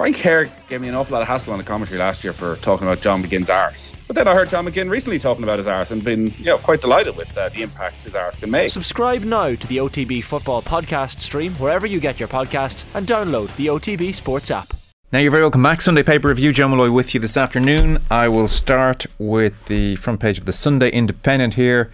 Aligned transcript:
Frank 0.00 0.16
Kerr 0.16 0.48
gave 0.70 0.80
me 0.80 0.88
an 0.88 0.94
awful 0.94 1.12
lot 1.12 1.20
of 1.20 1.28
hassle 1.28 1.52
on 1.52 1.58
the 1.58 1.64
commentary 1.64 1.98
last 1.98 2.24
year 2.24 2.32
for 2.32 2.56
talking 2.62 2.86
about 2.86 3.02
John 3.02 3.22
McGinn's 3.22 3.50
arse. 3.50 3.92
But 4.06 4.16
then 4.16 4.26
I 4.26 4.32
heard 4.32 4.48
John 4.48 4.64
McGinn 4.64 4.88
recently 4.88 5.18
talking 5.18 5.44
about 5.44 5.58
his 5.58 5.66
arse 5.66 5.90
and 5.90 6.02
been 6.02 6.32
you 6.38 6.46
know, 6.46 6.56
quite 6.56 6.80
delighted 6.80 7.18
with 7.18 7.36
uh, 7.36 7.50
the 7.50 7.60
impact 7.60 8.04
his 8.04 8.14
arse 8.14 8.34
can 8.34 8.50
make. 8.50 8.70
Subscribe 8.70 9.24
now 9.24 9.54
to 9.54 9.66
the 9.66 9.76
OTB 9.76 10.24
Football 10.24 10.62
Podcast 10.62 11.20
stream 11.20 11.52
wherever 11.56 11.86
you 11.86 12.00
get 12.00 12.18
your 12.18 12.30
podcasts 12.30 12.86
and 12.94 13.06
download 13.06 13.54
the 13.56 13.66
OTB 13.66 14.14
Sports 14.14 14.50
app. 14.50 14.72
Now 15.12 15.18
you're 15.18 15.30
very 15.30 15.42
welcome 15.42 15.62
back. 15.62 15.82
Sunday 15.82 16.02
Paper 16.02 16.28
Review, 16.28 16.54
Joe 16.54 16.68
Molloy 16.68 16.90
with 16.90 17.12
you 17.12 17.20
this 17.20 17.36
afternoon. 17.36 17.98
I 18.10 18.26
will 18.28 18.48
start 18.48 19.04
with 19.18 19.66
the 19.66 19.96
front 19.96 20.20
page 20.20 20.38
of 20.38 20.46
the 20.46 20.54
Sunday 20.54 20.88
Independent 20.88 21.52
here, 21.54 21.92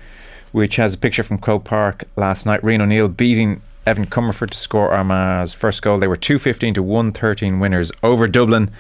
which 0.53 0.77
has 0.77 0.95
a 0.95 0.99
picture 0.99 1.25
from 1.25 1.39
Croke 1.39 1.65
Park 1.65 2.05
last 2.15 2.47
night. 2.47 2.63
Rian 2.63 2.83
O'Neill 2.83 3.09
beating 3.09 3.63
Evan 3.87 4.07
Comerford 4.07 4.51
to 4.51 4.59
score 4.59 4.91
Armagh's 4.91 5.55
first 5.55 5.81
goal. 5.81 5.99
They 5.99 6.09
were 6.09 6.17
215 6.17 6.75
to 6.75 6.83
113 6.83 7.61
winners 7.61 7.93
over 8.03 8.27
Dublin 8.27 8.71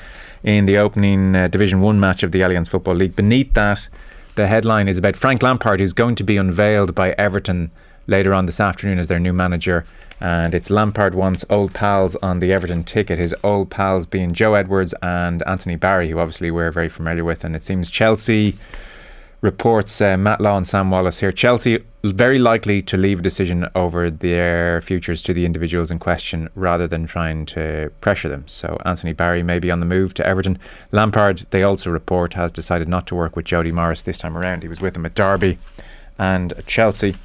in 0.43 0.66
the 0.66 0.79
opening 0.79 1.37
uh, 1.37 1.48
Division 1.48 1.80
1 1.80 2.01
match 2.01 2.23
of 2.23 2.33
the 2.33 2.41
Alliance 2.41 2.69
Football 2.69 2.97
League. 2.97 3.14
Beneath 3.14 3.55
that, 3.55 3.88
the 4.34 4.48
headline 4.48 4.88
is 4.88 4.98
about 4.98 5.16
Frank 5.16 5.42
Lampard, 5.42 5.80
who's 5.80 5.92
going 5.92 6.16
to 6.16 6.24
be 6.24 6.37
unveiled 6.37 6.95
by 6.95 7.12
Everton 7.12 7.70
later 8.06 8.34
on 8.34 8.47
this 8.47 8.61
afternoon 8.61 8.98
as 8.98 9.09
their 9.09 9.20
new 9.20 9.33
manager. 9.33 9.84
And 10.20 10.55
it's 10.55 10.70
Lampard 10.70 11.14
wants 11.14 11.45
old 11.48 11.73
pals 11.73 12.16
on 12.16 12.41
the 12.41 12.52
Everton 12.52 12.83
ticket. 12.84 13.19
His 13.19 13.34
old 13.45 13.70
pals 13.70 14.06
being 14.06 14.33
Joe 14.33 14.55
Edwards 14.55 14.95
and 15.02 15.42
Anthony 15.47 15.77
Barry, 15.77 16.09
who 16.09 16.19
obviously 16.19 16.50
we're 16.50 16.73
very 16.73 16.88
familiar 16.88 17.25
with. 17.25 17.45
And 17.45 17.55
it 17.55 17.62
seems 17.62 17.91
Chelsea 17.91 18.56
reports 19.41 20.01
uh, 20.01 20.17
Matt 20.17 20.41
Law 20.41 20.57
and 20.57 20.67
Sam 20.67 20.91
Wallace 20.91 21.21
here. 21.21 21.33
Chelsea 21.33 21.85
very 22.03 22.39
likely 22.39 22.81
to 22.83 22.97
leave 22.97 23.19
a 23.19 23.23
decision 23.23 23.69
over 23.75 24.11
their 24.11 24.81
futures 24.83 25.23
to 25.23 25.35
the 25.35 25.45
individuals 25.45 25.91
in 25.91 25.99
question 25.99 26.49
rather 26.55 26.87
than 26.87 27.07
trying 27.07 27.47
to 27.47 27.91
pressure 28.01 28.29
them. 28.29 28.47
So 28.47 28.81
Anthony 28.85 29.12
Barry 29.12 29.43
may 29.43 29.59
be 29.59 29.71
on 29.71 29.81
the 29.81 29.87
move 29.87 30.15
to 30.15 30.27
Everton. 30.27 30.59
Lampard, 30.93 31.47
they 31.51 31.62
also 31.62 31.91
report, 31.91 32.35
has 32.35 32.53
decided 32.53 32.89
not 32.89 33.07
to 33.09 33.15
work 33.15 33.37
with 33.37 33.45
Jody 33.45 33.73
Morris 33.73 34.03
this 34.03 34.19
time 34.19 34.37
around. 34.37 34.62
He 34.62 34.69
was 34.69 34.81
with 34.81 34.97
him 34.97 35.06
at 35.06 35.15
Derby 35.15 35.59
and 36.19 36.53
Chelsea. 36.67 37.17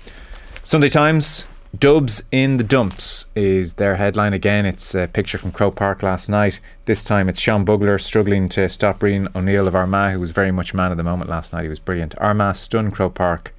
Sunday 0.64 0.90
Times. 0.90 1.46
Dubs 1.78 2.22
in 2.34 2.58
the 2.58 2.66
dumps 2.66 3.28
is 3.34 3.76
their 3.76 3.96
headline 3.96 4.34
again. 4.34 4.66
It's 4.66 4.94
a 4.94 5.08
picture 5.08 5.38
from 5.38 5.54
Croke 5.54 5.78
Park 5.78 6.04
last 6.04 6.28
night. 6.28 6.60
This 6.84 7.06
time 7.06 7.30
it's 7.30 7.40
Sean 7.40 7.64
Bugler 7.64 7.98
struggling 7.98 8.50
to 8.50 8.68
stop 8.68 9.00
Rian 9.00 9.34
O'Neill 9.34 9.70
of 9.70 9.76
Armagh, 9.76 10.12
who 10.12 10.20
was 10.20 10.32
very 10.32 10.52
much 10.52 10.74
man 10.74 10.92
of 10.92 10.98
the 10.98 11.04
moment 11.04 11.30
last 11.30 11.54
night. 11.54 11.64
He 11.64 11.70
was 11.70 11.80
brilliant. 11.80 12.14
Armagh 12.20 12.58
stunned 12.58 12.94
Croke 12.94 13.16
Park 13.16 13.56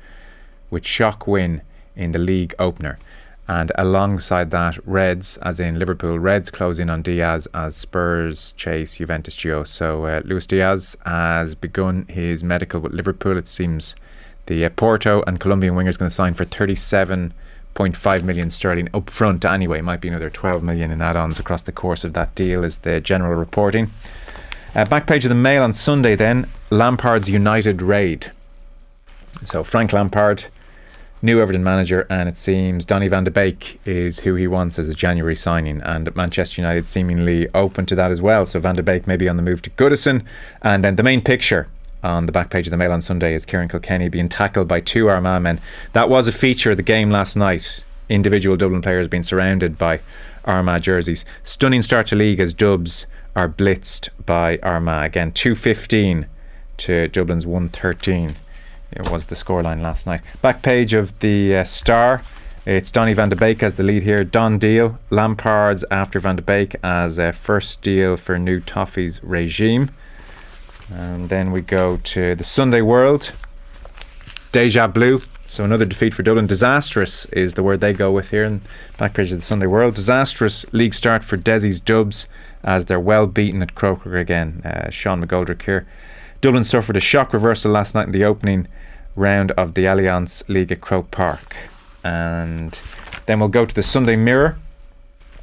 with 0.71 0.85
shock 0.85 1.27
win 1.27 1.63
in 1.97 2.13
the 2.13 2.19
league 2.19 2.55
opener. 2.59 2.99
And 3.49 3.73
alongside 3.77 4.51
that, 4.51 4.79
Reds, 4.87 5.39
as 5.39 5.59
in 5.59 5.79
Liverpool, 5.79 6.19
Reds 6.19 6.51
close 6.51 6.79
in 6.79 6.91
on 6.91 7.01
Diaz 7.01 7.49
as 7.55 7.77
Spurs 7.77 8.53
chase 8.59 8.97
Juventus 8.97 9.37
Gio. 9.37 9.67
So 9.67 10.05
uh, 10.05 10.21
Luis 10.27 10.45
Diaz 10.45 10.99
has 11.07 11.55
begun 11.55 12.05
his 12.11 12.45
medical 12.45 12.79
with 12.79 12.93
Liverpool. 12.93 13.39
It 13.39 13.49
seems 13.49 13.97
the 14.47 14.67
uh, 14.67 14.71
Porto 14.71 15.23
and 15.27 15.41
Colombian 15.41 15.75
winger 15.75 15.91
is 15.91 15.97
going 15.97 16.11
to 16.11 16.15
sign 16.15 16.35
for 16.35 16.45
37 16.45 17.33
0.5 17.75 18.23
million 18.23 18.51
sterling 18.51 18.89
up 18.93 19.09
front 19.09 19.45
anyway. 19.45 19.81
Might 19.81 20.01
be 20.01 20.09
another 20.09 20.31
12 20.31 20.63
million 20.63 20.91
in 20.91 21.01
add 21.01 21.17
ons 21.17 21.39
across 21.39 21.63
the 21.63 21.73
course 21.73 22.05
of 22.05 22.13
that 22.15 22.35
deal, 22.35 22.65
is 22.65 22.79
the 22.79 23.01
general 23.01 23.35
reporting. 23.35 23.91
Uh, 24.75 24.85
back 24.85 25.07
page 25.07 25.25
of 25.25 25.29
the 25.29 25.35
Mail 25.35 25.63
on 25.63 25.73
Sunday, 25.73 26.15
then 26.15 26.49
Lampard's 26.71 27.29
United 27.29 27.83
raid. 27.83 28.33
So 29.45 29.63
Frank 29.65 29.93
Lampard, 29.93 30.45
new 31.21 31.41
Everton 31.41 31.65
manager, 31.65 32.07
and 32.09 32.29
it 32.29 32.39
seems 32.39 32.85
Donny 32.85 33.09
van 33.09 33.25
de 33.25 33.31
Beek 33.31 33.81
is 33.85 34.21
who 34.21 34.35
he 34.35 34.47
wants 34.47 34.79
as 34.79 34.89
a 34.89 34.95
January 34.95 35.37
signing, 35.37 35.81
and 35.83 36.15
Manchester 36.17 36.63
United 36.63 36.87
seemingly 36.87 37.49
open 37.55 37.87
to 37.87 37.95
that 37.95 38.11
as 38.11 38.23
well. 38.23 38.47
So 38.47 38.61
van 38.61 38.77
de 38.77 38.83
Beek 38.83 39.07
may 39.07 39.17
be 39.17 39.29
on 39.29 39.37
the 39.37 39.43
move 39.43 39.63
to 39.63 39.71
Goodison, 39.71 40.25
and 40.63 40.83
then 40.83 40.97
the 40.97 41.03
main 41.03 41.21
picture 41.21 41.69
on 42.03 42.27
the 42.27 42.33
back 42.33 42.51
page 42.51 42.67
of 42.67 42.71
the 42.71 42.77
Mail 42.77 42.93
on 42.93 43.03
Sunday 43.03 43.35
is 43.35 43.47
Ciarán 43.47 43.71
Kilkenny 43.71 44.09
being 44.09 44.29
tackled 44.29 44.69
by 44.69 44.81
two 44.81 45.09
Armagh 45.09 45.43
men. 45.43 45.61
That 45.93 46.09
was 46.09 46.29
a 46.29 46.33
feature 46.33 46.73
of 46.73 46.77
the 46.77 46.83
game 46.83 47.11
last 47.11 47.37
night. 47.37 47.83
Individual 48.09 48.57
Dublin 48.57 48.83
players 48.83 49.09
being 49.09 49.23
surrounded 49.23 49.79
by 49.79 50.01
Armagh 50.45 50.83
jerseys. 50.83 51.25
Stunning 51.43 51.83
start 51.83 52.07
to 52.09 52.17
league 52.17 52.41
as 52.41 52.53
Dubs 52.53 53.07
are 53.35 53.49
blitzed 53.49 54.09
by 54.27 54.59
Armagh. 54.63 55.07
Again, 55.07 55.33
215 55.33 56.27
to 56.79 57.09
Dublin's 57.09 57.47
113. 57.47 58.35
It 58.93 59.11
was 59.11 59.27
the 59.27 59.35
scoreline 59.35 59.81
last 59.81 60.07
night. 60.07 60.21
Back 60.43 60.63
page 60.63 60.93
of 60.93 61.19
the 61.21 61.57
uh, 61.57 61.65
Star. 61.65 62.23
It's 62.67 62.93
Donny 62.93 63.13
van 63.15 63.29
de 63.29 63.37
Beek 63.37 63.63
as 63.63 63.75
the 63.75 63.83
lead 63.83 64.03
here. 64.03 64.23
Don 64.23 64.59
Deal, 64.59 64.99
Lampard's 65.11 65.85
after 65.91 66.21
van 66.21 66.37
de 66.37 66.43
Beek 66.43 66.77
as 66.83 67.19
a 67.19 67.33
first 67.33 67.83
deal 67.83 68.17
for 68.17 68.39
new 68.39 68.61
Toffees 68.61 69.21
regime. 69.23 69.91
And 70.91 71.29
then 71.29 71.53
we 71.53 71.61
go 71.61 71.99
to 71.99 72.35
the 72.35 72.45
Sunday 72.45 72.81
World. 72.81 73.33
Deja 74.53 74.87
Blue. 74.87 75.21
So 75.47 75.65
another 75.65 75.85
defeat 75.85 76.15
for 76.15 76.23
Dublin. 76.23 76.47
Disastrous 76.47 77.27
is 77.27 77.55
the 77.55 77.63
word 77.63 77.81
they 77.81 77.93
go 77.93 78.11
with 78.11 78.31
here 78.31 78.45
in 78.45 78.63
back 78.97 79.15
page 79.15 79.31
of 79.33 79.39
the 79.39 79.43
Sunday 79.43 79.67
World. 79.67 79.95
Disastrous 79.95 80.65
league 80.73 80.95
start 80.95 81.25
for 81.25 81.37
Dessie's 81.37 81.81
Dubs 81.81 82.27
as 82.65 82.87
they're 82.87 83.01
well 83.01 83.27
beaten 83.27 83.63
at 83.63 83.75
Croker 83.75 84.17
again. 84.17 84.63
Uh, 84.65 84.91
Sean 84.91 85.23
McGoldrick 85.23 85.63
here. 85.63 85.87
Dublin 86.41 86.65
suffered 86.65 86.97
a 86.97 87.01
shock 87.01 87.33
reversal 87.33 87.71
last 87.71 87.95
night 87.95 88.07
in 88.07 88.13
the 88.13 88.25
opening 88.25 88.67
round 89.15 89.51
of 89.53 89.75
the 89.75 89.85
Alliance 89.85 90.43
League 90.49 90.73
at 90.73 90.81
Croke 90.81 91.11
Park. 91.11 91.57
And 92.03 92.81
then 93.27 93.39
we'll 93.39 93.49
go 93.49 93.65
to 93.65 93.75
the 93.75 93.83
Sunday 93.83 94.17
Mirror. 94.17 94.59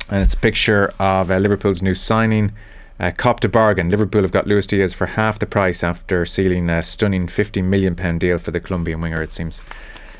And 0.09 0.23
it's 0.23 0.33
a 0.33 0.38
picture 0.38 0.91
of 1.00 1.29
uh, 1.29 1.38
Liverpool's 1.38 1.81
new 1.81 1.94
signing, 1.94 2.51
uh, 2.99 3.11
copped 3.15 3.45
a 3.45 3.49
bargain. 3.49 3.89
Liverpool 3.89 4.21
have 4.21 4.31
got 4.31 4.47
Luis 4.47 4.67
Diaz 4.67 4.93
for 4.93 5.07
half 5.07 5.39
the 5.39 5.45
price 5.45 5.83
after 5.83 6.25
sealing 6.25 6.69
a 6.69 6.83
stunning 6.83 7.27
£50 7.27 7.63
million 7.63 8.17
deal 8.17 8.37
for 8.37 8.51
the 8.51 8.59
Colombian 8.59 9.01
winger, 9.01 9.21
it 9.21 9.31
seems. 9.31 9.61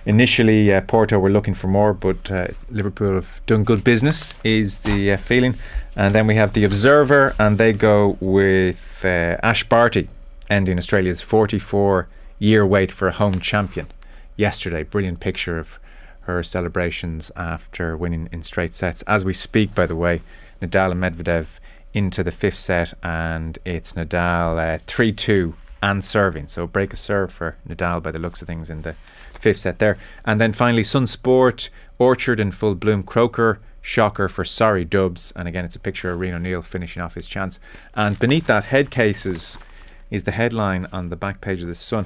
Initially, 0.06 0.72
uh, 0.74 0.82
Porto 0.82 1.20
were 1.20 1.30
looking 1.30 1.54
for 1.54 1.68
more, 1.68 1.94
but 1.94 2.32
uh, 2.32 2.48
Liverpool 2.70 3.16
have 3.16 3.42
done 3.46 3.64
good 3.64 3.84
business, 3.84 4.34
is 4.44 4.80
the 4.80 5.12
uh, 5.12 5.18
feeling. 5.18 5.56
And 5.96 6.16
then 6.16 6.26
we 6.26 6.36
have 6.36 6.54
The 6.54 6.64
Observer, 6.64 7.36
and 7.38 7.58
they 7.58 7.74
go 7.74 8.18
with 8.22 9.02
uh, 9.04 9.38
Ash 9.44 9.64
Barty 9.66 10.08
ending 10.50 10.78
Australia's 10.78 11.22
44 11.22 12.08
year 12.40 12.66
wait 12.66 12.92
for 12.92 13.08
a 13.10 13.12
home 13.12 13.40
champion 13.40 13.88
yesterday. 14.36 14.84
Brilliant 14.84 15.20
picture 15.20 15.60
of 15.60 15.80
her 16.22 16.42
celebrations 16.44 17.32
after 17.36 17.98
winning 17.98 18.30
in 18.32 18.42
straight 18.42 18.74
sets. 18.74 19.02
As 19.04 19.26
we 19.26 19.34
speak, 19.34 19.76
by 19.76 19.86
the 19.86 19.96
way, 19.96 20.22
Nadal 20.62 20.92
and 20.92 21.02
Medvedev 21.02 21.60
into 21.94 22.24
the 22.24 22.32
fifth 22.32 22.58
set, 22.58 22.94
and 23.04 23.58
it's 23.66 23.94
Nadal 23.94 24.76
uh, 24.76 24.80
3 24.86 25.12
2 25.12 25.56
and 25.82 26.04
serving. 26.04 26.48
So 26.48 26.68
break 26.68 26.94
a 26.94 26.98
serve 26.98 27.32
for 27.32 27.58
Nadal 27.68 28.04
by 28.04 28.12
the 28.12 28.20
looks 28.20 28.42
of 28.42 28.48
things 28.48 28.70
in 28.70 28.82
the 28.82 28.94
fifth 29.34 29.60
set 29.60 29.80
there. 29.80 29.98
And 30.26 30.40
then 30.40 30.54
finally, 30.54 30.84
Sun 30.84 31.08
Sport, 31.08 31.70
Orchard 31.98 32.40
in 32.40 32.52
full 32.52 32.76
bloom, 32.76 33.04
Croker. 33.04 33.60
Shocker 33.82 34.28
for 34.28 34.44
sorry 34.44 34.84
dubs, 34.84 35.32
and 35.38 35.48
again 35.48 35.64
it's 35.64 35.76
a 35.76 35.80
picture 35.80 36.12
of 36.12 36.20
Rian 36.20 36.34
O'Neill 36.34 36.62
finishing 36.62 37.02
off 37.02 37.16
his 37.16 37.28
chance. 37.28 37.62
And 37.96 38.20
beneath 38.20 38.46
that, 38.48 38.66
head 38.66 38.92
cases 38.92 39.58
is 40.12 40.24
the 40.24 40.32
headline 40.32 40.86
on 40.92 41.10
the 41.10 41.16
back 41.16 41.40
page 41.40 41.62
of 41.62 41.68
the 41.68 41.76
Sun. 41.76 42.06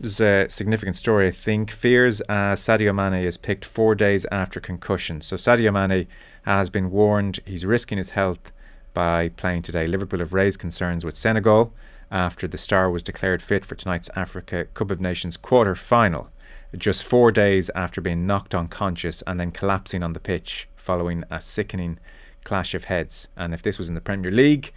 This 0.00 0.10
is 0.12 0.20
a 0.20 0.48
significant 0.48 0.96
story, 0.96 1.28
I 1.28 1.30
think. 1.30 1.70
Fears 1.70 2.20
uh, 2.22 2.54
Sadio 2.54 2.94
Mane 2.94 3.24
is 3.24 3.36
picked 3.36 3.64
four 3.64 3.94
days 3.94 4.26
after 4.32 4.58
concussion. 4.58 5.20
So 5.20 5.36
Sadio 5.36 5.72
Mane 5.72 6.08
has 6.42 6.70
been 6.70 6.90
warned 6.90 7.38
he's 7.44 7.64
risking 7.64 7.98
his 7.98 8.10
health 8.10 8.52
by 8.94 9.28
playing 9.30 9.62
today. 9.62 9.86
Liverpool 9.86 10.20
have 10.20 10.32
raised 10.32 10.58
concerns 10.58 11.04
with 11.04 11.16
Senegal 11.16 11.72
after 12.10 12.46
the 12.46 12.58
star 12.58 12.90
was 12.90 13.02
declared 13.02 13.42
fit 13.42 13.64
for 13.64 13.74
tonight's 13.74 14.10
Africa 14.14 14.66
Cup 14.74 14.90
of 14.90 15.00
Nations 15.00 15.36
quarter 15.36 15.74
final, 15.74 16.30
just 16.76 17.04
four 17.04 17.32
days 17.32 17.70
after 17.74 18.00
being 18.00 18.26
knocked 18.26 18.54
unconscious 18.54 19.22
and 19.22 19.40
then 19.40 19.50
collapsing 19.50 20.02
on 20.02 20.12
the 20.12 20.20
pitch 20.20 20.68
following 20.76 21.24
a 21.30 21.40
sickening 21.40 21.98
clash 22.44 22.74
of 22.74 22.84
heads. 22.84 23.28
And 23.36 23.54
if 23.54 23.62
this 23.62 23.78
was 23.78 23.88
in 23.88 23.94
the 23.94 24.00
Premier 24.00 24.30
League, 24.30 24.72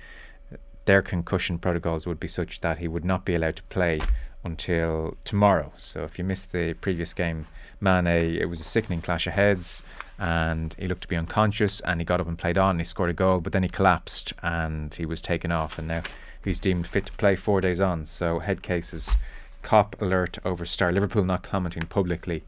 their 0.86 1.02
concussion 1.02 1.60
protocols 1.60 2.06
would 2.06 2.20
be 2.20 2.28
such 2.28 2.62
that 2.62 2.78
he 2.78 2.88
would 2.88 3.06
not 3.06 3.26
be 3.26 3.36
allowed 3.36 3.58
to 3.58 3.64
play 3.64 4.00
until 4.46 5.18
tomorrow. 5.26 5.74
So 5.76 6.04
if 6.04 6.18
you 6.18 6.24
missed 6.24 6.54
the 6.54 6.76
previous 6.76 7.14
game, 7.14 7.48
Mane, 7.82 8.08
it 8.08 8.50
was 8.50 8.62
a 8.62 8.64
sickening 8.64 9.02
clash 9.02 9.28
of 9.28 9.34
heads 9.34 9.84
and 10.18 10.76
he 10.80 10.88
looked 10.88 11.02
to 11.02 11.08
be 11.08 11.16
unconscious 11.16 11.82
and 11.82 12.00
he 12.00 12.06
got 12.06 12.22
up 12.22 12.28
and 12.28 12.38
played 12.38 12.58
on 12.58 12.72
and 12.72 12.80
he 12.80 12.86
scored 12.86 13.10
a 13.10 13.14
goal 13.14 13.40
but 13.40 13.52
then 13.52 13.64
he 13.64 13.70
collapsed 13.70 14.34
and 14.42 14.94
he 14.96 15.06
was 15.06 15.22
taken 15.22 15.52
off 15.52 15.78
and 15.78 15.88
now 15.88 16.02
he's 16.44 16.60
deemed 16.60 16.88
fit 16.88 17.08
to 17.08 17.12
play 17.14 17.36
four 17.36 17.60
days 17.60 17.82
on 17.82 18.06
so 18.06 18.40
head 18.40 18.62
cases 18.62 19.18
cop 19.62 20.00
alert 20.02 20.38
over 20.46 20.66
star 20.66 20.92
liverpool 20.92 21.26
not 21.26 21.44
commenting 21.44 21.84
publicly 21.84 22.44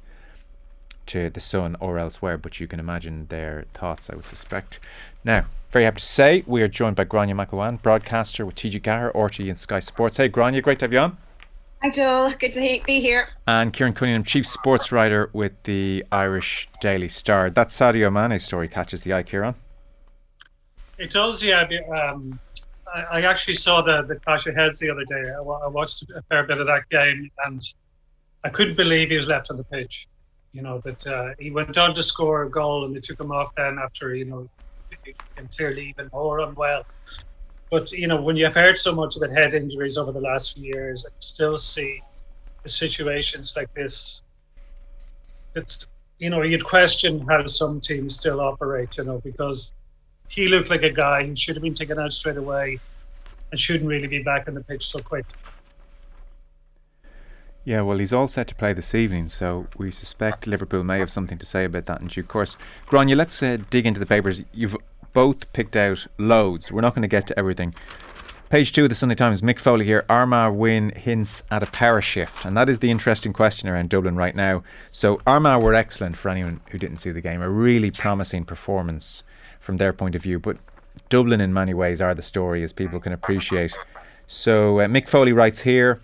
to 1.05 1.29
the 1.29 1.41
sun 1.41 1.75
or 1.79 1.97
elsewhere 1.97 2.37
but 2.37 2.59
you 2.59 2.67
can 2.67 2.79
imagine 2.79 3.27
their 3.27 3.65
thoughts 3.73 4.09
i 4.09 4.15
would 4.15 4.25
suspect 4.25 4.79
now 5.25 5.45
very 5.69 5.83
happy 5.83 5.99
to 5.99 6.05
say 6.05 6.43
we 6.47 6.61
are 6.61 6.69
joined 6.69 6.95
by 6.95 7.03
Gráinne 7.03 7.35
McElwain, 7.35 7.81
broadcaster 7.81 8.45
with 8.45 8.55
TG 8.55 8.81
Gahar, 8.81 9.11
RTÉ 9.11 9.49
and 9.49 9.59
Sky 9.59 9.79
Sports. 9.79 10.15
Hey 10.15 10.29
Grania, 10.29 10.61
great 10.61 10.79
to 10.79 10.85
have 10.85 10.93
you 10.93 10.99
on. 10.99 11.17
Hi, 11.83 11.91
Joel. 11.91 12.31
Good 12.31 12.53
to 12.53 12.81
be 12.87 12.99
here. 12.99 13.29
And 13.45 13.71
Kieran 13.71 13.93
Cunningham, 13.93 14.23
chief 14.23 14.47
sports 14.47 14.91
writer 14.91 15.29
with 15.31 15.61
the 15.63 16.03
Irish 16.11 16.67
Daily 16.81 17.07
Star. 17.07 17.51
That 17.51 17.67
Sadio 17.67 18.11
Mane 18.11 18.39
story 18.39 18.67
catches 18.67 19.01
the 19.01 19.13
eye, 19.13 19.21
Kieran. 19.21 19.53
It 20.97 21.11
does, 21.11 21.43
yeah. 21.43 21.67
Um, 21.95 22.39
I, 22.91 23.01
I 23.01 23.21
actually 23.21 23.53
saw 23.53 23.83
the 23.83 24.01
the 24.01 24.15
clash 24.15 24.47
of 24.47 24.55
heads 24.55 24.79
the 24.79 24.89
other 24.89 25.05
day. 25.05 25.29
I, 25.29 25.39
I, 25.39 25.67
watched 25.67 26.09
a 26.09 26.23
fair 26.23 26.43
bit 26.43 26.57
of 26.57 26.65
that 26.65 26.89
game, 26.89 27.29
and 27.45 27.61
I 28.43 28.49
couldn't 28.49 28.75
believe 28.75 29.09
he 29.11 29.17
was 29.17 29.27
left 29.27 29.51
on 29.51 29.57
the 29.57 29.63
pitch. 29.65 30.07
You 30.53 30.63
know 30.63 30.79
that 30.79 31.05
uh, 31.05 31.35
he 31.37 31.51
went 31.51 31.77
on 31.77 31.93
to 31.93 32.01
score 32.01 32.43
a 32.43 32.49
goal, 32.49 32.85
and 32.85 32.95
they 32.95 33.01
took 33.01 33.19
him 33.19 33.31
off 33.31 33.53
then 33.53 33.77
after 33.77 34.15
you 34.15 34.25
know 34.25 34.49
and 35.37 35.49
clearly 35.55 35.89
even 35.89 36.09
more 36.11 36.39
unwell. 36.39 36.85
But 37.69 37.91
you 37.91 38.07
know 38.07 38.21
when 38.21 38.35
you've 38.37 38.55
heard 38.55 38.77
so 38.77 38.93
much 38.95 39.17
about 39.17 39.31
head 39.31 39.53
injuries 39.53 39.97
over 39.97 40.11
the 40.11 40.21
last 40.21 40.57
few 40.57 40.73
years, 40.73 41.05
I 41.05 41.11
still 41.19 41.57
see 41.57 42.01
situations 42.65 43.55
like 43.55 43.73
this. 43.73 44.23
That 45.53 45.85
you 46.19 46.29
know 46.29 46.43
you'd 46.43 46.63
question 46.63 47.25
how 47.27 47.45
some 47.47 47.81
teams 47.81 48.15
still 48.15 48.39
operate. 48.39 48.97
You 48.97 49.03
know 49.03 49.19
because 49.19 49.73
he 50.29 50.47
looked 50.47 50.69
like 50.69 50.83
a 50.83 50.91
guy 50.91 51.25
who 51.25 51.35
should 51.35 51.55
have 51.55 51.63
been 51.63 51.73
taken 51.73 51.99
out 51.99 52.13
straight 52.13 52.37
away 52.37 52.79
and 53.51 53.59
shouldn't 53.59 53.87
really 53.87 54.07
be 54.07 54.23
back 54.23 54.47
on 54.47 54.53
the 54.53 54.63
pitch 54.63 54.85
so 54.85 54.99
quick. 54.99 55.25
Yeah, 57.67 57.81
well, 57.81 57.97
he's 57.97 58.13
all 58.13 58.29
set 58.29 58.47
to 58.47 58.55
play 58.55 58.71
this 58.71 58.95
evening, 58.95 59.27
so 59.27 59.67
we 59.77 59.91
suspect 59.91 60.47
Liverpool 60.47 60.85
may 60.85 60.99
have 60.99 61.11
something 61.11 61.37
to 61.37 61.45
say 61.45 61.65
about 61.65 61.85
that 61.87 61.99
in 61.99 62.07
due 62.07 62.23
course. 62.23 62.55
Gráinne, 62.87 63.13
let's 63.13 63.43
uh, 63.43 63.57
dig 63.69 63.85
into 63.85 63.99
the 63.99 64.05
papers. 64.05 64.41
You've 64.53 64.77
both 65.17 65.51
picked 65.51 65.75
out 65.75 66.05
loads. 66.19 66.71
We're 66.71 66.81
not 66.81 66.93
going 66.93 67.01
to 67.01 67.07
get 67.07 67.25
to 67.25 67.39
everything. 67.39 67.73
Page 68.51 68.71
two 68.71 68.83
of 68.83 68.89
the 68.89 68.93
Sunday 68.93 69.15
Times, 69.15 69.41
Mick 69.41 69.57
Foley 69.57 69.83
here. 69.83 70.05
Armagh 70.07 70.53
win 70.53 70.91
hints 70.95 71.41
at 71.49 71.63
a 71.63 71.71
power 71.71 72.03
shift. 72.03 72.45
And 72.45 72.55
that 72.55 72.69
is 72.69 72.77
the 72.77 72.91
interesting 72.91 73.33
question 73.33 73.67
around 73.67 73.89
Dublin 73.89 74.15
right 74.15 74.35
now. 74.35 74.61
So, 74.91 75.19
Armagh 75.25 75.63
were 75.63 75.73
excellent 75.73 76.17
for 76.17 76.29
anyone 76.29 76.61
who 76.69 76.77
didn't 76.77 76.97
see 76.97 77.09
the 77.09 77.19
game. 77.19 77.41
A 77.41 77.49
really 77.49 77.89
promising 77.89 78.45
performance 78.45 79.23
from 79.59 79.77
their 79.77 79.91
point 79.91 80.13
of 80.13 80.21
view. 80.21 80.37
But 80.37 80.57
Dublin, 81.09 81.41
in 81.41 81.51
many 81.51 81.73
ways, 81.73 81.99
are 81.99 82.13
the 82.13 82.21
story, 82.21 82.61
as 82.61 82.71
people 82.71 82.99
can 82.99 83.11
appreciate. 83.11 83.73
So 84.27 84.81
uh, 84.81 84.85
Mick 84.85 85.09
Foley 85.09 85.33
writes 85.33 85.61
here 85.61 85.99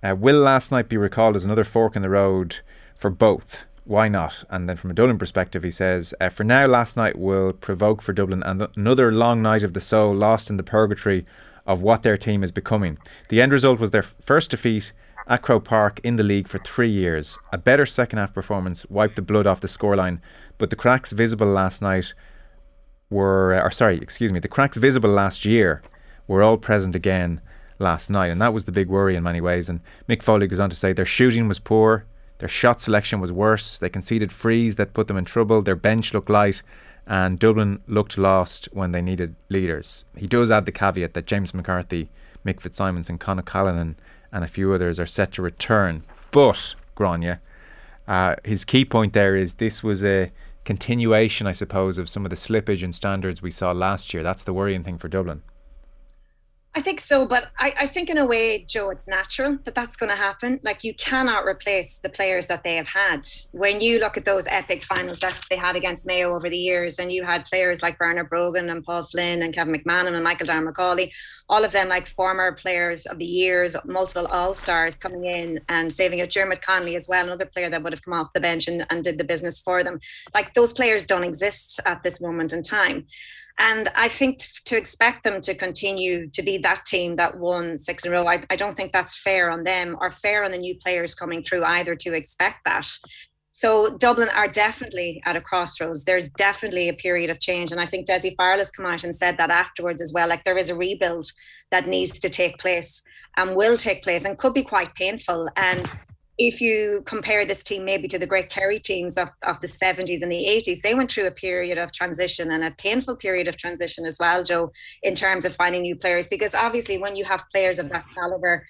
uh, 0.00 0.14
Will 0.16 0.38
last 0.38 0.70
night 0.70 0.88
be 0.88 0.96
recalled 0.96 1.34
as 1.34 1.44
another 1.44 1.64
fork 1.64 1.96
in 1.96 2.02
the 2.02 2.08
road 2.08 2.60
for 2.94 3.10
both? 3.10 3.64
Why 3.84 4.08
not? 4.08 4.44
And 4.48 4.66
then 4.68 4.76
from 4.76 4.90
a 4.90 4.94
Dublin 4.94 5.18
perspective, 5.18 5.62
he 5.62 5.70
says, 5.70 6.14
uh, 6.18 6.30
For 6.30 6.42
now, 6.42 6.66
last 6.66 6.96
night 6.96 7.18
will 7.18 7.52
provoke 7.52 8.00
for 8.00 8.14
Dublin 8.14 8.42
another 8.42 9.12
long 9.12 9.42
night 9.42 9.62
of 9.62 9.74
the 9.74 9.80
soul 9.80 10.14
lost 10.14 10.48
in 10.48 10.56
the 10.56 10.62
purgatory 10.62 11.26
of 11.66 11.82
what 11.82 12.02
their 12.02 12.16
team 12.16 12.42
is 12.42 12.50
becoming. 12.50 12.98
The 13.28 13.42
end 13.42 13.52
result 13.52 13.78
was 13.80 13.90
their 13.90 14.02
first 14.02 14.50
defeat 14.50 14.92
at 15.26 15.42
Croke 15.42 15.64
Park 15.64 16.00
in 16.02 16.16
the 16.16 16.22
league 16.22 16.48
for 16.48 16.58
three 16.58 16.90
years. 16.90 17.38
A 17.52 17.58
better 17.58 17.84
second 17.84 18.18
half 18.18 18.32
performance 18.32 18.86
wiped 18.86 19.16
the 19.16 19.22
blood 19.22 19.46
off 19.46 19.60
the 19.60 19.68
scoreline, 19.68 20.20
but 20.56 20.70
the 20.70 20.76
cracks 20.76 21.12
visible 21.12 21.46
last 21.46 21.82
night 21.82 22.14
were, 23.10 23.60
or 23.62 23.70
sorry, 23.70 23.98
excuse 23.98 24.32
me, 24.32 24.40
the 24.40 24.48
cracks 24.48 24.78
visible 24.78 25.10
last 25.10 25.44
year 25.44 25.82
were 26.26 26.42
all 26.42 26.56
present 26.56 26.94
again 26.96 27.40
last 27.78 28.08
night, 28.08 28.28
and 28.28 28.40
that 28.40 28.54
was 28.54 28.64
the 28.64 28.72
big 28.72 28.88
worry 28.88 29.14
in 29.14 29.22
many 29.22 29.40
ways. 29.40 29.68
And 29.68 29.80
Mick 30.08 30.22
Foley 30.22 30.46
goes 30.46 30.60
on 30.60 30.70
to 30.70 30.76
say 30.76 30.92
their 30.92 31.04
shooting 31.04 31.48
was 31.48 31.58
poor, 31.58 32.06
their 32.38 32.48
shot 32.48 32.80
selection 32.80 33.20
was 33.20 33.32
worse, 33.32 33.78
they 33.78 33.88
conceded 33.88 34.32
frees 34.32 34.74
that 34.76 34.94
put 34.94 35.06
them 35.06 35.16
in 35.16 35.24
trouble, 35.24 35.62
their 35.62 35.76
bench 35.76 36.12
looked 36.12 36.30
light, 36.30 36.62
and 37.06 37.38
Dublin 37.38 37.80
looked 37.86 38.18
lost 38.18 38.68
when 38.72 38.92
they 38.92 39.02
needed 39.02 39.36
leaders. 39.48 40.04
He 40.16 40.26
does 40.26 40.50
add 40.50 40.66
the 40.66 40.72
caveat 40.72 41.14
that 41.14 41.26
James 41.26 41.54
McCarthy, 41.54 42.08
Mick 42.44 42.60
Fitzsimons, 42.60 43.08
and 43.08 43.20
Con 43.20 43.38
O'Callaghan 43.38 43.96
and 44.32 44.44
a 44.44 44.48
few 44.48 44.72
others 44.72 44.98
are 44.98 45.06
set 45.06 45.32
to 45.32 45.42
return. 45.42 46.02
But, 46.30 46.74
Gráinne, 46.96 47.38
uh, 48.08 48.36
his 48.44 48.64
key 48.64 48.84
point 48.84 49.12
there 49.12 49.36
is 49.36 49.54
this 49.54 49.82
was 49.82 50.04
a 50.04 50.32
continuation, 50.64 51.46
I 51.46 51.52
suppose, 51.52 51.98
of 51.98 52.08
some 52.08 52.24
of 52.26 52.30
the 52.30 52.36
slippage 52.36 52.82
in 52.82 52.92
standards 52.92 53.42
we 53.42 53.50
saw 53.50 53.70
last 53.72 54.12
year. 54.12 54.22
That's 54.22 54.42
the 54.42 54.52
worrying 54.52 54.82
thing 54.82 54.98
for 54.98 55.08
Dublin. 55.08 55.42
I 56.76 56.80
think 56.80 56.98
so, 56.98 57.24
but 57.24 57.52
I, 57.56 57.72
I, 57.78 57.86
think 57.86 58.10
in 58.10 58.18
a 58.18 58.26
way, 58.26 58.64
Joe, 58.64 58.90
it's 58.90 59.06
natural 59.06 59.58
that 59.62 59.76
that's 59.76 59.94
going 59.94 60.10
to 60.10 60.16
happen. 60.16 60.58
Like 60.64 60.82
you 60.82 60.92
cannot 60.94 61.44
replace 61.44 61.98
the 61.98 62.08
players 62.08 62.48
that 62.48 62.64
they 62.64 62.74
have 62.74 62.88
had. 62.88 63.28
When 63.52 63.80
you 63.80 64.00
look 64.00 64.16
at 64.16 64.24
those 64.24 64.48
epic 64.48 64.82
finals 64.82 65.20
that 65.20 65.40
they 65.48 65.56
had 65.56 65.76
against 65.76 66.04
Mayo 66.04 66.34
over 66.34 66.50
the 66.50 66.56
years, 66.56 66.98
and 66.98 67.12
you 67.12 67.22
had 67.22 67.44
players 67.44 67.80
like 67.80 67.96
Bernard 67.96 68.28
Brogan 68.28 68.70
and 68.70 68.82
Paul 68.82 69.04
Flynn 69.04 69.42
and 69.42 69.54
Kevin 69.54 69.72
McManamon 69.72 70.14
and 70.14 70.24
Michael 70.24 70.48
Darragh 70.48 70.66
Macauley, 70.66 71.12
all 71.48 71.64
of 71.64 71.70
them 71.70 71.88
like 71.88 72.08
former 72.08 72.50
players 72.50 73.06
of 73.06 73.20
the 73.20 73.24
years, 73.24 73.76
multiple 73.84 74.26
All 74.26 74.52
Stars 74.52 74.98
coming 74.98 75.26
in 75.26 75.60
and 75.68 75.92
saving 75.92 76.18
it. 76.18 76.32
Diarmuid 76.32 76.60
Connolly 76.60 76.96
as 76.96 77.06
well, 77.06 77.24
another 77.24 77.46
player 77.46 77.70
that 77.70 77.84
would 77.84 77.92
have 77.92 78.02
come 78.02 78.14
off 78.14 78.32
the 78.34 78.40
bench 78.40 78.66
and, 78.66 78.84
and 78.90 79.04
did 79.04 79.16
the 79.16 79.24
business 79.24 79.60
for 79.60 79.84
them. 79.84 80.00
Like 80.34 80.54
those 80.54 80.72
players 80.72 81.04
don't 81.04 81.22
exist 81.22 81.78
at 81.86 82.02
this 82.02 82.20
moment 82.20 82.52
in 82.52 82.64
time. 82.64 83.06
And 83.58 83.88
I 83.94 84.08
think 84.08 84.38
t- 84.38 84.48
to 84.64 84.76
expect 84.76 85.22
them 85.22 85.40
to 85.42 85.54
continue 85.54 86.28
to 86.30 86.42
be 86.42 86.58
that 86.58 86.84
team 86.86 87.16
that 87.16 87.38
won 87.38 87.78
six 87.78 88.04
in 88.04 88.12
a 88.12 88.16
row, 88.16 88.26
I, 88.26 88.42
I 88.50 88.56
don't 88.56 88.76
think 88.76 88.92
that's 88.92 89.20
fair 89.20 89.50
on 89.50 89.64
them 89.64 89.96
or 90.00 90.10
fair 90.10 90.44
on 90.44 90.50
the 90.50 90.58
new 90.58 90.76
players 90.78 91.14
coming 91.14 91.42
through 91.42 91.64
either 91.64 91.94
to 91.94 92.14
expect 92.14 92.64
that. 92.64 92.88
So 93.52 93.96
Dublin 93.98 94.30
are 94.30 94.48
definitely 94.48 95.22
at 95.24 95.36
a 95.36 95.40
crossroads. 95.40 96.04
There's 96.04 96.28
definitely 96.30 96.88
a 96.88 96.94
period 96.94 97.30
of 97.30 97.38
change. 97.38 97.70
And 97.70 97.80
I 97.80 97.86
think 97.86 98.08
Dessie 98.08 98.34
Farrell 98.36 98.58
has 98.58 98.72
come 98.72 98.86
out 98.86 99.04
and 99.04 99.14
said 99.14 99.36
that 99.38 99.50
afterwards 99.50 100.02
as 100.02 100.12
well. 100.12 100.28
Like 100.28 100.42
there 100.42 100.58
is 100.58 100.70
a 100.70 100.74
rebuild 100.74 101.30
that 101.70 101.86
needs 101.86 102.18
to 102.18 102.28
take 102.28 102.58
place 102.58 103.00
and 103.36 103.54
will 103.54 103.76
take 103.76 104.02
place 104.02 104.24
and 104.24 104.38
could 104.38 104.54
be 104.54 104.64
quite 104.64 104.92
painful. 104.96 105.48
And 105.54 105.88
if 106.36 106.60
you 106.60 107.02
compare 107.06 107.46
this 107.46 107.62
team 107.62 107.84
maybe 107.84 108.08
to 108.08 108.18
the 108.18 108.26
great 108.26 108.50
Kerry 108.50 108.78
teams 108.78 109.16
of, 109.16 109.28
of 109.42 109.60
the 109.60 109.68
70s 109.68 110.20
and 110.22 110.32
the 110.32 110.44
80s, 110.66 110.80
they 110.80 110.94
went 110.94 111.12
through 111.12 111.26
a 111.26 111.30
period 111.30 111.78
of 111.78 111.92
transition 111.92 112.50
and 112.50 112.64
a 112.64 112.72
painful 112.72 113.16
period 113.16 113.46
of 113.46 113.56
transition 113.56 114.04
as 114.04 114.18
well, 114.18 114.42
Joe, 114.42 114.72
in 115.02 115.14
terms 115.14 115.44
of 115.44 115.54
finding 115.54 115.82
new 115.82 115.94
players. 115.94 116.26
Because 116.26 116.54
obviously, 116.54 116.98
when 116.98 117.14
you 117.14 117.24
have 117.24 117.44
players 117.50 117.78
of 117.78 117.88
that 117.90 118.04
caliber, 118.14 118.66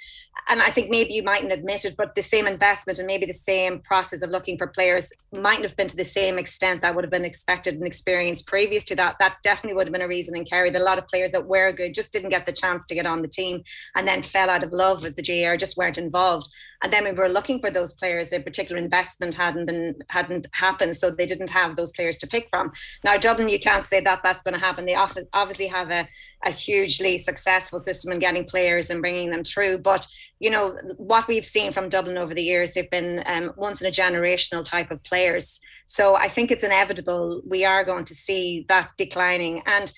and 0.49 0.61
I 0.61 0.71
think 0.71 0.91
maybe 0.91 1.15
you 1.15 1.23
mightn't 1.23 1.53
admit 1.53 1.85
it, 1.85 1.97
but 1.97 2.15
the 2.15 2.23
same 2.23 2.47
investment 2.47 2.99
and 2.99 3.07
maybe 3.07 3.25
the 3.25 3.33
same 3.33 3.81
process 3.81 4.23
of 4.23 4.31
looking 4.31 4.59
for 4.59 4.67
players 4.67 5.13
mightn't 5.33 5.65
have 5.65 5.77
been 5.77 5.89
to 5.89 5.97
the 5.97 6.05
same 6.05 6.39
extent 6.39 6.83
that 6.83 6.95
would 6.95 7.05
have 7.05 7.11
been 7.11 7.25
expected 7.25 7.75
and 7.75 7.87
experienced 7.87 8.47
previous 8.47 8.85
to 8.85 8.97
that. 8.97 9.17
That 9.19 9.37
definitely 9.43 9.75
would 9.77 9.87
have 9.87 9.93
been 9.93 10.03
a 10.03 10.09
reason 10.09 10.37
in 10.37 10.45
Kerry 10.45 10.71
that 10.71 10.81
a 10.81 10.85
lot 10.85 10.99
of 10.99 11.09
players 11.09 11.33
that 11.33 11.47
were 11.47 11.73
good 11.73 11.95
just 11.95 12.13
didn't 12.13 12.31
get 12.31 12.47
the 12.47 12.53
chance 12.53 12.85
to 12.87 12.95
get 12.95 13.07
on 13.07 13.23
the 13.23 13.29
team 13.29 13.63
and 13.95 14.07
then 14.07 14.23
fell 14.23 14.51
out 14.51 14.63
of 14.63 14.73
love 14.73 15.03
with 15.03 15.17
the 15.17 15.23
GAA, 15.23 15.57
just 15.57 15.77
weren't 15.77 15.99
involved. 15.99 16.49
And 16.83 16.93
then 16.93 17.05
we 17.05 17.13
were 17.13 17.31
looking 17.31 17.61
for 17.61 17.71
those 17.71 17.95
players, 17.95 18.33
a 18.33 18.41
particular 18.41 18.81
investment 18.81 19.35
hadn't 19.35 19.65
been 19.65 19.95
hadn't 20.11 20.47
happened, 20.53 20.95
so 20.95 21.11
they 21.11 21.25
didn't 21.25 21.51
have 21.51 21.77
those 21.77 21.93
players 21.93 22.19
to 22.19 22.27
pick 22.27 22.49
from. 22.51 22.71
Now 23.05 23.17
Dublin, 23.17 23.49
you 23.49 23.59
can't 23.59 23.87
say 23.87 24.01
that 24.01 24.23
that's 24.23 24.43
going 24.43 24.55
to 24.55 24.61
happen. 24.61 24.85
They 24.85 24.95
obviously 24.95 25.69
have 25.69 25.91
a, 25.91 26.07
a 26.45 26.51
hugely 26.51 27.17
successful 27.17 27.81
system 27.81 28.13
in 28.13 28.19
getting 28.19 28.45
players 28.45 28.91
and 28.91 29.01
bringing 29.01 29.31
them 29.31 29.45
through, 29.45 29.79
but 29.79 30.07
you 30.39 30.51
know 30.51 30.79
what 30.97 31.29
we've 31.29 31.45
seen 31.45 31.73
from 31.73 31.89
Dublin 31.89 32.19
over 32.19 32.35
the 32.35 32.43
years, 32.43 32.73
they've 32.73 32.91
been 32.91 33.23
um, 33.27 33.53
once 33.57 33.81
in 33.81 33.89
a 33.89 33.91
generational 33.91 34.65
type 34.65 34.91
of 34.91 35.03
players. 35.05 35.61
So 35.87 36.15
I 36.15 36.29
think 36.29 36.51
it's 36.51 36.65
inevitable 36.65 37.43
we 37.47 37.65
are 37.65 37.85
going 37.85 38.05
to 38.05 38.15
see 38.15 38.65
that 38.69 38.91
declining. 38.97 39.63
And 39.67 39.93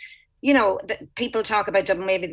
you 0.46 0.54
know, 0.54 0.78
people 1.16 1.42
talk 1.42 1.66
about 1.66 1.86
Dublin. 1.86 2.06
Maybe 2.06 2.28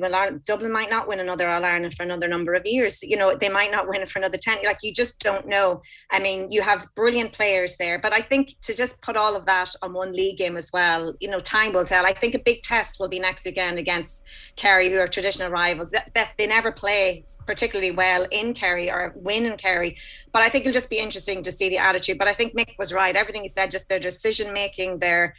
Dublin 0.46 0.72
might 0.72 0.91
not 0.91 1.08
win 1.08 1.20
another 1.20 1.50
All 1.50 1.65
Ireland 1.65 1.96
for 1.96 2.03
another 2.03 2.27
number 2.27 2.53
of 2.53 2.63
years. 2.63 3.01
You 3.01 3.17
know, 3.17 3.36
they 3.36 3.50
might 3.50 3.72
not 3.72 3.88
win 3.88 4.03
it 4.03 4.12
for 4.12 4.20
another 4.20 4.38
ten. 4.38 4.60
Like 4.63 4.77
you 4.84 4.93
just 4.93 5.20
don't 5.20 5.48
know. 5.48 5.82
I 6.12 6.20
mean, 6.20 6.51
you 6.51 6.62
have 6.62 6.86
brilliant 6.96 7.34
players 7.34 7.75
there, 7.77 7.98
but 7.98 8.13
I 8.13 8.22
think 8.22 8.53
to 8.62 8.75
just 8.75 9.01
put 9.01 9.17
all 9.17 9.36
of 9.36 9.48
that 9.48 9.72
on 9.82 9.93
one 9.93 10.13
league 10.13 10.38
game 10.38 10.58
as 10.58 10.70
well, 10.72 11.15
you 11.20 11.27
know, 11.27 11.39
time 11.39 11.74
will 11.74 11.86
tell. 11.86 12.05
I 12.05 12.13
think 12.13 12.36
a 12.36 12.39
big 12.39 12.62
test 12.62 13.00
will 13.00 13.10
be 13.10 13.17
next 13.17 13.46
weekend 13.46 13.79
against 13.79 14.24
Kerry, 14.58 14.91
who 14.91 15.00
are 15.00 15.08
traditional 15.08 15.50
rivals. 15.50 15.89
That, 15.89 16.12
that 16.13 16.34
they 16.38 16.46
never 16.46 16.72
play 16.72 17.24
particularly 17.48 17.89
well 17.89 18.27
in 18.29 18.53
Kerry 18.53 18.91
or 18.91 19.13
win 19.15 19.48
in 19.48 19.58
Kerry, 19.58 19.98
but 20.32 20.43
I 20.43 20.50
think 20.50 20.67
it'll 20.67 20.74
just 20.74 20.91
be 20.91 21.00
interesting 21.00 21.41
to 21.41 21.51
see 21.51 21.67
the 21.67 21.79
attitude. 21.79 22.20
But 22.20 22.27
I 22.27 22.36
think 22.36 22.55
Mick 22.55 22.77
was 22.77 22.93
right. 22.93 23.15
Everything 23.15 23.41
he 23.41 23.48
said, 23.48 23.72
just 23.72 23.89
their 23.89 24.00
decision 24.00 24.53
making, 24.53 25.00
their 25.00 25.34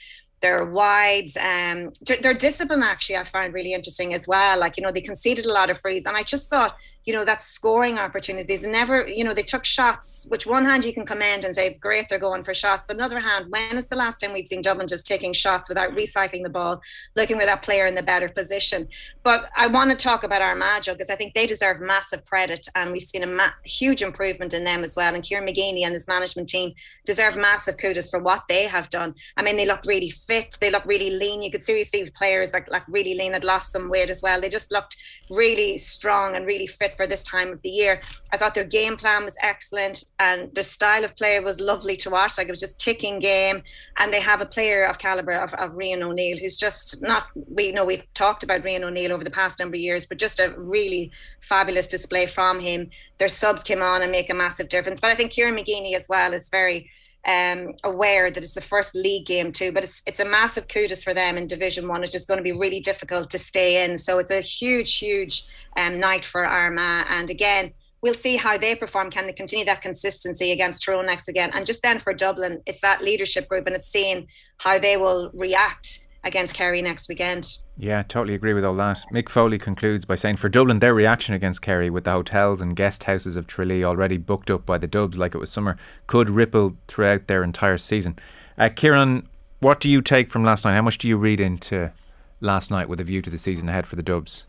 their 0.44 0.62
wides, 0.62 1.38
um, 1.38 1.90
their 2.20 2.34
discipline 2.34 2.82
actually 2.82 3.16
I 3.16 3.24
find 3.24 3.54
really 3.54 3.72
interesting 3.72 4.12
as 4.12 4.28
well. 4.28 4.58
Like 4.58 4.76
you 4.76 4.82
know 4.82 4.92
they 4.92 5.00
conceded 5.00 5.46
a 5.46 5.52
lot 5.52 5.70
of 5.70 5.80
frees, 5.80 6.04
and 6.04 6.18
I 6.18 6.22
just 6.22 6.50
thought 6.50 6.76
you 7.04 7.12
know, 7.12 7.24
that 7.24 7.42
scoring 7.42 7.98
opportunities. 7.98 8.62
And 8.62 8.72
never, 8.72 9.06
you 9.06 9.24
know, 9.24 9.34
they 9.34 9.42
took 9.42 9.64
shots, 9.64 10.26
which 10.28 10.46
one 10.46 10.64
hand 10.64 10.84
you 10.84 10.92
can 10.92 11.06
commend 11.06 11.44
and 11.44 11.54
say, 11.54 11.74
great, 11.74 12.08
they're 12.08 12.18
going 12.18 12.44
for 12.44 12.54
shots. 12.54 12.86
But 12.86 12.96
another 12.96 13.20
hand, 13.20 13.46
when 13.50 13.76
is 13.76 13.88
the 13.88 13.96
last 13.96 14.18
time 14.18 14.32
we've 14.32 14.46
seen 14.46 14.60
Dublin 14.60 14.86
just 14.86 15.06
taking 15.06 15.32
shots 15.32 15.68
without 15.68 15.94
recycling 15.94 16.42
the 16.42 16.50
ball, 16.50 16.82
looking 17.16 17.36
with 17.36 17.46
that 17.46 17.62
player 17.62 17.86
in 17.86 17.94
the 17.94 18.02
better 18.02 18.28
position? 18.28 18.88
But 19.22 19.48
I 19.56 19.66
want 19.66 19.90
to 19.90 19.96
talk 19.96 20.24
about 20.24 20.42
Armagh 20.42 20.84
because 20.84 21.10
I 21.10 21.16
think 21.16 21.34
they 21.34 21.46
deserve 21.46 21.80
massive 21.80 22.24
credit. 22.24 22.68
And 22.74 22.92
we've 22.92 23.02
seen 23.02 23.22
a 23.22 23.26
ma- 23.26 23.50
huge 23.64 24.02
improvement 24.02 24.54
in 24.54 24.64
them 24.64 24.84
as 24.84 24.94
well. 24.94 25.14
And 25.14 25.24
Kieran 25.24 25.46
McGeeney 25.46 25.84
and 25.84 25.92
his 25.92 26.06
management 26.06 26.48
team 26.48 26.74
deserve 27.04 27.36
massive 27.36 27.76
kudos 27.78 28.10
for 28.10 28.18
what 28.18 28.44
they 28.48 28.64
have 28.64 28.88
done. 28.90 29.14
I 29.36 29.42
mean, 29.42 29.56
they 29.56 29.66
look 29.66 29.84
really 29.84 30.10
fit 30.10 30.34
fit. 30.34 30.60
They 30.60 30.70
look 30.70 30.84
really 30.86 31.10
lean. 31.10 31.42
You 31.42 31.50
could 31.50 31.62
seriously 31.62 32.04
see 32.04 32.10
players 32.10 32.52
like 32.52 32.70
like 32.70 32.84
really 32.88 33.14
lean 33.14 33.32
had 33.32 33.44
lost 33.44 33.72
some 33.72 33.88
weight 33.88 34.10
as 34.10 34.22
well. 34.22 34.40
They 34.40 34.48
just 34.48 34.72
looked 34.72 34.96
really 35.30 35.78
strong 35.78 36.36
and 36.36 36.46
really 36.46 36.66
fit 36.66 36.93
for 36.96 37.06
this 37.06 37.22
time 37.22 37.52
of 37.52 37.62
the 37.62 37.68
year. 37.68 38.00
I 38.32 38.36
thought 38.36 38.54
their 38.54 38.64
game 38.64 38.96
plan 38.96 39.24
was 39.24 39.36
excellent 39.42 40.04
and 40.18 40.54
their 40.54 40.62
style 40.62 41.04
of 41.04 41.16
play 41.16 41.38
was 41.40 41.60
lovely 41.60 41.96
to 41.98 42.10
watch. 42.10 42.38
Like 42.38 42.48
it 42.48 42.52
was 42.52 42.60
just 42.60 42.78
kicking 42.78 43.20
game. 43.20 43.62
And 43.98 44.12
they 44.12 44.20
have 44.20 44.40
a 44.40 44.46
player 44.46 44.84
of 44.84 44.98
caliber 44.98 45.32
of, 45.32 45.54
of 45.54 45.72
Rian 45.72 46.02
O'Neill 46.02 46.38
who's 46.38 46.56
just 46.56 47.02
not 47.02 47.24
we 47.48 47.72
know 47.72 47.84
we've 47.84 48.12
talked 48.14 48.42
about 48.42 48.62
Rian 48.62 48.82
O'Neill 48.82 49.12
over 49.12 49.24
the 49.24 49.30
past 49.30 49.58
number 49.58 49.76
of 49.76 49.80
years, 49.80 50.06
but 50.06 50.18
just 50.18 50.40
a 50.40 50.54
really 50.56 51.10
fabulous 51.40 51.86
display 51.86 52.26
from 52.26 52.60
him. 52.60 52.90
Their 53.18 53.28
subs 53.28 53.62
came 53.62 53.82
on 53.82 54.02
and 54.02 54.10
make 54.10 54.30
a 54.30 54.34
massive 54.34 54.68
difference. 54.68 55.00
But 55.00 55.10
I 55.10 55.14
think 55.14 55.32
Kieran 55.32 55.56
McGeeney 55.56 55.94
as 55.94 56.08
well 56.08 56.32
is 56.32 56.48
very 56.48 56.90
um, 57.26 57.74
aware 57.84 58.30
that 58.30 58.42
it's 58.42 58.54
the 58.54 58.60
first 58.60 58.94
league 58.94 59.26
game 59.26 59.52
too, 59.52 59.72
but 59.72 59.84
it's 59.84 60.02
it's 60.06 60.20
a 60.20 60.24
massive 60.24 60.68
kudos 60.68 61.02
for 61.02 61.14
them 61.14 61.36
in 61.36 61.46
Division 61.46 61.88
One. 61.88 62.02
It's 62.02 62.12
just 62.12 62.28
going 62.28 62.38
to 62.38 62.44
be 62.44 62.52
really 62.52 62.80
difficult 62.80 63.30
to 63.30 63.38
stay 63.38 63.84
in. 63.84 63.96
So 63.98 64.18
it's 64.18 64.30
a 64.30 64.40
huge, 64.40 64.98
huge 64.98 65.46
um, 65.76 65.98
night 65.98 66.24
for 66.24 66.46
Armagh. 66.46 67.06
And 67.08 67.30
again, 67.30 67.72
we'll 68.02 68.14
see 68.14 68.36
how 68.36 68.58
they 68.58 68.74
perform. 68.74 69.10
Can 69.10 69.26
they 69.26 69.32
continue 69.32 69.64
that 69.64 69.80
consistency 69.80 70.52
against 70.52 70.84
Tyrone 70.84 71.06
next 71.06 71.28
again? 71.28 71.50
And 71.54 71.64
just 71.64 71.82
then 71.82 71.98
for 71.98 72.12
Dublin, 72.12 72.60
it's 72.66 72.80
that 72.82 73.00
leadership 73.00 73.48
group, 73.48 73.66
and 73.66 73.74
it's 73.74 73.88
seeing 73.88 74.28
how 74.58 74.78
they 74.78 74.96
will 74.96 75.30
react 75.32 76.03
against 76.24 76.54
Kerry 76.54 76.82
next 76.82 77.08
weekend. 77.08 77.58
Yeah, 77.76 78.02
totally 78.02 78.34
agree 78.34 78.54
with 78.54 78.64
all 78.64 78.74
that. 78.76 79.04
Mick 79.12 79.28
Foley 79.28 79.58
concludes 79.58 80.04
by 80.04 80.14
saying 80.14 80.36
for 80.36 80.48
Dublin, 80.48 80.78
their 80.78 80.94
reaction 80.94 81.34
against 81.34 81.62
Kerry, 81.62 81.90
with 81.90 82.04
the 82.04 82.12
hotels 82.12 82.60
and 82.60 82.74
guest 82.74 83.04
houses 83.04 83.36
of 83.36 83.46
Tralee 83.46 83.84
already 83.84 84.16
booked 84.16 84.50
up 84.50 84.64
by 84.64 84.78
the 84.78 84.86
Dubs 84.86 85.18
like 85.18 85.34
it 85.34 85.38
was 85.38 85.50
summer, 85.50 85.76
could 86.06 86.30
ripple 86.30 86.76
throughout 86.88 87.26
their 87.26 87.44
entire 87.44 87.78
season. 87.78 88.18
Uh, 88.56 88.70
Kieran, 88.74 89.28
what 89.60 89.80
do 89.80 89.90
you 89.90 90.00
take 90.00 90.30
from 90.30 90.44
last 90.44 90.64
night? 90.64 90.74
How 90.74 90.82
much 90.82 90.98
do 90.98 91.08
you 91.08 91.16
read 91.16 91.40
into 91.40 91.92
last 92.40 92.70
night 92.70 92.88
with 92.88 93.00
a 93.00 93.04
view 93.04 93.22
to 93.22 93.30
the 93.30 93.38
season 93.38 93.68
ahead 93.68 93.86
for 93.86 93.96
the 93.96 94.02
Dubs? 94.02 94.46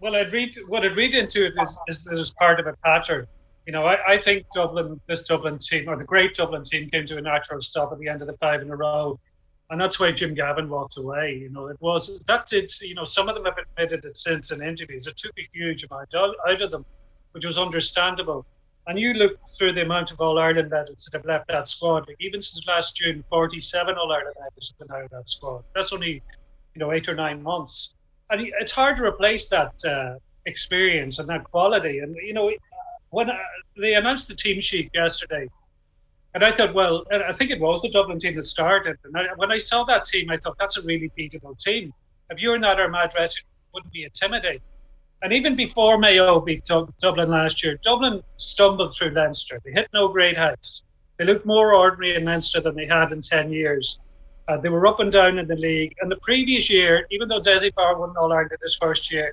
Well, 0.00 0.16
I'd 0.16 0.32
read 0.32 0.56
what 0.66 0.84
I'd 0.84 0.96
read 0.96 1.14
into 1.14 1.46
it 1.46 1.54
is, 1.62 1.80
is 1.88 2.04
that 2.04 2.18
it's 2.18 2.32
part 2.32 2.58
of 2.58 2.66
a 2.66 2.74
pattern. 2.84 3.26
You 3.66 3.72
know, 3.72 3.86
I, 3.86 4.14
I 4.14 4.16
think 4.16 4.46
Dublin, 4.52 5.00
this 5.06 5.24
Dublin 5.24 5.58
team, 5.58 5.88
or 5.88 5.96
the 5.96 6.04
great 6.04 6.34
Dublin 6.34 6.64
team, 6.64 6.90
came 6.90 7.06
to 7.06 7.18
a 7.18 7.20
natural 7.20 7.60
stop 7.60 7.92
at 7.92 7.98
the 8.00 8.08
end 8.08 8.20
of 8.20 8.26
the 8.26 8.36
five 8.38 8.62
in 8.62 8.70
a 8.70 8.76
row 8.76 9.20
and 9.72 9.80
that's 9.80 9.98
why 9.98 10.12
Jim 10.12 10.34
Gavin 10.34 10.68
walked 10.68 10.98
away. 10.98 11.34
You 11.34 11.48
know, 11.48 11.68
it 11.68 11.78
was 11.80 12.18
that 12.26 12.46
did. 12.46 12.70
You 12.82 12.94
know, 12.94 13.04
some 13.04 13.30
of 13.30 13.34
them 13.34 13.46
have 13.46 13.56
admitted 13.56 14.04
it 14.04 14.18
since 14.18 14.52
in 14.52 14.62
interviews. 14.62 15.06
It 15.06 15.16
took 15.16 15.32
a 15.38 15.48
huge 15.54 15.84
amount 15.84 16.14
out 16.14 16.60
of 16.60 16.70
them, 16.70 16.84
which 17.32 17.46
was 17.46 17.56
understandable. 17.56 18.44
And 18.86 19.00
you 19.00 19.14
look 19.14 19.38
through 19.56 19.72
the 19.72 19.82
amount 19.82 20.10
of 20.10 20.20
All 20.20 20.38
Ireland 20.38 20.68
medals 20.68 21.04
that 21.06 21.16
have 21.16 21.24
left 21.24 21.48
that 21.48 21.70
squad. 21.70 22.06
Even 22.20 22.42
since 22.42 22.66
last 22.66 22.96
June, 22.96 23.24
47 23.30 23.94
All 23.96 24.12
Ireland 24.12 24.36
medals 24.38 24.74
have 24.78 24.86
been 24.86 24.94
out 24.94 25.04
of 25.04 25.10
that 25.10 25.28
squad. 25.30 25.64
That's 25.74 25.94
only, 25.94 26.22
you 26.74 26.78
know, 26.78 26.92
eight 26.92 27.08
or 27.08 27.14
nine 27.14 27.42
months, 27.42 27.94
and 28.28 28.42
it's 28.60 28.72
hard 28.72 28.98
to 28.98 29.04
replace 29.04 29.48
that 29.48 29.72
uh, 29.86 30.18
experience 30.44 31.18
and 31.18 31.26
that 31.30 31.44
quality. 31.44 32.00
And 32.00 32.14
you 32.16 32.34
know, 32.34 32.52
when 33.08 33.30
uh, 33.30 33.38
they 33.78 33.94
announced 33.94 34.28
the 34.28 34.34
team 34.34 34.60
sheet 34.60 34.90
yesterday, 34.92 35.48
and 36.34 36.42
I 36.42 36.50
thought, 36.50 36.72
well, 36.72 37.04
I 37.12 37.32
think 37.32 37.50
it 37.50 37.60
was 37.60 37.82
the 37.82 37.90
Dublin 37.90 38.18
team 38.18 38.36
that 38.36 38.44
started. 38.44 38.96
And 39.04 39.16
I, 39.16 39.26
when 39.36 39.52
I 39.52 39.58
saw 39.58 39.84
that 39.84 40.06
team, 40.06 40.30
I 40.30 40.38
thought 40.38 40.56
that's 40.58 40.78
a 40.78 40.82
really 40.82 41.10
beatable 41.18 41.58
team. 41.58 41.92
If 42.30 42.40
you're 42.40 42.58
not 42.58 42.80
our 42.80 42.88
dress, 43.08 43.38
it 43.38 43.44
wouldn't 43.74 43.92
be 43.92 44.04
intimidating. 44.04 44.62
And 45.22 45.32
even 45.32 45.54
before 45.54 45.98
Mayo 45.98 46.40
beat 46.40 46.64
Dublin 46.64 47.30
last 47.30 47.62
year, 47.62 47.78
Dublin 47.84 48.22
stumbled 48.38 48.96
through 48.96 49.10
Leinster. 49.10 49.60
They 49.64 49.72
hit 49.72 49.88
no 49.92 50.08
great 50.08 50.36
heights. 50.38 50.84
They 51.18 51.26
looked 51.26 51.44
more 51.44 51.74
ordinary 51.74 52.16
in 52.16 52.24
Leinster 52.24 52.60
than 52.60 52.74
they 52.74 52.86
had 52.86 53.12
in 53.12 53.20
10 53.20 53.52
years. 53.52 54.00
Uh, 54.48 54.56
they 54.56 54.70
were 54.70 54.86
up 54.86 55.00
and 55.00 55.12
down 55.12 55.38
in 55.38 55.46
the 55.46 55.54
league. 55.54 55.94
And 56.00 56.10
the 56.10 56.16
previous 56.16 56.68
year, 56.70 57.06
even 57.10 57.28
though 57.28 57.40
Dessie 57.40 57.70
Power 57.70 58.00
won 58.00 58.16
All 58.16 58.32
Ireland 58.32 58.52
in 58.52 58.58
his 58.62 58.74
first 58.76 59.12
year, 59.12 59.32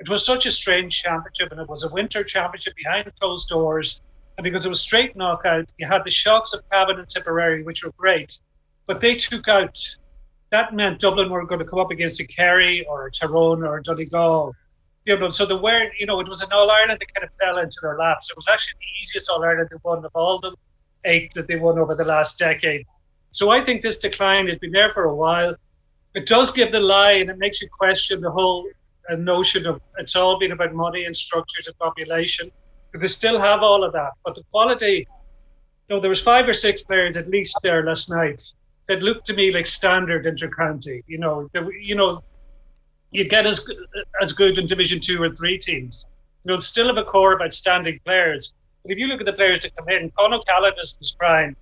it 0.00 0.08
was 0.08 0.26
such 0.26 0.46
a 0.46 0.50
strange 0.50 1.00
championship 1.00 1.52
and 1.52 1.60
it 1.60 1.68
was 1.68 1.84
a 1.84 1.92
winter 1.92 2.24
championship 2.24 2.74
behind 2.74 3.10
closed 3.20 3.48
doors 3.48 4.02
and 4.40 4.44
because 4.44 4.64
it 4.64 4.70
was 4.70 4.80
straight 4.80 5.14
knockout, 5.16 5.70
you 5.76 5.86
had 5.86 6.02
the 6.02 6.10
shocks 6.10 6.54
of 6.54 6.62
Cavan 6.70 6.98
and 6.98 7.06
Tipperary, 7.06 7.62
which 7.62 7.84
were 7.84 7.92
great, 7.98 8.40
but 8.86 8.98
they 8.98 9.14
took 9.14 9.46
out. 9.48 9.78
That 10.48 10.72
meant 10.74 10.98
Dublin 10.98 11.28
were 11.28 11.44
going 11.44 11.58
to 11.58 11.66
come 11.66 11.78
up 11.78 11.90
against 11.90 12.20
a 12.20 12.26
Kerry 12.26 12.86
or 12.86 13.06
a 13.06 13.10
Tyrone 13.10 13.62
or 13.62 13.76
a 13.76 13.82
Donegal. 13.82 14.54
Know, 15.06 15.28
so 15.28 15.44
the 15.44 15.58
word, 15.58 15.90
you 15.98 16.06
know, 16.06 16.20
it 16.20 16.28
was 16.28 16.40
an 16.40 16.48
All 16.54 16.70
Ireland 16.70 17.00
that 17.00 17.14
kind 17.14 17.28
of 17.28 17.34
fell 17.38 17.58
into 17.58 17.76
their 17.82 17.98
laps. 17.98 18.30
It 18.30 18.36
was 18.36 18.48
actually 18.48 18.78
the 18.80 19.02
easiest 19.02 19.28
All 19.28 19.44
Ireland 19.44 19.68
they 19.70 19.76
won 19.84 20.02
of 20.06 20.10
all 20.14 20.38
the 20.38 20.56
eight 21.04 21.34
that 21.34 21.46
they 21.46 21.56
won 21.56 21.78
over 21.78 21.94
the 21.94 22.06
last 22.06 22.38
decade. 22.38 22.86
So 23.32 23.50
I 23.50 23.60
think 23.60 23.82
this 23.82 23.98
decline 23.98 24.48
has 24.48 24.58
been 24.58 24.72
there 24.72 24.90
for 24.90 25.04
a 25.04 25.14
while. 25.14 25.54
It 26.14 26.26
does 26.26 26.50
give 26.50 26.72
the 26.72 26.80
lie, 26.80 27.12
and 27.12 27.28
it 27.28 27.36
makes 27.36 27.60
you 27.60 27.68
question 27.68 28.22
the 28.22 28.30
whole 28.30 28.66
uh, 29.10 29.16
notion 29.16 29.66
of 29.66 29.82
it's 29.98 30.16
all 30.16 30.38
been 30.38 30.52
about 30.52 30.72
money 30.72 31.04
and 31.04 31.14
structures 31.14 31.66
and 31.66 31.76
population 31.76 32.50
they 32.94 33.08
still 33.08 33.38
have 33.38 33.62
all 33.62 33.84
of 33.84 33.92
that. 33.92 34.12
But 34.24 34.34
the 34.34 34.42
quality, 34.50 35.06
you 35.88 35.94
know, 35.94 36.00
there 36.00 36.08
was 36.10 36.22
five 36.22 36.48
or 36.48 36.54
six 36.54 36.82
players 36.82 37.16
at 37.16 37.28
least 37.28 37.58
there 37.62 37.84
last 37.84 38.10
night 38.10 38.42
that 38.86 39.02
looked 39.02 39.26
to 39.26 39.34
me 39.34 39.52
like 39.52 39.66
standard 39.66 40.24
intercounty. 40.26 41.02
You 41.06 41.18
know, 41.18 41.48
you 41.80 41.94
know, 41.94 42.22
you 43.10 43.24
get 43.24 43.46
as 43.46 43.66
as 44.20 44.32
good 44.32 44.58
in 44.58 44.66
Division 44.66 45.00
Two 45.00 45.22
or 45.22 45.30
Three 45.34 45.58
teams. 45.58 46.06
You 46.44 46.52
know, 46.52 46.58
still 46.58 46.86
have 46.86 46.96
a 46.96 47.04
core 47.04 47.34
of 47.34 47.40
outstanding 47.42 48.00
players. 48.04 48.54
But 48.82 48.92
if 48.92 48.98
you 48.98 49.06
look 49.08 49.20
at 49.20 49.26
the 49.26 49.32
players 49.34 49.60
that 49.62 49.76
come 49.76 49.88
in, 49.88 50.10
Con 50.16 50.32
O'Callaghan 50.32 50.78
is 50.78 51.16
prime. 51.18 51.56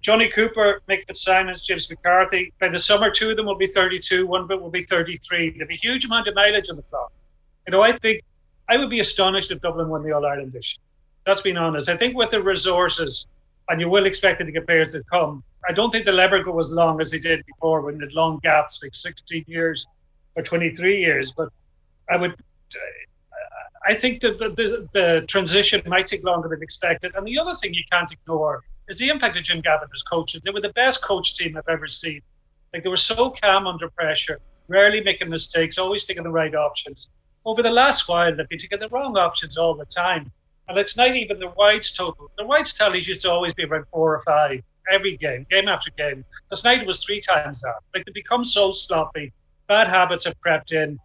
Johnny 0.00 0.28
Cooper, 0.28 0.82
Mick 0.88 1.06
Fitzsimons, 1.06 1.62
James 1.62 1.90
McCarthy. 1.90 2.52
By 2.60 2.68
the 2.68 2.78
summer, 2.78 3.10
two 3.10 3.30
of 3.30 3.36
them 3.36 3.46
will 3.46 3.56
be 3.56 3.66
32, 3.66 4.26
one 4.26 4.46
bit 4.46 4.60
will 4.60 4.70
be 4.70 4.82
33. 4.82 5.50
There'll 5.50 5.66
be 5.66 5.74
a 5.74 5.76
huge 5.76 6.04
amount 6.04 6.28
of 6.28 6.34
mileage 6.34 6.68
on 6.70 6.76
the 6.76 6.82
clock. 6.82 7.12
You 7.66 7.72
know, 7.72 7.82
I 7.82 7.92
think 7.92 8.22
I 8.68 8.76
would 8.76 8.90
be 8.90 9.00
astonished 9.00 9.50
if 9.50 9.60
Dublin 9.60 9.88
won 9.88 10.02
the 10.02 10.12
All 10.12 10.26
Ireland 10.26 10.52
this 10.52 10.76
year. 10.76 10.82
That's 11.24 11.42
being 11.42 11.56
honest. 11.56 11.88
I 11.88 11.96
think 11.96 12.16
with 12.16 12.30
the 12.30 12.42
resources, 12.42 13.26
and 13.68 13.80
you 13.80 13.88
will 13.88 14.06
expect 14.06 14.40
it 14.40 14.44
to 14.44 14.52
get 14.52 14.66
players 14.66 14.92
that 14.92 15.08
come. 15.08 15.42
I 15.68 15.72
don't 15.72 15.90
think 15.90 16.04
they'll 16.04 16.20
ever 16.20 16.42
go 16.42 16.58
as 16.60 16.70
long 16.70 17.00
as 17.00 17.10
they 17.10 17.18
did 17.18 17.44
before 17.46 17.82
when 17.82 17.98
they 17.98 18.04
had 18.04 18.14
long 18.14 18.38
gaps, 18.42 18.82
like 18.82 18.94
16 18.94 19.44
years 19.48 19.86
or 20.36 20.42
23 20.42 20.98
years. 20.98 21.32
But 21.32 21.48
I 22.08 22.16
would, 22.16 22.36
I 23.84 23.94
think 23.94 24.20
that 24.20 24.38
the, 24.38 24.50
the, 24.50 24.88
the 24.92 25.24
transition 25.26 25.82
might 25.86 26.06
take 26.06 26.24
longer 26.24 26.48
than 26.48 26.62
expected. 26.62 27.12
And 27.16 27.26
the 27.26 27.38
other 27.38 27.54
thing 27.54 27.74
you 27.74 27.82
can't 27.90 28.10
ignore 28.10 28.62
is 28.88 28.98
the 28.98 29.08
impact 29.08 29.36
of 29.36 29.42
Jim 29.42 29.60
Gavin 29.60 29.88
as 29.92 30.02
coach. 30.02 30.34
They 30.34 30.50
were 30.50 30.60
the 30.60 30.72
best 30.74 31.04
coach 31.04 31.34
team 31.36 31.56
I've 31.56 31.68
ever 31.68 31.88
seen. 31.88 32.20
Like 32.72 32.84
they 32.84 32.88
were 32.88 32.96
so 32.96 33.30
calm 33.30 33.66
under 33.66 33.90
pressure, 33.90 34.38
rarely 34.68 35.02
making 35.02 35.28
mistakes, 35.28 35.78
always 35.78 36.06
taking 36.06 36.22
the 36.22 36.30
right 36.30 36.54
options 36.54 37.10
over 37.46 37.62
the 37.62 37.70
last 37.70 38.08
while, 38.08 38.34
they've 38.34 38.48
been 38.48 38.58
taking 38.58 38.80
the 38.80 38.88
wrong 38.88 39.16
options 39.16 39.56
all 39.56 39.74
the 39.74 39.86
time. 39.86 40.30
And 40.68 40.76
it's 40.76 40.98
not 40.98 41.14
even 41.14 41.38
the 41.38 41.48
wides 41.56 41.92
total. 41.92 42.28
The 42.36 42.44
wides 42.44 42.74
tallies 42.74 43.06
used 43.06 43.22
to 43.22 43.30
always 43.30 43.54
be 43.54 43.64
around 43.64 43.86
four 43.92 44.16
or 44.16 44.22
five 44.22 44.62
every 44.92 45.16
game, 45.16 45.46
game 45.48 45.68
after 45.68 45.90
game. 45.92 46.24
This 46.50 46.64
night 46.64 46.80
it 46.80 46.86
was 46.86 47.04
three 47.04 47.20
times 47.20 47.62
that. 47.62 47.76
Like 47.94 48.04
they 48.04 48.12
become 48.12 48.44
so 48.44 48.72
sloppy. 48.72 49.32
Bad 49.68 49.86
habits 49.86 50.24
have 50.24 50.38
crept 50.40 50.72
in. 50.72 50.98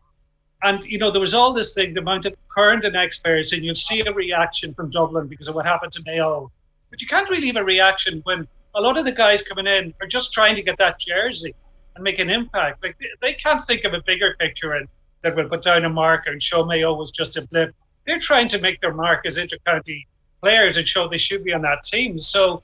And, 0.63 0.83
you 0.85 0.97
know, 0.97 1.11
there 1.11 1.21
was 1.21 1.33
all 1.33 1.53
this 1.53 1.73
thing, 1.73 1.93
the 1.93 2.01
amount 2.01 2.25
of 2.25 2.33
current 2.55 2.85
and 2.85 2.95
experts, 2.95 3.53
and 3.53 3.63
you'll 3.63 3.75
see 3.75 4.01
a 4.01 4.13
reaction 4.13 4.73
from 4.73 4.89
Dublin 4.89 5.27
because 5.27 5.47
of 5.47 5.55
what 5.55 5.65
happened 5.65 5.93
to 5.93 6.03
Mayo. 6.05 6.51
But 6.89 7.01
you 7.01 7.07
can't 7.07 7.29
really 7.29 7.47
have 7.47 7.55
a 7.55 7.63
reaction 7.63 8.21
when 8.25 8.47
a 8.75 8.81
lot 8.81 8.97
of 8.97 9.05
the 9.05 9.11
guys 9.11 9.43
coming 9.43 9.67
in 9.67 9.93
are 10.01 10.07
just 10.07 10.33
trying 10.33 10.55
to 10.55 10.61
get 10.61 10.77
that 10.77 10.99
jersey 10.99 11.53
and 11.95 12.03
make 12.03 12.19
an 12.19 12.29
impact. 12.29 12.83
Like 12.83 12.97
they, 12.99 13.07
they 13.21 13.33
can't 13.33 13.63
think 13.63 13.83
of 13.85 13.93
a 13.93 14.01
bigger 14.05 14.35
picture 14.39 14.73
and 14.73 14.87
that 15.21 15.35
will 15.35 15.47
put 15.47 15.63
down 15.63 15.85
a 15.85 15.89
marker 15.89 16.31
and 16.31 16.41
show 16.41 16.65
Mayo 16.65 16.93
was 16.93 17.11
just 17.11 17.37
a 17.37 17.47
blip. 17.47 17.75
They're 18.05 18.19
trying 18.19 18.47
to 18.49 18.59
make 18.59 18.81
their 18.81 18.93
mark 18.93 19.25
as 19.25 19.37
intercounty 19.37 20.05
players 20.41 20.77
and 20.77 20.87
show 20.87 21.07
they 21.07 21.17
should 21.17 21.43
be 21.43 21.53
on 21.53 21.61
that 21.61 21.83
team. 21.83 22.19
So 22.19 22.63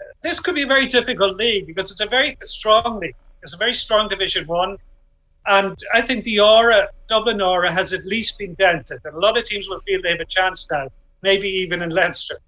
uh, 0.00 0.04
this 0.22 0.40
could 0.40 0.54
be 0.54 0.62
a 0.62 0.66
very 0.66 0.86
difficult 0.86 1.36
league 1.36 1.66
because 1.66 1.90
it's 1.90 2.00
a 2.00 2.06
very 2.06 2.36
strong 2.44 2.98
league. 3.00 3.14
It's 3.42 3.54
a 3.54 3.58
very 3.58 3.74
strong 3.74 4.08
Division 4.08 4.46
One, 4.46 4.78
and 5.46 5.78
I 5.92 6.00
think 6.00 6.24
the 6.24 6.40
aura, 6.40 6.88
Dublin 7.08 7.42
aura, 7.42 7.70
has 7.70 7.92
at 7.92 8.04
least 8.06 8.38
been 8.38 8.54
dented. 8.54 9.00
And 9.04 9.14
a 9.14 9.18
lot 9.18 9.36
of 9.36 9.44
teams 9.44 9.68
will 9.68 9.80
feel 9.80 10.00
they 10.02 10.12
have 10.12 10.20
a 10.20 10.24
chance 10.24 10.66
now, 10.70 10.88
maybe 11.22 11.48
even 11.48 11.82
in 11.82 11.90
Leinster. 11.90 12.38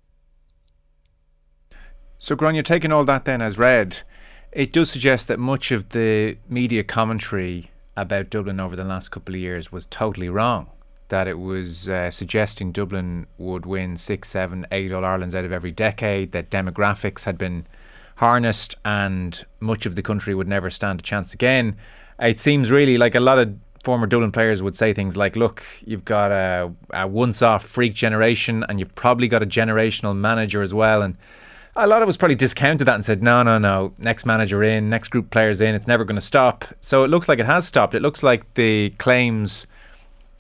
So, 2.19 2.35
Gron, 2.35 2.55
you're 2.55 2.63
taking 2.63 2.93
all 2.93 3.05
that 3.05 3.27
then 3.27 3.43
as 3.43 3.59
read. 3.59 3.99
It 4.53 4.73
does 4.73 4.91
suggest 4.91 5.29
that 5.29 5.39
much 5.39 5.71
of 5.71 5.91
the 5.91 6.39
media 6.49 6.83
commentary 6.83 7.71
about 7.97 8.31
Dublin 8.31 8.61
over 8.61 8.77
the 8.77 8.85
last 8.85 9.11
couple 9.11 9.35
of 9.35 9.41
years 9.41 9.73
was 9.73 9.87
totally 9.87 10.29
wrong. 10.29 10.69
That 11.09 11.29
it 11.29 11.39
was 11.39 11.89
uh, 11.89 12.11
suggesting 12.11 12.73
Dublin 12.73 13.27
would 13.39 13.65
win 13.65 13.97
six, 13.97 14.29
seven, 14.29 14.67
eight 14.73 14.93
All 14.93 15.05
Irelands 15.05 15.35
out 15.35 15.45
of 15.45 15.53
every 15.53 15.71
decade, 15.71 16.33
that 16.33 16.51
demographics 16.51 17.25
had 17.25 17.39
been 17.39 17.67
harnessed 18.17 18.75
and 18.85 19.45
much 19.61 19.87
of 19.87 19.95
the 19.95 20.03
country 20.03 20.35
would 20.35 20.49
never 20.49 20.71
stand 20.71 21.01
a 21.01 21.03
chance 21.03 21.33
again. 21.33 21.77
It 22.19 22.41
seems 22.41 22.71
really 22.71 22.99
like 22.99 23.15
a 23.15 23.21
lot 23.21 23.39
of 23.39 23.55
former 23.85 24.07
Dublin 24.09 24.33
players 24.33 24.63
would 24.63 24.75
say 24.75 24.93
things 24.93 25.17
like, 25.17 25.37
look, 25.37 25.65
you've 25.85 26.05
got 26.05 26.33
a, 26.33 26.73
a 26.91 27.07
once 27.07 27.41
off 27.41 27.65
freak 27.65 27.95
generation 27.95 28.65
and 28.69 28.81
you've 28.81 28.95
probably 28.97 29.29
got 29.29 29.45
a 29.45 29.47
generational 29.47 30.17
manager 30.17 30.61
as 30.61 30.75
well. 30.75 31.03
And 31.03 31.17
a 31.77 31.87
lot 31.87 32.03
of 32.03 32.09
us 32.09 32.17
probably 32.17 32.35
discounted 32.35 32.87
that 32.87 32.95
and 32.95 33.05
said, 33.05 33.23
no, 33.23 33.43
no, 33.43 33.59
no, 33.59 33.93
next 33.99 34.25
manager 34.25 34.63
in, 34.63 34.89
next 34.89 35.09
group 35.09 35.31
players 35.31 35.61
in, 35.61 35.75
it's 35.75 35.87
never 35.87 36.05
going 36.05 36.17
to 36.17 36.23
stop. 36.23 36.65
So 36.81 37.05
it 37.05 37.09
looks 37.09 37.29
like 37.29 37.39
it 37.39 37.47
has 37.47 37.67
stopped. 37.67 37.95
It 37.95 38.03
looks 38.03 38.23
like 38.23 38.55
the 38.55 38.91
claims 38.99 39.67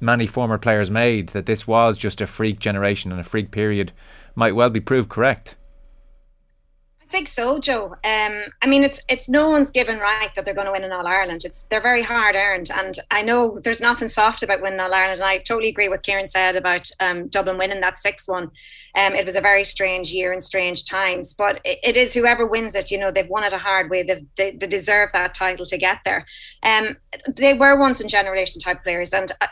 many 0.00 0.26
former 0.26 0.58
players 0.58 0.90
made 0.90 1.28
that 1.30 1.46
this 1.46 1.66
was 1.66 1.96
just 1.98 2.20
a 2.20 2.26
freak 2.26 2.58
generation 2.58 3.12
and 3.12 3.20
a 3.20 3.24
freak 3.24 3.50
period 3.50 3.92
might 4.34 4.54
well 4.54 4.70
be 4.70 4.80
proved 4.80 5.08
correct. 5.08 5.56
I 7.06 7.08
think 7.08 7.28
so, 7.28 7.60
Joe. 7.60 7.94
Um, 8.02 8.42
I 8.62 8.66
mean, 8.66 8.82
it's 8.82 9.00
it's 9.08 9.28
no 9.28 9.48
one's 9.48 9.70
given 9.70 10.00
right 10.00 10.28
that 10.34 10.44
they're 10.44 10.54
going 10.54 10.66
to 10.66 10.72
win 10.72 10.82
in 10.82 10.90
All 10.90 11.06
Ireland. 11.06 11.44
It's 11.44 11.62
they're 11.64 11.80
very 11.80 12.02
hard 12.02 12.34
earned, 12.34 12.68
and 12.75 12.98
I 13.12 13.22
know 13.22 13.60
there's 13.60 13.80
nothing 13.80 14.08
soft 14.08 14.42
about 14.42 14.60
winning 14.60 14.80
All 14.80 14.92
Ireland. 14.92 15.20
And 15.20 15.28
I 15.28 15.38
totally 15.38 15.68
agree 15.68 15.88
with 15.88 16.02
Kieran 16.02 16.26
said 16.26 16.56
about 16.56 16.90
um, 16.98 17.28
Dublin 17.28 17.58
winning 17.58 17.80
that 17.80 18.00
six 18.00 18.26
one. 18.26 18.50
Um, 18.96 19.14
it 19.14 19.25
was 19.25 19.36
a 19.36 19.40
very 19.40 19.62
strange 19.62 20.12
year 20.12 20.32
and 20.32 20.42
strange 20.42 20.84
times, 20.84 21.32
but 21.32 21.60
it, 21.64 21.78
it 21.84 21.96
is 21.96 22.12
whoever 22.12 22.44
wins 22.44 22.75
it. 22.75 22.90
You 22.90 22.98
know, 22.98 23.12
they've 23.12 23.28
won 23.28 23.44
it 23.44 23.52
a 23.52 23.58
hard 23.58 23.88
way. 23.88 24.02
They've, 24.02 24.26
they 24.36 24.50
they 24.56 24.66
deserve 24.66 25.10
that 25.12 25.32
title 25.32 25.66
to 25.66 25.78
get 25.78 25.98
there. 26.04 26.26
Um, 26.64 26.96
they 27.36 27.54
were 27.54 27.78
once 27.78 28.00
in 28.00 28.08
generation 28.08 28.60
type 28.60 28.82
players, 28.82 29.12
and. 29.12 29.30
Uh, 29.40 29.46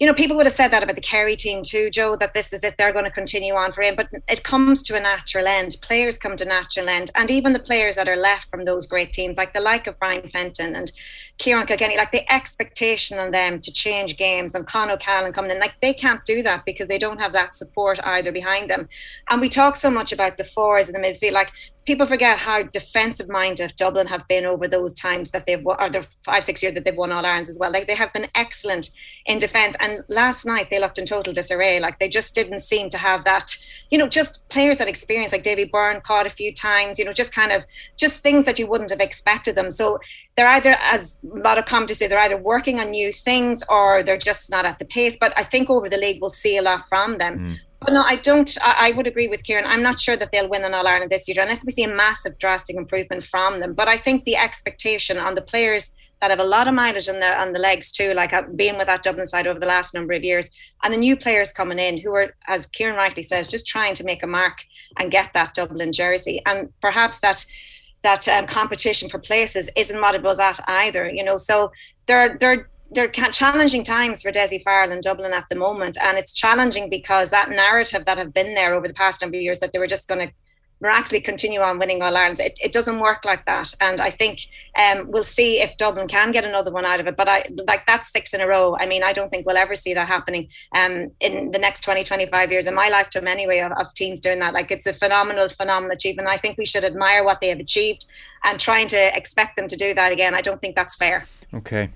you 0.00 0.06
know, 0.06 0.14
people 0.14 0.34
would 0.38 0.46
have 0.46 0.54
said 0.54 0.68
that 0.68 0.82
about 0.82 0.94
the 0.94 1.02
Kerry 1.02 1.36
team 1.36 1.60
too, 1.62 1.90
Joe, 1.90 2.16
that 2.16 2.32
this 2.32 2.54
is 2.54 2.64
it, 2.64 2.76
they're 2.78 2.92
going 2.92 3.04
to 3.04 3.10
continue 3.10 3.52
on 3.52 3.70
for 3.70 3.82
him. 3.82 3.94
But 3.94 4.08
it 4.28 4.42
comes 4.42 4.82
to 4.84 4.96
a 4.96 5.00
natural 5.00 5.46
end. 5.46 5.76
Players 5.82 6.16
come 6.16 6.38
to 6.38 6.44
natural 6.46 6.88
end. 6.88 7.10
And 7.14 7.30
even 7.30 7.52
the 7.52 7.58
players 7.58 7.96
that 7.96 8.08
are 8.08 8.16
left 8.16 8.48
from 8.48 8.64
those 8.64 8.86
great 8.86 9.12
teams, 9.12 9.36
like 9.36 9.52
the 9.52 9.60
like 9.60 9.86
of 9.86 9.98
Brian 9.98 10.26
Fenton 10.30 10.74
and 10.74 10.90
Ciarán 11.38 11.66
Kilkenny, 11.66 11.98
like 11.98 12.12
the 12.12 12.32
expectation 12.32 13.18
on 13.18 13.30
them 13.30 13.60
to 13.60 13.70
change 13.70 14.16
games 14.16 14.54
and 14.54 14.66
Con 14.66 14.90
O'Callaghan 14.90 15.34
coming 15.34 15.50
in, 15.50 15.60
like 15.60 15.74
they 15.82 15.92
can't 15.92 16.24
do 16.24 16.42
that 16.44 16.64
because 16.64 16.88
they 16.88 16.98
don't 16.98 17.20
have 17.20 17.34
that 17.34 17.54
support 17.54 18.00
either 18.02 18.32
behind 18.32 18.70
them. 18.70 18.88
And 19.28 19.38
we 19.42 19.50
talk 19.50 19.76
so 19.76 19.90
much 19.90 20.12
about 20.12 20.38
the 20.38 20.44
fours 20.44 20.88
in 20.88 20.94
the 20.94 21.06
midfield, 21.06 21.32
like 21.32 21.52
people 21.86 22.06
forget 22.06 22.38
how 22.38 22.62
defensive 22.62 23.28
minded 23.28 23.72
Dublin 23.76 24.06
have 24.06 24.28
been 24.28 24.44
over 24.44 24.68
those 24.68 24.92
times 24.92 25.30
that 25.30 25.46
they've 25.46 25.62
won, 25.62 25.76
or 25.80 25.88
the 25.88 26.06
five, 26.24 26.44
six 26.44 26.62
years 26.62 26.74
that 26.74 26.84
they've 26.84 26.96
won 26.96 27.10
All 27.10 27.24
Irelands 27.24 27.48
as 27.48 27.58
well. 27.58 27.72
Like 27.72 27.86
they 27.86 27.94
have 27.94 28.12
been 28.12 28.28
excellent 28.34 28.90
in 29.26 29.38
defence. 29.38 29.76
And 29.80 29.98
last 30.08 30.44
night 30.44 30.68
they 30.70 30.78
looked 30.78 30.98
in 30.98 31.06
total 31.06 31.32
disarray. 31.32 31.80
Like 31.80 31.98
they 31.98 32.08
just 32.08 32.34
didn't 32.34 32.60
seem 32.60 32.90
to 32.90 32.98
have 32.98 33.24
that, 33.24 33.56
you 33.90 33.98
know, 33.98 34.08
just 34.08 34.48
players 34.50 34.78
that 34.78 34.88
experience, 34.88 35.32
like 35.32 35.42
Davy 35.42 35.64
Byrne 35.64 36.00
caught 36.02 36.26
a 36.26 36.30
few 36.30 36.52
times, 36.52 36.98
you 36.98 37.04
know, 37.04 37.12
just 37.12 37.34
kind 37.34 37.50
of 37.50 37.64
just 37.96 38.20
things 38.20 38.44
that 38.44 38.58
you 38.58 38.66
wouldn't 38.66 38.90
have 38.90 39.00
expected 39.00 39.56
them. 39.56 39.70
So 39.70 39.98
they're 40.36 40.48
either, 40.48 40.76
as 40.80 41.18
a 41.34 41.38
lot 41.38 41.58
of 41.58 41.64
commentators 41.64 41.98
say, 41.98 42.06
they're 42.08 42.18
either 42.18 42.36
working 42.36 42.78
on 42.78 42.90
new 42.90 43.12
things 43.12 43.62
or 43.68 44.02
they're 44.02 44.18
just 44.18 44.50
not 44.50 44.66
at 44.66 44.78
the 44.78 44.84
pace. 44.84 45.16
But 45.18 45.32
I 45.36 45.44
think 45.44 45.70
over 45.70 45.88
the 45.88 45.96
league 45.96 46.18
we'll 46.20 46.30
see 46.30 46.56
a 46.56 46.62
lot 46.62 46.88
from 46.88 47.18
them. 47.18 47.38
Mm. 47.38 47.56
No, 47.88 48.02
I 48.02 48.16
don't. 48.16 48.50
I, 48.62 48.88
I, 48.88 48.96
would 48.96 49.06
agree 49.06 49.28
with 49.28 49.42
Kieran. 49.42 49.64
I'm 49.66 49.82
not 49.82 49.98
sure 49.98 50.16
that 50.16 50.32
they'll 50.32 50.50
win 50.50 50.64
an 50.64 50.74
All 50.74 50.86
Ireland 50.86 51.10
this 51.10 51.26
year 51.26 51.36
unless 51.40 51.64
we 51.64 51.72
see 51.72 51.82
a 51.82 51.94
massive, 51.94 52.38
drastic 52.38 52.76
improvement 52.76 53.24
from 53.24 53.60
them. 53.60 53.72
But 53.72 53.88
I 53.88 53.96
think 53.96 54.24
the 54.24 54.36
expectation 54.36 55.16
on 55.16 55.34
the 55.34 55.40
players 55.40 55.94
that 56.20 56.30
have 56.30 56.40
a 56.40 56.44
lot 56.44 56.68
of 56.68 56.74
mileage 56.74 57.08
on 57.08 57.20
the 57.20 57.40
on 57.40 57.52
the 57.52 57.58
legs 57.58 57.90
too, 57.90 58.12
like 58.12 58.32
uh, 58.32 58.42
being 58.54 58.76
with 58.76 58.86
that 58.86 59.02
Dublin 59.02 59.24
side 59.24 59.46
over 59.46 59.58
the 59.58 59.66
last 59.66 59.94
number 59.94 60.12
of 60.12 60.22
years, 60.22 60.50
and 60.82 60.92
the 60.92 60.98
new 60.98 61.16
players 61.16 61.52
coming 61.52 61.78
in 61.78 61.98
who 61.98 62.14
are, 62.14 62.34
as 62.46 62.66
Kieran 62.66 62.96
rightly 62.96 63.22
says, 63.22 63.48
just 63.48 63.66
trying 63.66 63.94
to 63.94 64.04
make 64.04 64.22
a 64.22 64.26
mark 64.26 64.58
and 64.98 65.10
get 65.10 65.32
that 65.32 65.54
Dublin 65.54 65.92
jersey, 65.92 66.42
and 66.44 66.68
perhaps 66.80 67.20
that 67.20 67.46
that 68.02 68.28
um, 68.28 68.46
competition 68.46 69.08
for 69.08 69.18
places 69.18 69.70
isn't 69.76 70.00
what 70.00 70.14
it 70.14 70.22
was 70.22 70.38
at 70.38 70.60
either. 70.68 71.10
You 71.10 71.24
know, 71.24 71.36
so 71.36 71.72
they're 72.06 72.36
they're 72.38 72.69
they're 72.90 73.08
challenging 73.08 73.84
times 73.84 74.22
for 74.22 74.32
Dessie 74.32 74.62
Farrell 74.62 74.90
in 74.92 75.00
Dublin 75.00 75.32
at 75.32 75.48
the 75.48 75.56
moment, 75.56 75.96
and 76.02 76.18
it's 76.18 76.32
challenging 76.32 76.90
because 76.90 77.30
that 77.30 77.50
narrative 77.50 78.04
that 78.06 78.18
have 78.18 78.34
been 78.34 78.54
there 78.54 78.74
over 78.74 78.88
the 78.88 78.94
past 78.94 79.22
number 79.22 79.36
of 79.36 79.42
years 79.42 79.60
that 79.60 79.72
they 79.72 79.78
were 79.78 79.86
just 79.86 80.08
going 80.08 80.26
to 80.26 80.34
miraculously 80.80 81.20
continue 81.20 81.60
on 81.60 81.78
winning 81.78 82.02
All 82.02 82.16
Ireland. 82.16 82.40
It, 82.40 82.58
it 82.62 82.72
doesn't 82.72 83.00
work 83.00 83.24
like 83.24 83.44
that, 83.46 83.72
and 83.80 84.00
I 84.00 84.10
think 84.10 84.40
um, 84.76 85.10
we'll 85.10 85.24
see 85.24 85.60
if 85.60 85.76
Dublin 85.76 86.08
can 86.08 86.32
get 86.32 86.44
another 86.44 86.72
one 86.72 86.84
out 86.84 87.00
of 87.00 87.06
it. 87.06 87.16
But 87.16 87.28
I 87.28 87.46
like 87.68 87.86
that's 87.86 88.10
six 88.10 88.34
in 88.34 88.40
a 88.40 88.46
row. 88.46 88.76
I 88.80 88.86
mean, 88.86 89.02
I 89.02 89.12
don't 89.12 89.30
think 89.30 89.46
we'll 89.46 89.56
ever 89.56 89.76
see 89.76 89.94
that 89.94 90.08
happening 90.08 90.48
um, 90.74 91.10
in 91.20 91.50
the 91.50 91.58
next 91.58 91.82
20, 91.82 92.02
25 92.02 92.50
years 92.50 92.66
in 92.66 92.74
my 92.74 92.88
lifetime 92.88 93.28
anyway 93.28 93.58
of, 93.60 93.72
of 93.72 93.92
teams 93.94 94.20
doing 94.20 94.38
that. 94.40 94.54
Like 94.54 94.70
it's 94.70 94.86
a 94.86 94.92
phenomenal, 94.92 95.48
phenomenal 95.48 95.94
achievement. 95.94 96.28
I 96.28 96.38
think 96.38 96.58
we 96.58 96.66
should 96.66 96.84
admire 96.84 97.24
what 97.24 97.40
they 97.40 97.48
have 97.48 97.60
achieved, 97.60 98.06
and 98.42 98.58
trying 98.58 98.88
to 98.88 99.16
expect 99.16 99.56
them 99.56 99.68
to 99.68 99.76
do 99.76 99.94
that 99.94 100.12
again, 100.12 100.34
I 100.34 100.40
don't 100.40 100.60
think 100.60 100.74
that's 100.74 100.96
fair. 100.96 101.26
Okay. 101.52 101.90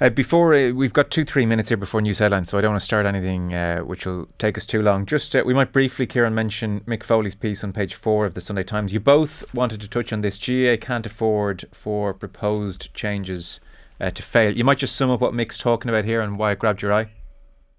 Uh, 0.00 0.08
before 0.08 0.54
uh, 0.54 0.70
we've 0.70 0.94
got 0.94 1.10
two, 1.10 1.26
three 1.26 1.44
minutes 1.44 1.68
here 1.68 1.76
before 1.76 2.00
news 2.00 2.20
headlines, 2.20 2.48
so 2.48 2.56
I 2.56 2.62
don't 2.62 2.70
want 2.70 2.80
to 2.80 2.86
start 2.86 3.04
anything 3.04 3.52
uh, 3.52 3.80
which 3.80 4.06
will 4.06 4.28
take 4.38 4.56
us 4.56 4.64
too 4.64 4.80
long. 4.80 5.04
Just 5.04 5.36
uh, 5.36 5.42
we 5.44 5.52
might 5.52 5.72
briefly, 5.72 6.06
Kieran, 6.06 6.34
mention 6.34 6.80
Mick 6.86 7.02
Foley's 7.02 7.34
piece 7.34 7.62
on 7.62 7.74
page 7.74 7.94
four 7.94 8.24
of 8.24 8.32
the 8.32 8.40
Sunday 8.40 8.62
Times. 8.62 8.94
You 8.94 9.00
both 9.00 9.44
wanted 9.52 9.78
to 9.82 9.88
touch 9.88 10.10
on 10.10 10.22
this. 10.22 10.38
GAA 10.38 10.78
can't 10.80 11.04
afford 11.04 11.66
for 11.72 12.14
proposed 12.14 12.94
changes 12.94 13.60
uh, 14.00 14.08
to 14.08 14.22
fail. 14.22 14.56
You 14.56 14.64
might 14.64 14.78
just 14.78 14.96
sum 14.96 15.10
up 15.10 15.20
what 15.20 15.34
Mick's 15.34 15.58
talking 15.58 15.90
about 15.90 16.06
here 16.06 16.22
and 16.22 16.38
why 16.38 16.52
it 16.52 16.58
grabbed 16.58 16.80
your 16.80 16.94
eye. 16.94 17.10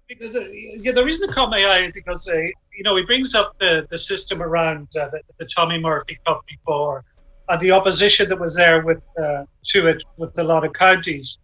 Because 0.06 0.36
uh, 0.36 0.46
yeah, 0.52 0.92
the 0.92 1.04
reason 1.04 1.28
it 1.28 1.34
caught 1.34 1.50
my 1.50 1.64
eye 1.64 1.90
because 1.92 2.28
you 2.28 2.84
know 2.84 2.94
he 2.94 3.02
brings 3.02 3.34
up 3.34 3.58
the 3.58 3.88
the 3.90 3.98
system 3.98 4.40
around 4.40 4.86
the, 4.92 5.10
the, 5.38 5.46
Tommy 5.46 5.80
Murphy 5.80 6.20
Cup 6.24 6.44
before, 6.46 7.04
and 7.48 7.60
the 7.60 7.72
opposition 7.72 8.28
that 8.28 8.38
was 8.38 8.54
there 8.54 8.84
with 8.84 9.08
to 9.16 9.88
it 9.88 10.04
with 10.18 10.38
a 10.38 10.44
lot 10.44 10.64
of 10.64 10.72
counties 10.72 11.40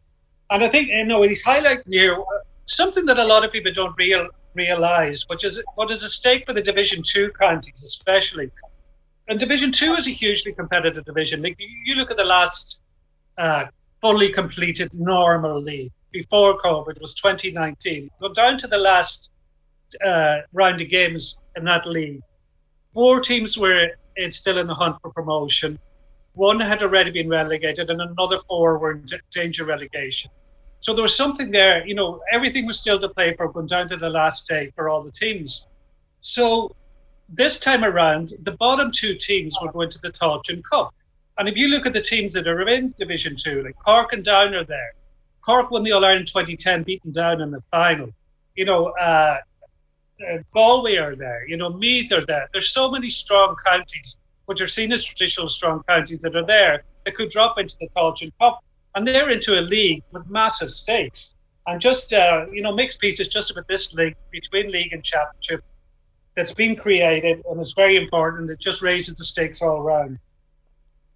and 0.51 0.65
I 0.65 0.69
think 0.69 0.89
you 0.89 1.05
know 1.05 1.23
he's 1.23 1.45
highlighting 1.45 1.93
here 1.93 2.15
uh, 2.15 2.25
something 2.67 3.07
that 3.07 3.19
a 3.19 3.25
lot 3.25 3.45
of 3.45 3.53
people 3.53 3.73
don't 3.73 3.95
real 3.99 4.29
realize, 4.55 5.25
which 5.29 5.45
is 5.45 5.63
what 5.75 5.91
is 5.91 6.05
at 6.05 6.11
stake 6.11 6.45
for 6.47 6.53
the 6.53 6.63
Division 6.63 7.03
Two 7.03 7.31
counties, 7.39 7.83
especially. 7.83 8.51
And 9.29 9.39
Division 9.39 9.73
Two 9.73 9.95
is 9.95 10.07
a 10.07 10.11
hugely 10.11 10.53
competitive 10.53 11.05
division. 11.05 11.43
Like 11.43 11.57
you 11.85 11.95
look 11.97 12.11
at 12.11 12.17
the 12.17 12.25
last 12.25 12.83
uh, 13.37 13.67
fully 14.01 14.31
completed 14.33 14.91
normal 14.95 15.61
league 15.61 15.93
before 16.13 16.59
COVID 16.59 17.01
was 17.01 17.15
2019. 17.15 18.11
Go 18.21 18.33
down 18.33 18.57
to 18.59 18.67
the 18.67 18.79
last 18.79 19.31
uh, 20.05 20.39
round 20.53 20.81
of 20.81 20.89
games 20.89 21.41
in 21.57 21.65
that 21.65 21.87
league. 21.87 22.23
Four 22.95 23.21
teams 23.21 23.59
were 23.59 23.91
still 24.31 24.59
in 24.59 24.67
the 24.67 24.75
hunt 24.75 24.97
for 25.03 25.13
promotion. 25.13 25.79
One 26.35 26.61
had 26.61 26.83
already 26.83 27.11
been 27.11 27.29
relegated, 27.29 27.91
and 27.91 28.01
another 28.01 28.39
four 28.49 28.79
were 28.79 28.93
in 28.93 29.07
danger 29.31 29.65
relegation. 29.65 30.31
So 30.81 30.95
there 30.95 31.03
was 31.03 31.17
something 31.17 31.51
there, 31.51 31.87
you 31.87 31.95
know, 31.95 32.21
everything 32.33 32.67
was 32.67 32.79
still 32.79 32.99
to 33.01 33.09
play 33.09 33.35
for 33.35 33.51
going 33.53 33.67
down 33.67 33.89
to 33.89 33.97
the 33.97 34.09
last 34.09 34.49
day 34.49 34.73
for 34.77 34.89
all 34.89 35.03
the 35.03 35.11
teams. 35.11 35.67
So 36.21 36.75
this 37.29 37.61
time 37.61 37.85
around, 37.85 38.33
the 38.43 38.53
bottom 38.53 38.91
two 38.93 39.15
teams 39.15 39.57
were 39.61 39.73
going 39.73 39.91
to 39.91 40.01
the 40.01 40.11
Tailteann 40.11 40.63
Cup. 40.65 40.95
And 41.39 41.49
if 41.49 41.57
you 41.57 41.69
look 41.69 41.87
at 41.87 41.93
the 41.93 42.01
teams 42.01 42.35
that 42.35 42.49
are 42.49 42.69
in 42.69 42.95
Division 42.99 43.37
Two, 43.37 43.63
like 43.63 43.77
Cork 43.85 44.13
and 44.13 44.25
Down 44.25 44.55
are 44.55 44.65
there. 44.65 44.93
Cork 45.41 45.71
won 45.71 45.83
the 45.83 45.93
All 45.93 46.05
Ireland 46.05 46.27
2010, 46.27 46.83
beaten 46.83 47.13
Down 47.13 47.41
in 47.41 47.51
the 47.51 47.63
final. 47.71 48.11
You 48.57 48.65
know, 48.65 48.89
uh, 49.01 49.39
uh, 50.29 50.39
Galway 50.53 50.97
are 50.97 51.15
there. 51.15 51.47
You 51.47 51.57
know, 51.57 51.71
Meath 51.71 52.13
are 52.13 52.27
there. 52.27 52.49
There's 52.53 52.73
so 52.73 52.91
many 52.91 53.09
strong 53.09 53.55
counties, 53.65 54.19
which 54.47 54.61
are 54.61 54.67
seen 54.67 54.93
as 54.93 55.05
traditional 55.05 55.49
strong 55.49 55.83
counties, 55.89 56.19
that 56.21 56.35
are 56.35 56.45
there 56.45 56.83
that 57.05 57.15
could 57.15 57.31
drop 57.31 57.59
into 57.59 57.77
the 57.81 57.89
Tailteann 57.89 58.33
Cup 58.41 58.65
and 58.99 59.07
they're 59.07 59.31
into 59.31 59.61
a 59.61 59.63
league 59.63 60.03
with 60.11 60.29
massive 60.29 60.73
stakes. 60.73 61.37
And 61.69 61.81
just 61.81 62.13
uh, 62.13 62.47
you 62.51 62.63
know, 62.63 62.75
mixed 62.75 63.01
pieces 63.01 63.29
just 63.29 63.53
about 63.53 63.69
this 63.69 63.95
link 63.95 64.17
between 64.33 64.73
league 64.73 64.93
and 64.93 65.05
championship 65.05 65.63
that's 66.35 66.53
been 66.53 66.75
created, 66.75 67.43
and 67.49 67.61
it's 67.61 67.75
very 67.75 67.97
important. 67.97 68.51
It 68.51 68.59
just 68.59 68.83
raises 68.83 69.15
the 69.15 69.25
stakes 69.25 69.63
all 69.63 69.79
around. 69.79 70.19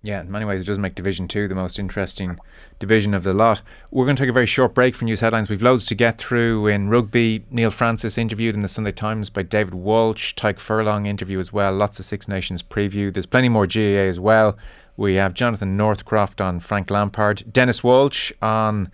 Yeah, 0.05 0.21
in 0.21 0.31
many 0.31 0.45
ways, 0.45 0.61
it 0.61 0.65
does 0.65 0.79
make 0.79 0.95
Division 0.95 1.27
Two 1.27 1.49
the 1.49 1.57
most 1.57 1.79
interesting 1.79 2.39
division 2.79 3.15
of 3.15 3.25
the 3.25 3.33
lot. 3.33 3.63
We're 3.91 4.05
going 4.05 4.17
to 4.17 4.23
take 4.23 4.31
a 4.31 4.33
very 4.33 4.47
short 4.47 4.75
break 4.75 4.95
for 4.95 5.05
news 5.05 5.21
headlines. 5.21 5.49
We've 5.49 5.63
loads 5.63 5.87
to 5.87 5.95
get 5.97 6.19
through 6.19 6.69
in 6.69 6.89
rugby. 6.89 7.47
Neil 7.51 7.71
Francis 7.71 8.17
interviewed 8.17 8.55
in 8.55 8.63
the 8.63 8.69
Sunday 8.69 8.93
Times 8.93 9.29
by 9.29 9.43
David 9.43 9.75
Walsh. 9.75 10.35
Tadhg 10.35 10.61
Furlong 10.61 11.07
interview 11.07 11.41
as 11.41 11.53
well. 11.53 11.73
Lots 11.73 11.99
of 11.99 12.05
Six 12.05 12.29
Nations 12.29 12.63
preview. 12.63 13.13
There's 13.13 13.27
plenty 13.27 13.49
more 13.49 13.67
GAA 13.67 14.09
as 14.09 14.21
well. 14.21 14.57
We 14.97 15.15
have 15.15 15.33
Jonathan 15.33 15.77
Northcroft 15.77 16.41
on 16.41 16.61
Frank 16.61 16.91
Lampard, 16.91 17.45
Denis 17.51 17.83
Walsh 17.83 18.31
on 18.43 18.91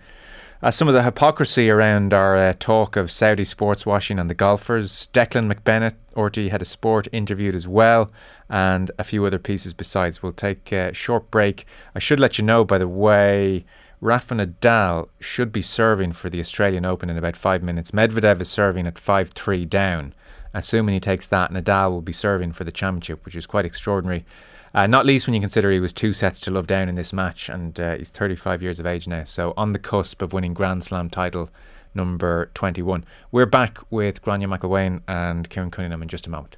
uh, 0.61 0.71
some 0.71 0.87
of 0.87 0.93
the 0.93 1.03
hypocrisy 1.03 1.69
around 1.69 2.13
our 2.13 2.37
uh, 2.37 2.53
talk 2.59 2.95
of 2.95 3.11
Saudi 3.11 3.43
sports 3.43 3.85
washing 3.85 4.17
and 4.17 4.29
the 4.29 4.35
golfers. 4.35 5.09
Declan 5.13 5.51
McBennett, 5.51 5.95
RTÉ 6.15 6.49
Head 6.49 6.61
of 6.61 6.67
Sport, 6.67 7.07
interviewed 7.11 7.55
as 7.55 7.67
well, 7.67 8.11
and 8.49 8.91
a 8.97 9.03
few 9.03 9.25
other 9.25 9.39
pieces 9.39 9.73
besides. 9.73 10.23
We'll 10.23 10.31
take 10.31 10.71
a 10.71 10.93
short 10.93 11.29
break. 11.31 11.65
I 11.93 11.99
should 11.99 12.19
let 12.19 12.37
you 12.37 12.45
know, 12.45 12.63
by 12.63 12.77
the 12.77 12.87
way, 12.87 13.65
Rafa 14.01 14.35
Nadal 14.35 15.09
should 15.19 15.51
be 15.51 15.61
serving 15.61 16.13
for 16.13 16.29
the 16.29 16.39
Australian 16.39 16.85
Open 16.85 17.09
in 17.09 17.17
about 17.17 17.35
five 17.35 17.61
minutes. 17.61 17.91
Medvedev 17.91 18.39
is 18.39 18.49
serving 18.49 18.87
at 18.87 18.97
5 18.97 19.31
3 19.31 19.65
down. 19.65 20.13
Assuming 20.53 20.93
he 20.93 20.99
takes 20.99 21.27
that, 21.27 21.51
Nadal 21.51 21.91
will 21.91 22.01
be 22.01 22.13
serving 22.13 22.53
for 22.53 22.63
the 22.63 22.71
championship, 22.71 23.23
which 23.25 23.35
is 23.35 23.45
quite 23.45 23.65
extraordinary. 23.65 24.25
Uh, 24.73 24.85
not 24.85 25.05
least 25.05 25.25
when 25.25 25.33
you 25.33 25.39
consider 25.39 25.71
he 25.71 25.79
was 25.79 25.93
two 25.93 26.13
sets 26.13 26.39
to 26.41 26.51
love 26.51 26.67
down 26.67 26.89
in 26.89 26.95
this 26.95 27.11
match, 27.11 27.49
and 27.49 27.79
uh, 27.79 27.95
he's 27.95 28.09
35 28.09 28.61
years 28.61 28.79
of 28.79 28.85
age 28.85 29.07
now, 29.07 29.23
so 29.23 29.53
on 29.57 29.73
the 29.73 29.79
cusp 29.79 30.21
of 30.21 30.31
winning 30.31 30.53
Grand 30.53 30.83
Slam 30.83 31.09
title 31.09 31.49
number 31.95 32.51
21. 32.53 33.03
We're 33.31 33.45
back 33.45 33.79
with 33.89 34.21
Gráinne 34.21 34.45
McElwain 34.45 35.01
and 35.07 35.49
Kieran 35.49 35.71
Cunningham 35.71 36.03
in 36.03 36.07
just 36.07 36.27
a 36.27 36.29
moment. 36.29 36.57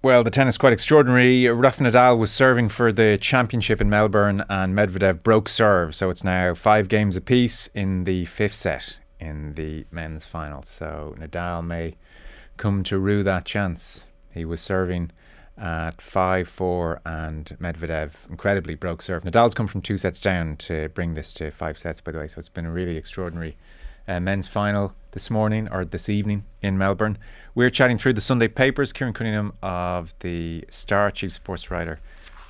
Well, 0.00 0.22
the 0.22 0.30
tennis 0.30 0.56
quite 0.56 0.72
extraordinary. 0.72 1.48
Rafa 1.48 1.82
Nadal 1.82 2.18
was 2.18 2.30
serving 2.30 2.68
for 2.68 2.92
the 2.92 3.18
championship 3.20 3.80
in 3.80 3.90
Melbourne, 3.90 4.44
and 4.48 4.74
Medvedev 4.74 5.22
broke 5.22 5.48
serve, 5.48 5.94
so 5.94 6.08
it's 6.08 6.22
now 6.24 6.54
five 6.54 6.88
games 6.88 7.16
apiece 7.16 7.68
in 7.74 8.04
the 8.04 8.24
fifth 8.26 8.54
set 8.54 8.98
in 9.20 9.54
the 9.54 9.84
men's 9.90 10.24
final. 10.24 10.62
So 10.62 11.16
Nadal 11.18 11.66
may 11.66 11.96
come 12.56 12.82
to 12.84 12.98
rue 12.98 13.22
that 13.24 13.44
chance. 13.44 14.04
He 14.32 14.44
was 14.44 14.60
serving 14.60 15.10
at 15.58 16.00
5 16.00 16.48
4, 16.48 17.00
and 17.04 17.56
Medvedev 17.60 18.28
incredibly 18.30 18.74
broke 18.74 19.02
serve. 19.02 19.24
Nadal's 19.24 19.54
come 19.54 19.66
from 19.66 19.82
two 19.82 19.98
sets 19.98 20.20
down 20.20 20.56
to 20.56 20.88
bring 20.90 21.14
this 21.14 21.34
to 21.34 21.50
five 21.50 21.78
sets, 21.78 22.00
by 22.00 22.12
the 22.12 22.18
way, 22.18 22.28
so 22.28 22.38
it's 22.38 22.48
been 22.48 22.66
a 22.66 22.70
really 22.70 22.96
extraordinary 22.96 23.56
uh, 24.06 24.20
men's 24.20 24.48
final 24.48 24.94
this 25.12 25.30
morning 25.30 25.68
or 25.70 25.84
this 25.84 26.08
evening 26.08 26.44
in 26.62 26.78
Melbourne. 26.78 27.18
We're 27.54 27.70
chatting 27.70 27.98
through 27.98 28.14
the 28.14 28.20
Sunday 28.20 28.48
papers. 28.48 28.92
Kieran 28.92 29.12
Cunningham 29.12 29.52
of 29.62 30.14
the 30.20 30.64
Star, 30.70 31.10
chief 31.10 31.32
sports 31.32 31.70
writer 31.70 32.00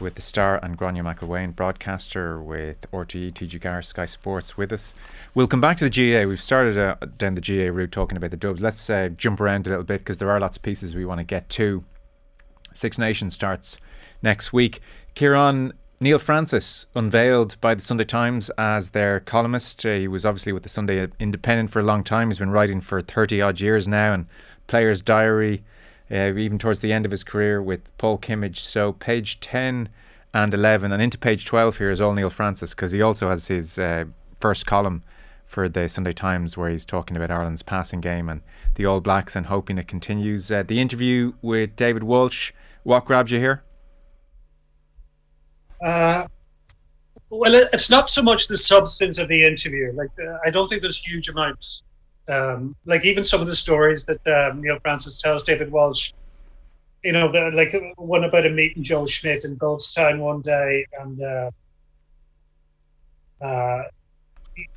with 0.01 0.15
the 0.15 0.23
Star, 0.23 0.61
and 0.63 0.79
Gráinne 0.79 1.03
McElwain, 1.03 1.57
broadcaster 1.57 2.41
with 2.41 2.89
RTE, 2.93 3.33
TG4, 3.33 3.85
Sky 3.85 4.05
Sports, 4.05 4.57
with 4.57 4.73
us. 4.73 4.95
We'll 5.35 5.49
come 5.49 5.61
back 5.61 5.77
to 5.79 5.89
the 5.89 5.91
GAA. 5.91 6.29
We've 6.29 6.41
started 6.41 6.79
uh, 6.79 6.95
down 7.17 7.35
the 7.35 7.41
GAA 7.41 7.75
route 7.75 7.91
talking 7.91 8.17
about 8.17 8.31
the 8.31 8.37
Dubs. 8.37 8.61
Let's 8.61 8.89
uh, 8.89 9.09
jump 9.17 9.41
around 9.41 9.67
a 9.67 9.71
little 9.71 9.85
bit 9.85 9.99
because 9.99 10.19
there 10.19 10.31
are 10.31 10.39
lots 10.39 10.57
of 10.57 10.63
pieces 10.63 10.95
we 10.95 11.05
want 11.05 11.19
to 11.19 11.25
get 11.25 11.49
to. 11.51 11.85
Six 12.79 12.97
Nations 12.99 13.35
starts 13.35 13.79
next 14.23 14.53
week. 14.53 14.81
Kieran, 15.15 15.73
Neil 16.01 16.21
Francis, 16.21 16.87
unveiled 16.95 17.61
by 17.61 17.75
the 17.75 17.83
Sunday 17.83 18.05
Times 18.05 18.51
as 18.51 18.91
their 18.91 19.19
columnist. 19.19 19.85
Uh, 19.85 19.95
he 19.95 20.07
was 20.07 20.25
obviously 20.25 20.53
with 20.53 20.63
the 20.63 20.69
Sunday 20.69 21.09
Independent 21.19 21.71
for 21.71 21.81
a 21.81 21.85
long 21.85 22.05
time. 22.05 22.29
He's 22.29 22.39
been 22.39 22.51
writing 22.51 22.81
for 22.81 23.01
30 23.01 23.43
odd 23.43 23.61
years 23.61 23.89
now, 23.89 24.13
and 24.13 24.27
Player's 24.69 25.03
Diary, 25.03 25.65
uh, 26.09 26.35
even 26.37 26.57
towards 26.57 26.79
the 26.79 26.93
end 26.93 27.05
of 27.05 27.11
his 27.11 27.25
career 27.25 27.61
with 27.61 27.81
Paul 27.99 28.17
Kimmage. 28.17 28.59
So, 28.59 28.93
page 28.93 29.41
10 29.41 29.89
and 30.33 30.55
11, 30.55 30.93
and 30.93 31.03
into 31.03 31.19
page 31.19 31.45
12 31.47 31.79
here 31.79 31.91
is 31.91 32.01
all 32.01 32.15
Neil 32.15 32.31
Francis 32.31 32.75
because 32.77 32.93
he 32.93 33.03
also 33.03 33.29
has 33.29 33.49
his 33.49 33.77
uh, 33.77 34.05
first 34.39 34.67
column 34.67 35.03
for 35.49 35.69
the 35.69 35.89
Sunday 35.89 36.13
Times 36.13 36.57
where 36.57 36.71
he's 36.71 36.85
talking 36.85 37.17
about 37.17 37.31
Ireland's 37.31 37.63
passing 37.63 38.01
game 38.01 38.29
and 38.29 38.43
the 38.75 38.85
All 38.85 39.01
Blacks 39.01 39.35
and 39.35 39.47
hoping 39.47 39.79
it 39.79 39.89
continues. 39.89 40.53
Uh, 40.53 40.63
the 40.63 40.79
interview 40.79 41.33
with 41.41 41.75
David 41.75 42.05
Walsh, 42.05 42.53
what 42.83 43.05
grabbed 43.05 43.31
you 43.31 43.39
here? 43.39 43.65
Uh, 45.85 46.27
well, 47.31 47.55
it's 47.55 47.91
not 47.91 48.11
so 48.11 48.23
much 48.23 48.49
the 48.49 48.57
substance 48.57 49.19
of 49.19 49.29
the 49.29 49.43
interview. 49.43 49.93
Like, 49.93 50.11
uh, 50.19 50.39
I 50.45 50.51
don't 50.51 50.67
think 50.69 50.83
there's 50.83 50.99
huge 50.99 51.29
amounts. 51.29 51.85
Um, 52.29 52.77
like 52.85 53.05
even 53.05 53.25
some 53.25 53.41
of 53.41 53.47
the 53.47 53.57
stories 53.57 54.05
that 54.07 54.27
um, 54.27 54.61
Neil 54.61 54.79
Francis 54.81 55.21
tells 55.21 55.45
David 55.45 55.71
Walsh, 55.71 56.13
you 57.03 57.13
know, 57.13 57.31
the, 57.31 57.51
like 57.55 57.75
one 57.97 58.25
about 58.25 58.45
a 58.45 58.51
meeting 58.51 58.83
Joe 58.83 59.07
Schmidt 59.07 59.45
in 59.45 59.57
Goldstein 59.57 60.19
one 60.19 60.43
day, 60.43 60.87
and 61.01 61.23
uh, 61.23 61.51
uh, 63.41 63.83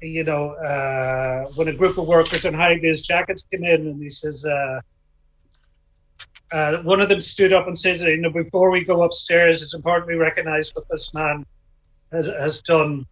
you 0.02 0.24
know, 0.24 0.52
uh, 0.52 1.46
when 1.56 1.68
a 1.68 1.74
group 1.74 1.98
of 1.98 2.08
workers 2.08 2.46
in 2.46 2.54
high 2.54 2.80
vis 2.80 3.02
jackets 3.02 3.46
came 3.52 3.66
in, 3.66 3.88
and 3.88 4.02
he 4.02 4.10
says, 4.10 4.46
uh, 6.52 6.78
one 6.84 7.00
of 7.00 7.10
them 7.10 7.22
stood 7.22 7.54
up 7.54 7.68
and 7.68 7.78
said, 7.78 8.00
you 8.00 8.18
know, 8.18 8.30
before 8.30 8.72
we 8.72 8.84
go 8.84 9.04
upstairs, 9.04 9.64
it's 9.64 9.74
important 9.74 10.08
we 10.08 10.16
recognise 10.16 10.72
what 10.76 10.88
this 10.90 11.14
man 11.14 11.46
has, 12.12 12.28
has 12.28 12.62
done 12.62 13.06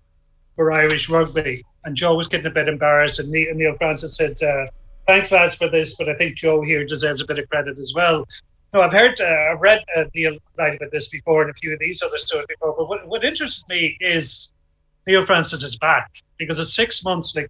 for 0.56 0.71
Irish 0.71 1.10
rugby. 1.10 1.63
And 1.86 1.95
Joe 1.95 2.15
was 2.15 2.28
getting 2.28 2.47
a 2.47 2.52
bit 2.52 2.67
embarrassed, 2.67 3.19
and 3.19 3.30
Neil 3.30 3.75
Francis 3.78 4.17
said, 4.17 4.36
uh, 4.43 4.65
"Thanks, 5.08 5.32
lads, 5.32 5.56
for 5.56 5.69
this, 5.69 5.95
but 5.95 6.10
I 6.10 6.15
think 6.15 6.36
Joe 6.36 6.62
here 6.62 6.86
deserves 6.86 7.21
a 7.21 7.25
bit 7.25 7.39
of 7.39 7.49
credit 7.49 7.78
as 7.78 7.93
well." 7.95 8.25
No, 8.73 8.82
I've 8.82 8.91
heard, 8.91 9.19
uh, 9.21 9.52
I've 9.52 9.62
read 9.62 9.84
uh, 9.95 10.04
Neil 10.13 10.38
write 10.58 10.75
about 10.75 10.91
this 10.91 11.10
before 11.10 11.41
and 11.41 11.52
a 11.52 11.54
few 11.54 11.71
of 11.73 11.80
these 11.80 12.04
other 12.04 12.17
stories 12.17 12.45
before. 12.47 12.75
But 12.78 12.89
what, 12.89 13.08
what 13.08 13.23
interests 13.23 13.65
me 13.69 13.97
is 14.02 14.54
Neil 15.08 15.25
Francis 15.25 15.63
is 15.63 15.78
back 15.78 16.12
because 16.38 16.60
it's 16.60 16.75
six 16.75 17.06
months. 17.06 17.36
Like 17.36 17.49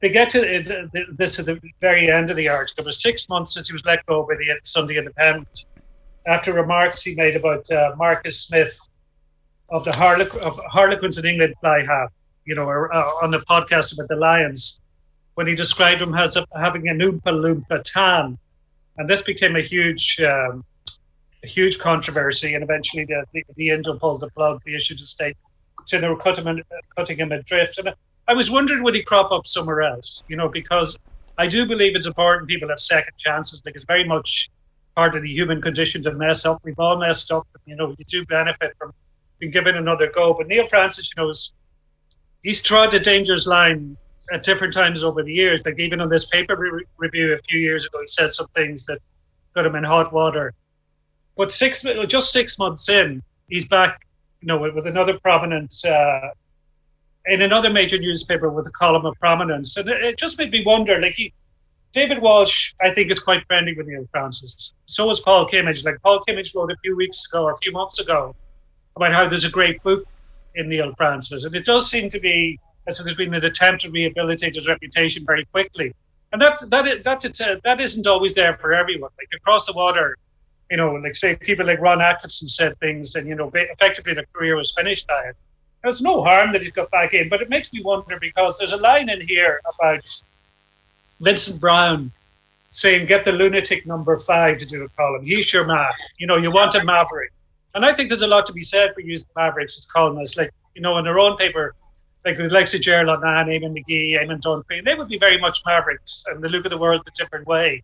they 0.00 0.10
get 0.10 0.30
to 0.30 0.88
this 1.16 1.38
at 1.38 1.46
the 1.46 1.60
very 1.80 2.10
end 2.10 2.30
of 2.30 2.36
the 2.36 2.48
article. 2.48 2.82
It 2.82 2.86
was 2.86 3.02
six 3.02 3.28
months 3.28 3.54
since 3.54 3.68
he 3.68 3.72
was 3.72 3.84
let 3.84 4.04
go 4.06 4.26
by 4.26 4.36
the 4.36 4.58
Sunday 4.64 4.98
Independent 4.98 5.66
after 6.26 6.52
remarks 6.52 7.02
he 7.02 7.14
made 7.14 7.36
about 7.36 7.68
uh, 7.70 7.94
Marcus 7.96 8.46
Smith 8.46 8.78
of 9.70 9.84
the 9.84 9.90
Harlequ- 9.90 10.38
of 10.38 10.60
Harlequins 10.70 11.18
in 11.18 11.26
England 11.26 11.54
fly 11.60 11.84
half, 11.84 12.10
you 12.44 12.54
know, 12.54 12.64
or, 12.64 12.94
uh, 12.94 13.02
on 13.22 13.30
the 13.30 13.38
podcast 13.38 13.94
about 13.94 14.08
the 14.08 14.16
Lions, 14.16 14.80
when 15.34 15.46
he 15.46 15.54
described 15.54 16.00
him 16.00 16.14
as 16.14 16.36
a, 16.36 16.44
having 16.56 16.88
an 16.88 16.98
Oompa 16.98 17.32
Loompa 17.32 17.82
tan. 17.84 18.38
And 18.98 19.08
this 19.08 19.22
became 19.22 19.56
a 19.56 19.60
huge 19.60 20.20
um, 20.20 20.64
a 21.44 21.46
huge 21.46 21.78
controversy, 21.78 22.54
and 22.54 22.64
eventually 22.64 23.04
the, 23.04 23.24
the, 23.32 23.44
the 23.56 23.70
Indo 23.70 23.96
pulled 23.96 24.20
the 24.20 24.30
plug, 24.30 24.60
they 24.66 24.74
issued 24.74 25.00
a 25.00 25.04
statement 25.04 25.38
saying 25.86 26.02
they 26.02 26.08
were 26.08 26.16
cutting 26.16 26.44
him, 26.44 26.62
cutting 26.96 27.16
him 27.16 27.30
adrift. 27.30 27.78
And 27.78 27.94
I 28.28 28.34
was 28.34 28.50
wondering 28.50 28.82
would 28.82 28.94
he 28.94 29.02
crop 29.02 29.32
up 29.32 29.46
somewhere 29.46 29.82
else, 29.82 30.22
you 30.28 30.36
know, 30.36 30.48
because 30.48 30.98
I 31.38 31.46
do 31.46 31.64
believe 31.64 31.96
it's 31.96 32.06
important 32.06 32.46
people 32.46 32.68
have 32.68 32.78
second 32.78 33.16
chances. 33.16 33.62
Like 33.64 33.74
it's 33.74 33.84
very 33.84 34.04
much 34.04 34.50
part 34.94 35.16
of 35.16 35.22
the 35.22 35.32
human 35.32 35.62
condition 35.62 36.02
to 36.02 36.12
mess 36.12 36.44
up. 36.44 36.60
We've 36.62 36.78
all 36.78 36.98
messed 36.98 37.32
up. 37.32 37.48
You 37.64 37.76
know, 37.76 37.94
you 37.96 38.04
do 38.04 38.26
benefit 38.26 38.74
from 38.78 38.92
being 39.38 39.50
given 39.50 39.76
another 39.76 40.12
go. 40.14 40.34
But 40.34 40.46
Neil 40.46 40.66
Francis, 40.66 41.10
you 41.16 41.22
know, 41.22 41.30
is, 41.30 41.54
he's 42.42 42.62
trod 42.62 42.92
the 42.92 43.00
dangerous 43.00 43.46
line 43.46 43.96
at 44.30 44.42
different 44.42 44.74
times 44.74 45.02
over 45.02 45.22
the 45.22 45.32
years. 45.32 45.64
Like 45.64 45.78
even 45.78 46.00
on 46.02 46.10
this 46.10 46.26
paper 46.26 46.54
re- 46.54 46.84
review 46.98 47.32
a 47.32 47.38
few 47.48 47.60
years 47.60 47.86
ago, 47.86 47.98
he 48.00 48.06
said 48.08 48.30
some 48.30 48.48
things 48.54 48.84
that 48.86 48.98
got 49.54 49.64
him 49.64 49.74
in 49.74 49.84
hot 49.84 50.12
water. 50.12 50.52
But 51.34 51.50
six, 51.50 51.86
just 52.08 52.32
six 52.32 52.58
months 52.58 52.90
in, 52.90 53.22
he's 53.48 53.68
back, 53.68 54.00
you 54.42 54.48
know, 54.48 54.58
with, 54.58 54.74
with 54.74 54.86
another 54.86 55.18
prominent 55.20 55.74
uh, 55.86 56.30
in 57.28 57.42
another 57.42 57.70
major 57.70 57.98
newspaper 57.98 58.48
with 58.48 58.66
a 58.66 58.70
column 58.70 59.04
of 59.04 59.14
prominence. 59.20 59.76
And 59.76 59.88
it, 59.88 60.18
just 60.18 60.38
made 60.38 60.50
me 60.50 60.64
wonder, 60.64 61.00
like 61.00 61.14
he, 61.14 61.32
David 61.92 62.20
Walsh, 62.20 62.74
I 62.80 62.90
think, 62.90 63.10
is 63.10 63.20
quite 63.20 63.46
friendly 63.46 63.74
with 63.74 63.86
Neil 63.86 64.06
Francis. 64.10 64.74
So 64.86 65.10
is 65.10 65.20
Paul 65.20 65.48
Kimmage. 65.48 65.84
Like 65.84 66.00
Paul 66.02 66.22
Kimmage 66.26 66.54
wrote 66.54 66.70
a 66.70 66.76
few 66.82 66.96
weeks 66.96 67.26
ago 67.30 67.44
or 67.44 67.52
a 67.52 67.56
few 67.58 67.72
months 67.72 68.00
ago 68.00 68.34
about 68.96 69.12
how 69.12 69.28
there's 69.28 69.44
a 69.44 69.50
great 69.50 69.82
book 69.82 70.06
in 70.54 70.68
Neil 70.68 70.92
Francis. 70.96 71.44
And 71.44 71.54
it 71.54 71.64
does 71.64 71.90
seem 71.90 72.10
to 72.10 72.20
be 72.20 72.58
as 72.86 72.98
if 72.98 73.04
there's 73.04 73.16
been 73.16 73.34
an 73.34 73.44
attempt 73.44 73.82
to 73.82 73.90
rehabilitate 73.90 74.54
his 74.54 74.66
reputation 74.66 75.24
very 75.26 75.44
quickly. 75.46 75.94
And 76.32 76.42
that 76.42 76.60
that 76.70 77.04
that 77.04 77.40
uh, 77.40 77.56
that 77.64 77.80
isn't 77.80 78.06
always 78.06 78.34
there 78.34 78.56
for 78.58 78.74
everyone. 78.74 79.10
Like 79.18 79.28
across 79.34 79.66
the 79.66 79.72
water, 79.72 80.16
you 80.70 80.76
know, 80.76 80.94
like 80.94 81.14
say 81.14 81.36
people 81.36 81.66
like 81.66 81.80
Ron 81.80 82.02
Atkinson 82.02 82.48
said 82.48 82.78
things, 82.80 83.14
and 83.14 83.26
you 83.26 83.34
know, 83.34 83.50
effectively 83.54 84.12
the 84.14 84.26
career 84.34 84.56
was 84.56 84.72
finished 84.72 85.06
by 85.06 85.22
it. 85.28 85.36
There's 85.82 86.02
no 86.02 86.22
harm 86.22 86.52
that 86.52 86.62
he's 86.62 86.72
got 86.72 86.90
back 86.90 87.14
in, 87.14 87.28
but 87.28 87.40
it 87.40 87.48
makes 87.48 87.72
me 87.72 87.82
wonder 87.82 88.18
because 88.20 88.58
there's 88.58 88.72
a 88.72 88.76
line 88.76 89.08
in 89.08 89.20
here 89.20 89.60
about 89.74 90.22
Vincent 91.20 91.60
Browne 91.60 92.10
saying, 92.70 93.06
"Get 93.06 93.24
the 93.24 93.32
lunatic 93.32 93.86
number 93.86 94.18
five 94.18 94.58
to 94.58 94.66
do 94.66 94.84
a 94.84 94.88
column. 94.90 95.24
He's 95.24 95.52
your 95.52 95.64
man. 95.64 95.88
You 96.18 96.26
know, 96.26 96.36
you 96.36 96.50
want 96.50 96.74
a 96.74 96.84
maverick." 96.84 97.32
And 97.74 97.84
I 97.84 97.92
think 97.92 98.08
there's 98.08 98.22
a 98.22 98.28
lot 98.28 98.46
to 98.46 98.52
be 98.52 98.62
said 98.62 98.94
for 98.94 99.00
using 99.00 99.28
mavericks 99.36 99.78
as 99.78 99.86
columnists. 99.86 100.36
Like 100.36 100.50
you 100.74 100.82
know, 100.82 100.98
in 100.98 101.04
their 101.04 101.18
own 101.18 101.36
paper, 101.36 101.74
like 102.24 102.38
with 102.38 102.50
Lexi 102.52 102.80
Gerald 102.80 103.20
Nan, 103.22 103.46
Eamon 103.46 103.76
McGee, 103.76 104.12
Eamon 104.20 104.40
Dunphy, 104.40 104.84
they 104.84 104.94
would 104.94 105.08
be 105.08 105.18
very 105.18 105.38
much 105.38 105.60
mavericks 105.64 106.24
and 106.28 106.42
they 106.42 106.48
look 106.48 106.64
at 106.64 106.70
the 106.70 106.78
world 106.78 107.02
a 107.06 107.10
different 107.16 107.46
way. 107.46 107.82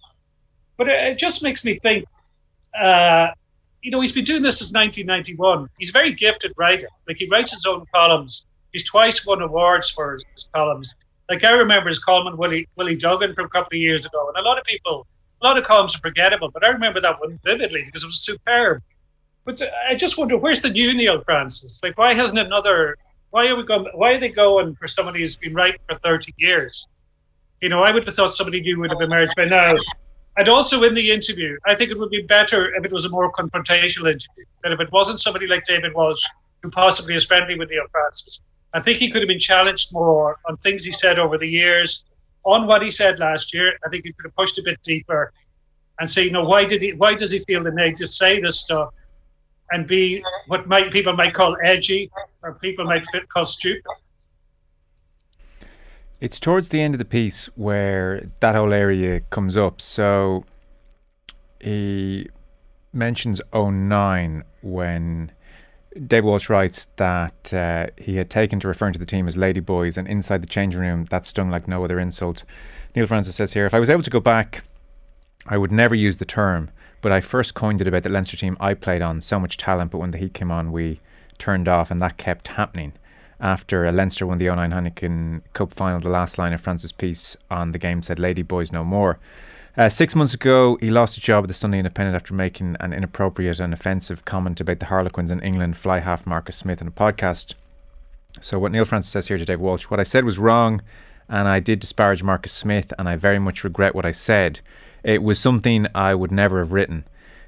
But 0.77 0.89
it, 0.89 1.13
it 1.13 1.19
just 1.19 1.43
makes 1.43 1.65
me 1.65 1.75
think. 1.75 2.07
Uh, 2.79 3.29
you 3.85 3.91
know, 3.91 4.01
he's 4.01 4.13
been 4.13 4.25
doing 4.25 4.43
this 4.43 4.59
since 4.59 4.73
1991. 4.73 5.69
He's 5.79 5.91
a 5.91 5.93
very 5.93 6.13
gifted 6.13 6.55
writer. 6.57 6.89
Like 7.07 7.19
he 7.19 7.29
writes 7.29 7.53
his 7.53 7.67
own 7.67 7.85
columns. 7.95 8.47
He's 8.73 8.89
twice 8.91 9.27
won 9.27 9.43
awards 9.43 9.91
for 9.91 10.15
his, 10.15 10.25
his 10.35 10.49
columns. 10.55 10.95
Like 11.29 11.45
I 11.45 11.53
remember 11.53 11.89
his 11.89 12.03
column 12.03 12.27
on 12.27 12.39
Willie 12.39 12.67
Willie 12.77 12.97
Duggan 12.97 13.35
from 13.35 13.45
a 13.45 13.49
couple 13.51 13.77
of 13.77 13.81
years 13.81 14.07
ago, 14.07 14.27
and 14.29 14.39
a 14.39 14.49
lot 14.49 14.59
of 14.59 14.65
people, 14.65 15.07
a 15.43 15.47
lot 15.47 15.59
of 15.59 15.65
columns 15.65 15.95
are 15.95 15.99
forgettable, 15.99 16.51
but 16.51 16.65
I 16.65 16.71
remember 16.71 16.99
that 17.01 17.21
one 17.21 17.39
vividly 17.45 17.85
because 17.85 18.03
it 18.03 18.07
was 18.07 18.25
superb. 18.25 18.83
But 19.45 19.61
uh, 19.61 19.67
I 19.89 19.95
just 19.95 20.19
wonder 20.19 20.39
where's 20.39 20.63
the 20.63 20.71
new 20.71 20.95
Neil 20.95 21.23
Francis? 21.23 21.79
Like, 21.83 21.99
why 21.99 22.15
hasn't 22.15 22.39
another? 22.39 22.97
Why 23.31 23.49
are 23.49 23.57
we 23.57 23.65
going? 23.65 23.87
Why 23.93 24.15
are 24.15 24.19
they 24.19 24.31
going 24.31 24.77
for 24.77 24.89
somebody 24.89 25.21
who's 25.21 25.37
been 25.37 25.53
writing 25.53 25.81
for 25.87 25.97
30 25.97 26.33
years? 26.39 26.89
You 27.61 27.69
know, 27.69 27.83
I 27.83 27.93
would 27.93 28.07
have 28.07 28.15
thought 28.15 28.33
somebody 28.33 28.63
new 28.63 28.81
would 28.81 28.93
have 28.93 29.01
emerged 29.03 29.35
by 29.37 29.45
now. 29.45 29.75
And 30.37 30.49
also 30.49 30.83
in 30.83 30.95
the 30.95 31.11
interview, 31.13 31.57
I 31.65 31.75
think 31.75 31.91
it 31.91 31.99
would 31.99 32.11
be 32.11 32.23
better 32.23 32.75
if 32.75 32.85
it 32.85 32.91
was 32.93 33.05
a 33.05 33.11
more 33.11 33.33
confrontational 33.33 34.07
interview. 34.07 34.45
That 34.63 34.73
if 34.73 34.81
it 34.81 34.91
wasn't 34.91 35.21
somebody 35.21 35.47
like 35.47 35.65
David 35.65 35.95
Walsh, 35.95 36.23
who 36.63 36.71
possibly 36.71 37.15
is 37.15 37.25
friendly 37.25 37.57
with 37.57 37.71
Neil 37.71 37.87
Francis, 37.93 38.43
I 38.73 38.81
think 38.81 38.99
he 38.99 39.11
could 39.11 39.23
have 39.23 39.29
been 39.29 39.39
challenged 39.39 39.93
more 39.93 40.39
on 40.49 40.57
things 40.57 40.85
he 40.85 40.91
said 40.91 41.19
over 41.21 41.39
the 41.39 41.47
years, 41.47 42.07
on 42.45 42.67
what 42.67 42.83
he 42.83 42.91
said 42.91 43.21
last 43.21 43.55
year. 43.55 43.79
I 43.87 43.89
think 43.89 44.05
he 44.05 44.13
could 44.13 44.25
have 44.25 44.35
pushed 44.35 44.59
a 44.59 44.63
bit 44.63 44.83
deeper 44.83 45.33
and 46.01 46.11
say, 46.11 46.25
you 46.25 46.33
know, 46.33 46.45
why 46.45 46.65
did 46.65 46.83
he? 46.83 46.93
Why 46.93 47.15
does 47.15 47.31
he 47.31 47.39
feel 47.41 47.63
the 47.63 47.71
need 47.71 47.97
to 47.99 48.07
say 48.07 48.41
this 48.41 48.61
stuff 48.61 48.93
and 49.71 49.87
be 49.87 50.25
what 50.49 50.67
might 50.67 50.91
people 50.91 51.13
might 51.13 51.35
call 51.35 51.57
edgy 51.63 52.11
or 52.43 52.55
people 52.55 52.85
might 52.85 53.07
call 53.29 53.45
stupid? 53.45 53.85
It's 56.25 56.41
towards 56.41 56.71
the 56.71 56.81
end 56.81 56.95
of 56.95 56.99
the 56.99 57.05
piece 57.05 57.51
where 57.55 58.31
that 58.41 58.55
whole 58.55 58.73
area 58.73 59.21
comes 59.29 59.59
up. 59.59 59.83
So 59.83 60.47
he 61.61 62.31
mentions 62.95 63.43
09 63.53 64.43
when 64.63 65.33
Dave 66.07 66.25
Walsh 66.25 66.49
writes 66.49 66.87
that 66.97 67.53
uh, 67.53 67.89
he 67.99 68.17
had 68.17 68.31
taken 68.31 68.59
to 68.61 68.69
referring 68.69 68.95
to 68.95 68.99
the 68.99 69.05
team 69.05 69.29
as 69.29 69.37
ladyboys, 69.37 69.99
and 69.99 70.09
inside 70.09 70.43
the 70.43 70.47
changing 70.47 70.81
room, 70.81 71.05
that 71.11 71.27
stung 71.27 71.51
like 71.51 71.69
no 71.69 71.85
other 71.85 72.01
insult. 72.01 72.45
Neil 72.97 73.07
Francis 73.07 73.37
says 73.37 73.53
here, 73.53 73.67
if 73.67 73.75
I 73.75 73.79
was 73.79 73.91
able 73.91 74.03
to 74.03 74.09
go 74.09 74.19
back, 74.19 74.65
I 75.47 75.59
would 75.59 75.73
never 75.73 75.95
use 75.95 76.17
the 76.17 76.25
term, 76.25 76.71
but 77.03 77.13
I 77.13 77.21
first 77.21 77.53
coined 77.53 77.83
it 77.83 77.87
about 77.87 78.03
the 78.03 78.09
Leinster 78.09 78.39
team 78.39 78.57
I 78.59 78.73
played 78.73 79.03
on. 79.03 79.21
So 79.21 79.39
much 79.39 79.59
talent, 79.59 79.91
but 79.91 79.99
when 79.99 80.13
the 80.13 80.19
heat 80.19 80.33
came 80.33 80.51
on, 80.51 80.73
we 80.73 81.01
turned 81.37 81.69
off, 81.69 81.91
and 81.91 82.01
that 82.01 82.17
kept 82.17 82.49
happening. 82.49 82.95
After 83.45 83.93
Leinster 83.93 84.27
won 84.27 84.39
the 84.39 84.47
09 84.49 84.71
Heineken 84.71 85.43
Cup 85.53 85.75
final, 85.75 86.01
the 86.01 86.09
last 86.09 86.39
line 86.39 86.55
of 86.55 86.63
Francis' 86.63 86.93
piece 86.93 87.37
on 87.51 87.73
the 87.73 87.79
game 87.79 88.01
said, 88.01 88.19
Lady 88.19 88.41
Boys 88.41 88.73
No 88.73 88.85
More. 88.85 89.19
Uh, 89.77 89.91
six 89.91 90.17
months 90.17 90.33
ago, 90.33 90.79
he 90.81 90.89
lost 90.89 91.19
a 91.19 91.21
job 91.21 91.45
at 91.45 91.49
the 91.49 91.53
Sunday 91.53 91.77
Independent 91.77 92.17
after 92.17 92.33
making 92.33 92.75
an 92.81 92.95
inappropriate 92.95 93.61
and 93.61 93.75
offensive 93.75 94.25
comment 94.25 94.63
about 94.63 94.79
the 94.79 94.87
Harlequins 94.87 95.31
in 95.31 95.43
England 95.43 95.77
fly 95.77 95.99
half 95.99 96.27
Marcus 96.27 96.57
Smith 96.57 96.81
in 96.81 96.89
a 96.89 96.91
podcast. 96.91 97.53
So, 98.41 98.59
what 98.59 98.73
Neil 98.73 98.87
Francis 98.87 99.13
says 99.13 99.29
here 99.29 99.37
to 99.37 99.45
Dave 99.45 99.61
Walsh, 99.61 99.91
what 99.91 100.01
I 100.01 100.05
said 100.05 100.25
was 100.25 100.39
wrong, 100.39 100.81
and 101.29 101.47
I 101.47 101.61
did 101.61 101.81
disparage 101.81 102.23
Marcus 102.23 102.53
Smith, 102.53 102.95
and 102.99 103.11
I 103.11 103.17
very 103.17 103.39
much 103.39 103.63
regret 103.63 103.95
what 103.95 104.07
I 104.07 104.13
said. 104.13 104.61
It 105.03 105.23
was 105.23 105.39
something 105.39 105.87
I 105.95 106.15
would 106.15 106.33
never 106.33 106.61
have 106.61 106.73
written. 106.73 107.05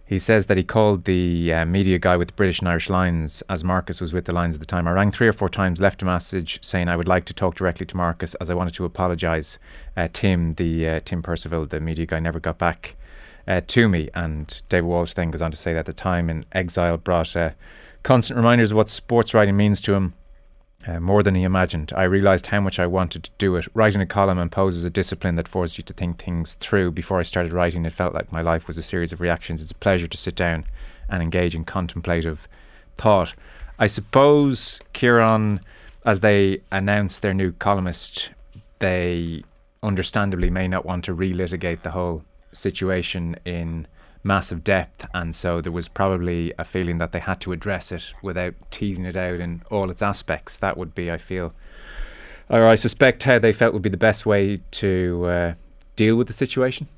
He 0.06 0.20
says 0.20 0.46
that 0.46 0.56
he 0.56 0.62
called 0.62 1.04
the 1.04 1.52
uh, 1.52 1.64
media 1.64 1.98
guy 1.98 2.16
with 2.16 2.28
the 2.28 2.34
British 2.34 2.60
and 2.60 2.68
Irish 2.68 2.88
Lions 2.88 3.42
as 3.48 3.64
Marcus 3.64 4.00
was 4.00 4.12
with 4.12 4.24
the 4.24 4.34
Lions 4.34 4.54
at 4.54 4.60
the 4.60 4.66
time. 4.66 4.86
I 4.86 4.92
rang 4.92 5.10
three 5.10 5.26
or 5.26 5.32
four 5.32 5.48
times, 5.48 5.80
left 5.80 6.00
a 6.00 6.04
message 6.04 6.60
saying 6.62 6.88
I 6.88 6.94
would 6.94 7.08
like 7.08 7.24
to 7.24 7.34
talk 7.34 7.56
directly 7.56 7.86
to 7.86 7.96
Marcus 7.96 8.34
as 8.36 8.48
I 8.48 8.54
wanted 8.54 8.74
to 8.74 8.84
apologise. 8.84 9.58
Uh, 9.96 10.06
Tim, 10.12 10.54
the 10.54 10.88
uh, 10.88 11.00
Tim 11.04 11.22
Percival, 11.22 11.66
the 11.66 11.80
media 11.80 12.06
guy, 12.06 12.20
never 12.20 12.38
got 12.38 12.56
back 12.56 12.94
uh, 13.48 13.62
to 13.66 13.88
me. 13.88 14.08
And 14.14 14.62
David 14.68 14.86
Walsh 14.86 15.14
then 15.14 15.32
goes 15.32 15.42
on 15.42 15.50
to 15.50 15.56
say 15.56 15.74
that 15.74 15.86
the 15.86 15.92
time 15.92 16.30
in 16.30 16.46
exile 16.52 16.98
brought 16.98 17.34
uh, 17.34 17.50
constant 18.04 18.36
reminders 18.36 18.70
of 18.70 18.76
what 18.76 18.88
sports 18.88 19.34
writing 19.34 19.56
means 19.56 19.80
to 19.80 19.94
him 19.94 20.14
uh, 20.86 21.00
more 21.00 21.22
than 21.22 21.34
he 21.34 21.42
imagined. 21.42 21.92
I 21.96 22.04
realised 22.04 22.46
how 22.46 22.60
much 22.60 22.78
I 22.78 22.86
wanted 22.86 23.24
to 23.24 23.30
do 23.38 23.56
it. 23.56 23.66
Writing 23.74 24.00
a 24.00 24.06
column 24.06 24.38
imposes 24.38 24.84
a 24.84 24.90
discipline 24.90 25.34
that 25.34 25.48
forces 25.48 25.78
you 25.78 25.84
to 25.84 25.92
think 25.92 26.18
things 26.18 26.54
through. 26.54 26.92
Before 26.92 27.18
I 27.18 27.24
started 27.24 27.52
writing, 27.52 27.84
it 27.84 27.92
felt 27.92 28.14
like 28.14 28.32
my 28.32 28.40
life 28.40 28.66
was 28.66 28.78
a 28.78 28.82
series 28.82 29.12
of 29.12 29.20
reactions. 29.20 29.62
It's 29.62 29.72
a 29.72 29.76
pleasure 29.76 30.06
to 30.06 30.16
sit 30.16 30.34
down 30.34 30.64
and 31.08 31.22
engage 31.22 31.54
in 31.54 31.64
contemplative 31.64 32.48
thought. 32.96 33.34
I 33.78 33.86
suppose, 33.86 34.80
Kieran, 34.92 35.60
as 36.04 36.20
they 36.20 36.62
announce 36.70 37.18
their 37.18 37.34
new 37.34 37.52
columnist, 37.52 38.30
they 38.78 39.42
understandably 39.82 40.50
may 40.50 40.68
not 40.68 40.86
want 40.86 41.04
to 41.04 41.14
relitigate 41.14 41.82
the 41.82 41.90
whole 41.90 42.24
situation 42.52 43.36
in 43.44 43.86
massive 44.26 44.64
depth, 44.64 45.06
and 45.14 45.34
so 45.34 45.60
there 45.60 45.72
was 45.72 45.88
probably 45.88 46.52
a 46.58 46.64
feeling 46.64 46.98
that 46.98 47.12
they 47.12 47.20
had 47.20 47.40
to 47.42 47.52
address 47.52 47.92
it 47.92 48.12
without 48.22 48.54
teasing 48.70 49.04
it 49.04 49.16
out 49.16 49.40
in 49.40 49.62
all 49.70 49.90
its 49.90 50.02
aspects. 50.02 50.56
That 50.58 50.76
would 50.76 50.94
be, 50.94 51.10
I 51.10 51.16
feel, 51.16 51.54
or 52.50 52.66
I 52.66 52.74
suspect, 52.74 53.22
how 53.22 53.38
they 53.38 53.52
felt 53.52 53.72
would 53.72 53.82
be 53.82 53.88
the 53.88 53.96
best 53.96 54.26
way 54.26 54.58
to 54.72 55.24
uh, 55.26 55.54
deal 55.94 56.16
with 56.16 56.26
the 56.26 56.32
situation. 56.32 56.88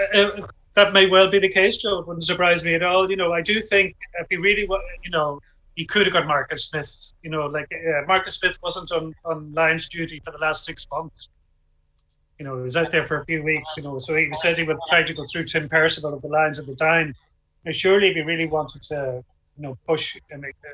Uh, 0.00 0.18
uh, 0.18 0.46
that 0.74 0.92
may 0.92 1.06
well 1.06 1.30
be 1.30 1.38
the 1.38 1.48
case, 1.48 1.76
Joe. 1.78 1.98
It 1.98 2.06
wouldn't 2.06 2.24
surprise 2.24 2.64
me 2.64 2.74
at 2.74 2.82
all. 2.82 3.10
You 3.10 3.16
know, 3.16 3.32
I 3.32 3.42
do 3.42 3.60
think 3.60 3.94
if 4.20 4.26
he 4.30 4.36
really, 4.36 4.62
you 4.62 5.10
know, 5.10 5.40
he 5.74 5.84
could 5.84 6.06
have 6.06 6.12
got 6.12 6.26
Marcus 6.26 6.70
Smith. 6.70 7.12
You 7.22 7.30
know, 7.30 7.46
like 7.46 7.70
uh, 7.72 8.06
Marcus 8.06 8.38
Smith 8.38 8.58
wasn't 8.62 8.90
on 8.92 9.14
on 9.24 9.52
Lions 9.52 9.88
duty 9.88 10.22
for 10.24 10.30
the 10.30 10.38
last 10.38 10.64
six 10.64 10.86
months 10.90 11.28
you 12.42 12.48
know, 12.48 12.56
he 12.56 12.64
was 12.64 12.76
out 12.76 12.90
there 12.90 13.06
for 13.06 13.20
a 13.20 13.24
few 13.24 13.40
weeks, 13.40 13.72
you 13.76 13.84
know, 13.84 14.00
so 14.00 14.16
he 14.16 14.28
said 14.32 14.58
he 14.58 14.64
would 14.64 14.78
try 14.88 15.04
to 15.04 15.14
go 15.14 15.24
through 15.30 15.44
Tim 15.44 15.68
Percival 15.68 16.12
of 16.12 16.22
the 16.22 16.26
Lions 16.26 16.58
at 16.58 16.66
the 16.66 16.74
time. 16.74 17.14
And 17.64 17.72
surely 17.72 18.08
if 18.08 18.16
he 18.16 18.22
really 18.22 18.46
wanted 18.46 18.82
to, 18.82 19.22
you 19.56 19.62
know, 19.62 19.78
push 19.86 20.16
and 20.28 20.42
make, 20.42 20.56
uh, 20.64 20.70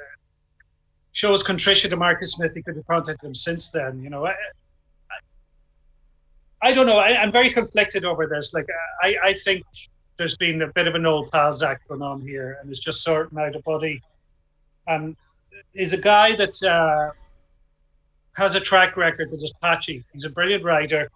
show 1.12 1.32
his 1.32 1.42
contrition 1.42 1.90
to 1.90 1.96
Marcus 1.98 2.32
Smith, 2.32 2.54
he 2.54 2.62
could 2.62 2.76
have 2.76 2.86
contacted 2.86 3.28
him 3.28 3.34
since 3.34 3.70
then, 3.70 4.02
you 4.02 4.08
know. 4.08 4.24
I, 4.24 4.30
I, 4.30 5.18
I 6.70 6.72
don't 6.72 6.86
know. 6.86 6.96
I, 6.96 7.22
am 7.22 7.30
very 7.30 7.50
conflicted 7.50 8.06
over 8.06 8.26
this. 8.26 8.54
Like, 8.54 8.64
I, 9.02 9.16
I 9.22 9.32
think 9.34 9.62
there's 10.16 10.38
been 10.38 10.62
a 10.62 10.68
bit 10.68 10.88
of 10.88 10.94
an 10.94 11.04
old 11.04 11.30
pals 11.30 11.62
act 11.62 11.86
going 11.86 12.00
on 12.00 12.22
here, 12.22 12.56
and 12.62 12.70
it's 12.70 12.80
just 12.80 13.04
sorting 13.04 13.38
out 13.38 13.54
a 13.54 13.60
body. 13.60 14.00
And 14.86 15.14
he's 15.74 15.92
a 15.92 16.00
guy 16.00 16.34
that 16.36 16.62
uh, 16.62 17.10
has 18.36 18.56
a 18.56 18.60
track 18.60 18.96
record 18.96 19.30
that 19.32 19.42
is 19.42 19.52
patchy. 19.60 20.02
He's 20.14 20.24
a 20.24 20.30
brilliant 20.30 20.64
writer 20.64 21.10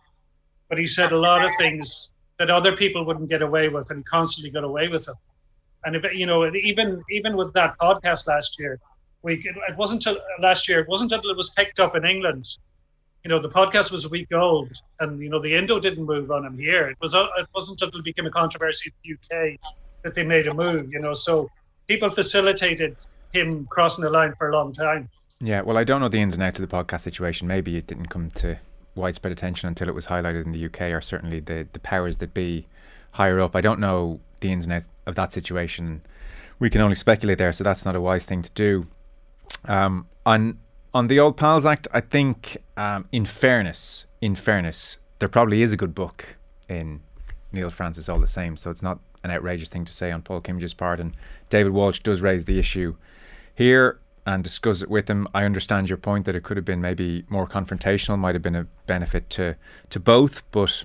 but 0.73 0.79
he 0.79 0.87
said 0.87 1.13
a 1.13 1.19
lot 1.19 1.45
of 1.45 1.51
things 1.59 2.15
that 2.39 2.49
other 2.49 2.75
people 2.75 3.05
wouldn't 3.05 3.29
get 3.29 3.43
away 3.43 3.69
with, 3.69 3.91
and 3.91 3.99
he 3.99 4.05
constantly 4.05 4.51
got 4.51 4.65
away 4.65 4.89
with 4.89 5.05
them. 5.05 5.17
And 5.85 5.95
if, 5.95 6.03
you 6.15 6.25
know, 6.25 6.51
even 6.55 7.03
even 7.11 7.37
with 7.37 7.53
that 7.53 7.79
podcast 7.79 8.27
last 8.27 8.59
year, 8.59 8.81
we 9.21 9.35
it 9.35 9.77
wasn't 9.77 10.07
until 10.07 10.23
last 10.41 10.71
year. 10.71 10.81
It 10.81 10.89
wasn't 10.89 11.13
until 11.13 11.31
it 11.31 11.37
was 11.37 11.51
picked 11.51 11.79
up 11.79 11.95
in 11.95 12.07
England. 12.07 12.47
You 13.23 13.29
know, 13.29 13.39
the 13.39 13.51
podcast 13.51 13.93
was 13.93 14.07
a 14.07 14.09
week 14.09 14.33
old, 14.33 14.73
and 15.01 15.21
you 15.21 15.29
know 15.29 15.39
the 15.39 15.55
Indo 15.55 15.79
didn't 15.79 16.07
move 16.07 16.31
on 16.31 16.47
him 16.47 16.57
here. 16.57 16.89
It 16.89 16.97
was 17.03 17.13
it 17.13 17.47
wasn't 17.55 17.83
until 17.83 18.01
it 18.01 18.05
became 18.07 18.25
a 18.25 18.31
controversy 18.31 18.91
in 18.91 18.95
the 19.05 19.11
UK 19.19 19.61
that 20.05 20.15
they 20.15 20.25
made 20.25 20.47
a 20.47 20.55
move. 20.55 20.91
You 20.91 21.01
know, 21.01 21.13
so 21.13 21.51
people 21.87 22.11
facilitated 22.11 22.97
him 23.35 23.67
crossing 23.69 24.05
the 24.05 24.11
line 24.11 24.33
for 24.39 24.49
a 24.49 24.55
long 24.55 24.73
time. 24.73 25.11
Yeah, 25.39 25.61
well, 25.61 25.77
I 25.77 25.85
don't 25.85 26.01
know 26.01 26.09
the 26.09 26.23
ins 26.23 26.33
and 26.33 26.43
outs 26.43 26.59
of 26.59 26.67
the 26.67 26.75
podcast 26.75 27.03
situation. 27.03 27.47
Maybe 27.47 27.77
it 27.77 27.87
didn't 27.87 28.07
come 28.07 28.31
to 28.37 28.59
widespread 28.95 29.33
attention 29.33 29.69
until 29.69 29.89
it 29.89 29.95
was 29.95 30.07
highlighted 30.07 30.45
in 30.45 30.53
the 30.53 30.67
UK 30.67 30.83
are 30.83 31.01
certainly 31.01 31.41
the, 31.41 31.67
the 31.73 31.79
powers 31.79 32.19
that 32.19 32.35
be 32.35 32.67
higher 33.13 33.41
up. 33.41 33.57
I 33.57 33.61
don't 33.61 33.81
know 33.81 34.21
the 34.41 34.53
ins 34.53 34.65
and 34.65 34.75
outs 34.75 34.89
of 35.07 35.15
that 35.15 35.33
situation. 35.33 36.03
We 36.59 36.71
can 36.71 36.81
only 36.81 36.97
speculate 36.97 37.39
there, 37.39 37.53
so 37.53 37.65
that's 37.65 37.85
not 37.85 37.97
a 37.97 38.01
wise 38.01 38.25
thing 38.25 38.43
to 38.43 38.51
do. 38.53 38.87
Um, 39.65 40.09
on 40.27 40.59
on 40.95 41.09
the 41.09 41.19
Old 41.19 41.39
Pals 41.39 41.65
Act, 41.65 41.89
I 41.93 42.01
think, 42.01 42.59
um, 42.77 43.09
in 43.13 43.25
fairness, 43.25 44.05
in 44.21 44.35
fairness, 44.35 44.99
there 45.21 45.29
probably 45.29 45.63
is 45.63 45.73
a 45.73 45.77
good 45.77 45.95
book 45.95 46.37
in 46.69 47.01
Neil 47.51 47.71
Francis 47.71 48.11
all 48.11 48.19
the 48.19 48.27
same. 48.27 48.59
So 48.59 48.71
it's 48.71 48.83
not 48.83 48.99
an 49.25 49.31
outrageous 49.31 49.71
thing 49.71 49.87
to 49.87 49.93
say 49.93 50.11
on 50.11 50.21
Paul 50.21 50.43
Kimmage's 50.43 50.75
part. 50.75 51.01
And 51.01 51.17
David 51.49 51.73
Walsh 51.73 52.01
does 52.01 52.21
raise 52.21 52.45
the 52.45 52.59
issue 52.59 52.97
here 53.55 54.01
and 54.25 54.45
discuss 54.45 54.83
it 54.83 54.91
with 54.91 55.09
him. 55.09 55.27
I 55.35 55.45
understand 55.45 55.89
your 55.89 55.99
point 55.99 56.27
that 56.27 56.35
it 56.35 56.43
could 56.43 56.57
have 56.57 56.65
been 56.65 56.81
maybe 56.81 57.25
more 57.29 57.47
confrontational, 57.47 58.19
might 58.19 58.35
have 58.35 58.43
been 58.43 58.57
a 58.57 58.67
benefit 58.87 59.29
to 59.31 59.57
to 59.91 60.01
both, 60.01 60.43
but 60.53 60.85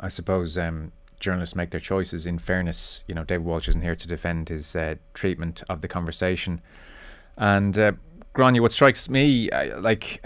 I 0.00 0.08
suppose 0.08 0.56
um, 0.56 0.92
journalists 1.20 1.54
make 1.54 1.70
their 1.70 1.80
choices. 1.80 2.26
In 2.26 2.38
fairness, 2.38 3.04
you 3.06 3.14
know, 3.14 3.24
David 3.24 3.44
Walsh 3.44 3.68
isn't 3.68 3.82
here 3.82 3.96
to 3.96 4.08
defend 4.08 4.48
his 4.48 4.74
uh, 4.74 4.96
treatment 5.14 5.62
of 5.68 5.80
the 5.80 5.88
conversation. 5.88 6.60
And 7.36 7.78
uh, 7.78 7.92
Gráinne, 8.34 8.60
what 8.60 8.72
strikes 8.72 9.08
me, 9.08 9.50
uh, 9.50 9.80
like 9.80 10.24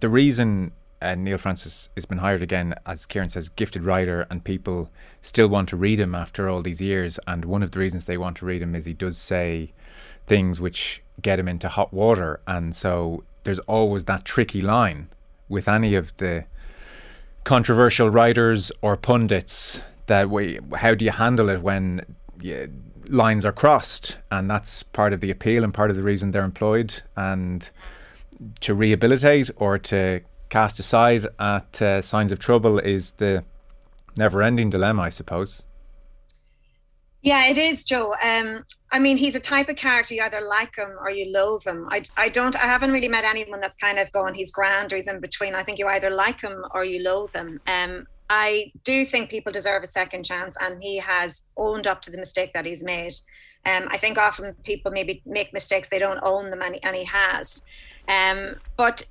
the 0.00 0.08
reason 0.08 0.72
uh, 1.02 1.14
Neil 1.14 1.38
Francis 1.38 1.88
has 1.94 2.04
been 2.04 2.18
hired 2.18 2.42
again, 2.42 2.74
as 2.86 3.06
Kieran 3.06 3.30
says, 3.30 3.48
gifted 3.48 3.84
writer, 3.84 4.26
and 4.30 4.44
people 4.44 4.90
still 5.22 5.48
want 5.48 5.68
to 5.70 5.76
read 5.76 5.98
him 5.98 6.14
after 6.14 6.48
all 6.48 6.62
these 6.62 6.80
years. 6.80 7.18
And 7.26 7.44
one 7.44 7.62
of 7.62 7.70
the 7.70 7.78
reasons 7.78 8.04
they 8.04 8.18
want 8.18 8.36
to 8.38 8.46
read 8.46 8.62
him 8.62 8.74
is 8.74 8.84
he 8.84 8.92
does 8.92 9.16
say 9.16 9.72
things 10.26 10.60
which 10.60 11.02
get 11.22 11.38
him 11.38 11.48
into 11.48 11.68
hot 11.68 11.92
water. 11.92 12.40
And 12.46 12.74
so 12.74 13.24
there's 13.44 13.58
always 13.60 14.04
that 14.06 14.24
tricky 14.24 14.60
line 14.62 15.08
with 15.48 15.68
any 15.68 15.94
of 15.94 16.16
the 16.18 16.44
controversial 17.44 18.10
writers 18.10 18.70
or 18.82 18.96
pundits 18.96 19.82
that 20.06 20.28
way 20.28 20.58
how 20.76 20.94
do 20.94 21.04
you 21.04 21.10
handle 21.10 21.48
it 21.48 21.62
when 21.62 22.04
lines 23.08 23.44
are 23.44 23.52
crossed? 23.52 24.18
And 24.30 24.50
that's 24.50 24.82
part 24.82 25.12
of 25.12 25.20
the 25.20 25.30
appeal 25.30 25.64
and 25.64 25.72
part 25.72 25.90
of 25.90 25.96
the 25.96 26.02
reason 26.02 26.30
they're 26.30 26.44
employed. 26.44 27.02
And 27.16 27.68
to 28.60 28.74
rehabilitate 28.74 29.50
or 29.56 29.78
to 29.78 30.20
cast 30.48 30.78
aside 30.78 31.26
at 31.38 31.80
uh, 31.80 32.02
signs 32.02 32.32
of 32.32 32.38
trouble 32.38 32.78
is 32.78 33.12
the 33.12 33.44
never 34.16 34.42
ending 34.42 34.68
dilemma 34.68 35.02
i 35.02 35.08
suppose 35.08 35.62
yeah, 37.22 37.46
it 37.46 37.58
is, 37.58 37.84
Joe. 37.84 38.14
Um, 38.22 38.64
I 38.90 38.98
mean, 38.98 39.16
he's 39.16 39.34
a 39.34 39.40
type 39.40 39.68
of 39.68 39.76
character 39.76 40.14
you 40.14 40.22
either 40.22 40.40
like 40.40 40.76
him 40.76 40.90
or 41.00 41.10
you 41.10 41.30
loathe 41.30 41.66
him. 41.66 41.86
I, 41.90 42.02
I 42.16 42.28
don't, 42.28 42.56
I 42.56 42.66
haven't 42.66 42.92
really 42.92 43.08
met 43.08 43.24
anyone 43.24 43.60
that's 43.60 43.76
kind 43.76 43.98
of 43.98 44.10
gone, 44.12 44.34
he's 44.34 44.50
grand 44.50 44.92
or 44.92 44.96
he's 44.96 45.08
in 45.08 45.20
between. 45.20 45.54
I 45.54 45.62
think 45.62 45.78
you 45.78 45.86
either 45.86 46.10
like 46.10 46.40
him 46.40 46.64
or 46.74 46.84
you 46.84 47.02
loathe 47.02 47.34
him. 47.34 47.60
Um, 47.66 48.06
I 48.30 48.72
do 48.84 49.04
think 49.04 49.28
people 49.28 49.52
deserve 49.52 49.82
a 49.82 49.88
second 49.88 50.24
chance, 50.24 50.56
and 50.60 50.80
he 50.82 50.98
has 50.98 51.42
owned 51.56 51.86
up 51.86 52.00
to 52.02 52.10
the 52.10 52.16
mistake 52.16 52.52
that 52.54 52.64
he's 52.64 52.82
made. 52.82 53.12
Um, 53.66 53.88
I 53.90 53.98
think 53.98 54.18
often 54.18 54.54
people 54.64 54.90
maybe 54.92 55.20
make 55.26 55.52
mistakes 55.52 55.88
they 55.88 55.98
don't 55.98 56.20
own 56.22 56.50
them, 56.50 56.62
and 56.62 56.78
and 56.82 56.94
he 56.96 57.04
has. 57.04 57.60
Um, 58.08 58.54
but 58.76 59.02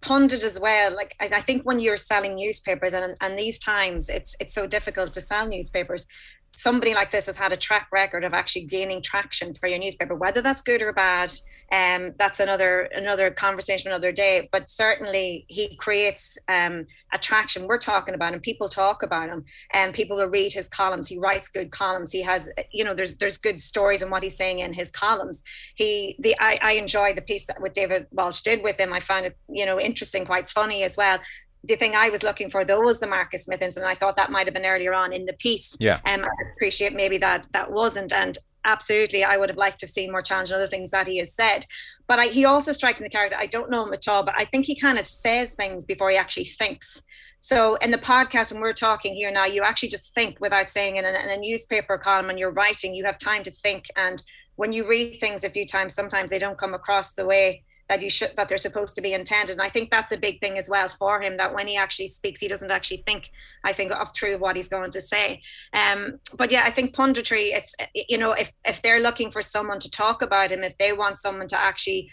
pundit 0.00 0.44
as 0.44 0.60
well. 0.60 0.94
Like 0.94 1.14
I, 1.20 1.26
I, 1.36 1.40
think 1.40 1.62
when 1.62 1.78
you're 1.78 1.96
selling 1.96 2.34
newspapers, 2.34 2.94
and 2.94 3.16
and 3.20 3.38
these 3.38 3.58
times 3.58 4.08
it's 4.08 4.36
it's 4.40 4.52
so 4.52 4.66
difficult 4.66 5.12
to 5.14 5.20
sell 5.20 5.46
newspapers 5.46 6.06
somebody 6.50 6.94
like 6.94 7.12
this 7.12 7.26
has 7.26 7.36
had 7.36 7.52
a 7.52 7.56
track 7.56 7.88
record 7.92 8.24
of 8.24 8.34
actually 8.34 8.64
gaining 8.64 9.02
traction 9.02 9.54
for 9.54 9.68
your 9.68 9.78
newspaper, 9.78 10.14
whether 10.14 10.42
that's 10.42 10.62
good 10.62 10.82
or 10.82 10.92
bad. 10.92 11.32
Um, 11.70 12.14
that's 12.18 12.40
another 12.40 12.88
another 12.94 13.30
conversation 13.30 13.88
another 13.90 14.10
day. 14.10 14.48
But 14.50 14.70
certainly 14.70 15.44
he 15.48 15.76
creates 15.76 16.38
um, 16.48 16.86
attraction. 17.12 17.66
We're 17.66 17.78
talking 17.78 18.14
about 18.14 18.32
him. 18.32 18.40
People 18.40 18.70
talk 18.70 19.02
about 19.02 19.28
him, 19.28 19.44
and 19.72 19.92
people 19.92 20.16
will 20.16 20.28
read 20.28 20.52
his 20.52 20.68
columns. 20.68 21.08
He 21.08 21.18
writes 21.18 21.48
good 21.48 21.70
columns. 21.70 22.10
He 22.10 22.22
has, 22.22 22.48
you 22.72 22.84
know, 22.84 22.94
there's 22.94 23.16
there's 23.16 23.36
good 23.36 23.60
stories 23.60 24.00
in 24.00 24.08
what 24.08 24.22
he's 24.22 24.36
saying 24.36 24.60
in 24.60 24.72
his 24.72 24.90
columns. 24.90 25.42
He 25.74 26.16
the 26.18 26.34
I, 26.40 26.58
I 26.62 26.72
enjoy 26.72 27.14
the 27.14 27.22
piece 27.22 27.46
that 27.46 27.60
what 27.60 27.74
David 27.74 28.06
Walsh 28.12 28.40
did 28.40 28.62
with 28.62 28.80
him. 28.80 28.92
I 28.92 29.00
found 29.00 29.26
it, 29.26 29.36
you 29.48 29.66
know, 29.66 29.78
interesting, 29.78 30.24
quite 30.24 30.50
funny 30.50 30.84
as 30.84 30.96
well 30.96 31.18
the 31.64 31.76
thing 31.76 31.94
I 31.96 32.08
was 32.10 32.22
looking 32.22 32.50
for 32.50 32.64
though 32.64 32.80
was 32.80 33.00
the 33.00 33.06
Marcus 33.06 33.44
Smith 33.44 33.62
incident. 33.62 33.90
I 33.90 33.94
thought 33.94 34.16
that 34.16 34.30
might 34.30 34.46
have 34.46 34.54
been 34.54 34.64
earlier 34.64 34.94
on 34.94 35.12
in 35.12 35.26
the 35.26 35.32
piece. 35.34 35.76
Yeah. 35.80 36.00
Um, 36.06 36.24
I 36.24 36.50
appreciate 36.54 36.94
maybe 36.94 37.18
that 37.18 37.46
that 37.52 37.70
wasn't. 37.70 38.12
And 38.12 38.36
absolutely, 38.64 39.24
I 39.24 39.36
would 39.36 39.48
have 39.48 39.58
liked 39.58 39.80
to 39.80 39.86
have 39.86 39.90
seen 39.90 40.12
more 40.12 40.22
challenge 40.22 40.50
and 40.50 40.56
other 40.56 40.66
things 40.66 40.90
that 40.90 41.06
he 41.06 41.18
has 41.18 41.34
said. 41.34 41.64
But 42.06 42.18
I, 42.18 42.26
he 42.26 42.44
also 42.44 42.72
strikes 42.72 43.00
the 43.00 43.08
character. 43.08 43.36
I 43.38 43.46
don't 43.46 43.70
know 43.70 43.84
him 43.86 43.92
at 43.92 44.08
all, 44.08 44.22
but 44.22 44.34
I 44.36 44.44
think 44.44 44.66
he 44.66 44.78
kind 44.78 44.98
of 44.98 45.06
says 45.06 45.54
things 45.54 45.84
before 45.84 46.10
he 46.10 46.16
actually 46.16 46.44
thinks. 46.44 47.02
So 47.40 47.76
in 47.76 47.90
the 47.90 47.98
podcast, 47.98 48.52
when 48.52 48.60
we're 48.60 48.72
talking 48.72 49.14
here 49.14 49.30
now, 49.30 49.44
you 49.44 49.62
actually 49.62 49.90
just 49.90 50.14
think 50.14 50.40
without 50.40 50.70
saying 50.70 50.96
in 50.96 51.04
a, 51.04 51.08
in 51.08 51.30
a 51.30 51.36
newspaper 51.38 51.96
column 51.98 52.30
and 52.30 52.38
you're 52.38 52.50
writing, 52.50 52.94
you 52.94 53.04
have 53.04 53.18
time 53.18 53.42
to 53.44 53.50
think. 53.50 53.86
And 53.96 54.20
when 54.56 54.72
you 54.72 54.88
read 54.88 55.18
things 55.20 55.44
a 55.44 55.50
few 55.50 55.66
times, 55.66 55.94
sometimes 55.94 56.30
they 56.30 56.38
don't 56.38 56.58
come 56.58 56.74
across 56.74 57.12
the 57.12 57.24
way 57.24 57.64
that 57.88 58.02
you 58.02 58.10
should 58.10 58.30
that 58.36 58.48
they're 58.48 58.58
supposed 58.58 58.94
to 58.94 59.00
be 59.00 59.14
intended. 59.14 59.54
And 59.54 59.62
I 59.62 59.70
think 59.70 59.90
that's 59.90 60.12
a 60.12 60.18
big 60.18 60.40
thing 60.40 60.58
as 60.58 60.68
well 60.68 60.88
for 60.88 61.20
him 61.20 61.36
that 61.38 61.54
when 61.54 61.66
he 61.66 61.76
actually 61.76 62.08
speaks, 62.08 62.40
he 62.40 62.48
doesn't 62.48 62.70
actually 62.70 63.02
think. 63.06 63.30
I 63.64 63.72
think 63.72 63.92
of 63.92 64.14
through 64.14 64.38
what 64.38 64.56
he's 64.56 64.68
going 64.68 64.90
to 64.90 65.00
say. 65.00 65.42
Um, 65.72 66.20
but 66.36 66.50
yeah, 66.50 66.62
I 66.64 66.70
think 66.70 66.94
punditry. 66.94 67.54
It's 67.54 67.74
you 67.94 68.18
know 68.18 68.32
if 68.32 68.52
if 68.64 68.82
they're 68.82 69.00
looking 69.00 69.30
for 69.30 69.42
someone 69.42 69.78
to 69.80 69.90
talk 69.90 70.22
about 70.22 70.50
him, 70.50 70.62
if 70.62 70.76
they 70.78 70.92
want 70.92 71.18
someone 71.18 71.48
to 71.48 71.60
actually 71.60 72.10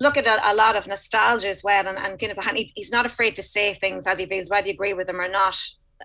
look 0.00 0.16
at 0.16 0.26
a, 0.26 0.52
a 0.52 0.54
lot 0.54 0.74
of 0.74 0.86
nostalgia 0.88 1.48
as 1.48 1.62
well, 1.62 1.86
and, 1.86 1.96
and 1.96 2.18
kind 2.18 2.32
of 2.32 2.66
he's 2.74 2.90
not 2.90 3.06
afraid 3.06 3.36
to 3.36 3.42
say 3.42 3.74
things 3.74 4.06
as 4.06 4.18
he 4.18 4.26
feels, 4.26 4.50
whether 4.50 4.66
you 4.66 4.74
agree 4.74 4.94
with 4.94 5.08
him 5.08 5.20
or 5.20 5.28
not. 5.28 5.56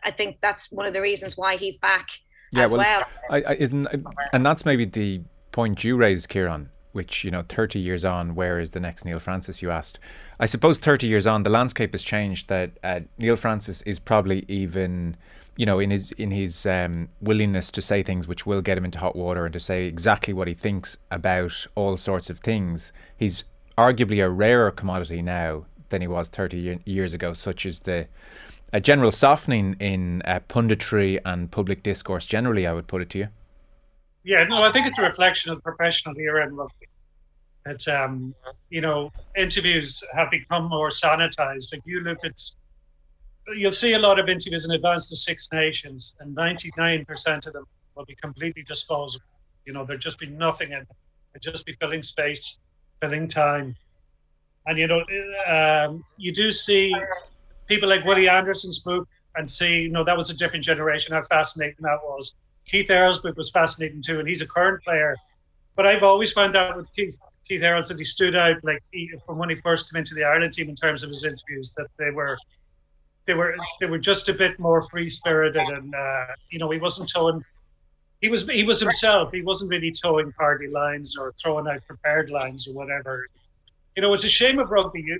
I 0.03 0.11
think 0.11 0.37
that's 0.41 0.71
one 0.71 0.85
of 0.85 0.93
the 0.93 1.01
reasons 1.01 1.35
why 1.35 1.57
he's 1.57 1.77
back 1.77 2.07
yeah, 2.53 2.65
as 2.65 2.71
well. 2.71 2.79
well. 2.79 3.05
I, 3.31 3.41
I, 3.41 3.53
isn't, 3.55 3.87
and 4.31 4.45
that's 4.45 4.65
maybe 4.65 4.85
the 4.85 5.21
point 5.51 5.83
you 5.83 5.97
raised, 5.97 6.29
Kieran 6.29 6.69
which 6.91 7.23
you 7.23 7.31
know 7.31 7.43
30 7.47 7.79
years 7.79 8.03
on 8.03 8.35
where 8.35 8.59
is 8.59 8.71
the 8.71 8.79
next 8.79 9.05
neil 9.05 9.19
francis 9.19 9.61
you 9.61 9.69
asked 9.69 9.99
i 10.39 10.45
suppose 10.45 10.79
30 10.79 11.07
years 11.07 11.27
on 11.27 11.43
the 11.43 11.49
landscape 11.49 11.91
has 11.93 12.01
changed 12.01 12.47
that 12.47 12.71
uh, 12.83 13.01
neil 13.17 13.35
francis 13.35 13.81
is 13.83 13.99
probably 13.99 14.45
even 14.47 15.15
you 15.55 15.65
know 15.65 15.79
in 15.79 15.91
his 15.91 16.11
in 16.11 16.31
his 16.31 16.65
um, 16.65 17.09
willingness 17.21 17.71
to 17.71 17.81
say 17.81 18.01
things 18.01 18.27
which 18.27 18.45
will 18.45 18.61
get 18.61 18.77
him 18.77 18.85
into 18.85 18.99
hot 18.99 19.15
water 19.15 19.45
and 19.45 19.53
to 19.53 19.59
say 19.59 19.85
exactly 19.85 20.33
what 20.33 20.47
he 20.47 20.53
thinks 20.53 20.97
about 21.11 21.67
all 21.75 21.97
sorts 21.97 22.29
of 22.29 22.39
things 22.39 22.91
he's 23.17 23.43
arguably 23.77 24.23
a 24.23 24.29
rarer 24.29 24.71
commodity 24.71 25.21
now 25.21 25.65
than 25.89 26.01
he 26.01 26.07
was 26.07 26.27
30 26.27 26.79
years 26.85 27.13
ago 27.13 27.33
such 27.33 27.65
as 27.65 27.79
the 27.79 28.07
a 28.71 28.79
general 28.79 29.11
softening 29.11 29.75
in 29.79 30.21
uh, 30.25 30.39
punditry 30.47 31.19
and 31.25 31.51
public 31.51 31.83
discourse 31.83 32.25
generally 32.25 32.65
i 32.65 32.73
would 32.73 32.87
put 32.87 33.01
it 33.01 33.09
to 33.09 33.19
you 33.19 33.27
yeah, 34.23 34.43
no, 34.43 34.61
I 34.61 34.71
think 34.71 34.85
it's 34.85 34.99
a 34.99 35.03
reflection 35.03 35.51
of 35.51 35.57
the 35.57 35.61
professional 35.61 36.17
era 36.17 36.45
in 36.45 36.55
rugby. 36.55 36.78
It's 37.65 37.87
um, 37.87 38.33
you 38.69 38.81
know, 38.81 39.11
interviews 39.37 40.03
have 40.13 40.31
become 40.31 40.69
more 40.69 40.89
sanitized. 40.89 41.71
Like 41.71 41.81
you 41.85 42.01
look 42.01 42.19
at, 42.23 42.39
you'll 43.55 43.71
see 43.71 43.93
a 43.93 43.99
lot 43.99 44.19
of 44.19 44.29
interviews 44.29 44.65
in 44.65 44.71
advance 44.71 45.09
to 45.09 45.15
Six 45.15 45.49
Nations, 45.51 46.15
and 46.19 46.33
ninety 46.33 46.71
nine 46.77 47.05
percent 47.05 47.47
of 47.47 47.53
them 47.53 47.65
will 47.95 48.05
be 48.05 48.15
completely 48.15 48.63
disposable. 48.63 49.25
You 49.65 49.73
know, 49.73 49.83
there'll 49.85 49.99
just 49.99 50.19
be 50.19 50.27
nothing 50.27 50.71
in 50.71 50.79
them. 50.79 50.87
It'll 51.35 51.51
just 51.51 51.65
be 51.65 51.73
filling 51.73 52.01
space, 52.01 52.59
filling 53.01 53.27
time, 53.27 53.75
and 54.65 54.79
you 54.79 54.87
know, 54.87 55.03
um, 55.45 56.03
you 56.17 56.31
do 56.31 56.51
see 56.51 56.95
people 57.67 57.89
like 57.89 58.03
Willie 58.05 58.29
Anderson 58.29 58.71
spook 58.71 59.07
and 59.35 59.49
see, 59.49 59.83
you 59.83 59.91
know, 59.91 60.03
that 60.03 60.17
was 60.17 60.29
a 60.29 60.37
different 60.37 60.65
generation. 60.65 61.13
How 61.13 61.23
fascinating 61.23 61.77
that 61.81 61.99
was 62.03 62.33
Keith 62.69 62.89
Earlsborough 62.89 63.35
was 63.35 63.49
fascinating 63.49 64.01
too, 64.01 64.19
and 64.19 64.27
he's 64.27 64.41
a 64.41 64.47
current 64.47 64.83
player. 64.83 65.15
But 65.75 65.87
I've 65.87 66.03
always 66.03 66.31
found 66.31 66.55
out 66.55 66.77
with 66.77 66.91
Keith 66.93 67.17
Keith 67.49 67.63
Earls 67.63 67.89
that 67.89 67.97
he 67.97 68.05
stood 68.05 68.35
out 68.35 68.63
like 68.63 68.81
he, 68.91 69.11
from 69.25 69.37
when 69.37 69.49
he 69.49 69.55
first 69.55 69.91
came 69.91 69.99
into 69.99 70.15
the 70.15 70.23
Ireland 70.23 70.53
team 70.53 70.69
in 70.69 70.75
terms 70.75 71.03
of 71.03 71.09
his 71.09 71.25
interviews 71.25 71.73
that 71.75 71.87
they 71.97 72.11
were 72.11 72.37
they 73.25 73.33
were 73.33 73.55
they 73.81 73.87
were 73.87 73.97
just 73.97 74.29
a 74.29 74.33
bit 74.33 74.57
more 74.59 74.83
free 74.83 75.09
spirited 75.09 75.61
and 75.61 75.93
uh, 75.93 76.25
you 76.49 76.59
know 76.59 76.69
he 76.69 76.79
wasn't 76.79 77.09
toeing 77.09 77.43
he 78.21 78.29
was 78.29 78.47
he 78.47 78.63
was 78.63 78.79
himself 78.79 79.31
he 79.33 79.41
wasn't 79.41 79.69
really 79.69 79.91
toeing 79.91 80.31
party 80.33 80.67
lines 80.67 81.17
or 81.17 81.31
throwing 81.41 81.67
out 81.67 81.85
prepared 81.85 82.29
lines 82.29 82.67
or 82.67 82.73
whatever 82.73 83.27
you 83.95 84.01
know 84.01 84.13
it's 84.13 84.23
a 84.23 84.29
shame 84.29 84.59
of 84.59 84.71
rugby 84.71 85.01
you, 85.01 85.19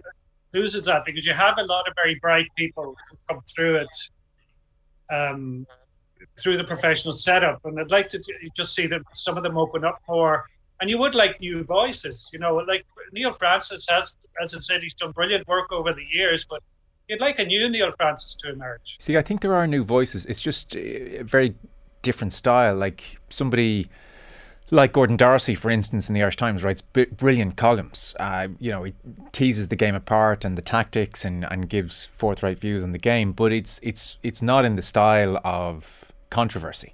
loses 0.53 0.85
that 0.85 1.03
because 1.05 1.25
you 1.25 1.33
have 1.33 1.57
a 1.57 1.63
lot 1.63 1.87
of 1.87 1.93
very 1.95 2.15
bright 2.15 2.47
people 2.55 2.95
who 3.09 3.17
come 3.27 3.41
through 3.55 3.75
it 3.75 4.09
um, 5.11 5.65
through 6.37 6.57
the 6.57 6.63
professional 6.63 7.13
setup. 7.13 7.63
And 7.65 7.79
I'd 7.79 7.91
like 7.91 8.09
to 8.09 8.23
just 8.55 8.75
see 8.75 8.87
that 8.87 9.01
some 9.13 9.37
of 9.37 9.43
them 9.43 9.57
open 9.57 9.83
up 9.83 9.99
more. 10.07 10.45
And 10.81 10.89
you 10.89 10.97
would 10.97 11.15
like 11.15 11.39
new 11.41 11.63
voices, 11.63 12.29
you 12.31 12.39
know, 12.39 12.55
like 12.55 12.85
Neil 13.11 13.33
Francis 13.33 13.87
has, 13.89 14.17
as 14.41 14.55
I 14.55 14.59
said, 14.59 14.81
he's 14.81 14.95
done 14.95 15.11
brilliant 15.11 15.47
work 15.47 15.71
over 15.71 15.93
the 15.93 16.05
years, 16.11 16.45
but 16.49 16.63
you'd 17.07 17.19
like 17.19 17.39
a 17.39 17.45
new 17.45 17.69
Neil 17.69 17.91
Francis 17.97 18.35
to 18.37 18.51
emerge. 18.53 18.95
See, 18.99 19.17
I 19.17 19.21
think 19.21 19.41
there 19.41 19.55
are 19.55 19.67
new 19.67 19.83
voices. 19.83 20.25
It's 20.25 20.41
just 20.41 20.75
a 20.75 21.23
very 21.23 21.55
different 22.01 22.31
style. 22.31 22.75
Like 22.75 23.19
somebody 23.29 23.89
like 24.71 24.93
Gordon 24.93 25.17
Darcy, 25.17 25.55
for 25.55 25.69
instance, 25.69 26.09
in 26.09 26.15
the 26.15 26.21
Irish 26.21 26.37
Times, 26.37 26.63
writes 26.63 26.81
b- 26.81 27.05
brilliant 27.05 27.57
columns. 27.57 28.15
Uh, 28.19 28.49
you 28.59 28.71
know, 28.71 28.83
he 28.83 28.93
teases 29.31 29.69
the 29.69 29.75
game 29.75 29.95
apart 29.95 30.45
and 30.45 30.57
the 30.57 30.61
tactics, 30.61 31.25
and, 31.25 31.45
and 31.49 31.69
gives 31.69 32.05
forthright 32.05 32.59
views 32.59 32.83
on 32.83 32.91
the 32.91 32.99
game. 32.99 33.31
But 33.31 33.51
it's 33.51 33.79
it's 33.83 34.17
it's 34.23 34.41
not 34.41 34.65
in 34.65 34.75
the 34.75 34.81
style 34.81 35.39
of 35.43 36.05
controversy. 36.29 36.93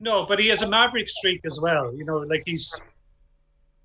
No, 0.00 0.26
but 0.26 0.38
he 0.38 0.48
has 0.48 0.62
a 0.62 0.68
maverick 0.68 1.08
streak 1.08 1.40
as 1.44 1.60
well. 1.60 1.94
You 1.94 2.04
know, 2.04 2.18
like 2.18 2.42
he's, 2.44 2.84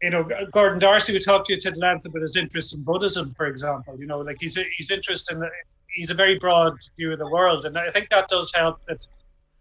you 0.02 0.10
know, 0.10 0.28
Gordon 0.52 0.80
Darcy 0.80 1.14
would 1.14 1.24
talk 1.24 1.46
to 1.46 1.54
you 1.54 1.60
to 1.60 1.72
length 1.76 2.06
about 2.06 2.22
his 2.22 2.36
interest 2.36 2.76
in 2.76 2.84
Buddhism, 2.84 3.34
for 3.36 3.48
example. 3.48 3.98
You 4.00 4.08
know, 4.08 4.20
like 4.20 4.38
he's 4.40 4.58
he's 4.78 4.92
interested 4.92 5.38
in 5.38 5.50
he's 5.94 6.12
a 6.12 6.16
very 6.16 6.38
broad 6.38 6.78
view 6.98 7.12
of 7.14 7.20
the 7.20 7.30
world, 7.30 7.66
and 7.66 7.78
I 7.78 7.90
think 7.90 8.10
that 8.10 8.28
does 8.28 8.52
help. 8.56 8.80
That 8.88 9.06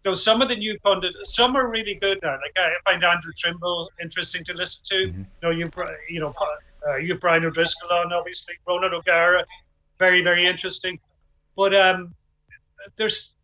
know, 0.09 0.15
some 0.15 0.43
of 0.43 0.49
the 0.49 0.57
new 0.57 0.79
pundits, 0.81 1.17
some 1.25 1.57
are 1.57 1.71
really 1.71 1.95
good 2.01 2.19
now. 2.23 2.33
Like 2.33 2.57
I 2.57 2.71
find 2.85 3.05
Andrew 3.05 3.33
Trimble 3.37 3.91
interesting 4.01 4.45
to 4.45 4.55
listen 4.55 4.85
to. 4.87 5.13
Mm-hmm. 5.13 5.21
You 5.21 5.43
know, 5.43 5.51
you 5.51 5.71
you 6.09 6.21
know, 6.21 6.35
uh, 6.89 6.97
you 6.97 7.13
have 7.13 7.21
Brian 7.21 7.45
O'Driscoll 7.45 7.93
on, 7.93 8.13
obviously 8.13 8.55
Ronan 8.67 8.95
O'Gara, 8.95 9.45
very 9.99 10.23
very 10.23 10.47
interesting. 10.47 10.99
But 11.57 11.75
um, 11.75 12.15
there's 12.97 13.37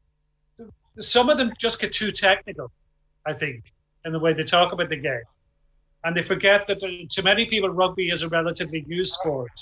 some 0.98 1.28
of 1.28 1.38
them 1.38 1.52
just 1.58 1.80
get 1.80 1.92
too 1.92 2.10
technical, 2.10 2.70
I 3.26 3.32
think, 3.32 3.72
in 4.04 4.12
the 4.12 4.18
way 4.18 4.32
they 4.32 4.44
talk 4.44 4.72
about 4.72 4.88
the 4.90 4.96
game. 4.96 5.22
And 6.04 6.14
they 6.14 6.22
forget 6.22 6.66
that 6.66 6.80
to 6.80 7.22
many 7.22 7.46
people, 7.46 7.70
rugby 7.70 8.10
is 8.10 8.22
a 8.22 8.28
relatively 8.28 8.84
new 8.86 9.04
sport. 9.04 9.52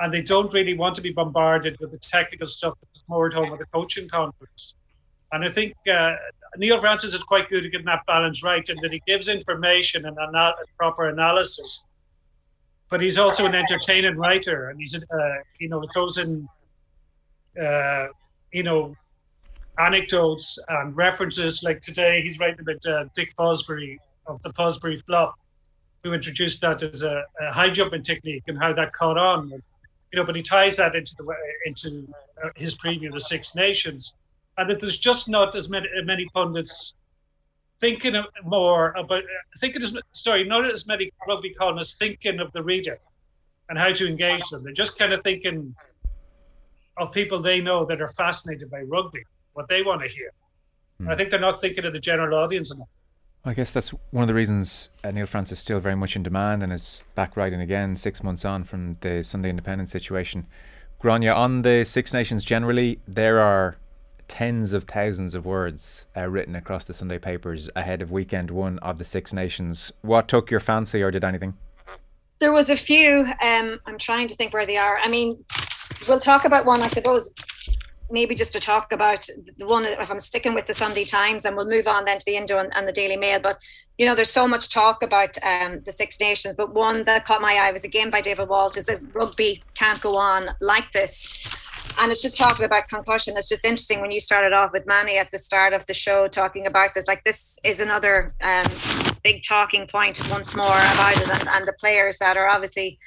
And 0.00 0.12
they 0.12 0.22
don't 0.22 0.52
really 0.52 0.74
want 0.74 0.94
to 0.96 1.02
be 1.02 1.12
bombarded 1.12 1.78
with 1.78 1.92
the 1.92 1.98
technical 1.98 2.46
stuff 2.46 2.74
that's 2.80 3.04
more 3.08 3.28
at 3.28 3.34
home 3.34 3.50
with 3.50 3.60
the 3.60 3.66
coaching 3.66 4.08
conference. 4.08 4.76
And 5.32 5.44
I 5.44 5.48
think 5.48 5.74
uh, 5.92 6.14
Neil 6.56 6.80
Francis 6.80 7.14
is 7.14 7.22
quite 7.22 7.48
good 7.48 7.64
at 7.66 7.72
getting 7.72 7.86
that 7.86 8.06
balance 8.06 8.42
right, 8.42 8.66
and 8.68 8.78
that 8.82 8.92
he 8.92 9.02
gives 9.06 9.28
information 9.28 10.06
and 10.06 10.16
ana- 10.18 10.54
proper 10.78 11.08
analysis. 11.08 11.86
But 12.88 13.02
he's 13.02 13.18
also 13.18 13.46
an 13.46 13.54
entertaining 13.54 14.16
writer, 14.16 14.70
and 14.70 14.78
he's, 14.78 14.94
uh, 14.94 15.34
you 15.58 15.68
know, 15.68 15.84
throws 15.92 16.18
in, 16.18 16.48
uh, 17.60 18.06
you 18.52 18.62
know, 18.62 18.94
anecdotes 19.78 20.58
and 20.68 20.96
references. 20.96 21.62
Like 21.62 21.80
today, 21.80 22.22
he's 22.22 22.38
writing 22.38 22.60
about 22.60 22.86
uh, 22.86 23.04
Dick 23.14 23.34
Fosbury 23.36 23.98
of 24.26 24.40
the 24.42 24.50
Fosbury 24.50 25.02
flop, 25.04 25.34
who 26.02 26.12
introduced 26.12 26.60
that 26.62 26.82
as 26.82 27.02
a, 27.02 27.24
a, 27.40 27.52
high 27.52 27.70
jumping 27.70 28.02
technique 28.02 28.44
and 28.46 28.58
how 28.58 28.72
that 28.72 28.92
caught 28.92 29.18
on. 29.18 29.50
You 29.50 30.20
know, 30.20 30.24
but 30.24 30.36
he 30.36 30.42
ties 30.42 30.76
that 30.76 30.94
into 30.94 31.14
the 31.16 31.34
into 31.66 32.06
uh, 32.42 32.50
his 32.56 32.76
preview 32.76 33.08
of 33.08 33.14
the 33.14 33.20
Six 33.20 33.54
Nations, 33.54 34.14
and 34.58 34.70
that 34.70 34.80
there's 34.80 34.98
just 34.98 35.28
not 35.28 35.56
as 35.56 35.68
many 35.68 35.88
many 36.04 36.26
pundits 36.26 36.94
thinking 37.80 38.22
more 38.44 38.92
about 38.96 39.24
thinking 39.58 39.82
as 39.82 39.96
sorry, 40.12 40.44
not 40.44 40.70
as 40.70 40.86
many 40.86 41.10
rugby 41.26 41.50
columnists 41.50 41.96
thinking 41.96 42.38
of 42.38 42.52
the 42.52 42.62
reader 42.62 42.98
and 43.68 43.78
how 43.78 43.92
to 43.92 44.06
engage 44.06 44.46
them. 44.50 44.62
They're 44.62 44.72
just 44.72 44.98
kind 44.98 45.12
of 45.12 45.22
thinking 45.22 45.74
of 46.96 47.10
people 47.10 47.40
they 47.40 47.60
know 47.60 47.84
that 47.86 48.00
are 48.00 48.08
fascinated 48.08 48.70
by 48.70 48.82
rugby 48.82 49.24
what 49.54 49.68
they 49.68 49.82
want 49.82 50.02
to 50.02 50.08
hear. 50.08 50.30
Mm. 51.00 51.10
I 51.10 51.16
think 51.16 51.30
they're 51.30 51.40
not 51.40 51.60
thinking 51.60 51.84
of 51.84 51.92
the 51.92 52.00
general 52.00 52.38
audience 52.38 52.72
enough. 52.72 52.88
I 53.46 53.52
guess 53.52 53.72
that's 53.72 53.90
one 54.10 54.22
of 54.22 54.28
the 54.28 54.34
reasons 54.34 54.88
uh, 55.02 55.10
Neil 55.10 55.26
Francis 55.26 55.58
is 55.58 55.62
still 55.62 55.78
very 55.78 55.94
much 55.94 56.16
in 56.16 56.22
demand 56.22 56.62
and 56.62 56.72
is 56.72 57.02
back 57.14 57.36
writing 57.36 57.60
again 57.60 57.96
six 57.96 58.22
months 58.22 58.44
on 58.44 58.64
from 58.64 58.96
the 59.00 59.22
Sunday 59.22 59.50
Independent 59.50 59.90
situation. 59.90 60.46
Gráinne, 61.02 61.34
on 61.34 61.60
the 61.60 61.84
Six 61.84 62.14
Nations 62.14 62.44
generally, 62.44 63.00
there 63.06 63.40
are 63.40 63.76
tens 64.28 64.72
of 64.72 64.84
thousands 64.84 65.34
of 65.34 65.44
words 65.44 66.06
uh, 66.16 66.26
written 66.26 66.56
across 66.56 66.86
the 66.86 66.94
Sunday 66.94 67.18
papers 67.18 67.68
ahead 67.76 68.00
of 68.00 68.10
weekend 68.10 68.50
one 68.50 68.78
of 68.78 68.96
the 68.96 69.04
Six 69.04 69.30
Nations. 69.34 69.92
What 70.00 70.28
took 70.28 70.50
your 70.50 70.60
fancy, 70.60 71.02
or 71.02 71.10
did 71.10 71.22
anything? 71.22 71.58
There 72.38 72.52
was 72.52 72.70
a 72.70 72.76
few. 72.76 73.26
Um, 73.42 73.78
I'm 73.84 73.98
trying 73.98 74.28
to 74.28 74.36
think 74.36 74.54
where 74.54 74.64
they 74.64 74.78
are. 74.78 74.98
I 74.98 75.08
mean, 75.08 75.44
we'll 76.08 76.18
talk 76.18 76.46
about 76.46 76.64
one, 76.64 76.80
I 76.80 76.88
suppose. 76.88 77.34
Maybe 78.10 78.34
just 78.34 78.52
to 78.52 78.60
talk 78.60 78.92
about 78.92 79.26
the 79.56 79.66
one, 79.66 79.84
if 79.84 80.10
I'm 80.10 80.20
sticking 80.20 80.54
with 80.54 80.66
the 80.66 80.74
Sunday 80.74 81.04
Times, 81.04 81.44
and 81.44 81.56
we'll 81.56 81.68
move 81.68 81.86
on 81.86 82.04
then 82.04 82.18
to 82.18 82.24
the 82.24 82.36
Indo 82.36 82.58
and, 82.58 82.72
and 82.76 82.86
the 82.86 82.92
Daily 82.92 83.16
Mail. 83.16 83.40
But 83.40 83.58
you 83.98 84.06
know, 84.06 84.14
there's 84.14 84.30
so 84.30 84.48
much 84.48 84.70
talk 84.70 85.02
about 85.02 85.36
um, 85.44 85.80
the 85.86 85.92
Six 85.92 86.20
Nations, 86.20 86.56
but 86.56 86.74
one 86.74 87.04
that 87.04 87.24
caught 87.24 87.40
my 87.40 87.54
eye 87.54 87.72
was 87.72 87.84
a 87.84 87.88
game 87.88 88.10
by 88.10 88.20
David 88.20 88.48
Walsh. 88.48 88.76
Is 88.76 88.86
that 88.86 89.00
rugby 89.14 89.62
can't 89.74 90.00
go 90.00 90.14
on 90.14 90.44
like 90.60 90.90
this 90.92 91.48
and 91.98 92.10
it's 92.10 92.22
just 92.22 92.36
talking 92.36 92.64
about 92.64 92.88
concussion. 92.88 93.34
It's 93.36 93.48
just 93.48 93.64
interesting 93.64 94.00
when 94.00 94.10
you 94.10 94.20
started 94.20 94.52
off 94.52 94.72
with 94.72 94.86
Manny 94.86 95.18
at 95.18 95.30
the 95.30 95.38
start 95.38 95.72
of 95.72 95.86
the 95.86 95.94
show 95.94 96.28
talking 96.28 96.66
about 96.66 96.94
this. 96.94 97.06
Like 97.06 97.24
this 97.24 97.58
is 97.64 97.80
another 97.80 98.32
um, 98.40 98.64
big 99.22 99.42
talking 99.42 99.86
point 99.86 100.20
once 100.30 100.56
more 100.56 100.66
about 100.66 101.16
it, 101.16 101.30
and, 101.30 101.48
and 101.48 101.68
the 101.68 101.74
players 101.78 102.18
that 102.18 102.36
are 102.36 102.48
obviously 102.48 102.98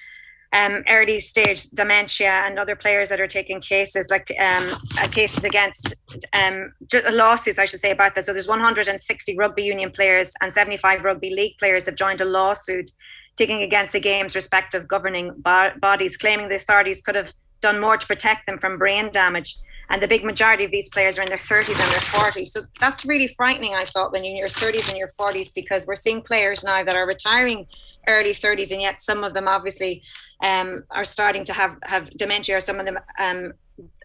um, 0.54 0.84
early 0.90 1.20
stage 1.20 1.70
dementia 1.72 2.44
and 2.46 2.58
other 2.58 2.76
players 2.76 3.10
that 3.10 3.20
are 3.20 3.28
taking 3.28 3.60
cases 3.60 4.08
like 4.10 4.32
um, 4.40 4.70
uh, 4.98 5.08
cases 5.08 5.44
against 5.44 5.96
um, 6.40 6.74
lawsuits, 7.12 7.60
I 7.60 7.66
should 7.66 7.80
say 7.80 7.92
about 7.92 8.16
this. 8.16 8.26
So 8.26 8.34
there's 8.34 8.48
160 8.48 9.36
rugby 9.38 9.64
union 9.64 9.92
players 9.92 10.34
and 10.42 10.52
75 10.52 11.04
rugby 11.04 11.32
league 11.32 11.58
players 11.60 11.86
have 11.86 11.96
joined 11.96 12.22
a 12.22 12.26
lawsuit 12.26 12.90
taking 13.36 13.62
against 13.62 13.94
the 13.94 14.00
game's 14.00 14.36
respective 14.36 14.88
governing 14.88 15.32
bo- 15.38 15.72
bodies, 15.80 16.18
claiming 16.18 16.50
the 16.50 16.56
authorities 16.56 17.02
could 17.02 17.16
have 17.16 17.34
done 17.62 17.80
more 17.80 17.98
to 17.98 18.08
protect 18.08 18.46
them 18.48 18.58
from 18.58 18.78
brain 18.78 19.10
damage. 19.12 19.58
And 19.90 20.02
the 20.02 20.08
big 20.08 20.26
majority 20.26 20.66
of 20.66 20.72
these 20.72 20.90
players 20.90 21.18
are 21.18 21.22
in 21.22 21.30
their 21.30 21.38
30s 21.38 21.70
and 21.70 21.78
their 21.78 22.02
40s. 22.02 22.48
So 22.48 22.62
that's 22.80 23.06
really 23.06 23.30
frightening, 23.30 23.74
I 23.74 23.86
thought, 23.86 24.12
when 24.12 24.24
you're 24.24 24.32
in 24.32 24.38
your 24.38 24.50
30s 24.50 24.90
and 24.90 24.98
your 24.98 25.08
40s, 25.08 25.54
because 25.54 25.88
we're 25.88 25.96
seeing 25.96 26.22
players 26.22 26.64
now 26.64 26.84
that 26.84 26.94
are 26.94 27.08
retiring 27.08 27.68
early 28.08 28.32
30s, 28.32 28.72
and 28.72 28.82
yet 28.82 29.02
some 29.02 29.24
of 29.24 29.34
them 29.34 29.48
obviously 29.48 30.04
um, 30.44 30.84
are 30.92 31.04
starting 31.04 31.44
to 31.46 31.54
have, 31.54 31.78
have 31.84 32.10
dementia, 32.12 32.58
or 32.58 32.62
some 32.62 32.80
of 32.80 32.86
them 32.86 33.00
um, 33.20 33.54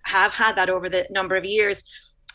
have 0.04 0.32
had 0.32 0.56
that 0.56 0.70
over 0.70 0.88
the 0.88 1.06
number 1.10 1.36
of 1.36 1.44
years. 1.44 1.84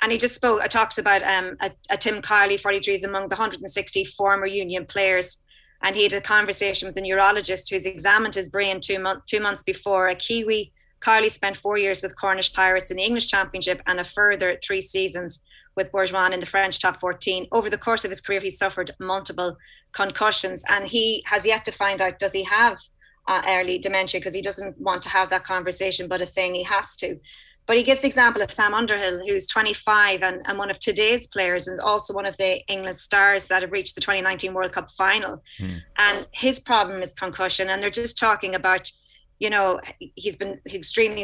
And 0.02 0.12
he 0.12 0.18
just 0.18 0.36
spoke, 0.36 0.62
uh, 0.62 0.68
talks 0.68 0.98
about 0.98 1.24
um, 1.24 1.58
a, 1.60 1.72
a 1.90 1.98
Tim 1.98 2.22
Kiley, 2.22 2.60
43, 2.60 2.94
is 2.94 3.04
among 3.04 3.30
the 3.30 3.36
160 3.36 4.06
former 4.18 4.46
union 4.46 4.86
players 4.86 5.38
and 5.82 5.96
he 5.96 6.04
had 6.04 6.14
a 6.14 6.22
conversation 6.22 6.88
with 6.88 6.98
a 6.98 7.02
neurologist 7.02 7.70
who's 7.70 7.86
examined 7.86 8.36
his 8.36 8.50
brain 8.50 8.82
two, 8.82 9.00
month, 9.00 9.26
two 9.26 9.40
months 9.40 9.64
before. 9.64 10.08
A 10.08 10.16
Kiwi 10.16 10.74
Kiley 11.02 11.32
spent 11.32 11.58
four 11.58 11.78
years 11.78 12.02
with 12.02 12.20
Cornish 12.20 12.54
Pirates 12.54 12.90
in 12.90 12.98
the 12.98 13.04
English 13.04 13.28
Championship 13.28 13.82
and 13.86 14.00
a 14.00 14.04
further 14.04 14.58
three 14.64 14.82
seasons 14.82 15.40
with 15.76 15.92
Bourgoin 15.92 16.34
in 16.34 16.40
the 16.40 16.46
French 16.46 16.80
top 16.80 17.00
14. 17.00 17.48
Over 17.52 17.70
the 17.70 17.78
course 17.78 18.04
of 18.04 18.10
his 18.10 18.22
career, 18.22 18.40
he 18.40 18.50
suffered 18.50 18.92
multiple 19.00 19.58
concussions 19.98 20.64
and 20.70 20.88
he 20.88 21.24
has 21.26 21.46
yet 21.46 21.66
to 21.66 21.72
find 21.72 22.02
out 22.02 22.20
does 22.20 22.34
he 22.34 22.44
have 22.44 22.78
uh, 23.28 23.42
early 23.48 23.78
dementia 23.80 24.20
because 24.20 24.34
he 24.34 24.42
doesn't 24.42 24.80
want 24.80 25.02
to 25.02 25.10
have 25.10 25.30
that 25.30 25.44
conversation, 25.44 26.08
but 26.08 26.22
is 26.22 26.34
saying 26.34 26.56
he 26.56 26.64
has 26.64 26.96
to. 26.98 27.20
But 27.66 27.76
he 27.76 27.84
gives 27.84 28.00
the 28.00 28.08
example 28.08 28.42
of 28.42 28.50
Sam 28.50 28.74
Underhill, 28.74 29.28
who's 29.28 29.46
25 29.48 30.24
and, 30.24 30.42
and 30.46 30.58
one 30.58 30.72
of 30.72 30.80
today's 30.80 31.28
players, 31.28 31.68
and 31.68 31.78
also 31.82 32.14
one 32.14 32.26
of 32.26 32.38
the 32.38 32.66
England 32.68 32.96
stars 32.96 33.48
that 33.48 33.62
have 33.62 33.74
reached 33.74 33.96
the 33.96 34.02
2019 34.02 34.54
World 34.54 34.72
Cup 34.72 34.90
final. 34.92 35.44
Hmm. 35.58 35.80
And 35.98 36.28
his 36.32 36.60
problem 36.60 37.02
is 37.02 37.12
concussion. 37.14 37.70
And 37.70 37.84
they're 37.84 37.90
just 37.90 38.18
talking 38.18 38.56
about 38.56 38.90
you 39.40 39.50
know, 39.52 39.80
he's 40.00 40.36
been 40.36 40.60
extremely 40.66 41.24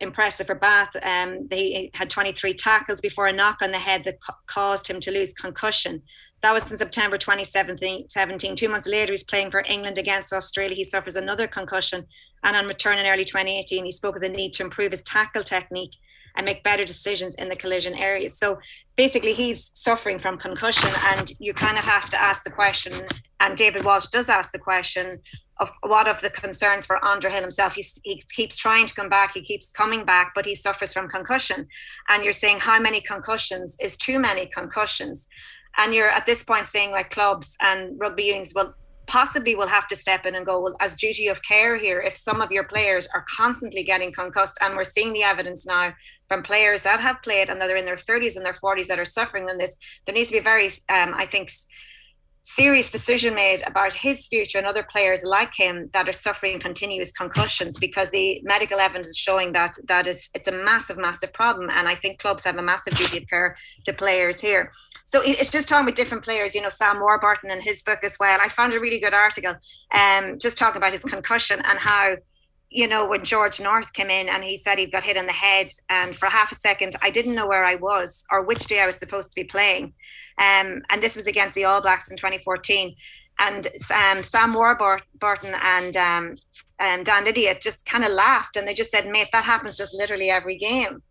impressive 0.00 0.46
for 0.46 0.54
Bath. 0.54 0.90
Um, 1.02 1.48
they 1.48 1.90
had 1.94 2.10
23 2.10 2.52
tackles 2.54 3.00
before 3.00 3.26
a 3.26 3.32
knock 3.32 3.58
on 3.62 3.70
the 3.70 3.78
head 3.78 4.04
that 4.04 4.18
caused 4.46 4.86
him 4.86 5.00
to 5.00 5.10
lose 5.10 5.32
concussion. 5.32 6.02
That 6.42 6.52
was 6.52 6.70
in 6.70 6.76
September 6.76 7.16
2017. 7.16 8.56
Two 8.56 8.68
months 8.68 8.86
later, 8.86 9.12
he's 9.12 9.24
playing 9.24 9.50
for 9.50 9.64
England 9.66 9.96
against 9.96 10.32
Australia. 10.34 10.76
He 10.76 10.84
suffers 10.84 11.16
another 11.16 11.46
concussion. 11.46 12.04
And 12.42 12.54
on 12.54 12.66
return 12.66 12.98
in 12.98 13.06
early 13.06 13.24
2018, 13.24 13.82
he 13.82 13.90
spoke 13.90 14.16
of 14.16 14.22
the 14.22 14.28
need 14.28 14.52
to 14.54 14.64
improve 14.64 14.90
his 14.90 15.02
tackle 15.02 15.42
technique 15.42 15.94
and 16.36 16.44
make 16.44 16.62
better 16.64 16.84
decisions 16.84 17.34
in 17.36 17.48
the 17.48 17.56
collision 17.56 17.94
areas. 17.94 18.36
So 18.36 18.58
basically, 18.96 19.34
he's 19.34 19.70
suffering 19.74 20.18
from 20.18 20.38
concussion, 20.38 20.90
and 21.06 21.32
you 21.38 21.54
kind 21.54 21.78
of 21.78 21.84
have 21.84 22.10
to 22.10 22.20
ask 22.20 22.44
the 22.44 22.50
question. 22.50 22.92
And 23.40 23.56
David 23.56 23.84
Walsh 23.84 24.08
does 24.08 24.28
ask 24.28 24.52
the 24.52 24.58
question 24.58 25.20
of 25.60 25.70
what 25.82 26.08
of 26.08 26.20
the 26.20 26.30
concerns 26.30 26.84
for 26.84 27.04
Underhill 27.04 27.40
himself. 27.40 27.74
He's, 27.74 28.00
he 28.02 28.20
keeps 28.34 28.56
trying 28.56 28.86
to 28.86 28.94
come 28.94 29.08
back, 29.08 29.34
he 29.34 29.42
keeps 29.42 29.66
coming 29.68 30.04
back, 30.04 30.32
but 30.34 30.44
he 30.44 30.54
suffers 30.54 30.92
from 30.92 31.08
concussion. 31.08 31.68
And 32.08 32.24
you're 32.24 32.32
saying 32.32 32.58
how 32.60 32.80
many 32.80 33.00
concussions 33.00 33.76
is 33.80 33.96
too 33.96 34.18
many 34.18 34.46
concussions? 34.46 35.28
And 35.76 35.94
you're 35.94 36.10
at 36.10 36.26
this 36.26 36.42
point 36.42 36.68
saying 36.68 36.90
like 36.90 37.10
clubs 37.10 37.56
and 37.60 38.00
rugby 38.00 38.24
unions, 38.24 38.52
well, 38.54 38.74
possibly 39.06 39.54
will 39.54 39.68
have 39.68 39.86
to 39.88 39.96
step 39.96 40.24
in 40.24 40.34
and 40.34 40.46
go, 40.46 40.60
well, 40.60 40.76
as 40.80 40.96
duty 40.96 41.28
of 41.28 41.42
care 41.42 41.76
here, 41.76 42.00
if 42.00 42.16
some 42.16 42.40
of 42.40 42.50
your 42.50 42.64
players 42.64 43.06
are 43.14 43.24
constantly 43.36 43.84
getting 43.84 44.12
concussed, 44.12 44.58
and 44.60 44.76
we're 44.76 44.84
seeing 44.84 45.12
the 45.12 45.22
evidence 45.22 45.66
now 45.66 45.92
from 46.28 46.42
players 46.42 46.82
that 46.82 47.00
have 47.00 47.22
played 47.22 47.48
and 47.48 47.60
that 47.60 47.70
are 47.70 47.76
in 47.76 47.84
their 47.84 47.96
30s 47.96 48.36
and 48.36 48.44
their 48.44 48.54
40s 48.54 48.86
that 48.86 48.98
are 48.98 49.04
suffering 49.04 49.48
on 49.48 49.58
this, 49.58 49.76
there 50.06 50.14
needs 50.14 50.28
to 50.28 50.34
be 50.34 50.38
a 50.38 50.42
very, 50.42 50.66
um, 50.88 51.14
I 51.14 51.26
think, 51.26 51.50
serious 52.46 52.90
decision 52.90 53.34
made 53.34 53.62
about 53.66 53.94
his 53.94 54.26
future 54.26 54.58
and 54.58 54.66
other 54.66 54.86
players 54.90 55.24
like 55.24 55.52
him 55.56 55.88
that 55.94 56.06
are 56.06 56.12
suffering 56.12 56.60
continuous 56.60 57.10
concussions 57.10 57.78
because 57.78 58.10
the 58.10 58.38
medical 58.44 58.78
evidence 58.78 59.06
is 59.06 59.16
showing 59.16 59.52
that 59.52 59.74
that 59.88 60.06
is 60.06 60.28
it's 60.34 60.46
a 60.46 60.52
massive 60.52 60.98
massive 60.98 61.32
problem. 61.32 61.70
And 61.70 61.88
i 61.88 61.94
think 61.94 62.18
clubs 62.18 62.44
have 62.44 62.56
a 62.56 62.62
massive 62.62 62.94
duty 62.96 63.18
of 63.18 63.28
care 63.28 63.56
to 63.86 63.94
players 63.94 64.42
here. 64.42 64.72
So 65.06 65.22
it's 65.24 65.50
just 65.50 65.68
talking 65.68 65.86
with 65.86 65.94
different 65.94 66.22
players 66.22 66.54
you 66.54 66.60
know 66.60 66.68
sam 66.68 67.00
warburton 67.00 67.50
in 67.50 67.62
his 67.62 67.80
book 67.80 68.00
as 68.04 68.18
well. 68.20 68.38
I 68.42 68.50
found 68.50 68.74
a 68.74 68.80
really 68.80 69.00
good 69.00 69.14
article 69.14 69.54
um 69.94 70.38
just 70.38 70.58
talking 70.58 70.76
about 70.76 70.92
his 70.92 71.04
concussion 71.04 71.62
and 71.64 71.78
how 71.78 72.16
you 72.70 72.88
know, 72.88 73.06
when 73.06 73.24
George 73.24 73.60
North 73.60 73.92
came 73.92 74.10
in 74.10 74.28
and 74.28 74.42
he 74.42 74.56
said 74.56 74.78
he 74.78 74.86
got 74.86 75.04
hit 75.04 75.16
on 75.16 75.26
the 75.26 75.32
head, 75.32 75.68
and 75.88 76.14
for 76.14 76.26
half 76.26 76.50
a 76.50 76.56
second, 76.56 76.96
I 77.02 77.10
didn't 77.10 77.34
know 77.34 77.46
where 77.46 77.64
I 77.64 77.76
was 77.76 78.24
or 78.30 78.42
which 78.42 78.66
day 78.66 78.80
I 78.80 78.86
was 78.86 78.96
supposed 78.96 79.30
to 79.30 79.36
be 79.36 79.44
playing. 79.44 79.92
Um, 80.38 80.82
and 80.90 81.00
this 81.00 81.16
was 81.16 81.26
against 81.26 81.54
the 81.54 81.64
All 81.64 81.80
Blacks 81.80 82.10
in 82.10 82.16
2014. 82.16 82.96
And 83.38 83.66
um, 83.92 84.22
Sam 84.22 84.54
Warburton 84.54 85.54
and 85.62 85.96
um, 85.96 86.36
um, 86.80 87.02
Dan 87.02 87.24
Lydiate 87.24 87.60
just 87.60 87.84
kind 87.84 88.04
of 88.04 88.10
laughed 88.10 88.56
and 88.56 88.66
they 88.66 88.74
just 88.74 88.90
said, 88.90 89.08
mate, 89.08 89.28
that 89.32 89.44
happens 89.44 89.76
just 89.76 89.94
literally 89.94 90.30
every 90.30 90.56
game. 90.56 91.02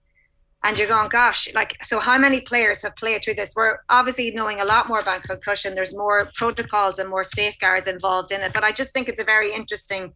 And 0.65 0.77
you're 0.77 0.87
going, 0.87 1.09
gosh, 1.09 1.53
like, 1.53 1.75
so 1.83 1.99
how 1.99 2.17
many 2.17 2.39
players 2.39 2.81
have 2.83 2.95
played 2.95 3.21
through 3.23 3.33
this? 3.33 3.53
We're 3.53 3.79
obviously 3.89 4.31
knowing 4.31 4.61
a 4.61 4.65
lot 4.65 4.87
more 4.87 4.99
about 4.99 5.23
concussion. 5.23 5.75
There's 5.75 5.95
more 5.95 6.29
protocols 6.35 6.99
and 6.99 7.09
more 7.09 7.25
safeguards 7.25 7.87
involved 7.87 8.31
in 8.31 8.39
it. 8.39 8.53
But 8.53 8.63
I 8.63 8.71
just 8.71 8.93
think 8.93 9.09
it's 9.09 9.19
a 9.19 9.25
very 9.25 9.53
interesting 9.53 10.13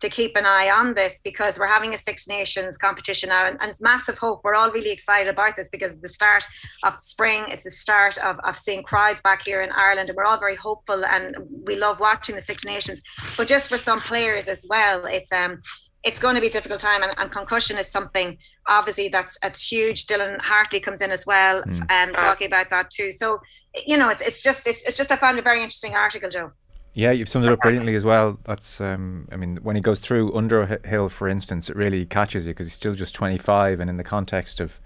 to 0.00 0.08
keep 0.08 0.36
an 0.36 0.46
eye 0.46 0.70
on 0.70 0.94
this 0.94 1.20
because 1.22 1.58
we're 1.58 1.66
having 1.66 1.92
a 1.92 1.98
Six 1.98 2.28
Nations 2.28 2.76
competition 2.76 3.30
now, 3.30 3.46
and, 3.46 3.58
and, 3.60 3.70
it's 3.70 3.80
massive 3.80 4.18
hope. 4.18 4.40
We're 4.44 4.54
all 4.54 4.70
really 4.70 4.90
excited 4.90 5.28
about 5.28 5.56
this 5.56 5.70
because 5.70 5.96
the 5.96 6.08
start 6.08 6.46
of 6.84 7.00
spring 7.00 7.46
is 7.50 7.64
the 7.64 7.70
start 7.70 8.16
of, 8.18 8.38
of 8.44 8.56
seeing 8.56 8.82
crowds 8.82 9.20
back 9.20 9.42
here 9.44 9.60
in 9.62 9.70
Ireland, 9.72 10.08
and 10.08 10.16
we're 10.16 10.24
all 10.24 10.38
very 10.38 10.56
hopeful 10.56 11.04
and 11.04 11.36
we 11.66 11.76
love 11.76 12.00
watching 12.00 12.34
the 12.34 12.40
Six 12.40 12.64
Nations. 12.64 13.02
But 13.36 13.48
just 13.48 13.68
for 13.68 13.78
some 13.78 14.00
players 14.00 14.48
as 14.48 14.64
well, 14.68 15.04
it's 15.04 15.32
um 15.32 15.58
it's 16.04 16.20
going 16.20 16.36
to 16.36 16.40
be 16.40 16.46
a 16.46 16.50
difficult 16.50 16.80
time, 16.80 17.02
and, 17.02 17.12
and 17.18 17.30
concussion 17.30 17.76
is 17.76 17.90
something 17.90 18.38
obviously 18.68 19.08
that's 19.08 19.36
that's 19.42 19.70
huge. 19.70 20.06
Dylan 20.06 20.40
Hartley 20.40 20.80
comes 20.80 21.00
in 21.00 21.10
as 21.10 21.26
well, 21.26 21.62
mm. 21.62 21.90
um, 21.90 22.14
talking 22.14 22.46
about 22.46 22.70
that 22.70 22.90
too. 22.90 23.10
So 23.12 23.40
you 23.86 23.96
know, 23.96 24.08
it's 24.08 24.20
it's 24.20 24.42
just 24.42 24.66
it's, 24.66 24.86
it's 24.86 24.96
just 24.96 25.10
I 25.10 25.16
found 25.16 25.38
a 25.38 25.42
very 25.42 25.62
interesting 25.62 25.94
article, 25.94 26.30
Joe. 26.30 26.52
Yeah, 26.94 27.12
you've 27.12 27.28
summed 27.28 27.46
it 27.46 27.52
up 27.52 27.60
brilliantly 27.60 27.94
as 27.94 28.04
well. 28.04 28.38
That's, 28.44 28.80
um, 28.80 29.28
I 29.30 29.36
mean, 29.36 29.58
when 29.62 29.76
he 29.76 29.82
goes 29.82 30.00
through 30.00 30.34
Underhill, 30.34 31.08
for 31.08 31.28
instance, 31.28 31.68
it 31.70 31.76
really 31.76 32.04
catches 32.04 32.46
you 32.46 32.52
because 32.52 32.66
he's 32.66 32.74
still 32.74 32.94
just 32.94 33.14
25, 33.14 33.78
and 33.78 33.88
in 33.88 33.98
the 33.98 34.04
context 34.04 34.58
of 34.58 34.80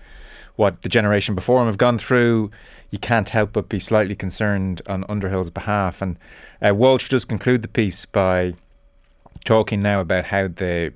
what 0.57 0.82
the 0.82 0.88
generation 0.88 1.34
before 1.34 1.61
him 1.61 1.66
have 1.66 1.78
gone 1.78 1.98
through, 1.98 2.50
you 2.90 2.98
can't 2.98 3.30
help 3.30 3.55
but 3.55 3.68
be 3.68 3.78
slightly 3.78 4.14
concerned 4.14 4.82
on 4.86 5.05
Underhill's 5.09 5.48
behalf. 5.48 6.03
And 6.03 6.18
uh, 6.61 6.74
Walsh 6.74 7.09
does 7.09 7.24
conclude 7.24 7.62
the 7.62 7.68
piece 7.68 8.05
by 8.05 8.55
talking 9.44 9.80
now 9.80 10.00
about 10.00 10.26
how 10.26 10.48
the 10.48 10.92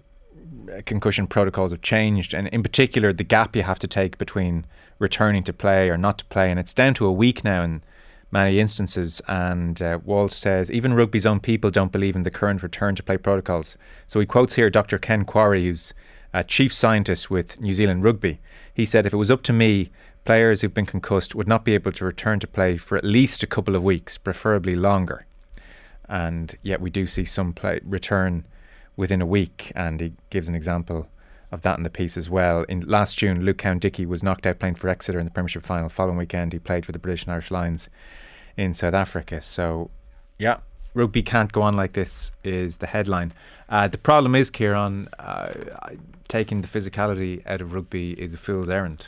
concussion 0.84 1.26
protocols 1.26 1.70
have 1.70 1.82
changed, 1.82 2.34
and 2.34 2.48
in 2.48 2.62
particular, 2.62 3.12
the 3.12 3.24
gap 3.24 3.56
you 3.56 3.62
have 3.62 3.78
to 3.78 3.88
take 3.88 4.18
between 4.18 4.66
returning 4.98 5.42
to 5.44 5.52
play 5.52 5.88
or 5.88 5.96
not 5.96 6.18
to 6.18 6.24
play. 6.26 6.50
And 6.50 6.58
it's 6.58 6.74
down 6.74 6.94
to 6.94 7.06
a 7.06 7.12
week 7.12 7.44
now, 7.44 7.62
many 8.30 8.58
instances. 8.60 9.20
And 9.28 9.80
uh, 9.80 9.98
Walsh 10.04 10.34
says 10.34 10.70
even 10.70 10.94
rugby's 10.94 11.26
own 11.26 11.40
people 11.40 11.70
don't 11.70 11.92
believe 11.92 12.16
in 12.16 12.22
the 12.22 12.30
current 12.30 12.62
return 12.62 12.94
to 12.96 13.02
play 13.02 13.16
protocols. 13.16 13.76
So 14.06 14.20
he 14.20 14.26
quotes 14.26 14.54
here 14.54 14.70
Dr. 14.70 14.98
Ken 14.98 15.24
Quarrie, 15.24 15.64
who's 15.64 15.94
a 16.32 16.44
chief 16.44 16.72
scientist 16.72 17.30
with 17.30 17.60
New 17.60 17.74
Zealand 17.74 18.04
Rugby. 18.04 18.40
He 18.72 18.84
said, 18.84 19.06
If 19.06 19.12
it 19.12 19.18
was 19.18 19.30
up 19.30 19.42
to 19.44 19.52
me, 19.52 19.90
players 20.24 20.60
who've 20.60 20.74
been 20.74 20.86
concussed 20.86 21.34
would 21.34 21.48
not 21.48 21.64
be 21.64 21.74
able 21.74 21.92
to 21.92 22.04
return 22.04 22.40
to 22.40 22.46
play 22.46 22.76
for 22.76 22.98
at 22.98 23.04
least 23.04 23.42
a 23.42 23.46
couple 23.46 23.76
of 23.76 23.84
weeks, 23.84 24.18
preferably 24.18 24.74
longer. 24.74 25.24
And 26.08 26.56
yet 26.62 26.80
we 26.80 26.90
do 26.90 27.06
see 27.06 27.24
some 27.24 27.52
play 27.52 27.80
return 27.84 28.44
within 28.96 29.22
a 29.22 29.26
week. 29.26 29.72
And 29.74 30.00
he 30.00 30.12
gives 30.30 30.48
an 30.48 30.54
example 30.54 31.08
of 31.56 31.62
that 31.62 31.78
in 31.78 31.82
the 31.82 31.90
piece 31.90 32.16
as 32.16 32.30
well. 32.30 32.62
In 32.64 32.80
last 32.80 33.18
June, 33.18 33.44
Luke 33.44 33.58
Cowan-Dickie 33.58 34.06
was 34.06 34.22
knocked 34.22 34.46
out 34.46 34.60
playing 34.60 34.76
for 34.76 34.88
Exeter 34.88 35.18
in 35.18 35.24
the 35.24 35.30
Premiership 35.32 35.64
final. 35.64 35.88
Following 35.88 36.18
weekend, 36.18 36.52
he 36.52 36.58
played 36.60 36.86
for 36.86 36.92
the 36.92 36.98
British 36.98 37.24
and 37.24 37.32
Irish 37.32 37.50
Lions 37.50 37.88
in 38.56 38.74
South 38.74 38.94
Africa. 38.94 39.40
So, 39.40 39.90
yeah, 40.38 40.58
rugby 40.94 41.22
can't 41.22 41.50
go 41.50 41.62
on 41.62 41.74
like 41.74 41.94
this 41.94 42.30
is 42.44 42.76
the 42.76 42.86
headline. 42.86 43.32
Uh, 43.68 43.88
the 43.88 43.98
problem 43.98 44.34
is, 44.34 44.50
Kieran, 44.50 45.08
uh, 45.18 45.52
taking 46.28 46.60
the 46.60 46.68
physicality 46.68 47.42
out 47.46 47.60
of 47.60 47.74
rugby 47.74 48.12
is 48.12 48.34
a 48.34 48.38
fool's 48.38 48.68
errand. 48.68 49.06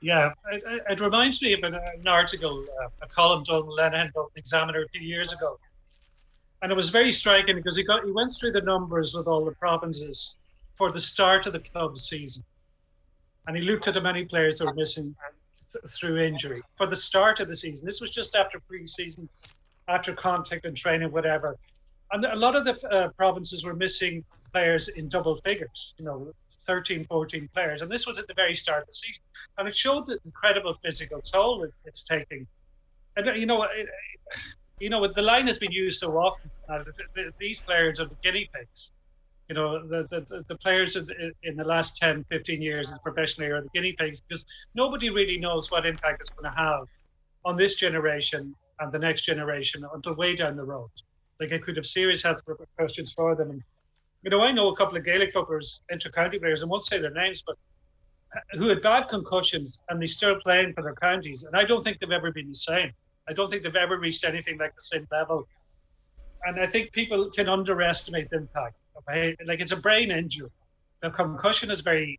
Yeah, 0.00 0.32
it, 0.52 0.82
it 0.90 1.00
reminds 1.00 1.40
me 1.42 1.52
of 1.52 1.62
an, 1.62 1.74
an 1.74 2.08
article, 2.08 2.64
uh, 2.82 2.88
a 3.02 3.06
column 3.06 3.44
done 3.44 3.64
in 3.94 4.10
the 4.14 4.26
Examiner 4.36 4.82
a 4.82 4.88
few 4.88 5.00
years 5.00 5.32
ago, 5.32 5.58
and 6.62 6.72
it 6.72 6.74
was 6.74 6.90
very 6.90 7.12
striking 7.12 7.56
because 7.56 7.76
he 7.76 7.84
got 7.84 8.04
he 8.04 8.10
went 8.10 8.32
through 8.38 8.52
the 8.52 8.60
numbers 8.60 9.14
with 9.14 9.26
all 9.26 9.44
the 9.44 9.52
provinces 9.52 10.38
for 10.76 10.92
the 10.92 11.00
start 11.00 11.46
of 11.46 11.52
the 11.52 11.60
club 11.60 11.98
season, 11.98 12.44
and 13.46 13.56
he 13.56 13.62
looked 13.62 13.88
at 13.88 13.94
the 13.94 14.00
many 14.00 14.24
players 14.24 14.58
that 14.58 14.66
were 14.66 14.74
missing 14.74 15.14
th- 15.72 15.84
through 15.90 16.18
injury 16.18 16.62
for 16.76 16.86
the 16.86 16.96
start 16.96 17.40
of 17.40 17.48
the 17.48 17.54
season. 17.54 17.84
This 17.84 18.00
was 18.00 18.10
just 18.10 18.36
after 18.36 18.60
pre-season, 18.60 19.28
after 19.88 20.14
contact 20.14 20.64
and 20.64 20.76
training, 20.76 21.10
whatever, 21.12 21.56
and 22.12 22.24
a 22.24 22.36
lot 22.36 22.56
of 22.56 22.64
the 22.64 22.88
uh, 22.90 23.08
provinces 23.10 23.64
were 23.64 23.74
missing 23.74 24.24
players 24.52 24.88
in 24.88 25.08
double 25.08 25.36
figures, 25.44 25.94
you 25.98 26.04
know, 26.04 26.32
13, 26.62 27.04
14 27.06 27.48
players. 27.52 27.82
And 27.82 27.90
this 27.90 28.06
was 28.06 28.18
at 28.18 28.26
the 28.26 28.34
very 28.34 28.54
start 28.54 28.82
of 28.82 28.88
the 28.88 28.94
season. 28.94 29.22
And 29.58 29.66
it 29.66 29.76
showed 29.76 30.06
the 30.06 30.18
incredible 30.24 30.76
physical 30.82 31.20
toll 31.20 31.64
it, 31.64 31.72
it's 31.84 32.04
taking. 32.04 32.46
And, 33.16 33.28
uh, 33.28 33.32
you 33.32 33.46
know, 33.46 33.64
it, 33.64 33.88
you 34.78 34.88
know, 34.88 35.06
the 35.06 35.22
line 35.22 35.46
has 35.46 35.58
been 35.58 35.72
used 35.72 35.98
so 35.98 36.16
often. 36.16 36.50
Uh, 36.68 36.78
the, 36.84 36.92
the, 37.14 37.32
these 37.38 37.60
players 37.60 38.00
are 38.00 38.06
the 38.06 38.16
guinea 38.22 38.48
pigs. 38.54 38.92
You 39.48 39.54
know, 39.54 39.86
the, 39.86 40.06
the, 40.10 40.44
the 40.48 40.56
players 40.56 40.96
in 40.96 41.56
the 41.56 41.64
last 41.64 41.98
10, 41.98 42.24
15 42.30 42.60
years 42.60 42.90
in 42.90 42.98
professional 42.98 43.52
are 43.52 43.62
the 43.62 43.68
guinea 43.72 43.92
pigs 43.92 44.20
because 44.20 44.44
nobody 44.74 45.10
really 45.10 45.38
knows 45.38 45.70
what 45.70 45.86
impact 45.86 46.20
it's 46.20 46.30
going 46.30 46.52
to 46.52 46.58
have 46.58 46.82
on 47.44 47.56
this 47.56 47.76
generation 47.76 48.54
and 48.80 48.92
the 48.92 48.98
next 48.98 49.22
generation 49.22 49.84
until 49.94 50.14
way 50.16 50.34
down 50.34 50.56
the 50.56 50.64
road. 50.64 50.90
Like 51.38 51.52
it 51.52 51.62
could 51.62 51.76
have 51.76 51.86
serious 51.86 52.22
health 52.22 52.42
repercussions 52.46 53.12
for 53.12 53.36
them. 53.36 53.50
And 53.50 53.62
you 54.22 54.30
know, 54.30 54.40
I 54.40 54.50
know 54.50 54.68
a 54.68 54.76
couple 54.76 54.96
of 54.96 55.04
Gaelic 55.04 55.32
footballers, 55.32 55.82
inter-county 55.90 56.40
players, 56.40 56.62
I 56.62 56.66
won't 56.66 56.82
say 56.82 56.98
their 56.98 57.12
names, 57.12 57.42
but 57.46 57.56
uh, 58.34 58.58
who 58.58 58.68
had 58.68 58.82
bad 58.82 59.08
concussions 59.08 59.80
and 59.88 60.00
they're 60.00 60.08
still 60.08 60.40
playing 60.40 60.72
for 60.74 60.82
their 60.82 60.96
counties. 60.96 61.44
And 61.44 61.56
I 61.56 61.64
don't 61.64 61.82
think 61.82 62.00
they've 62.00 62.10
ever 62.10 62.32
been 62.32 62.48
the 62.48 62.54
same. 62.54 62.90
I 63.28 63.32
don't 63.32 63.48
think 63.50 63.62
they've 63.62 63.76
ever 63.76 63.98
reached 63.98 64.24
anything 64.24 64.58
like 64.58 64.74
the 64.74 64.82
same 64.82 65.06
level. 65.12 65.46
And 66.44 66.60
I 66.60 66.66
think 66.66 66.92
people 66.92 67.30
can 67.30 67.48
underestimate 67.48 68.30
the 68.30 68.38
impact. 68.38 68.74
Okay? 68.98 69.36
Like 69.44 69.60
it's 69.60 69.72
a 69.72 69.76
brain 69.76 70.10
injury. 70.10 70.50
The 71.02 71.10
concussion 71.10 71.70
is 71.70 71.80
very, 71.80 72.18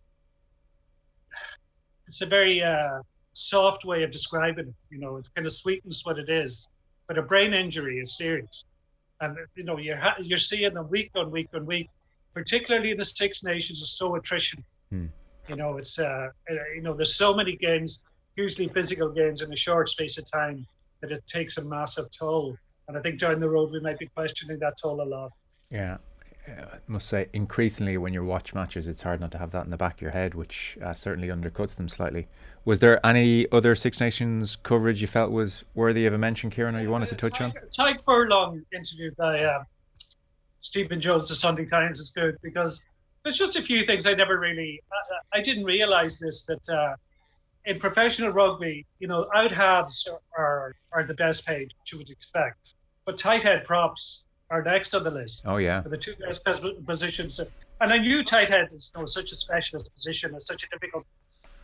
it's 2.08 2.22
a 2.22 2.26
very 2.26 2.62
uh, 2.62 3.02
soft 3.34 3.86
way 3.86 4.04
of 4.04 4.12
describing 4.12 4.68
it. 4.68 4.76
You 4.90 5.00
know, 5.00 5.18
it 5.18 5.28
kind 5.36 5.46
of 5.46 5.54
sweetens 5.54 6.06
what 6.06 6.20
it 6.20 6.30
is. 6.30 6.70
But 7.08 7.18
a 7.18 7.22
brain 7.22 7.54
injury 7.54 8.00
is 8.00 8.18
serious 8.18 8.66
and 9.22 9.38
you 9.56 9.64
know 9.64 9.78
you're 9.78 10.00
you're 10.22 10.38
seeing 10.38 10.74
them 10.74 10.90
week 10.90 11.12
on 11.16 11.32
week 11.32 11.50
on 11.54 11.66
week, 11.66 11.90
particularly 12.34 12.92
in 12.92 12.98
the 12.98 13.06
Six 13.06 13.44
Nations, 13.44 13.82
is 13.82 13.92
so 13.92 14.16
attrition. 14.16 14.64
Hmm. 14.90 15.08
You 15.50 15.56
know, 15.56 15.78
it's 15.78 15.98
uh, 16.00 16.30
uh, 16.50 16.54
you 16.76 16.82
know, 16.82 16.94
there's 16.94 17.16
so 17.16 17.34
many 17.34 17.56
games, 17.56 18.04
hugely 18.36 18.68
physical 18.68 19.10
games 19.10 19.42
in 19.42 19.52
a 19.52 19.56
short 19.56 19.90
space 19.90 20.18
of 20.18 20.30
time 20.30 20.66
that 21.02 21.12
it 21.12 21.26
takes 21.28 21.58
a 21.58 21.66
massive 21.66 22.06
toll. 22.12 22.58
And 22.88 22.98
I 22.98 23.02
think 23.02 23.20
down 23.20 23.40
the 23.40 23.50
road 23.50 23.72
we 23.72 23.80
might 23.80 24.00
be 24.00 24.08
questioning 24.08 24.60
that 24.60 24.78
toll 24.82 25.02
a 25.02 25.04
lot. 25.04 25.32
Yeah, 25.70 25.98
I 26.48 26.80
must 26.88 27.08
say, 27.08 27.28
increasingly 27.34 27.98
when 27.98 28.14
you 28.14 28.24
watch 28.24 28.54
matches, 28.54 28.88
it's 28.88 29.02
hard 29.02 29.20
not 29.20 29.32
to 29.32 29.38
have 29.38 29.52
that 29.52 29.66
in 29.66 29.72
the 29.72 29.78
back 29.78 29.96
of 29.96 30.02
your 30.02 30.12
head, 30.12 30.34
which 30.34 30.78
uh, 30.82 30.94
certainly 30.94 31.28
undercuts 31.28 31.76
them 31.76 31.90
slightly. 31.90 32.28
Was 32.66 32.80
there 32.80 33.06
any 33.06 33.50
other 33.52 33.76
Six 33.76 34.00
Nations 34.00 34.56
coverage 34.56 35.02
you 35.02 35.08
felt 35.08 35.32
was 35.32 35.64
worthy 35.74 36.06
of 36.06 36.14
a 36.14 36.18
mention, 36.18 36.50
Kieran, 36.50 36.76
or 36.76 36.82
you 36.82 36.90
wanted 36.90 37.10
to 37.10 37.16
touch 37.16 37.42
on? 37.42 37.54
Tadhg 37.78 38.04
Furlong 38.04 38.62
interviewed 38.74 39.16
by 39.18 39.44
uh, 39.44 39.64
Stephen 40.62 41.02
Jones, 41.02 41.30
the 41.30 41.36
Sunday 41.36 41.66
Times, 41.66 42.00
is 42.00 42.12
good 42.12 42.38
because 42.42 42.86
there's 43.24 43.38
just 43.38 43.58
a 43.58 43.62
few 43.62 43.84
things 43.84 44.08
I 44.08 44.14
never 44.14 44.40
really, 44.40 44.82
I, 45.34 45.40
I 45.40 45.42
didn't 45.42 45.66
realize 45.66 46.20
this 46.20 46.46
that 46.46 46.70
uh, 46.70 46.96
in 47.66 47.80
professional 47.80 48.32
rugby, 48.32 48.86
you 49.00 49.08
know, 49.08 49.28
out 49.36 49.52
halves 49.52 50.08
are, 50.38 50.76
are 50.94 51.04
the 51.04 51.14
best 51.14 51.48
paid, 51.48 51.74
which 51.82 51.92
you 51.92 51.98
would 51.98 52.10
expect, 52.10 52.76
but 53.06 53.18
tight 53.18 53.44
head 53.44 53.66
props 53.66 54.27
are 54.50 54.64
next 54.64 54.94
on 54.94 55.04
the 55.04 55.12
list. 55.12 55.44
Oh 55.46 55.58
yeah, 55.58 55.82
for 55.82 55.90
the 55.90 55.98
two 55.98 56.16
best 56.16 56.44
positions. 56.86 57.40
And 57.80 57.94
I 57.94 57.98
knew 57.98 58.24
tight 58.24 58.50
head 58.50 58.70
is 58.72 58.92
you 58.96 59.02
know, 59.02 59.06
such 59.06 59.32
a 59.32 59.36
specialist 59.36 59.94
position. 59.94 60.34
It's 60.36 60.48
such 60.48 60.64
a 60.64 60.68
difficult. 60.70 61.06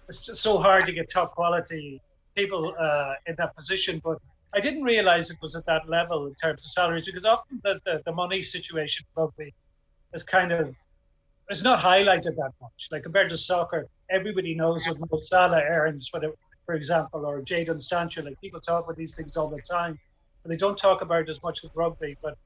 It's 0.09 0.25
just 0.25 0.43
so 0.43 0.59
hard 0.59 0.85
to 0.85 0.91
get 0.91 1.09
top 1.09 1.31
quality 1.31 2.01
people 2.35 2.73
uh, 2.77 3.13
in 3.25 3.35
that 3.37 3.55
position, 3.55 4.01
but 4.03 4.17
I 4.55 4.59
didn't 4.59 4.83
realize 4.83 5.31
it 5.31 5.37
was 5.41 5.55
at 5.55 5.65
that 5.65 5.89
level 5.89 6.27
in 6.27 6.35
terms 6.35 6.65
of 6.65 6.71
salaries 6.71 7.05
because 7.05 7.25
often 7.25 7.59
the, 7.63 7.79
the, 7.85 8.01
the 8.05 8.11
money 8.11 8.43
situation 8.43 9.05
rugby 9.15 9.53
is 10.13 10.23
kind 10.23 10.51
of 10.51 10.75
it's 11.49 11.63
not 11.63 11.79
highlighted 11.79 12.35
that 12.35 12.51
much. 12.61 12.87
Like 12.91 13.03
compared 13.03 13.29
to 13.31 13.37
soccer, 13.37 13.87
everybody 14.09 14.55
knows 14.55 14.87
what 14.87 14.99
Mo 14.99 15.19
Salah 15.19 15.61
earns, 15.61 16.09
whatever, 16.11 16.35
for 16.65 16.75
example, 16.75 17.25
or 17.25 17.41
Jadon 17.41 17.81
Sancho. 17.81 18.23
Like 18.23 18.39
people 18.41 18.61
talk 18.61 18.85
about 18.85 18.95
these 18.95 19.15
things 19.15 19.35
all 19.37 19.49
the 19.49 19.61
time, 19.61 19.99
but 20.41 20.49
they 20.49 20.57
don't 20.57 20.77
talk 20.77 21.01
about 21.01 21.21
it 21.21 21.29
as 21.29 21.41
much 21.43 21.61
with 21.63 21.71
rugby. 21.75 22.15
But 22.21 22.37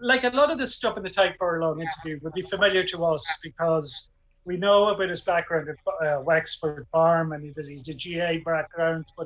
like 0.00 0.24
a 0.24 0.30
lot 0.30 0.50
of 0.50 0.58
this 0.58 0.74
stuff 0.74 0.96
in 0.96 1.02
the 1.02 1.10
Tadhg 1.10 1.36
Furlong 1.38 1.80
interview 1.80 2.20
would 2.22 2.32
be 2.32 2.42
familiar 2.42 2.82
to 2.84 3.04
us 3.04 3.40
because 3.42 4.10
we 4.44 4.56
know 4.56 4.88
about 4.88 5.08
his 5.08 5.24
background 5.24 5.68
at 5.68 6.06
uh, 6.06 6.20
Wexford 6.20 6.86
Farm 6.92 7.32
and 7.32 7.54
he's 7.56 7.88
a 7.88 7.94
GA 7.94 8.38
background. 8.38 9.06
But 9.16 9.24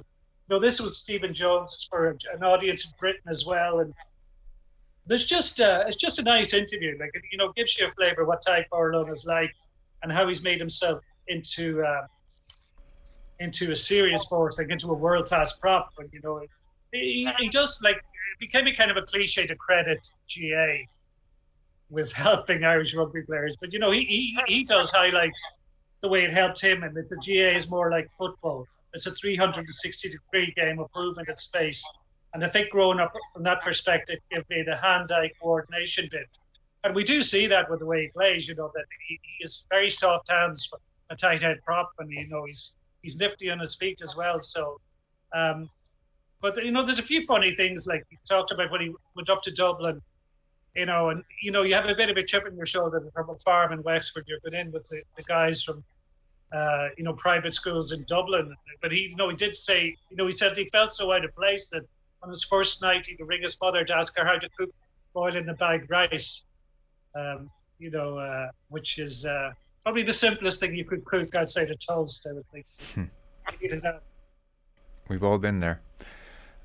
you 0.48 0.56
know, 0.56 0.58
this 0.58 0.80
was 0.80 0.98
Stephen 0.98 1.34
Jones 1.34 1.86
for 1.88 2.08
an 2.08 2.42
audience 2.42 2.86
in 2.86 2.92
Britain 2.98 3.22
as 3.28 3.46
well, 3.46 3.80
and 3.80 3.94
there's 5.06 5.26
just 5.26 5.60
uh, 5.60 5.84
it's 5.86 5.96
just 5.96 6.18
a 6.18 6.22
nice 6.22 6.54
interview. 6.54 6.96
Like 6.98 7.10
you 7.30 7.38
know, 7.38 7.52
gives 7.52 7.78
you 7.78 7.86
a 7.86 7.90
flavour 7.90 8.24
what 8.24 8.42
Tadhg 8.42 8.64
Furlong 8.70 9.08
is 9.08 9.24
like 9.26 9.52
and 10.02 10.12
how 10.12 10.26
he's 10.26 10.42
made 10.42 10.58
himself 10.58 11.00
into 11.28 11.82
uh, 11.84 12.06
into 13.38 13.72
a 13.72 13.76
serious 13.76 14.24
force, 14.24 14.58
like 14.58 14.70
into 14.70 14.88
a 14.90 14.94
world 14.94 15.26
class 15.26 15.58
prop. 15.58 15.90
And 15.98 16.08
you 16.12 16.20
know, 16.22 16.42
he, 16.92 17.30
he 17.38 17.48
does 17.48 17.80
like 17.84 18.02
became 18.46 18.66
a 18.66 18.74
kind 18.74 18.90
of 18.90 18.96
a 18.96 19.02
cliche 19.02 19.46
to 19.46 19.56
credit 19.56 20.00
GA 20.28 20.86
with 21.90 22.12
helping 22.26 22.64
Irish 22.64 22.94
rugby 22.94 23.22
players. 23.22 23.56
But 23.60 23.72
you 23.72 23.78
know, 23.78 23.90
he 23.90 24.04
he, 24.04 24.38
he 24.46 24.64
does 24.64 24.90
highlight 24.90 25.38
the 26.00 26.08
way 26.08 26.24
it 26.24 26.32
helped 26.32 26.60
him, 26.60 26.82
and 26.82 26.94
that 26.96 27.08
the 27.08 27.18
GA 27.18 27.54
is 27.54 27.70
more 27.70 27.90
like 27.90 28.08
football. 28.18 28.66
It's 28.94 29.06
a 29.06 29.12
360 29.12 30.08
degree 30.10 30.52
game 30.56 30.78
of 30.78 30.88
movement 30.94 31.28
and 31.28 31.38
space. 31.38 31.82
And 32.34 32.44
I 32.44 32.48
think 32.48 32.70
growing 32.70 32.98
up 32.98 33.12
from 33.32 33.42
that 33.44 33.60
perspective 33.62 34.18
gave 34.30 34.48
me 34.50 34.62
the 34.62 34.76
hand-eye 34.76 35.30
coordination 35.40 36.08
bit. 36.10 36.28
And 36.84 36.94
we 36.94 37.04
do 37.04 37.22
see 37.22 37.46
that 37.46 37.70
with 37.70 37.80
the 37.80 37.86
way 37.86 38.02
he 38.02 38.08
plays, 38.08 38.48
you 38.48 38.54
know, 38.54 38.70
that 38.74 38.84
he, 39.06 39.20
he 39.22 39.44
is 39.44 39.66
very 39.70 39.90
soft 39.90 40.30
hands 40.30 40.70
a 41.12 41.16
tight 41.16 41.42
head 41.42 41.58
prop, 41.64 41.90
and 41.98 42.10
you 42.10 42.26
know 42.28 42.44
he's 42.44 42.76
he's 43.02 43.16
nifty 43.18 43.50
on 43.50 43.58
his 43.60 43.76
feet 43.76 44.00
as 44.02 44.16
well. 44.16 44.40
So 44.40 44.80
um, 45.32 45.68
but 46.42 46.62
you 46.62 46.72
know, 46.72 46.84
there's 46.84 46.98
a 46.98 47.04
few 47.04 47.22
funny 47.22 47.54
things 47.54 47.86
like 47.86 48.04
he 48.10 48.18
talked 48.28 48.50
about 48.50 48.70
when 48.70 48.80
he 48.80 48.92
went 49.14 49.30
up 49.30 49.42
to 49.42 49.52
Dublin, 49.52 50.02
you 50.74 50.86
know, 50.86 51.10
and 51.10 51.22
you 51.40 51.52
know, 51.52 51.62
you 51.62 51.74
have 51.74 51.88
a 51.88 51.94
bit 51.94 52.10
of 52.10 52.16
a 52.16 52.22
chip 52.22 52.44
on 52.44 52.56
your 52.56 52.66
shoulder 52.66 53.00
from 53.14 53.30
a 53.30 53.38
farm 53.38 53.72
in 53.72 53.82
Wexford. 53.82 54.24
You're 54.26 54.40
going 54.40 54.66
in 54.66 54.72
with 54.72 54.86
the, 54.88 55.02
the 55.16 55.22
guys 55.22 55.62
from, 55.62 55.84
uh, 56.52 56.88
you 56.98 57.04
know, 57.04 57.14
private 57.14 57.54
schools 57.54 57.92
in 57.92 58.04
Dublin. 58.08 58.54
But 58.82 58.90
he, 58.90 59.02
you 59.02 59.16
know, 59.16 59.28
he 59.28 59.36
did 59.36 59.56
say, 59.56 59.96
you 60.10 60.16
know, 60.16 60.26
he 60.26 60.32
said 60.32 60.56
he 60.56 60.68
felt 60.70 60.92
so 60.92 61.12
out 61.12 61.24
of 61.24 61.34
place 61.36 61.68
that 61.68 61.82
on 62.24 62.28
his 62.28 62.42
first 62.42 62.82
night 62.82 63.06
he 63.06 63.16
would 63.20 63.28
ring 63.28 63.42
his 63.42 63.56
mother 63.62 63.84
to 63.84 63.96
ask 63.96 64.18
her 64.18 64.24
how 64.24 64.36
to 64.36 64.48
cook 64.58 64.70
boil 65.14 65.36
in 65.36 65.46
the 65.46 65.54
bag 65.54 65.88
rice. 65.90 66.44
Um, 67.14 67.50
you 67.78 67.90
know, 67.90 68.18
uh, 68.18 68.48
which 68.68 68.98
is 68.98 69.24
uh, 69.26 69.52
probably 69.84 70.02
the 70.02 70.14
simplest 70.14 70.60
thing 70.60 70.74
you 70.74 70.84
could 70.84 71.04
cook 71.04 71.34
outside 71.36 71.70
a 71.70 71.76
toast. 71.76 72.26
I 72.28 72.32
would 72.32 72.46
think. 72.50 72.66
Hmm. 72.94 73.04
We've 75.08 75.22
all 75.22 75.38
been 75.38 75.60
there. 75.60 75.82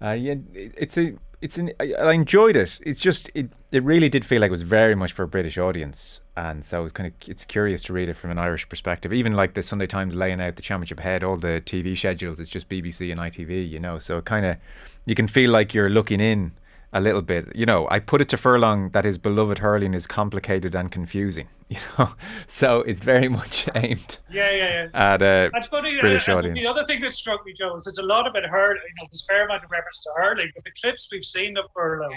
Uh, 0.02 0.12
yeah, 0.12 0.36
it's 0.54 0.98
a 0.98 1.16
it's 1.42 1.58
an 1.58 1.72
I, 1.80 2.14
enjoyed 2.14 2.56
it. 2.56 2.80
It's 2.84 3.00
just 3.00 3.30
it 3.36 3.50
it 3.72 3.84
really 3.84 4.10
did 4.10 4.26
feel 4.26 4.42
like 4.42 4.50
it 4.50 4.52
was 4.52 4.64
very 4.64 4.96
much 4.96 5.12
for 5.12 5.24
a 5.24 5.28
British 5.28 5.58
audience, 5.58 6.22
and 6.36 6.66
so 6.66 6.84
it's 6.84 6.94
kind 6.94 7.08
of 7.08 7.30
it's 7.30 7.46
curious 7.46 7.84
to 7.84 7.94
read 7.94 8.10
it 8.10 8.16
from 8.16 8.32
an 8.32 8.38
Irish 8.38 8.68
perspective. 8.70 9.14
Even 9.14 9.34
like 9.34 9.54
the 9.54 9.64
Sunday 9.64 9.88
Times 9.88 10.16
laying 10.16 10.42
out 10.42 10.56
the 10.56 10.62
championship 10.62 11.00
head, 11.00 11.24
all 11.24 11.38
the 11.38 11.62
TV 11.66 11.98
schedules, 11.98 12.40
it's 12.40 12.50
just 12.50 12.70
BBC 12.70 13.12
and 13.12 13.20
ITV, 13.20 13.70
you 13.70 13.80
know. 13.80 14.00
So 14.00 14.22
kind 14.22 14.46
of 14.46 14.58
you 15.06 15.16
can 15.16 15.28
feel 15.28 15.52
like 15.52 15.74
you're 15.74 15.90
looking 15.90 16.20
in 16.20 16.54
a 16.98 17.00
little 17.00 17.22
bit. 17.22 17.56
You 17.56 17.66
know, 17.66 17.88
I 17.90 18.00
put 18.00 18.22
it 18.22 18.30
to 18.30 18.38
Furlong 18.38 18.90
that 18.92 19.06
his 19.06 19.18
beloved 19.18 19.60
hurling 19.60 19.94
is 19.94 20.08
complicated 20.08 20.76
and 20.76 20.92
confusing. 20.92 21.48
You 21.70 21.80
know, 22.00 22.14
so 22.48 22.80
it's 22.84 23.02
very 23.02 23.28
much 23.28 23.68
aimed. 23.76 24.20
Yeah, 24.32 24.52
yeah, 24.52 24.88
yeah. 24.94 25.14
At 25.14 25.22
a 25.22 25.50
That's 25.52 25.68
funny. 25.68 26.00
British 26.00 26.30
uh, 26.30 26.38
audience. 26.38 26.58
The 26.58 26.66
other 26.66 26.86
thing 26.86 27.02
that 27.02 27.12
struck 27.14 27.46
me, 27.46 27.52
Joe, 27.52 27.76
is 27.76 27.84
there's 27.84 27.98
a 27.98 28.06
lot 28.06 28.26
about 28.26 28.46
hurling. 28.46 28.78
You 28.78 28.96
know, 29.04 29.08
there's 29.12 29.26
a 29.30 29.34
fair 29.34 29.44
amount 29.46 29.66
of 29.66 29.72
reference 29.72 30.02
to 30.04 30.12
hurling, 30.16 30.50
but 30.56 30.64
the 30.64 30.72
clips 30.82 31.10
we've 31.12 31.26
seen 31.26 31.58
of 31.58 31.66
Furlong 31.76 32.16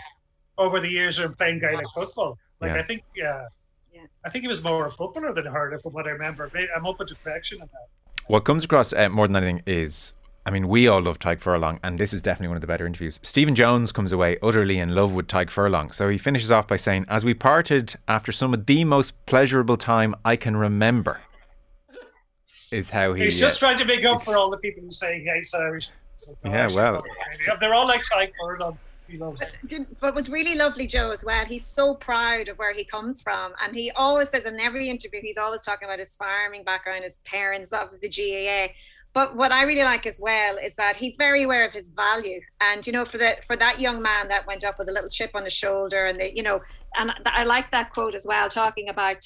over 0.56 0.78
the 0.78 0.88
years 0.88 1.18
are 1.18 1.28
playing 1.30 1.58
Gaelic 1.58 1.84
football. 1.96 2.38
Like 2.60 2.74
Yeah. 2.74 2.80
I 2.80 2.82
think, 2.84 3.02
yeah, 3.16 3.46
Yeah. 3.92 4.02
I 4.24 4.30
think 4.30 4.42
he 4.42 4.48
was 4.48 4.62
more 4.62 4.86
a 4.86 4.90
footballer 4.92 5.32
than 5.34 5.48
a 5.48 5.50
hurler, 5.50 5.80
from 5.80 5.94
what 5.94 6.06
I 6.06 6.10
remember. 6.10 6.48
I'm 6.76 6.86
open 6.86 7.08
to 7.08 7.16
correction 7.16 7.60
on 7.60 7.68
that. 7.72 7.86
What 8.28 8.44
comes 8.44 8.62
across 8.62 8.92
uh, 8.92 9.08
more 9.08 9.26
than 9.26 9.34
anything 9.34 9.62
is 9.66 10.14
I 10.46 10.50
mean, 10.50 10.68
we 10.68 10.88
all 10.88 11.02
love 11.02 11.18
Tadhg 11.18 11.40
Furlong, 11.40 11.78
and 11.82 11.98
this 11.98 12.12
is 12.14 12.22
definitely 12.22 12.48
one 12.48 12.56
of 12.56 12.60
the 12.62 12.66
better 12.66 12.86
interviews. 12.86 13.20
Stephen 13.22 13.54
Jones 13.54 13.92
comes 13.92 14.10
away 14.10 14.38
utterly 14.42 14.78
in 14.78 14.94
love 14.94 15.12
with 15.12 15.26
Tadhg 15.26 15.50
Furlong. 15.50 15.90
So 15.92 16.08
he 16.08 16.16
finishes 16.16 16.50
off 16.50 16.66
by 16.66 16.76
saying, 16.76 17.04
As 17.08 17.24
we 17.24 17.34
parted 17.34 17.96
after 18.08 18.32
some 18.32 18.54
of 18.54 18.64
the 18.64 18.84
most 18.84 19.26
pleasurable 19.26 19.76
time 19.76 20.14
I 20.24 20.36
can 20.36 20.56
remember, 20.56 21.20
is 22.72 22.90
how 22.90 23.12
he. 23.12 23.24
He's 23.24 23.38
just 23.38 23.62
uh, 23.62 23.66
trying 23.66 23.78
to 23.78 23.84
make 23.84 24.04
up 24.04 24.24
for 24.24 24.36
all 24.36 24.50
the 24.50 24.58
people 24.58 24.82
who 24.82 24.90
say 24.90 25.20
he 25.20 25.26
hates 25.26 25.52
Irish. 25.54 25.90
yeah, 26.44 26.68
well. 26.74 27.04
They're 27.60 27.74
all 27.74 27.86
like 27.86 28.02
Tadhg 28.02 28.32
Furlong. 28.40 28.78
He 29.08 29.18
loves 29.18 29.42
But 30.00 30.14
was 30.14 30.30
really 30.30 30.54
lovely, 30.54 30.86
Joe, 30.86 31.10
as 31.10 31.24
well. 31.24 31.44
He's 31.44 31.66
so 31.66 31.94
proud 31.94 32.48
of 32.48 32.58
where 32.58 32.72
he 32.72 32.84
comes 32.84 33.20
from. 33.20 33.52
And 33.62 33.74
he 33.74 33.90
always 33.90 34.28
says 34.28 34.46
in 34.46 34.60
every 34.60 34.88
interview, 34.88 35.20
he's 35.20 35.36
always 35.36 35.62
talking 35.62 35.86
about 35.86 35.98
his 35.98 36.14
farming 36.14 36.62
background, 36.62 37.02
his 37.02 37.18
parents, 37.24 37.70
that 37.70 37.88
was 37.88 37.98
the 37.98 38.08
GAA. 38.08 38.72
But 39.12 39.36
what 39.36 39.50
I 39.50 39.62
really 39.62 39.82
like 39.82 40.06
as 40.06 40.20
well 40.22 40.56
is 40.56 40.76
that 40.76 40.96
he's 40.96 41.16
very 41.16 41.42
aware 41.42 41.66
of 41.66 41.72
his 41.72 41.88
value, 41.88 42.40
and 42.60 42.86
you 42.86 42.92
know, 42.92 43.04
for 43.04 43.18
that 43.18 43.44
for 43.44 43.56
that 43.56 43.80
young 43.80 44.00
man 44.00 44.28
that 44.28 44.46
went 44.46 44.64
up 44.64 44.78
with 44.78 44.88
a 44.88 44.92
little 44.92 45.10
chip 45.10 45.32
on 45.34 45.44
his 45.44 45.52
shoulder, 45.52 46.06
and 46.06 46.18
the 46.20 46.34
you 46.34 46.42
know, 46.42 46.60
and 46.94 47.12
I 47.26 47.44
like 47.44 47.70
that 47.72 47.90
quote 47.90 48.14
as 48.14 48.26
well, 48.26 48.48
talking 48.48 48.88
about 48.88 49.18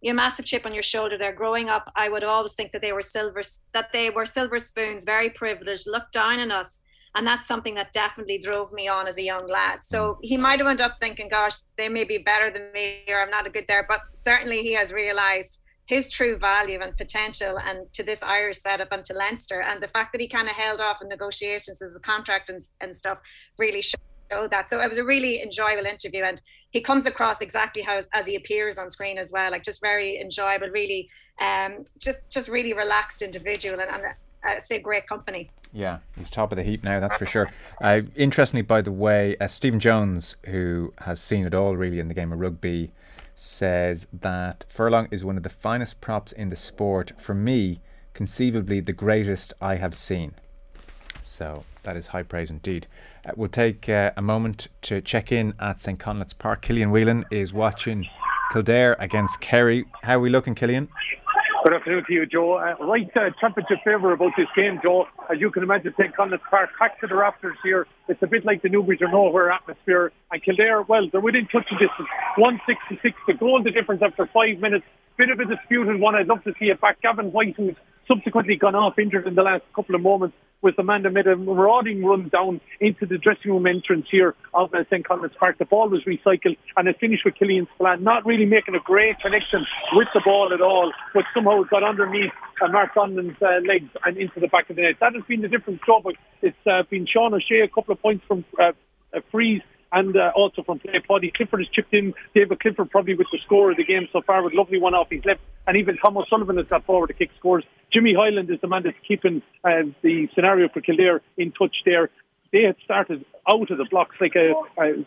your 0.00 0.14
massive 0.14 0.44
chip 0.44 0.64
on 0.64 0.74
your 0.74 0.82
shoulder. 0.82 1.18
They're 1.18 1.32
growing 1.32 1.68
up. 1.68 1.90
I 1.96 2.08
would 2.08 2.24
always 2.24 2.54
think 2.54 2.72
that 2.72 2.82
they 2.82 2.92
were 2.92 3.02
silver, 3.02 3.42
that 3.72 3.92
they 3.92 4.10
were 4.10 4.26
silver 4.26 4.58
spoons, 4.58 5.04
very 5.04 5.30
privileged, 5.30 5.86
looked 5.88 6.12
down 6.12 6.38
on 6.38 6.52
us, 6.52 6.78
and 7.16 7.26
that's 7.26 7.48
something 7.48 7.74
that 7.74 7.92
definitely 7.92 8.38
drove 8.38 8.72
me 8.72 8.86
on 8.86 9.08
as 9.08 9.18
a 9.18 9.22
young 9.22 9.48
lad. 9.48 9.82
So 9.82 10.14
mm. 10.14 10.16
he 10.22 10.36
might 10.36 10.60
have 10.60 10.68
ended 10.68 10.86
up 10.86 10.98
thinking, 10.98 11.28
"Gosh, 11.28 11.62
they 11.76 11.88
may 11.88 12.04
be 12.04 12.18
better 12.18 12.48
than 12.48 12.70
me, 12.72 13.02
or 13.08 13.20
I'm 13.20 13.30
not 13.30 13.48
a 13.48 13.50
good 13.50 13.66
there," 13.66 13.86
but 13.88 14.02
certainly 14.12 14.62
he 14.62 14.72
has 14.74 14.92
realised 14.92 15.62
his 15.92 16.08
true 16.08 16.38
value 16.38 16.80
and 16.80 16.96
potential 16.96 17.58
and 17.58 17.92
to 17.92 18.02
this 18.02 18.22
Irish 18.22 18.56
setup 18.56 18.90
and 18.92 19.04
to 19.04 19.12
Leinster 19.12 19.60
and 19.60 19.82
the 19.82 19.88
fact 19.88 20.12
that 20.12 20.22
he 20.22 20.26
kind 20.26 20.48
of 20.48 20.54
held 20.54 20.80
off 20.80 21.02
in 21.02 21.08
negotiations 21.08 21.82
as 21.82 21.94
a 21.94 22.00
contract 22.00 22.48
and, 22.48 22.62
and 22.80 22.96
stuff 22.96 23.18
really 23.58 23.82
showed 23.82 24.50
that. 24.50 24.70
So 24.70 24.80
it 24.80 24.88
was 24.88 24.96
a 24.96 25.04
really 25.04 25.42
enjoyable 25.42 25.84
interview 25.84 26.22
and 26.24 26.40
he 26.70 26.80
comes 26.80 27.04
across 27.04 27.42
exactly 27.42 27.82
how 27.82 28.00
as 28.14 28.26
he 28.26 28.36
appears 28.36 28.78
on 28.78 28.88
screen 28.88 29.18
as 29.18 29.32
well, 29.32 29.50
like 29.50 29.62
just 29.62 29.82
very 29.82 30.18
enjoyable, 30.18 30.68
really 30.68 31.10
um, 31.42 31.84
just 31.98 32.20
just 32.30 32.48
really 32.48 32.72
relaxed 32.72 33.20
individual 33.20 33.78
and, 33.78 33.90
and 33.90 34.02
uh, 34.48 34.60
say 34.60 34.78
great 34.78 35.06
company. 35.06 35.50
Yeah, 35.74 35.98
he's 36.16 36.30
top 36.30 36.52
of 36.52 36.56
the 36.56 36.62
heap 36.62 36.84
now, 36.84 37.00
that's 37.00 37.18
for 37.18 37.26
sure. 37.26 37.50
Uh, 37.82 38.00
interestingly, 38.16 38.62
by 38.62 38.80
the 38.80 38.92
way, 38.92 39.36
uh, 39.38 39.46
Stephen 39.46 39.78
Jones, 39.78 40.36
who 40.46 40.94
has 40.98 41.20
seen 41.20 41.44
it 41.44 41.54
all 41.54 41.76
really 41.76 41.98
in 41.98 42.08
the 42.08 42.14
game 42.14 42.32
of 42.32 42.38
rugby, 42.40 42.92
says 43.34 44.06
that 44.12 44.64
Furlong 44.68 45.08
is 45.10 45.24
one 45.24 45.36
of 45.36 45.42
the 45.42 45.48
finest 45.50 46.00
props 46.00 46.32
in 46.32 46.50
the 46.50 46.56
sport. 46.56 47.12
For 47.18 47.34
me, 47.34 47.80
conceivably 48.14 48.80
the 48.80 48.92
greatest 48.92 49.54
I 49.60 49.76
have 49.76 49.94
seen. 49.94 50.34
So 51.22 51.64
that 51.82 51.96
is 51.96 52.08
high 52.08 52.22
praise 52.22 52.50
indeed. 52.50 52.86
Uh, 53.24 53.32
we'll 53.36 53.48
take 53.48 53.88
uh, 53.88 54.12
a 54.16 54.22
moment 54.22 54.68
to 54.82 55.00
check 55.00 55.32
in 55.32 55.54
at 55.58 55.80
St 55.80 55.98
Conleth's 55.98 56.32
Park. 56.32 56.62
Killian 56.62 56.90
Whelan 56.90 57.24
is 57.30 57.52
watching 57.52 58.06
Kildare 58.52 58.96
against 58.98 59.40
Kerry. 59.40 59.84
How 60.02 60.16
are 60.16 60.20
we 60.20 60.30
looking, 60.30 60.54
Killian? 60.54 60.88
Good 61.64 61.74
afternoon 61.74 62.02
to 62.08 62.12
you, 62.12 62.26
Joe. 62.26 62.54
Uh, 62.54 62.74
right 62.84 63.08
uh, 63.14 63.30
temperature 63.40 63.76
favour 63.84 64.12
about 64.12 64.32
this 64.36 64.48
game, 64.56 64.80
Joe. 64.82 65.06
As 65.30 65.38
you 65.38 65.48
can 65.52 65.62
imagine, 65.62 65.94
St. 65.96 66.12
Conleth's 66.12 66.42
Park 66.50 66.70
packed 66.76 67.00
to 67.02 67.06
the 67.06 67.14
rafters 67.14 67.56
here. 67.62 67.86
It's 68.08 68.20
a 68.20 68.26
bit 68.26 68.44
like 68.44 68.62
the 68.62 68.68
Newbridge 68.68 69.00
or 69.00 69.06
Nowhere 69.06 69.52
atmosphere. 69.52 70.10
And 70.32 70.42
Kildare, 70.42 70.82
well, 70.82 71.08
they're 71.12 71.20
within 71.20 71.46
touching 71.46 71.78
distance. 71.78 72.08
166 72.36 73.16
to 73.28 73.34
goal 73.34 73.62
the 73.62 73.70
difference 73.70 74.02
after 74.02 74.26
five 74.34 74.58
minutes. 74.58 74.84
Bit 75.16 75.30
of 75.30 75.38
a 75.38 75.44
disputed 75.44 76.00
one. 76.00 76.16
I'd 76.16 76.26
love 76.26 76.42
to 76.42 76.52
see 76.58 76.66
it 76.66 76.80
back. 76.80 77.00
Gavin 77.00 77.30
White, 77.30 77.54
who's 77.56 77.76
subsequently 78.08 78.56
gone 78.56 78.74
off 78.74 78.98
injured 78.98 79.26
in 79.26 79.34
the 79.34 79.42
last 79.42 79.64
couple 79.74 79.94
of 79.94 80.00
moments, 80.00 80.36
with 80.62 80.78
Amanda 80.78 81.10
made 81.10 81.26
a 81.26 81.36
marauding 81.36 82.04
run 82.04 82.28
down 82.28 82.60
into 82.80 83.04
the 83.04 83.18
dressing 83.18 83.50
room 83.50 83.66
entrance 83.66 84.06
here 84.10 84.34
of 84.54 84.72
uh, 84.72 84.84
St. 84.90 85.04
Conleth's 85.04 85.34
Park. 85.38 85.58
The 85.58 85.64
ball 85.64 85.88
was 85.88 86.02
recycled 86.04 86.56
and 86.76 86.88
it 86.88 86.96
finished 87.00 87.24
with 87.24 87.34
Killian 87.34 87.66
Spillane, 87.74 88.02
not 88.04 88.24
really 88.24 88.46
making 88.46 88.74
a 88.76 88.80
great 88.80 89.18
connection 89.20 89.66
with 89.92 90.08
the 90.14 90.22
ball 90.24 90.50
at 90.54 90.60
all, 90.60 90.92
but 91.12 91.24
somehow 91.34 91.62
it 91.62 91.70
got 91.70 91.82
underneath 91.82 92.30
uh, 92.62 92.68
Mark 92.68 92.94
Donnellan's 92.94 93.36
uh, 93.42 93.58
legs 93.66 93.90
and 94.04 94.16
into 94.16 94.38
the 94.38 94.46
back 94.46 94.70
of 94.70 94.76
the 94.76 94.82
net. 94.82 94.94
That 95.00 95.14
has 95.14 95.24
been 95.24 95.42
the 95.42 95.48
difference, 95.48 95.80
Joe, 95.84 96.00
but 96.02 96.14
it's 96.40 96.56
uh, 96.64 96.84
been 96.88 97.06
Sean 97.12 97.34
O'Shea 97.34 97.60
a 97.60 97.68
couple 97.68 97.92
of 97.92 98.00
points 98.00 98.24
from 98.28 98.44
uh, 98.60 98.72
frees 99.32 99.62
and 99.92 100.16
uh, 100.16 100.32
also 100.34 100.62
from 100.62 100.78
play. 100.78 101.00
Paudie 101.06 101.32
Clifford 101.34 101.60
has 101.60 101.68
chipped 101.68 101.92
in. 101.94 102.14
David 102.34 102.60
Clifford 102.60 102.90
probably 102.90 103.14
with 103.14 103.26
the 103.30 103.38
score 103.44 103.70
of 103.70 103.76
the 103.76 103.84
game 103.84 104.08
so 104.12 104.22
far 104.22 104.42
with 104.42 104.54
lovely 104.54 104.80
one 104.80 104.94
off 104.94 105.08
his 105.10 105.24
left. 105.24 105.40
And 105.66 105.76
even 105.76 105.96
Thomas 105.98 106.26
Sullivan 106.28 106.56
has 106.56 106.66
got 106.66 106.84
forward 106.84 107.08
to 107.08 107.14
kick 107.14 107.30
scores. 107.38 107.64
Jimmy 107.92 108.14
Hyland 108.14 108.50
is 108.50 108.60
the 108.60 108.68
man 108.68 108.82
that's 108.84 108.96
keeping 109.06 109.42
uh, 109.64 109.82
the 110.02 110.28
scenario 110.34 110.68
for 110.68 110.80
Kildare 110.80 111.20
in 111.36 111.52
touch 111.52 111.76
there. 111.84 112.10
They 112.52 112.62
had 112.62 112.76
started 112.84 113.24
out 113.50 113.70
of 113.70 113.78
the 113.78 113.86
blocks 113.90 114.16
like 114.20 114.34
a, 114.36 114.52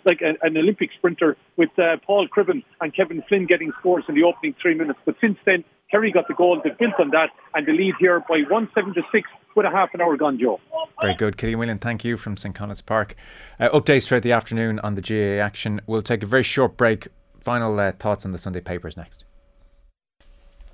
like 0.06 0.22
a, 0.22 0.34
an 0.46 0.58
Olympic 0.58 0.90
sprinter 0.98 1.38
with 1.58 1.70
uh, 1.78 1.98
Paul 2.06 2.28
Cribbin 2.28 2.64
and 2.82 2.96
Kevin 2.96 3.24
Flynn 3.28 3.46
getting 3.46 3.72
scores 3.80 4.04
in 4.08 4.16
the 4.16 4.24
opening 4.24 4.56
three 4.62 4.76
minutes. 4.76 5.00
But 5.06 5.16
since 5.22 5.38
then, 5.46 5.64
Kerry 5.92 6.12
got 6.12 6.28
the 6.28 6.34
goal. 6.34 6.60
They 6.64 6.72
built 6.72 7.00
on 7.00 7.12
that 7.12 7.30
and 7.54 7.68
they 7.68 7.74
lead 7.74 7.96
here 8.00 8.20
by 8.28 8.42
one 8.50 8.70
seven 8.74 8.94
to 8.96 9.02
six 9.12 9.30
with 9.56 9.66
a 9.66 9.70
half 9.70 9.94
an 9.94 10.02
hour 10.02 10.18
gone, 10.18 10.40
Joe. 10.40 10.60
Very 11.02 11.14
good. 11.14 11.38
Killian 11.38 11.60
Whelan, 11.60 11.80
thank 11.80 12.04
you 12.04 12.18
from 12.18 12.38
St. 12.38 12.56
Conleth's 12.56 12.82
Park. 12.82 13.16
Uh, 13.60 13.70
updates 13.70 14.08
throughout 14.08 14.24
the 14.24 14.32
afternoon 14.32 14.80
on 14.80 14.96
the 14.96 15.02
GAA 15.02 15.44
action. 15.44 15.82
We'll 15.88 16.02
take 16.02 16.24
a 16.24 16.26
very 16.26 16.44
short 16.44 16.78
break. 16.78 17.08
Final 17.40 17.78
uh, 17.80 17.92
thoughts 17.92 18.26
on 18.26 18.32
the 18.32 18.38
Sunday 18.38 18.62
papers 18.62 18.96
next. 18.98 19.26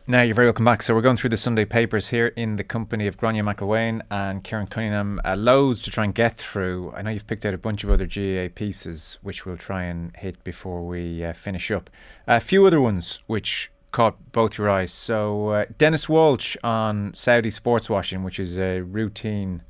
Now, 0.08 0.22
you're 0.22 0.36
very 0.36 0.48
welcome 0.48 0.66
back. 0.66 0.84
So, 0.84 0.94
we're 0.94 1.02
going 1.02 1.18
through 1.18 1.30
the 1.32 1.38
Sunday 1.38 1.66
papers 1.66 2.10
here 2.10 2.28
in 2.28 2.56
the 2.56 2.64
company 2.64 3.08
of 3.08 3.18
Gráinne 3.18 3.44
McElwain 3.44 4.02
and 4.10 4.44
Kieran 4.44 4.68
Cunningham. 4.68 5.22
Uh, 5.24 5.36
loads 5.36 5.82
to 5.84 5.92
try 5.92 6.04
and 6.04 6.14
get 6.14 6.38
through. 6.38 6.92
I 6.96 7.02
know 7.02 7.12
you've 7.12 7.28
picked 7.28 7.46
out 7.46 7.54
a 7.54 7.58
bunch 7.58 7.84
of 7.84 7.92
other 7.92 8.06
GAA 8.06 8.50
pieces, 8.54 9.18
which 9.22 9.46
we'll 9.46 9.58
try 9.58 9.84
and 9.84 10.16
hit 10.18 10.44
before 10.44 10.86
we 10.86 11.24
uh, 11.24 11.34
finish 11.34 11.72
up. 11.72 11.90
A 12.28 12.40
few 12.40 12.66
other 12.66 12.82
ones 12.82 13.22
which 13.28 13.72
caught 13.92 14.32
both 14.32 14.58
your 14.58 14.70
eyes. 14.70 14.92
So 14.92 15.50
uh, 15.50 15.66
Denis 15.78 16.08
Walsh 16.08 16.58
on 16.64 17.14
Saudi 17.14 17.50
sports 17.50 17.90
washing, 17.90 18.24
which 18.24 18.40
is 18.40 18.58
a 18.58 18.82
routine 18.82 19.64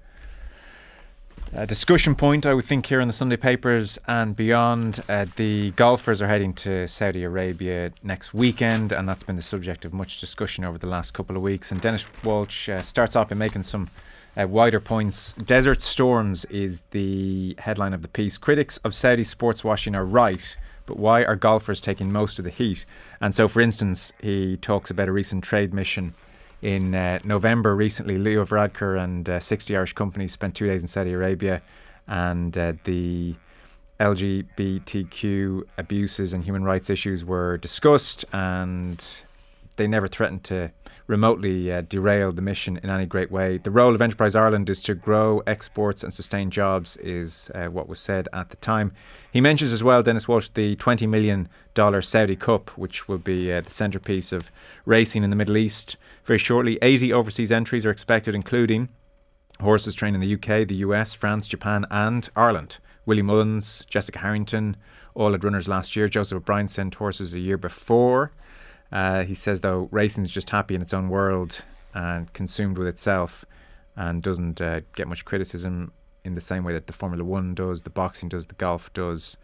uh, 1.55 1.65
discussion 1.65 2.15
point, 2.15 2.45
I 2.45 2.53
would 2.53 2.65
think, 2.65 2.85
here 2.85 2.99
in 2.99 3.07
the 3.07 3.13
Sunday 3.13 3.37
papers 3.37 3.99
and 4.07 4.35
beyond. 4.35 5.03
Uh, 5.09 5.25
the 5.35 5.71
golfers 5.71 6.21
are 6.21 6.27
heading 6.27 6.53
to 6.53 6.87
Saudi 6.87 7.23
Arabia 7.23 7.91
next 8.03 8.33
weekend, 8.33 8.91
and 8.91 9.07
that's 9.07 9.23
been 9.23 9.35
the 9.35 9.41
subject 9.41 9.83
of 9.85 9.93
much 9.93 10.19
discussion 10.19 10.63
over 10.63 10.77
the 10.77 10.87
last 10.87 11.13
couple 11.13 11.35
of 11.35 11.41
weeks. 11.41 11.71
And 11.71 11.81
Denis 11.81 12.05
Walsh 12.23 12.69
uh, 12.69 12.81
starts 12.81 13.15
off 13.15 13.29
by 13.29 13.35
making 13.35 13.63
some. 13.63 13.89
Uh, 14.37 14.47
wider 14.47 14.79
points. 14.79 15.33
Desert 15.33 15.81
Storms 15.81 16.45
is 16.45 16.83
the 16.91 17.53
headline 17.59 17.91
of 17.93 18.01
the 18.01 18.07
piece. 18.07 18.37
Critics 18.37 18.77
of 18.77 18.95
Saudi 18.95 19.25
sports 19.25 19.61
washing 19.61 19.93
are 19.93 20.05
right 20.05 20.55
but 20.85 20.99
why 20.99 21.23
are 21.23 21.35
golfers 21.35 21.79
taking 21.79 22.11
most 22.11 22.37
of 22.39 22.43
the 22.43 22.51
heat? 22.51 22.85
And 23.21 23.33
so, 23.33 23.47
for 23.47 23.61
instance, 23.61 24.11
he 24.19 24.57
talks 24.57 24.91
about 24.91 25.07
a 25.07 25.11
recent 25.11 25.43
trade 25.43 25.73
mission 25.73 26.13
in 26.61 26.93
uh, 26.93 27.19
November 27.23 27.75
recently. 27.75 28.17
Leo 28.17 28.45
Varadkar 28.45 29.01
and 29.01 29.27
uh, 29.27 29.39
60 29.39 29.75
Irish 29.75 29.93
companies 29.93 30.31
spent 30.31 30.55
two 30.55 30.67
days 30.67 30.81
in 30.81 30.87
Saudi 30.87 31.13
Arabia, 31.13 31.61
and 32.07 32.57
uh, 32.57 32.73
the 32.83 33.35
LGBTQ 33.99 35.63
abuses 35.77 36.33
and 36.33 36.43
human 36.43 36.63
rights 36.63 36.89
issues 36.89 37.23
were 37.23 37.57
discussed, 37.57 38.25
and 38.33 39.23
they 39.77 39.87
never 39.87 40.07
threatened 40.07 40.43
to 40.45 40.71
remotely 41.07 41.71
uh, 41.71 41.81
derail 41.81 42.31
the 42.31 42.41
mission 42.41 42.79
in 42.81 42.89
any 42.89 43.05
great 43.05 43.29
way. 43.29 43.57
The 43.57 43.69
role 43.69 43.93
of 43.93 44.01
Enterprise 44.01 44.33
Ireland 44.33 44.69
is 44.69 44.81
to 44.83 44.95
grow 44.95 45.43
exports 45.45 46.03
and 46.03 46.13
sustain 46.13 46.49
jobs, 46.49 46.95
is 46.97 47.51
uh, 47.53 47.65
what 47.65 47.89
was 47.89 47.99
said 47.99 48.29
at 48.31 48.49
the 48.49 48.55
time. 48.57 48.93
He 49.31 49.41
mentions 49.41 49.73
as 49.73 49.83
well, 49.83 50.01
Denis 50.01 50.27
Walsh, 50.27 50.49
the 50.53 50.75
$20 50.77 51.09
million 51.09 51.49
Saudi 52.01 52.35
Cup, 52.35 52.69
which 52.77 53.07
will 53.07 53.17
be 53.17 53.51
uh, 53.51 53.61
the 53.61 53.71
centrepiece 53.71 54.31
of 54.31 54.51
racing 54.85 55.23
in 55.23 55.29
the 55.29 55.35
Middle 55.35 55.57
East 55.57 55.97
very 56.31 56.39
shortly. 56.39 56.79
80 56.81 57.11
overseas 57.11 57.51
entries 57.51 57.85
are 57.85 57.89
expected, 57.89 58.33
including 58.33 58.87
horses 59.59 59.93
trained 59.93 60.15
in 60.15 60.21
the 60.21 60.33
UK, 60.35 60.65
the 60.65 60.75
US, 60.75 61.13
France, 61.13 61.45
Japan, 61.45 61.85
and 61.91 62.29
Ireland. 62.37 62.77
Willie 63.05 63.21
Mullins, 63.21 63.83
Jessica 63.89 64.19
Harrington, 64.19 64.77
all 65.13 65.33
had 65.33 65.43
runners 65.43 65.67
last 65.67 65.93
year. 65.93 66.07
Joseph 66.07 66.37
O'Brien 66.37 66.69
sent 66.69 66.95
horses 66.95 67.33
a 67.33 67.39
year 67.39 67.57
before. 67.57 68.31
Uh, 68.93 69.25
he 69.25 69.35
says, 69.35 69.59
though, 69.59 69.89
racing 69.91 70.23
is 70.23 70.31
just 70.31 70.51
happy 70.51 70.73
in 70.73 70.81
its 70.81 70.93
own 70.93 71.09
world 71.09 71.65
and 71.93 72.31
consumed 72.31 72.77
with 72.77 72.87
itself 72.87 73.43
and 73.97 74.23
doesn't 74.23 74.61
uh, 74.61 74.79
get 74.95 75.09
much 75.09 75.25
criticism 75.25 75.91
in 76.23 76.35
the 76.35 76.39
same 76.39 76.63
way 76.63 76.71
that 76.71 76.87
the 76.87 76.93
Formula 76.93 77.25
One 77.25 77.53
does, 77.53 77.81
the 77.81 77.89
boxing 77.89 78.29
does, 78.29 78.45
the 78.45 78.55
golf 78.55 78.93
does. 78.93 79.35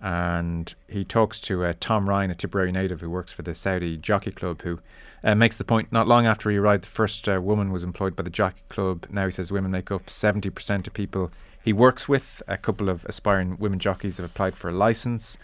And 0.00 0.72
he 0.86 1.04
talks 1.04 1.40
to 1.40 1.64
uh, 1.64 1.72
Tom 1.80 2.08
Ryan, 2.08 2.30
a 2.30 2.36
Tipperary 2.36 2.70
native 2.70 3.00
who 3.00 3.10
works 3.10 3.32
for 3.32 3.42
the 3.42 3.52
Saudi 3.52 3.96
Jockey 3.96 4.30
Club, 4.30 4.62
who 4.62 4.78
uh, 5.22 5.34
makes 5.34 5.56
the 5.56 5.64
point 5.64 5.92
not 5.92 6.08
long 6.08 6.26
after 6.26 6.50
he 6.50 6.56
arrived, 6.56 6.84
the 6.84 6.88
first 6.88 7.28
uh, 7.28 7.40
woman 7.40 7.72
was 7.72 7.82
employed 7.82 8.16
by 8.16 8.22
the 8.22 8.30
Jockey 8.30 8.62
Club. 8.68 9.06
Now 9.10 9.26
he 9.26 9.30
says 9.30 9.52
women 9.52 9.70
make 9.70 9.90
up 9.90 10.06
70% 10.06 10.86
of 10.86 10.92
people 10.92 11.30
he 11.62 11.72
works 11.72 12.08
with. 12.08 12.42
A 12.48 12.56
couple 12.56 12.88
of 12.88 13.04
aspiring 13.04 13.56
women 13.58 13.78
jockeys 13.78 14.16
have 14.16 14.26
applied 14.26 14.54
for 14.54 14.68
a 14.68 14.72
license. 14.72 15.36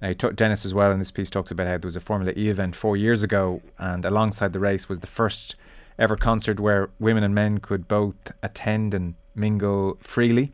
Uh, 0.00 0.12
t- 0.12 0.30
Denis 0.30 0.64
as 0.64 0.74
well 0.74 0.92
in 0.92 0.98
this 0.98 1.10
piece 1.10 1.30
talks 1.30 1.50
about 1.50 1.66
how 1.66 1.78
there 1.78 1.86
was 1.86 1.96
a 1.96 2.00
Formula 2.00 2.32
E 2.36 2.48
event 2.48 2.76
four 2.76 2.96
years 2.96 3.22
ago, 3.22 3.62
and 3.78 4.04
alongside 4.04 4.52
the 4.52 4.60
race 4.60 4.88
was 4.88 5.00
the 5.00 5.06
first 5.06 5.56
ever 5.98 6.16
concert 6.16 6.60
where 6.60 6.90
women 6.98 7.24
and 7.24 7.34
men 7.34 7.58
could 7.58 7.88
both 7.88 8.32
attend 8.42 8.92
and 8.92 9.14
mingle 9.34 9.96
freely. 10.00 10.52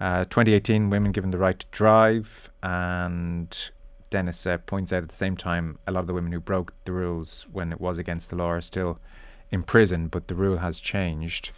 Uh, 0.00 0.24
2018, 0.24 0.90
women 0.90 1.10
given 1.10 1.30
the 1.30 1.38
right 1.38 1.58
to 1.58 1.66
drive, 1.70 2.50
and 2.62 3.70
Denis 4.10 4.46
uh, 4.46 4.58
points 4.58 4.92
out 4.92 5.02
at 5.02 5.08
the 5.08 5.14
same 5.14 5.36
time 5.36 5.78
a 5.86 5.92
lot 5.92 6.00
of 6.00 6.06
the 6.06 6.14
women 6.14 6.32
who 6.32 6.40
broke 6.40 6.72
the 6.84 6.92
rules 6.92 7.46
when 7.52 7.72
it 7.72 7.80
was 7.80 7.98
against 7.98 8.30
the 8.30 8.36
law 8.36 8.50
are 8.50 8.60
still 8.60 8.98
in 9.50 9.62
prison, 9.62 10.08
but 10.08 10.28
the 10.28 10.34
rule 10.34 10.58
has 10.58 10.80
changed. 10.80 11.50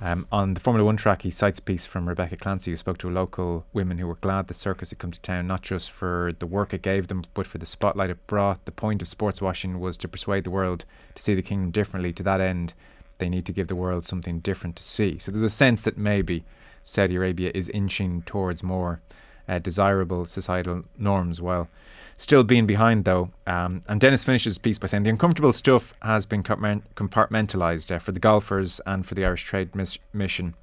Um, 0.00 0.26
on 0.32 0.54
the 0.54 0.60
Formula 0.60 0.84
One 0.84 0.96
track, 0.96 1.22
he 1.22 1.30
cites 1.30 1.60
a 1.60 1.62
piece 1.62 1.86
from 1.86 2.08
Rebecca 2.08 2.36
Clancy, 2.36 2.72
who 2.72 2.76
spoke 2.76 2.98
to 2.98 3.10
local 3.10 3.66
women 3.72 3.98
who 3.98 4.08
were 4.08 4.16
glad 4.16 4.48
the 4.48 4.54
circus 4.54 4.90
had 4.90 4.98
come 4.98 5.12
to 5.12 5.20
town, 5.20 5.46
not 5.46 5.62
just 5.62 5.92
for 5.92 6.32
the 6.40 6.46
work 6.46 6.74
it 6.74 6.82
gave 6.82 7.06
them, 7.06 7.22
but 7.34 7.46
for 7.46 7.58
the 7.58 7.66
spotlight 7.66 8.10
it 8.10 8.26
brought. 8.26 8.64
The 8.64 8.72
point 8.72 9.00
of 9.00 9.06
sports 9.06 9.40
washing 9.40 9.78
was 9.78 9.96
to 9.98 10.08
persuade 10.08 10.42
the 10.42 10.50
world 10.50 10.84
to 11.14 11.22
see 11.22 11.36
the 11.36 11.42
kingdom 11.42 11.70
differently. 11.70 12.12
To 12.14 12.22
that 12.24 12.40
end, 12.40 12.74
they 13.18 13.28
need 13.28 13.46
to 13.46 13.52
give 13.52 13.68
the 13.68 13.76
world 13.76 14.04
something 14.04 14.40
different 14.40 14.74
to 14.76 14.82
see. 14.82 15.18
So 15.18 15.30
there's 15.30 15.44
a 15.44 15.50
sense 15.50 15.82
that 15.82 15.96
maybe 15.96 16.44
Saudi 16.82 17.14
Arabia 17.14 17.52
is 17.54 17.68
inching 17.68 18.22
towards 18.22 18.64
more 18.64 19.00
uh, 19.48 19.58
desirable 19.58 20.24
societal 20.24 20.84
norms 20.96 21.40
while 21.40 21.68
still 22.16 22.44
being 22.44 22.66
behind 22.66 23.04
though. 23.04 23.30
Um, 23.46 23.82
and 23.88 24.00
Denis 24.00 24.24
finishes 24.24 24.52
his 24.52 24.58
piece 24.58 24.78
by 24.78 24.86
saying 24.86 25.02
the 25.02 25.10
uncomfortable 25.10 25.52
stuff 25.52 25.94
has 26.02 26.26
been 26.26 26.42
compartmentalized 26.42 27.94
uh, 27.94 27.98
for 27.98 28.12
the 28.12 28.20
golfers 28.20 28.80
and 28.86 29.06
for 29.06 29.14
the 29.14 29.24
Irish 29.24 29.44
Trade 29.44 29.74
mis- 29.74 29.98
Mission. 30.12 30.54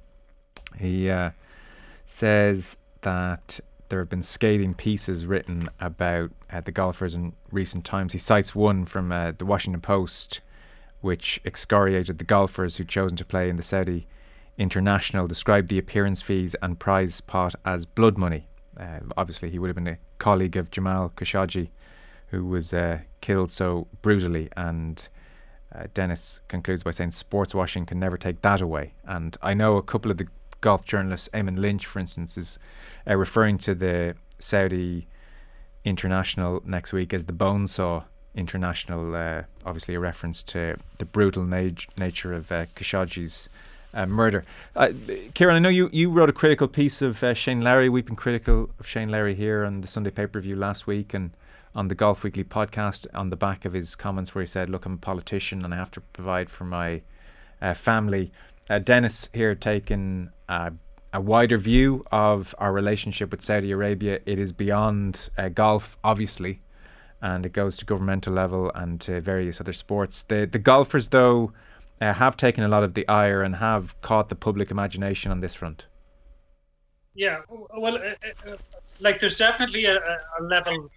He 0.78 1.10
uh, 1.10 1.30
says 2.06 2.76
that 3.02 3.60
there 3.88 3.98
have 3.98 4.08
been 4.08 4.22
scathing 4.22 4.72
pieces 4.72 5.26
written 5.26 5.68
about 5.80 6.30
uh, 6.50 6.60
the 6.60 6.72
golfers 6.72 7.14
in 7.14 7.34
recent 7.50 7.84
times. 7.84 8.12
He 8.12 8.18
cites 8.18 8.54
one 8.54 8.84
from 8.86 9.10
uh, 9.12 9.32
the 9.36 9.44
Washington 9.44 9.80
Post, 9.80 10.40
which 11.00 11.40
excoriated 11.44 12.18
the 12.18 12.24
golfers 12.24 12.76
who'd 12.76 12.88
chosen 12.88 13.16
to 13.16 13.24
play 13.24 13.48
in 13.48 13.56
the 13.56 13.62
Saudi 13.62 14.06
International, 14.56 15.26
described 15.26 15.68
the 15.68 15.78
appearance 15.78 16.22
fees 16.22 16.54
and 16.62 16.78
prize 16.78 17.20
pot 17.20 17.54
as 17.64 17.84
blood 17.84 18.16
money. 18.16 18.46
Uh, 18.76 19.00
obviously, 19.16 19.50
he 19.50 19.58
would 19.58 19.68
have 19.68 19.74
been 19.74 19.86
a 19.86 19.98
colleague 20.18 20.56
of 20.56 20.70
Jamal 20.70 21.12
Khashoggi, 21.16 21.70
who 22.28 22.44
was 22.44 22.72
uh, 22.72 23.00
killed 23.20 23.50
so 23.50 23.86
brutally. 24.02 24.48
And 24.56 25.06
uh, 25.74 25.84
Denis 25.94 26.40
concludes 26.48 26.82
by 26.82 26.90
saying 26.90 27.12
sports 27.12 27.54
washing 27.54 27.86
can 27.86 27.98
never 27.98 28.16
take 28.16 28.42
that 28.42 28.60
away. 28.60 28.94
And 29.04 29.36
I 29.42 29.54
know 29.54 29.76
a 29.76 29.82
couple 29.82 30.10
of 30.10 30.18
the 30.18 30.28
golf 30.60 30.84
journalists, 30.84 31.28
Eamon 31.32 31.58
Lynch, 31.58 31.86
for 31.86 31.98
instance, 31.98 32.36
is 32.36 32.58
uh, 33.08 33.16
referring 33.16 33.58
to 33.58 33.74
the 33.74 34.14
Saudi 34.38 35.06
International 35.84 36.62
next 36.64 36.92
week 36.92 37.14
as 37.14 37.24
the 37.24 37.32
Bonesaw 37.32 38.04
International, 38.34 39.14
uh, 39.14 39.42
obviously 39.64 39.94
a 39.94 40.00
reference 40.00 40.42
to 40.44 40.76
the 40.98 41.04
brutal 41.04 41.44
nat- 41.44 41.86
nature 41.98 42.32
of 42.32 42.52
uh, 42.52 42.66
Khashoggi's 42.76 43.48
uh, 43.94 44.06
murder. 44.06 44.44
Uh, 44.76 44.90
Kieran, 45.34 45.56
I 45.56 45.58
know 45.58 45.68
you, 45.68 45.90
you 45.92 46.10
wrote 46.10 46.28
a 46.28 46.32
critical 46.32 46.68
piece 46.68 47.02
of 47.02 47.22
uh, 47.22 47.34
Shane 47.34 47.60
Lowry. 47.60 47.88
We've 47.88 48.06
been 48.06 48.16
critical 48.16 48.70
of 48.78 48.86
Shane 48.86 49.08
Lowry 49.08 49.34
here 49.34 49.64
on 49.64 49.80
the 49.80 49.88
Sunday 49.88 50.10
pay 50.10 50.26
per 50.26 50.40
view 50.40 50.56
last 50.56 50.86
week 50.86 51.14
and 51.14 51.32
on 51.74 51.88
the 51.88 51.94
Golf 51.94 52.24
Weekly 52.24 52.44
podcast 52.44 53.06
on 53.14 53.30
the 53.30 53.36
back 53.36 53.64
of 53.64 53.72
his 53.72 53.94
comments 53.96 54.34
where 54.34 54.42
he 54.42 54.48
said, 54.48 54.68
Look, 54.68 54.86
I'm 54.86 54.94
a 54.94 54.98
politician 54.98 55.64
and 55.64 55.72
I 55.72 55.76
have 55.76 55.90
to 55.92 56.00
provide 56.00 56.50
for 56.50 56.64
my 56.64 57.02
uh, 57.62 57.74
family. 57.74 58.32
Uh, 58.68 58.78
Denis 58.78 59.28
here 59.32 59.54
taking 59.54 60.30
a 61.12 61.20
wider 61.20 61.58
view 61.58 62.04
of 62.12 62.54
our 62.58 62.72
relationship 62.72 63.30
with 63.30 63.42
Saudi 63.42 63.70
Arabia. 63.70 64.20
It 64.26 64.38
is 64.38 64.52
beyond 64.52 65.30
uh, 65.36 65.48
golf, 65.48 65.96
obviously, 66.04 66.60
and 67.20 67.44
it 67.44 67.52
goes 67.52 67.76
to 67.78 67.84
governmental 67.84 68.32
level 68.32 68.70
and 68.74 69.00
to 69.02 69.20
various 69.20 69.60
other 69.60 69.72
sports. 69.72 70.24
The, 70.28 70.48
the 70.50 70.58
golfers, 70.58 71.08
though, 71.08 71.52
uh, 72.00 72.12
have 72.14 72.36
taken 72.36 72.64
a 72.64 72.68
lot 72.68 72.82
of 72.82 72.94
the 72.94 73.06
ire 73.08 73.42
and 73.42 73.56
have 73.56 74.00
caught 74.00 74.28
the 74.28 74.34
public 74.34 74.70
imagination 74.70 75.30
on 75.30 75.40
this 75.40 75.54
front. 75.54 75.86
Yeah, 77.14 77.40
well, 77.48 77.96
uh, 77.96 78.50
uh, 78.50 78.56
like 79.00 79.20
there's 79.20 79.36
definitely 79.36 79.84
a, 79.86 79.98
a, 79.98 80.42
level. 80.42 80.90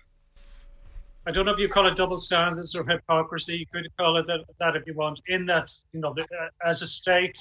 I 1.26 1.32
don't 1.32 1.46
know 1.46 1.54
if 1.54 1.60
you 1.60 1.68
call 1.68 1.88
it 1.88 1.96
double 1.96 2.18
standards 2.18 2.76
or 2.76 2.84
hypocrisy. 2.86 3.58
You 3.58 3.66
could 3.66 3.88
call 3.98 4.18
it 4.18 4.28
that, 4.28 4.42
that 4.60 4.76
if 4.76 4.86
you 4.86 4.94
want. 4.94 5.22
In 5.28 5.46
that, 5.48 5.72
you 5.92 6.00
know, 6.00 6.14
the, 6.14 6.24
uh, 6.24 6.50
as 6.66 6.82
a 6.82 6.88
state, 6.88 7.40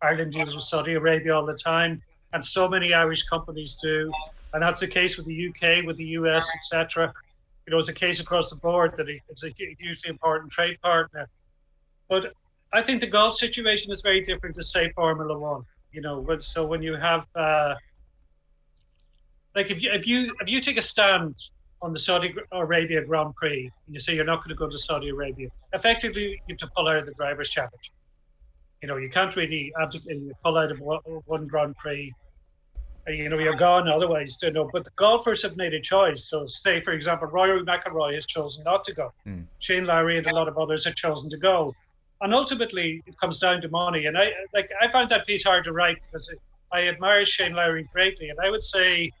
Ireland 0.00 0.32
deals 0.32 0.54
with 0.54 0.64
Saudi 0.64 0.94
Arabia 0.94 1.36
all 1.36 1.46
the 1.46 1.54
time, 1.56 2.00
and 2.32 2.44
so 2.44 2.68
many 2.68 2.94
Irish 2.94 3.24
companies 3.24 3.78
do, 3.82 4.10
and 4.52 4.62
that's 4.62 4.80
the 4.80 4.88
case 4.88 5.16
with 5.16 5.26
the 5.26 5.48
UK, 5.48 5.84
with 5.84 5.96
the 5.96 6.06
US, 6.18 6.50
etc. 6.56 7.12
You 7.66 7.72
know, 7.72 7.78
it's 7.78 7.88
a 7.88 7.94
case 7.94 8.20
across 8.20 8.50
the 8.50 8.60
board 8.60 8.96
that 8.96 9.08
it's 9.08 9.44
a 9.44 9.50
hugely 9.50 10.10
important 10.10 10.50
trade 10.50 10.80
partner. 10.80 11.28
But 12.08 12.34
I 12.74 12.82
think 12.82 13.00
the 13.00 13.06
golf 13.06 13.36
situation 13.36 13.92
is 13.92 14.02
very 14.02 14.20
different 14.20 14.56
to 14.56 14.62
say 14.62 14.90
Formula 14.96 15.38
One. 15.38 15.62
You 15.92 16.00
know, 16.00 16.26
so 16.40 16.66
when 16.66 16.82
you 16.82 16.96
have 16.96 17.24
uh, 17.36 17.76
like 19.54 19.70
if 19.70 19.80
you 19.80 19.92
if 19.92 20.08
you 20.08 20.34
if 20.40 20.50
you 20.50 20.60
take 20.60 20.76
a 20.76 20.82
stand 20.82 21.38
on 21.82 21.92
the 21.92 22.00
Saudi 22.00 22.34
Arabia 22.50 23.04
Grand 23.04 23.32
Prix 23.36 23.70
and 23.86 23.94
you 23.94 24.00
say 24.00 24.16
you're 24.16 24.24
not 24.24 24.38
going 24.38 24.48
to 24.48 24.56
go 24.56 24.68
to 24.68 24.76
Saudi 24.76 25.10
Arabia, 25.10 25.48
effectively 25.72 26.30
you 26.30 26.38
have 26.48 26.58
to 26.58 26.68
pull 26.76 26.88
out 26.88 26.96
of 26.96 27.06
the 27.06 27.14
drivers' 27.14 27.50
championship. 27.50 27.94
You 28.82 28.88
know, 28.88 28.96
you 28.96 29.08
can't 29.08 29.34
really 29.36 29.72
abdicate, 29.80 30.18
pull 30.42 30.58
out 30.58 30.72
of 30.72 30.80
one 30.80 31.46
Grand 31.46 31.76
Prix. 31.76 32.12
You 33.06 33.28
know, 33.28 33.38
you're 33.38 33.54
gone 33.54 33.86
otherwise. 33.86 34.36
You 34.42 34.50
know, 34.50 34.68
but 34.72 34.84
the 34.84 34.90
golfers 34.96 35.42
have 35.42 35.56
made 35.56 35.74
a 35.74 35.80
choice. 35.80 36.28
So, 36.28 36.44
say 36.44 36.80
for 36.80 36.92
example, 36.92 37.28
Rory 37.28 37.62
McIlroy 37.62 38.14
has 38.14 38.26
chosen 38.26 38.64
not 38.64 38.82
to 38.84 38.94
go. 38.94 39.12
Mm. 39.28 39.44
Shane 39.60 39.84
Lowry 39.84 40.18
and 40.18 40.26
a 40.26 40.34
lot 40.34 40.48
of 40.48 40.58
others 40.58 40.84
have 40.86 40.96
chosen 40.96 41.30
to 41.30 41.36
go 41.36 41.72
and 42.24 42.34
ultimately 42.34 43.02
it 43.06 43.16
comes 43.18 43.38
down 43.38 43.60
to 43.60 43.68
money. 43.68 44.06
And 44.06 44.16
I 44.16 44.32
like 44.54 44.70
I 44.80 44.88
found 44.88 45.10
that 45.10 45.26
piece 45.26 45.44
hard 45.44 45.64
to 45.64 45.72
write 45.72 45.98
because 46.06 46.34
I 46.72 46.88
admire 46.88 47.24
Shane 47.24 47.52
Lowry 47.52 47.86
greatly, 47.92 48.30
and 48.30 48.38
I 48.42 48.50
would 48.50 48.62
say, 48.62 49.12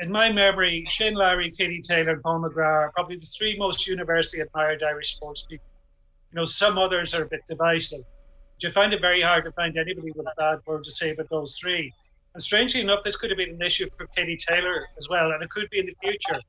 in 0.00 0.12
my 0.12 0.30
memory, 0.30 0.84
Shane 0.88 1.14
Lowry, 1.14 1.50
Katie 1.50 1.80
Taylor, 1.80 2.12
and 2.12 2.22
Paul 2.22 2.42
McGrath 2.42 2.88
are 2.88 2.92
probably 2.94 3.16
the 3.16 3.26
three 3.26 3.56
most 3.58 3.86
universally 3.86 4.42
admired 4.42 4.82
Irish 4.82 5.16
sports 5.16 5.46
people. 5.46 5.66
You 6.32 6.36
know, 6.36 6.44
some 6.44 6.78
others 6.78 7.14
are 7.14 7.22
a 7.22 7.26
bit 7.26 7.40
divisive. 7.48 8.00
But 8.00 8.62
you 8.62 8.70
find 8.70 8.92
it 8.92 9.00
very 9.00 9.22
hard 9.22 9.44
to 9.44 9.52
find 9.52 9.76
anybody 9.76 10.12
with 10.12 10.26
a 10.26 10.34
bad 10.36 10.58
word 10.66 10.84
to 10.84 10.92
say 10.92 11.10
about 11.12 11.30
those 11.30 11.56
three. 11.58 11.92
And 12.34 12.42
strangely 12.42 12.82
enough, 12.82 13.04
this 13.04 13.16
could 13.16 13.30
have 13.30 13.38
been 13.38 13.50
an 13.50 13.62
issue 13.62 13.88
for 13.96 14.06
Katie 14.08 14.36
Taylor 14.36 14.86
as 14.98 15.08
well, 15.08 15.32
and 15.32 15.42
it 15.42 15.48
could 15.48 15.70
be 15.70 15.78
in 15.78 15.86
the 15.86 15.96
future. 16.02 16.40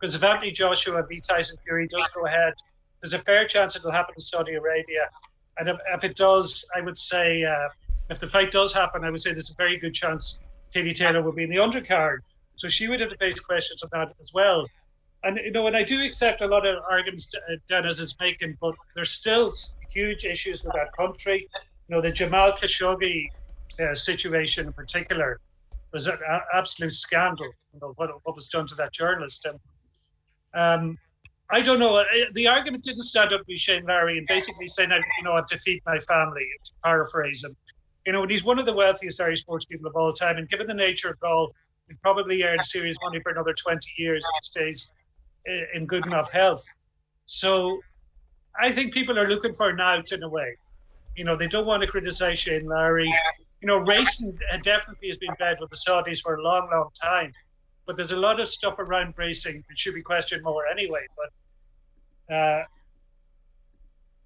Because 0.00 0.14
if 0.14 0.24
Anthony 0.24 0.50
Joshua 0.50 1.04
beat 1.08 1.24
Tyson 1.24 1.58
Fury 1.64 1.86
does 1.88 2.08
go 2.08 2.24
ahead 2.26 2.54
there's 3.02 3.14
a 3.14 3.18
fair 3.18 3.46
chance 3.46 3.76
it'll 3.76 3.90
happen 3.90 4.14
in 4.16 4.20
Saudi 4.20 4.54
Arabia. 4.54 5.10
And 5.58 5.68
if, 5.68 5.76
if 5.92 6.04
it 6.04 6.16
does, 6.16 6.66
I 6.74 6.80
would 6.80 6.96
say, 6.96 7.44
uh, 7.44 7.68
if 8.08 8.20
the 8.20 8.28
fight 8.28 8.50
does 8.50 8.72
happen, 8.72 9.04
I 9.04 9.10
would 9.10 9.20
say 9.20 9.32
there's 9.32 9.50
a 9.50 9.56
very 9.56 9.76
good 9.76 9.92
chance 9.92 10.40
Katie 10.72 10.92
Taylor 10.92 11.22
will 11.22 11.32
be 11.32 11.44
in 11.44 11.50
the 11.50 11.56
undercard. 11.56 12.18
So 12.56 12.68
she 12.68 12.88
would 12.88 13.00
have 13.00 13.10
to 13.10 13.16
face 13.16 13.40
questions 13.40 13.82
on 13.82 13.90
that 13.92 14.14
as 14.20 14.32
well. 14.32 14.66
And, 15.24 15.38
you 15.44 15.50
know, 15.50 15.66
and 15.66 15.76
I 15.76 15.82
do 15.82 16.02
accept 16.02 16.40
a 16.40 16.46
lot 16.46 16.66
of 16.66 16.82
arguments 16.90 17.32
uh, 17.34 17.56
Denis 17.68 18.00
is 18.00 18.16
making, 18.20 18.56
but 18.60 18.74
there's 18.94 19.10
still 19.10 19.52
huge 19.90 20.24
issues 20.24 20.64
with 20.64 20.72
that 20.74 20.92
country. 20.96 21.48
You 21.88 21.96
know, 21.96 22.00
the 22.00 22.10
Jamal 22.10 22.52
Khashoggi 22.52 23.26
uh, 23.80 23.94
situation 23.94 24.66
in 24.66 24.72
particular 24.72 25.38
was 25.92 26.06
an 26.08 26.18
absolute 26.54 26.94
scandal. 26.94 27.46
You 27.74 27.80
know, 27.80 27.92
what, 27.96 28.10
what 28.24 28.34
was 28.34 28.48
done 28.48 28.66
to 28.68 28.74
that 28.76 28.92
journalist. 28.92 29.46
And 29.46 29.60
um, 30.54 30.98
I 31.52 31.60
don't 31.60 31.78
know. 31.78 32.02
The 32.32 32.46
argument 32.46 32.82
didn't 32.82 33.02
stand 33.02 33.34
up 33.34 33.46
to 33.46 33.56
Shane 33.58 33.84
Lowry 33.84 34.16
and 34.16 34.26
basically 34.26 34.66
saying, 34.66 34.90
you 34.90 35.24
know, 35.24 35.32
I 35.32 35.42
defeat 35.50 35.82
my 35.84 35.98
family, 35.98 36.46
to 36.64 36.72
paraphrase 36.82 37.44
him. 37.44 37.54
You 38.06 38.12
know, 38.14 38.22
and 38.22 38.30
he's 38.30 38.42
one 38.42 38.58
of 38.58 38.64
the 38.64 38.72
wealthiest 38.72 39.20
Irish 39.20 39.42
sports 39.42 39.66
people 39.66 39.86
of 39.86 39.94
all 39.94 40.14
time. 40.14 40.38
And 40.38 40.48
given 40.48 40.66
the 40.66 40.72
nature 40.72 41.10
of 41.10 41.20
golf, 41.20 41.52
he'd 41.88 42.00
probably 42.00 42.42
earn 42.42 42.58
serious 42.64 42.96
money 43.02 43.20
for 43.20 43.32
another 43.32 43.52
20 43.52 43.80
years 43.98 44.24
if 44.24 44.30
he 44.40 44.46
stays 44.46 44.92
eh, 45.46 45.64
in 45.74 45.84
good 45.84 46.06
enough 46.06 46.32
health. 46.32 46.64
So 47.26 47.80
I 48.58 48.72
think 48.72 48.94
people 48.94 49.18
are 49.18 49.28
looking 49.28 49.52
for 49.52 49.68
an 49.68 49.80
out 49.80 50.10
in 50.10 50.22
a 50.22 50.28
way. 50.28 50.56
You 51.16 51.24
know, 51.24 51.36
they 51.36 51.48
don't 51.48 51.66
want 51.66 51.82
to 51.82 51.86
criticize 51.86 52.38
Shane 52.38 52.64
Lowry. 52.64 53.12
You 53.60 53.68
know, 53.68 53.76
racing 53.76 54.38
definitely 54.62 55.08
has 55.08 55.18
been 55.18 55.34
bad 55.38 55.58
with 55.60 55.68
the 55.68 55.76
Saudis 55.76 56.22
for 56.22 56.36
a 56.36 56.42
long, 56.42 56.70
long 56.72 56.88
time. 57.00 57.30
But 57.86 57.96
there's 57.96 58.12
a 58.12 58.16
lot 58.16 58.40
of 58.40 58.48
stuff 58.48 58.78
around 58.78 59.14
racing 59.18 59.62
that 59.68 59.78
should 59.78 59.94
be 59.94 60.02
questioned 60.02 60.42
more 60.42 60.66
anyway. 60.66 61.06
But 61.14 61.30
uh, 62.32 62.64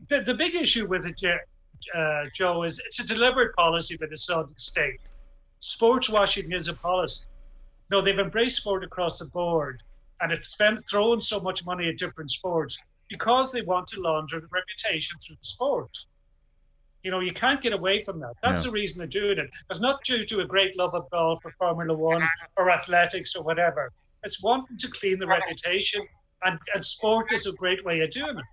the, 0.09 0.21
the 0.21 0.35
big 0.35 0.55
issue 0.55 0.87
with 0.87 1.07
it, 1.07 1.21
uh, 1.95 2.25
Joe, 2.35 2.63
is 2.63 2.81
it's 2.87 3.01
a 3.01 3.07
deliberate 3.07 3.55
policy 3.57 3.97
by 3.97 4.07
the 4.07 4.17
Saudi 4.17 4.55
state. 4.57 5.01
Sports 5.61 6.09
washing 6.09 6.53
is 6.53 6.69
a 6.69 6.75
policy. 6.75 7.29
No, 7.91 8.01
they've 8.01 8.19
embraced 8.19 8.59
sport 8.59 8.85
across 8.85 9.19
the 9.19 9.29
board, 9.31 9.83
and 10.21 10.33
it's 10.33 10.49
spent 10.49 10.83
throwing 10.89 11.21
so 11.21 11.41
much 11.41 11.65
money 11.65 11.89
at 11.89 11.99
different 11.99 12.31
sports 12.31 12.79
because 13.09 13.53
they 13.53 13.63
want 13.63 13.87
to 13.89 14.01
launder 14.01 14.41
the 14.41 14.49
reputation 14.53 15.19
through 15.21 15.37
the 15.37 15.47
sport. 15.47 15.91
You 17.03 17.13
know, 17.13 17.21
you 17.21 17.33
can't 17.33 17.63
get 17.63 17.73
away 17.73 18.03
from 18.03 18.19
that. 18.21 18.35
That's 18.43 18.65
the 18.65 18.71
reason 18.73 18.99
they're 18.99 19.07
doing 19.07 19.39
it. 19.39 19.49
It's 19.71 19.81
not 19.81 20.03
due 20.03 20.25
to 20.25 20.41
a 20.41 20.45
great 20.45 20.77
love 20.77 20.95
of 20.95 21.09
golf 21.11 21.45
or 21.45 21.53
Formula 21.53 21.97
One 21.97 22.23
or 22.57 22.71
athletics 22.71 23.37
or 23.37 23.45
whatever. 23.45 23.93
It's 24.25 24.43
wanting 24.43 24.77
to 24.79 24.91
clean 24.91 25.21
the 25.21 25.27
reputation, 25.27 26.03
and, 26.45 26.59
and 26.75 26.85
sport 26.85 27.33
is 27.33 27.47
a 27.47 27.53
great 27.53 27.85
way 27.85 28.01
of 28.01 28.11
doing 28.11 28.39
it. 28.39 28.45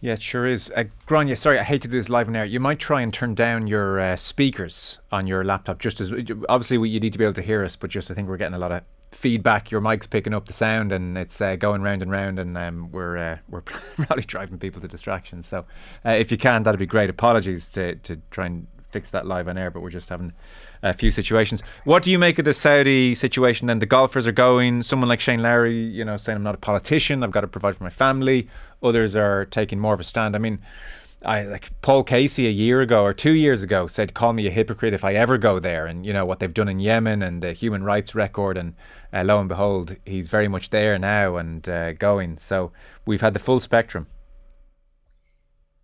Yeah, 0.00 0.12
it 0.12 0.22
sure 0.22 0.46
is. 0.46 0.70
Uh, 0.76 0.84
Gráinne, 1.06 1.36
sorry, 1.38 1.58
I 1.58 1.62
hate 1.62 1.82
to 1.82 1.88
do 1.88 1.96
this 1.96 2.10
live 2.10 2.28
and 2.28 2.36
air. 2.36 2.44
You 2.44 2.60
might 2.60 2.78
try 2.78 3.00
and 3.00 3.12
turn 3.12 3.34
down 3.34 3.66
your 3.66 3.98
uh, 3.98 4.16
speakers 4.16 5.00
on 5.10 5.26
your 5.26 5.42
laptop, 5.42 5.78
just 5.78 6.00
as 6.00 6.12
obviously 6.48 6.76
we, 6.76 6.90
you 6.90 7.00
need 7.00 7.14
to 7.14 7.18
be 7.18 7.24
able 7.24 7.34
to 7.34 7.42
hear 7.42 7.64
us, 7.64 7.76
but 7.76 7.88
just 7.88 8.10
I 8.10 8.14
think 8.14 8.28
we're 8.28 8.36
getting 8.36 8.54
a 8.54 8.58
lot 8.58 8.72
of 8.72 8.82
feedback. 9.10 9.70
Your 9.70 9.80
mic's 9.80 10.06
picking 10.06 10.34
up 10.34 10.46
the 10.46 10.52
sound, 10.52 10.92
and 10.92 11.16
it's 11.16 11.40
uh, 11.40 11.56
going 11.56 11.80
round 11.80 12.02
and 12.02 12.10
round, 12.10 12.38
and 12.38 12.58
um, 12.58 12.92
we're 12.92 13.16
uh, 13.16 13.38
we're 13.48 13.62
probably 13.62 14.24
driving 14.24 14.58
people 14.58 14.82
to 14.82 14.88
distraction. 14.88 15.40
So, 15.40 15.64
uh, 16.04 16.10
if 16.10 16.30
you 16.30 16.36
can, 16.36 16.62
that'd 16.62 16.78
be 16.78 16.86
great. 16.86 17.08
Apologies 17.08 17.70
to 17.70 17.96
to 17.96 18.20
try 18.30 18.46
and 18.46 18.66
fix 18.90 19.10
that 19.10 19.26
live 19.26 19.48
on 19.48 19.56
air, 19.56 19.70
but 19.70 19.80
we're 19.80 19.90
just 19.90 20.10
having 20.10 20.32
a 20.82 20.92
few 20.92 21.10
situations. 21.10 21.62
What 21.84 22.02
do 22.02 22.10
you 22.10 22.18
make 22.18 22.38
of 22.38 22.44
the 22.44 22.54
Saudi 22.54 23.14
situation? 23.14 23.66
Then 23.66 23.78
the 23.78 23.86
golfers 23.86 24.26
are 24.26 24.32
going. 24.32 24.82
Someone 24.82 25.08
like 25.08 25.20
Shane 25.20 25.42
Lowry, 25.42 25.78
you 25.78 26.04
know, 26.04 26.16
saying 26.16 26.36
I'm 26.36 26.42
not 26.42 26.54
a 26.54 26.58
politician. 26.58 27.22
I've 27.22 27.30
got 27.30 27.42
to 27.42 27.48
provide 27.48 27.76
for 27.76 27.84
my 27.84 27.90
family. 27.90 28.48
Others 28.82 29.16
are 29.16 29.44
taking 29.44 29.78
more 29.78 29.94
of 29.94 30.00
a 30.00 30.04
stand. 30.04 30.34
I 30.34 30.38
mean. 30.38 30.60
I 31.24 31.42
like 31.44 31.70
Paul 31.80 32.04
Casey 32.04 32.46
a 32.46 32.50
year 32.50 32.82
ago 32.82 33.02
or 33.02 33.14
two 33.14 33.32
years 33.32 33.62
ago 33.62 33.86
said, 33.86 34.12
"Call 34.12 34.34
me 34.34 34.46
a 34.46 34.50
hypocrite 34.50 34.92
if 34.92 35.02
I 35.02 35.14
ever 35.14 35.38
go 35.38 35.58
there." 35.58 35.86
And 35.86 36.04
you 36.04 36.12
know 36.12 36.26
what 36.26 36.38
they've 36.38 36.52
done 36.52 36.68
in 36.68 36.78
Yemen 36.78 37.22
and 37.22 37.42
the 37.42 37.52
human 37.52 37.82
rights 37.82 38.14
record, 38.14 38.58
and 38.58 38.74
uh, 39.12 39.24
lo 39.24 39.40
and 39.40 39.48
behold, 39.48 39.96
he's 40.04 40.28
very 40.28 40.46
much 40.46 40.70
there 40.70 40.96
now 40.98 41.36
and 41.36 41.66
uh, 41.68 41.94
going. 41.94 42.36
So 42.38 42.70
we've 43.06 43.22
had 43.22 43.32
the 43.32 43.40
full 43.40 43.60
spectrum. 43.60 44.06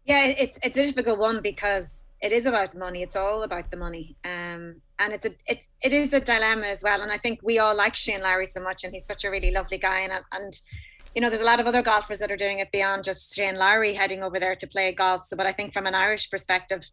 Yeah, 0.04 0.26
it's 0.26 0.58
it's 0.62 0.76
a 0.76 0.86
difficult 0.86 1.18
one 1.18 1.40
because 1.42 2.04
it 2.22 2.32
is 2.32 2.46
about 2.46 2.70
the 2.70 2.78
money. 2.78 3.02
It's 3.02 3.16
all 3.16 3.42
about 3.42 3.70
the 3.70 3.76
money, 3.76 4.16
um, 4.24 4.80
and 4.98 5.12
it's 5.12 5.26
a 5.26 5.32
it, 5.46 5.66
it 5.82 5.92
is 5.92 6.12
a 6.12 6.20
dilemma 6.20 6.66
as 6.66 6.82
well. 6.82 7.02
And 7.02 7.10
I 7.10 7.18
think 7.18 7.40
we 7.42 7.58
all 7.58 7.74
like 7.74 7.96
Shane 7.96 8.22
Lowry 8.22 8.46
so 8.46 8.62
much, 8.62 8.84
and 8.84 8.92
he's 8.92 9.04
such 9.04 9.24
a 9.24 9.30
really 9.30 9.50
lovely 9.50 9.78
guy, 9.78 10.00
and 10.00 10.12
and 10.30 10.60
you 11.14 11.20
know, 11.20 11.28
there's 11.28 11.42
a 11.42 11.46
lot 11.46 11.60
of 11.60 11.66
other 11.66 11.82
golfers 11.82 12.20
that 12.20 12.30
are 12.30 12.36
doing 12.36 12.58
it 12.58 12.72
beyond 12.72 13.04
just 13.04 13.34
Shane 13.34 13.56
Lowry 13.56 13.92
heading 13.92 14.22
over 14.22 14.40
there 14.40 14.56
to 14.56 14.66
play 14.66 14.94
golf. 14.94 15.24
So, 15.24 15.36
but 15.36 15.46
I 15.46 15.52
think 15.52 15.72
from 15.72 15.86
an 15.86 15.94
Irish 15.94 16.30
perspective, 16.30 16.88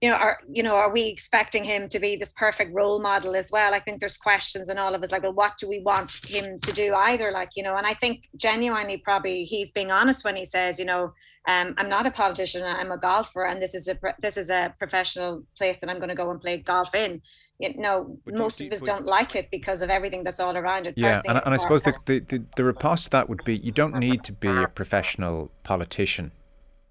you 0.00 0.08
know, 0.08 0.14
are 0.14 0.38
you 0.48 0.62
know, 0.62 0.76
are 0.76 0.92
we 0.92 1.06
expecting 1.08 1.64
him 1.64 1.88
to 1.88 1.98
be 1.98 2.16
this 2.16 2.32
perfect 2.32 2.72
role 2.74 3.00
model 3.00 3.34
as 3.34 3.50
well? 3.50 3.74
I 3.74 3.80
think 3.80 3.98
there's 3.98 4.16
questions 4.16 4.68
and 4.68 4.78
all 4.78 4.94
of 4.94 5.02
us 5.02 5.10
like, 5.10 5.22
well, 5.22 5.32
what 5.32 5.56
do 5.58 5.68
we 5.68 5.80
want 5.80 6.24
him 6.26 6.60
to 6.60 6.72
do 6.72 6.94
either? 6.94 7.32
Like, 7.32 7.50
you 7.56 7.62
know, 7.62 7.76
and 7.76 7.86
I 7.86 7.94
think 7.94 8.28
genuinely 8.36 8.98
probably 8.98 9.44
he's 9.44 9.72
being 9.72 9.90
honest 9.90 10.24
when 10.24 10.36
he 10.36 10.44
says, 10.44 10.78
you 10.78 10.84
know, 10.84 11.12
um, 11.48 11.74
I'm 11.78 11.88
not 11.88 12.06
a 12.06 12.10
politician, 12.10 12.62
I'm 12.62 12.92
a 12.92 12.98
golfer, 12.98 13.44
and 13.44 13.60
this 13.60 13.74
is 13.74 13.88
a 13.88 13.98
this 14.20 14.36
is 14.36 14.50
a 14.50 14.74
professional 14.78 15.44
place 15.56 15.80
that 15.80 15.90
I'm 15.90 15.98
going 15.98 16.10
to 16.10 16.14
go 16.14 16.30
and 16.30 16.40
play 16.40 16.58
golf 16.58 16.94
in 16.94 17.20
you 17.58 17.76
know, 17.76 18.18
but 18.24 18.34
most 18.34 18.60
of 18.60 18.70
us 18.72 18.80
don't 18.80 19.04
like 19.04 19.34
it 19.34 19.50
because 19.50 19.82
of 19.82 19.90
everything 19.90 20.22
that's 20.22 20.38
all 20.38 20.56
around 20.56 20.86
it. 20.86 20.94
Yeah, 20.96 21.20
and, 21.26 21.40
and 21.44 21.54
I 21.54 21.56
suppose 21.56 21.82
the, 21.82 21.92
the, 22.06 22.20
the, 22.20 22.44
the 22.56 22.64
riposte 22.64 23.04
to 23.04 23.10
that 23.10 23.28
would 23.28 23.42
be 23.44 23.56
you 23.56 23.72
don't 23.72 23.96
need 23.96 24.22
to 24.24 24.32
be 24.32 24.48
a 24.48 24.68
professional 24.68 25.50
politician 25.64 26.30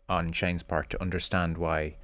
on 0.09 0.33
Shane's 0.33 0.63
part 0.63 0.89
to 0.89 1.01
understand 1.01 1.57
why 1.57 1.95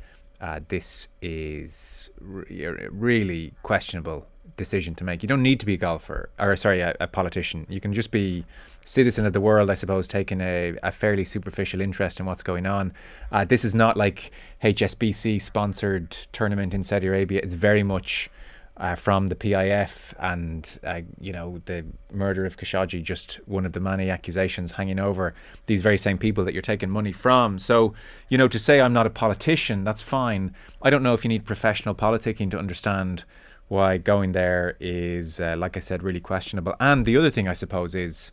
uh, 0.43 0.59
this 0.67 1.07
is 1.21 2.09
re- 2.19 2.75
really 2.91 3.53
questionable 3.63 4.27
decision 4.57 4.93
to 4.95 5.03
make. 5.05 5.23
You 5.23 5.27
don't 5.27 5.41
need 5.41 5.59
to 5.61 5.65
be 5.65 5.75
a 5.75 5.77
golfer 5.77 6.29
or 6.37 6.57
sorry, 6.57 6.81
a, 6.81 6.93
a, 6.99 7.07
politician. 7.07 7.65
You 7.69 7.79
can 7.79 7.93
just 7.93 8.11
be 8.11 8.45
citizen 8.83 9.25
of 9.25 9.31
the 9.31 9.39
world, 9.39 9.69
I 9.69 9.73
suppose, 9.75 10.05
taking 10.05 10.41
a, 10.41 10.75
a 10.83 10.91
fairly 10.91 11.23
superficial 11.23 11.79
interest 11.79 12.19
in 12.19 12.25
what's 12.25 12.43
going 12.43 12.65
on. 12.65 12.91
Uh, 13.31 13.45
this 13.45 13.63
is 13.63 13.73
not 13.73 13.95
like 13.95 14.31
HSBC 14.61 15.41
sponsored 15.41 16.11
tournament 16.33 16.73
in 16.73 16.83
Saudi 16.83 17.07
Arabia. 17.07 17.39
It's 17.41 17.53
very 17.53 17.83
much 17.83 18.29
uh, 18.77 18.95
from 18.95 19.27
the 19.27 19.35
PIF 19.35 20.13
and 20.17 20.79
uh, 20.83 21.01
you 21.19 21.31
know 21.31 21.61
the 21.65 21.85
murder 22.11 22.45
of 22.45 22.57
Khashoggi, 22.57 23.03
just 23.03 23.35
one 23.45 23.65
of 23.65 23.73
the 23.73 23.79
many 23.79 24.09
accusations 24.09 24.73
hanging 24.73 24.99
over 24.99 25.35
these 25.67 25.81
very 25.81 25.97
same 25.97 26.17
people 26.17 26.43
that 26.45 26.53
you're 26.53 26.61
taking 26.61 26.89
money 26.89 27.11
from. 27.11 27.59
So 27.59 27.93
you 28.29 28.37
know 28.37 28.47
to 28.47 28.57
say 28.57 28.81
I'm 28.81 28.93
not 28.93 29.05
a 29.05 29.11
politician, 29.11 29.83
that's 29.83 30.01
fine. 30.01 30.55
I 30.81 30.89
don't 30.89 31.03
know 31.03 31.13
if 31.13 31.23
you 31.23 31.29
need 31.29 31.45
professional 31.45 31.93
politicking 31.93 32.49
to 32.51 32.59
understand 32.59 33.25
why 33.67 33.97
going 33.97 34.33
there 34.33 34.75
is, 34.79 35.39
uh, 35.39 35.55
like 35.57 35.77
I 35.77 35.79
said, 35.79 36.03
really 36.03 36.19
questionable. 36.19 36.75
And 36.79 37.05
the 37.05 37.17
other 37.17 37.29
thing 37.29 37.47
I 37.47 37.53
suppose 37.53 37.95
is, 37.95 38.31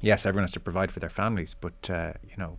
yes, 0.00 0.24
everyone 0.24 0.44
has 0.44 0.52
to 0.52 0.60
provide 0.60 0.92
for 0.92 1.00
their 1.00 1.10
families, 1.10 1.54
but 1.54 1.90
uh, 1.90 2.12
you 2.22 2.36
know 2.36 2.58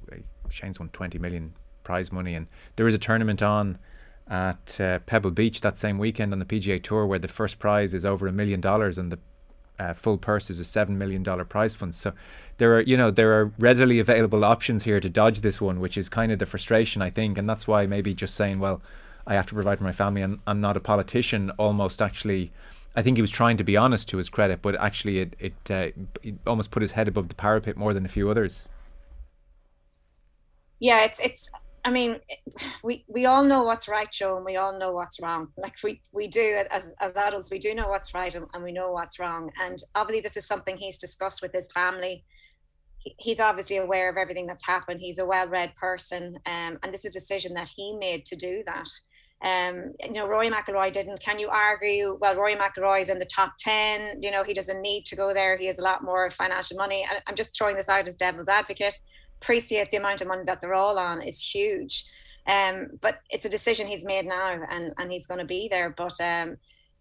Shane's 0.49 0.79
won 0.79 0.89
20 0.89 1.19
million 1.19 1.53
prize 1.83 2.11
money, 2.11 2.33
and 2.33 2.47
there 2.77 2.87
is 2.87 2.95
a 2.95 2.99
tournament 2.99 3.43
on 3.43 3.77
at 4.27 4.79
uh, 4.79 4.99
Pebble 4.99 5.31
Beach 5.31 5.61
that 5.61 5.77
same 5.77 5.97
weekend 5.97 6.33
on 6.33 6.39
the 6.39 6.45
PGA 6.45 6.81
Tour, 6.81 7.05
where 7.05 7.19
the 7.19 7.27
first 7.27 7.59
prize 7.59 7.93
is 7.93 8.05
over 8.05 8.27
a 8.27 8.31
million 8.31 8.61
dollars 8.61 8.97
and 8.97 9.11
the 9.11 9.19
uh, 9.77 9.93
full 9.93 10.17
purse 10.17 10.49
is 10.49 10.59
a 10.59 10.65
seven 10.65 10.97
million 10.97 11.23
dollar 11.23 11.45
prize 11.45 11.73
fund. 11.73 11.93
So 11.93 12.13
there 12.57 12.75
are, 12.75 12.81
you 12.81 12.97
know, 12.97 13.11
there 13.11 13.33
are 13.33 13.51
readily 13.59 13.99
available 13.99 14.45
options 14.45 14.83
here 14.83 14.99
to 14.99 15.09
dodge 15.09 15.41
this 15.41 15.59
one, 15.59 15.79
which 15.79 15.97
is 15.97 16.09
kind 16.09 16.31
of 16.31 16.39
the 16.39 16.45
frustration 16.45 17.01
I 17.01 17.09
think, 17.09 17.37
and 17.37 17.49
that's 17.49 17.67
why 17.67 17.85
maybe 17.85 18.13
just 18.13 18.35
saying, 18.35 18.59
well, 18.59 18.81
I 19.27 19.35
have 19.35 19.47
to 19.47 19.53
provide 19.53 19.79
for 19.79 19.83
my 19.83 19.91
family 19.91 20.21
and 20.21 20.39
I'm 20.47 20.61
not 20.61 20.77
a 20.77 20.79
politician, 20.79 21.51
almost 21.51 22.01
actually. 22.01 22.51
I 22.97 23.01
think 23.01 23.17
he 23.17 23.21
was 23.21 23.31
trying 23.31 23.57
to 23.57 23.63
be 23.65 23.75
honest 23.75 24.07
to 24.09 24.17
his 24.17 24.29
credit, 24.29 24.61
but 24.61 24.75
actually 24.75 25.19
it 25.19 25.35
it, 25.39 25.53
uh, 25.69 25.89
it 26.23 26.35
almost 26.47 26.71
put 26.71 26.81
his 26.81 26.93
head 26.93 27.07
above 27.07 27.27
the 27.27 27.35
parapet 27.35 27.75
more 27.75 27.93
than 27.93 28.05
a 28.05 28.09
few 28.09 28.29
others. 28.29 28.69
Yeah, 30.79 31.03
it's 31.03 31.19
it's 31.19 31.49
I 31.85 31.91
mean, 31.91 32.19
we 32.83 33.05
we 33.07 33.27
all 33.27 33.43
know 33.43 33.61
what's 33.61 33.87
right, 33.87 34.11
Joe, 34.11 34.37
and 34.37 34.45
we 34.45 34.55
all 34.55 34.77
know 34.79 34.91
what's 34.91 35.21
wrong. 35.21 35.49
Like 35.55 35.75
we 35.83 36.01
we 36.11 36.27
do 36.27 36.63
as 36.71 36.93
as 36.99 37.15
adults, 37.15 37.51
we 37.51 37.59
do 37.59 37.75
know 37.75 37.87
what's 37.87 38.15
right 38.15 38.33
and, 38.33 38.47
and 38.55 38.63
we 38.63 38.71
know 38.71 38.91
what's 38.91 39.19
wrong. 39.19 39.51
And 39.61 39.77
obviously, 39.93 40.21
this 40.21 40.35
is 40.35 40.47
something 40.47 40.77
he's 40.77 40.97
discussed 40.97 41.43
with 41.43 41.53
his 41.53 41.71
family. 41.71 42.25
He's 43.19 43.39
obviously 43.39 43.77
aware 43.77 44.09
of 44.09 44.17
everything 44.17 44.47
that's 44.47 44.65
happened. 44.65 44.99
He's 44.99 45.19
a 45.19 45.25
well-read 45.27 45.75
person, 45.75 46.39
um, 46.47 46.79
and 46.81 46.91
this 46.91 47.05
is 47.05 47.15
a 47.15 47.19
decision 47.19 47.53
that 47.53 47.69
he 47.75 47.95
made 47.95 48.25
to 48.25 48.35
do 48.35 48.63
that. 48.65 48.89
Um, 49.43 49.93
you 50.03 50.13
know, 50.13 50.27
Rory 50.27 50.49
McIlroy 50.49 50.91
didn't. 50.91 51.19
Can 51.19 51.37
you 51.37 51.49
argue? 51.49 52.17
Well, 52.19 52.35
Rory 52.35 52.55
is 53.01 53.09
in 53.09 53.19
the 53.19 53.25
top 53.25 53.53
ten. 53.59 54.23
You 54.23 54.31
know, 54.31 54.43
he 54.43 54.55
doesn't 54.55 54.81
need 54.81 55.05
to 55.05 55.15
go 55.15 55.35
there. 55.35 55.55
He 55.55 55.67
has 55.67 55.77
a 55.77 55.83
lot 55.83 56.03
more 56.03 56.31
financial 56.31 56.77
money. 56.77 57.07
I'm 57.27 57.35
just 57.35 57.55
throwing 57.55 57.75
this 57.75 57.89
out 57.89 58.07
as 58.07 58.15
devil's 58.15 58.49
advocate 58.49 58.97
appreciate 59.41 59.91
the 59.91 59.97
amount 59.97 60.21
of 60.21 60.27
money 60.27 60.43
that 60.45 60.61
they're 60.61 60.73
all 60.73 60.97
on 60.97 61.21
is 61.21 61.39
huge. 61.41 62.05
Um, 62.47 62.91
but 63.01 63.19
it's 63.29 63.45
a 63.45 63.49
decision 63.49 63.87
he's 63.87 64.05
made 64.05 64.25
now, 64.25 64.59
and 64.69 64.93
and 64.97 65.11
he's 65.11 65.25
going 65.25 65.39
to 65.39 65.45
be 65.45 65.67
there. 65.69 65.89
But 65.89 66.19
um, 66.21 66.57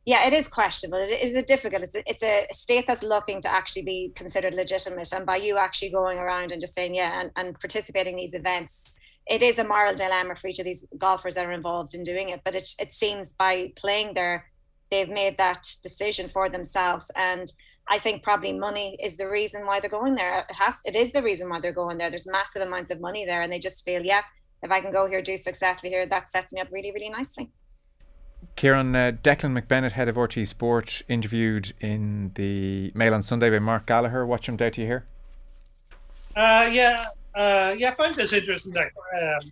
yeah, 0.06 0.26
it 0.26 0.32
is 0.32 0.48
questionable. 0.48 0.98
It 0.98 1.20
is 1.22 1.34
a 1.34 1.42
difficult. 1.42 1.82
It's 1.82 1.94
a, 1.94 2.10
it's 2.10 2.22
a 2.22 2.46
state 2.52 2.86
that's 2.86 3.02
looking 3.02 3.40
to 3.42 3.52
actually 3.52 3.82
be 3.82 4.12
considered 4.14 4.54
legitimate, 4.54 5.12
and 5.12 5.26
by 5.26 5.36
you 5.36 5.58
actually 5.58 5.90
going 5.90 6.18
around 6.18 6.52
and 6.52 6.60
just 6.60 6.74
saying 6.74 6.94
yeah 6.94 7.20
and, 7.20 7.30
and 7.36 7.60
participating 7.60 8.14
in 8.14 8.18
these 8.18 8.34
events, 8.34 8.98
it 9.26 9.42
is 9.42 9.58
a 9.58 9.64
moral 9.64 9.94
dilemma 9.94 10.34
for 10.34 10.48
each 10.48 10.58
of 10.58 10.64
these 10.64 10.86
golfers 10.96 11.34
that 11.34 11.46
are 11.46 11.52
involved 11.52 11.94
in 11.94 12.02
doing 12.02 12.30
it. 12.30 12.40
But 12.42 12.54
it 12.54 12.68
it 12.78 12.92
seems 12.92 13.32
by 13.32 13.72
playing 13.76 14.14
there, 14.14 14.46
they've 14.90 15.08
made 15.08 15.36
that 15.36 15.66
decision 15.82 16.30
for 16.32 16.48
themselves 16.48 17.10
and 17.16 17.52
I 17.88 17.98
think 17.98 18.22
probably 18.22 18.52
money 18.52 18.96
is 19.02 19.16
the 19.16 19.28
reason 19.28 19.66
why 19.66 19.80
they're 19.80 19.90
going 19.90 20.14
there. 20.14 20.46
It 20.48 20.56
has 20.56 20.80
it 20.84 20.96
is 20.96 21.12
the 21.12 21.22
reason 21.22 21.48
why 21.48 21.60
they're 21.60 21.72
going 21.72 21.98
there. 21.98 22.08
There's 22.10 22.26
massive 22.26 22.62
amounts 22.62 22.90
of 22.90 23.00
money 23.00 23.26
there 23.26 23.42
and 23.42 23.52
they 23.52 23.58
just 23.58 23.84
feel, 23.84 24.02
yeah, 24.02 24.22
if 24.62 24.70
I 24.70 24.80
can 24.80 24.92
go 24.92 25.06
here, 25.06 25.20
do 25.20 25.36
successfully 25.36 25.90
here, 25.92 26.06
that 26.06 26.30
sets 26.30 26.52
me 26.52 26.60
up 26.60 26.68
really, 26.72 26.92
really 26.92 27.10
nicely. 27.10 27.50
Kieran, 28.56 28.94
uh, 28.94 29.12
Declan 29.22 29.58
McBennett, 29.58 29.92
head 29.92 30.08
of 30.08 30.16
RTÉ 30.16 30.46
Sport, 30.46 31.02
interviewed 31.08 31.74
in 31.80 32.32
the 32.34 32.90
Mail 32.94 33.14
on 33.14 33.22
Sunday 33.22 33.50
by 33.50 33.58
Mark 33.58 33.86
Gallagher. 33.86 34.24
Watch 34.24 34.48
him 34.48 34.56
down 34.56 34.72
to 34.72 34.80
you 34.80 34.86
here. 34.86 35.06
Uh, 36.36 36.68
yeah, 36.72 37.04
uh, 37.34 37.74
yeah, 37.76 37.90
I 37.90 37.94
find 37.94 38.14
this 38.14 38.32
interesting. 38.32 38.74
Like, 38.74 38.92
um, 39.20 39.50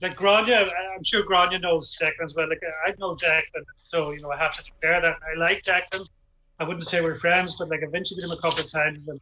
like 0.00 0.16
Gráinne, 0.16 0.70
I'm 0.94 1.04
sure 1.04 1.22
Gráinne 1.24 1.60
knows 1.60 1.96
Declan 2.00 2.24
as 2.24 2.34
well. 2.34 2.48
Like, 2.48 2.62
I 2.86 2.94
know 2.98 3.14
Declan, 3.14 3.64
so 3.82 4.10
you 4.12 4.20
know 4.20 4.30
I 4.30 4.38
have 4.38 4.54
to 4.56 4.62
compare 4.62 5.00
that. 5.00 5.16
I 5.22 5.38
like 5.38 5.62
Declan. 5.62 6.08
I 6.60 6.64
wouldn't 6.64 6.84
say 6.84 7.00
we're 7.00 7.16
friends, 7.16 7.56
but 7.58 7.70
like 7.70 7.80
I've 7.82 7.94
interviewed 7.94 8.22
him 8.22 8.32
a 8.32 8.36
couple 8.36 8.60
of 8.60 8.70
times, 8.70 9.08
and 9.08 9.20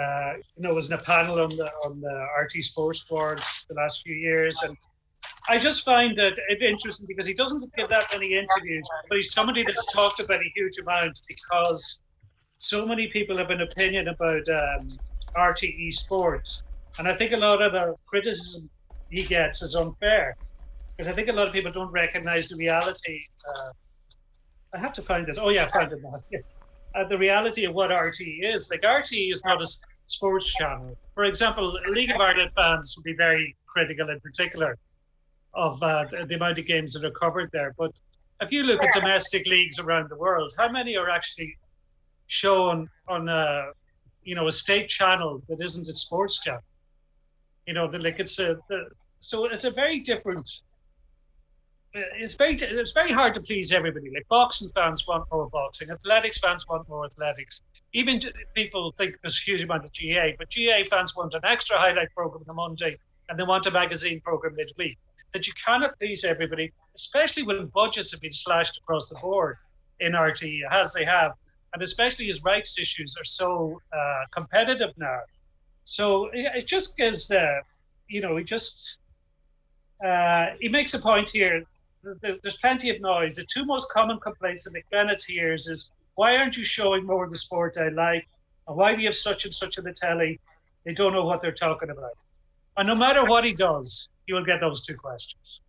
uh, 0.00 0.34
you 0.56 0.62
know, 0.62 0.72
was 0.72 0.90
in 0.90 0.96
a 0.96 1.02
panel 1.02 1.40
on 1.40 1.50
the 1.50 1.68
on 1.84 2.00
the 2.00 2.26
RTÉ 2.40 2.62
Sports 2.62 3.04
Boards 3.04 3.66
the 3.68 3.74
last 3.74 4.02
few 4.02 4.14
years, 4.14 4.56
and 4.62 4.76
I 5.48 5.58
just 5.58 5.84
find 5.84 6.16
that 6.16 6.34
it 6.48 6.62
interesting 6.62 7.06
because 7.08 7.26
he 7.26 7.34
doesn't 7.34 7.64
give 7.76 7.88
that 7.88 8.06
many 8.12 8.34
interviews, 8.34 8.88
but 9.08 9.16
he's 9.16 9.32
somebody 9.32 9.64
that's 9.64 9.92
talked 9.92 10.20
about 10.20 10.40
a 10.40 10.50
huge 10.54 10.78
amount 10.78 11.18
because 11.26 12.02
so 12.60 12.86
many 12.86 13.08
people 13.08 13.36
have 13.36 13.50
an 13.50 13.62
opinion 13.62 14.06
about 14.06 14.48
um, 14.48 14.86
RTÉ 15.36 15.92
Sports, 15.92 16.62
and 17.00 17.08
I 17.08 17.14
think 17.14 17.32
a 17.32 17.36
lot 17.36 17.60
of 17.62 17.72
the 17.72 17.96
criticism 18.06 18.70
he 19.10 19.24
gets 19.24 19.60
is 19.60 19.74
unfair 19.74 20.36
because 20.90 21.10
I 21.10 21.16
think 21.16 21.26
a 21.26 21.32
lot 21.32 21.48
of 21.48 21.52
people 21.52 21.72
don't 21.72 21.90
recognise 21.90 22.48
the 22.48 22.56
reality. 22.58 23.18
Uh, 23.50 23.70
I 24.74 24.78
have 24.78 24.92
to 24.94 25.02
find 25.02 25.28
it. 25.28 25.38
Oh 25.40 25.48
yeah, 25.48 25.64
I 25.64 25.68
found 25.68 25.92
it 25.92 26.02
now. 26.02 26.12
Yeah. 26.30 26.40
Uh, 26.94 27.06
the 27.06 27.18
reality 27.18 27.64
of 27.64 27.74
what 27.74 27.90
RTÉ 27.90 28.40
is. 28.42 28.70
Like 28.70 28.80
RTÉ 28.80 29.32
is 29.32 29.44
not 29.44 29.62
a 29.62 29.66
sports 30.06 30.52
channel. 30.54 30.96
For 31.14 31.24
example, 31.24 31.78
League 31.88 32.10
of 32.10 32.20
Ireland 32.20 32.50
fans 32.56 32.94
would 32.96 33.04
be 33.04 33.14
very 33.14 33.54
critical, 33.66 34.08
in 34.08 34.18
particular, 34.20 34.76
of 35.54 35.82
uh, 35.82 36.06
the, 36.10 36.24
the, 36.24 36.34
amount 36.34 36.58
of 36.58 36.66
games 36.66 36.94
that 36.94 37.04
are 37.04 37.10
covered 37.10 37.50
there. 37.52 37.74
But 37.76 37.92
if 38.40 38.50
you 38.50 38.62
look 38.62 38.82
at 38.82 38.94
domestic 38.94 39.46
leagues 39.46 39.78
around 39.78 40.08
the 40.08 40.16
world, 40.16 40.52
how 40.56 40.70
many 40.70 40.96
are 40.96 41.10
actually 41.10 41.56
shown 42.28 42.88
on 43.08 43.28
a 43.28 43.70
you 44.22 44.34
know 44.34 44.46
a 44.46 44.52
state 44.52 44.88
channel 44.88 45.42
that 45.48 45.60
isn't 45.60 45.88
a 45.88 45.94
sports 45.94 46.40
channel. 46.40 46.62
You 47.66 47.74
know, 47.74 47.88
the, 47.88 47.98
like 47.98 48.20
it's 48.20 48.38
a 48.38 48.58
the, 48.68 48.88
so 49.20 49.46
it's 49.46 49.64
a 49.64 49.70
very 49.70 50.00
different. 50.00 50.48
It's 52.16 52.34
very 52.34 52.54
it's 52.54 52.92
very 52.92 53.12
hard 53.12 53.34
to 53.34 53.40
please 53.40 53.72
everybody. 53.72 54.10
Like 54.10 54.26
boxing 54.28 54.70
fans 54.74 55.06
want 55.06 55.24
more 55.32 55.48
boxing, 55.48 55.90
athletics 55.90 56.38
fans 56.38 56.66
want 56.68 56.88
more 56.88 57.04
athletics. 57.04 57.62
Even 57.92 58.20
people 58.54 58.92
think 58.98 59.18
there's 59.22 59.38
a 59.38 59.50
huge 59.50 59.62
amount 59.62 59.84
of 59.84 59.92
GA, 59.92 60.34
but 60.38 60.48
GA 60.48 60.84
fans 60.84 61.16
want 61.16 61.34
an 61.34 61.40
extra 61.44 61.78
highlight 61.78 62.08
program 62.14 62.44
on 62.48 62.56
Monday, 62.56 62.98
and 63.28 63.38
they 63.38 63.44
want 63.44 63.66
a 63.66 63.70
magazine 63.70 64.20
program 64.20 64.54
midweek. 64.56 64.98
That 65.32 65.46
you 65.46 65.52
cannot 65.64 65.98
please 65.98 66.24
everybody, 66.24 66.72
especially 66.94 67.42
when 67.42 67.66
budgets 67.66 68.10
have 68.12 68.20
been 68.20 68.32
slashed 68.32 68.78
across 68.78 69.10
the 69.10 69.18
board 69.20 69.56
in 70.00 70.14
RT 70.16 70.42
as 70.70 70.92
they 70.92 71.04
have, 71.04 71.32
and 71.74 71.82
especially 71.82 72.28
as 72.28 72.42
rights 72.44 72.78
issues 72.78 73.16
are 73.18 73.24
so 73.24 73.80
uh, 73.92 74.24
competitive 74.32 74.92
now. 74.96 75.20
So 75.84 76.26
it, 76.26 76.50
it 76.54 76.66
just 76.66 76.96
gives 76.96 77.28
the, 77.28 77.60
you 78.08 78.20
know, 78.20 78.36
he 78.36 78.44
just 78.44 79.00
uh, 80.04 80.46
he 80.60 80.68
makes 80.68 80.94
a 80.94 80.98
point 80.98 81.30
here. 81.30 81.64
There's 82.02 82.58
plenty 82.58 82.90
of 82.90 83.00
noise. 83.00 83.36
The 83.36 83.44
two 83.44 83.64
most 83.64 83.92
common 83.92 84.18
complaints 84.20 84.64
that 84.64 84.74
McBennett 84.74 85.24
hears 85.24 85.66
is, 85.66 85.92
"Why 86.14 86.36
aren't 86.36 86.56
you 86.56 86.64
showing 86.64 87.04
more 87.04 87.24
of 87.24 87.30
the 87.30 87.36
sport 87.36 87.76
I 87.78 87.88
like? 87.88 88.26
And 88.66 88.76
why 88.76 88.94
do 88.94 89.00
you 89.00 89.08
have 89.08 89.16
such 89.16 89.44
and 89.44 89.54
such 89.54 89.78
on 89.78 89.84
the 89.84 89.92
telly?" 89.92 90.40
They 90.84 90.94
don't 90.94 91.12
know 91.12 91.24
what 91.24 91.42
they're 91.42 91.52
talking 91.52 91.90
about. 91.90 92.16
And 92.76 92.86
no 92.86 92.94
matter 92.94 93.24
what 93.24 93.44
he 93.44 93.52
does, 93.52 94.10
he 94.26 94.32
will 94.32 94.44
get 94.44 94.60
those 94.60 94.82
two 94.82 94.96
questions. 94.96 95.60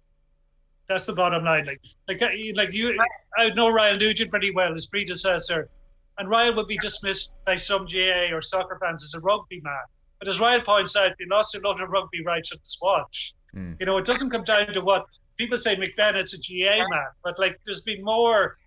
That's 0.87 1.05
the 1.05 1.13
bottom 1.13 1.43
line. 1.43 1.65
Like, 1.65 1.81
like, 2.07 2.21
like 2.55 2.73
you, 2.73 2.97
I 3.37 3.49
know 3.49 3.69
Ryle 3.69 3.97
Nugent 3.97 4.31
pretty 4.31 4.51
well, 4.51 4.73
his 4.73 4.87
predecessor, 4.87 5.69
and 6.17 6.29
Ryle 6.29 6.55
would 6.55 6.67
be 6.67 6.77
dismissed 6.77 7.35
by 7.45 7.57
some 7.57 7.85
GAA 7.85 8.33
or 8.33 8.41
soccer 8.41 8.77
fans 8.79 9.03
as 9.03 9.13
a 9.13 9.19
rugby 9.19 9.61
man. 9.61 9.85
But 10.19 10.27
as 10.27 10.39
Ryle 10.39 10.61
points 10.61 10.95
out, 10.95 11.13
he 11.17 11.25
lost 11.25 11.55
a 11.55 11.59
lot 11.59 11.79
of 11.79 11.89
rugby 11.89 12.23
rights 12.23 12.51
at 12.51 12.59
the 12.59 12.67
Swatch. 12.67 13.33
Mm. 13.55 13.77
You 13.79 13.85
know, 13.85 13.97
it 13.97 14.05
doesn't 14.05 14.29
come 14.29 14.43
down 14.43 14.73
to 14.73 14.81
what 14.81 15.05
people 15.39 15.57
say 15.57 15.75
McBennett's 15.75 16.33
a 16.35 16.37
GAA 16.37 16.85
man, 16.89 17.07
but 17.23 17.39
like 17.39 17.59
there's 17.65 17.81
been 17.81 18.03
more. 18.03 18.57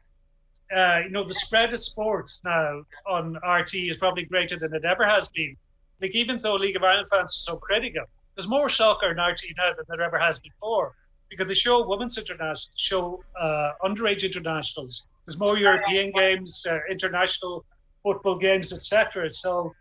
Uh, 0.74 1.00
you 1.04 1.10
know, 1.10 1.22
the 1.22 1.34
spread 1.34 1.74
of 1.74 1.82
sports 1.82 2.40
now 2.46 2.82
on 3.06 3.36
RTÉ 3.44 3.90
is 3.90 3.98
probably 3.98 4.24
greater 4.24 4.58
than 4.58 4.72
it 4.72 4.86
ever 4.86 5.04
has 5.04 5.28
been. 5.28 5.54
Like 6.00 6.14
even 6.14 6.38
though 6.38 6.54
League 6.54 6.76
of 6.76 6.82
Ireland 6.82 7.08
fans 7.10 7.34
are 7.34 7.52
so 7.52 7.56
critical, 7.58 8.04
there's 8.34 8.48
more 8.48 8.70
soccer 8.70 9.10
in 9.10 9.18
RTÉ 9.18 9.52
now 9.58 9.74
than 9.76 9.84
there 9.86 10.00
ever 10.00 10.18
has 10.18 10.40
before 10.40 10.94
because 11.28 11.46
they 11.46 11.54
show 11.54 11.86
women's 11.86 12.16
internationals, 12.16 12.70
show 12.76 13.22
uh, 13.38 13.72
underage 13.84 14.24
internationals. 14.24 15.08
There's 15.26 15.38
more 15.38 15.58
European 15.58 16.10
games, 16.10 16.64
uh, 16.66 16.78
international 16.90 17.66
football 18.02 18.38
games, 18.38 18.72
etc. 18.72 19.30
So 19.30 19.74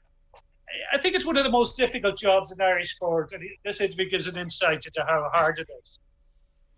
I 0.93 0.97
think 0.97 1.15
it's 1.15 1.25
one 1.25 1.37
of 1.37 1.45
the 1.45 1.49
most 1.49 1.77
difficult 1.77 2.17
jobs 2.17 2.51
in 2.51 2.59
Irish 2.61 2.95
sport, 2.95 3.31
and 3.31 3.41
this 3.63 3.79
interview 3.79 4.09
gives 4.09 4.27
an 4.27 4.37
insight 4.37 4.85
into 4.85 5.05
how 5.07 5.29
hard 5.33 5.59
it 5.59 5.69
is. 5.81 5.99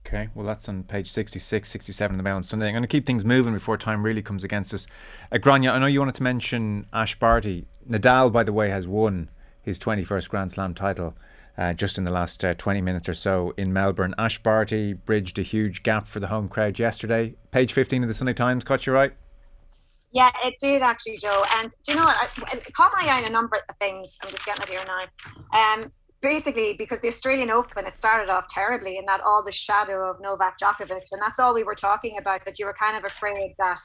Okay, 0.05 0.27
well, 0.35 0.45
that's 0.45 0.67
on 0.67 0.83
page 0.83 1.09
66, 1.09 1.69
67 1.69 2.13
in 2.13 2.17
the 2.17 2.23
Mail 2.23 2.35
on 2.35 2.43
Sunday. 2.43 2.67
I'm 2.67 2.73
going 2.73 2.83
to 2.83 2.87
keep 2.87 3.05
things 3.05 3.23
moving 3.23 3.53
before 3.53 3.77
time 3.77 4.03
really 4.03 4.21
comes 4.21 4.43
against 4.43 4.73
us. 4.73 4.85
Uh, 5.31 5.37
Gráinne, 5.37 5.71
I 5.71 5.79
know 5.79 5.85
you 5.85 5.99
wanted 5.99 6.15
to 6.15 6.23
mention 6.23 6.87
Ash 6.91 7.17
Barty. 7.17 7.67
Nadal, 7.89 8.31
by 8.31 8.43
the 8.43 8.51
way, 8.51 8.69
has 8.69 8.87
won 8.87 9.29
his 9.61 9.79
21st 9.79 10.29
Grand 10.29 10.51
Slam 10.51 10.73
title 10.73 11.15
uh, 11.57 11.73
just 11.73 11.97
in 11.97 12.03
the 12.03 12.11
last 12.11 12.43
uh, 12.43 12.53
20 12.55 12.81
minutes 12.81 13.07
or 13.07 13.13
so 13.13 13.53
in 13.57 13.71
Melbourne. 13.71 14.13
Ash 14.17 14.41
Barty 14.41 14.93
bridged 14.93 15.39
a 15.39 15.41
huge 15.41 15.83
gap 15.83 16.07
for 16.07 16.19
the 16.19 16.27
home 16.27 16.49
crowd 16.49 16.79
yesterday. 16.79 17.35
Page 17.51 17.71
15 17.71 18.03
of 18.03 18.07
the 18.09 18.13
Sunday 18.13 18.33
Times 18.33 18.63
caught 18.63 18.85
you 18.85 18.93
right? 18.93 19.13
Yeah, 20.11 20.31
it 20.43 20.55
did 20.59 20.81
actually, 20.81 21.17
Joe. 21.17 21.43
And 21.57 21.71
do 21.83 21.93
you 21.93 21.97
know 21.97 22.05
what? 22.05 22.29
It 22.53 22.73
caught 22.73 22.91
my 22.99 23.07
eye 23.07 23.17
on 23.19 23.25
a 23.25 23.31
number 23.31 23.57
of 23.67 23.75
things. 23.77 24.17
I'm 24.21 24.29
just 24.29 24.45
getting 24.45 24.63
it 24.63 24.69
here 24.69 24.83
now. 24.85 25.73
Um, 25.73 25.91
basically, 26.23 26.73
because 26.73 27.01
the 27.01 27.09
Australian 27.09 27.51
Open, 27.51 27.85
it 27.85 27.95
started 27.95 28.31
off 28.31 28.47
terribly 28.47 28.97
in 28.97 29.05
that 29.05 29.21
all 29.21 29.43
the 29.43 29.51
shadow 29.51 30.09
of 30.09 30.21
Novak 30.21 30.57
Djokovic. 30.57 31.11
And 31.11 31.21
that's 31.21 31.39
all 31.39 31.53
we 31.53 31.63
were 31.63 31.75
talking 31.75 32.17
about, 32.17 32.45
that 32.45 32.57
you 32.57 32.65
were 32.65 32.73
kind 32.73 32.97
of 32.97 33.03
afraid 33.03 33.53
that 33.59 33.79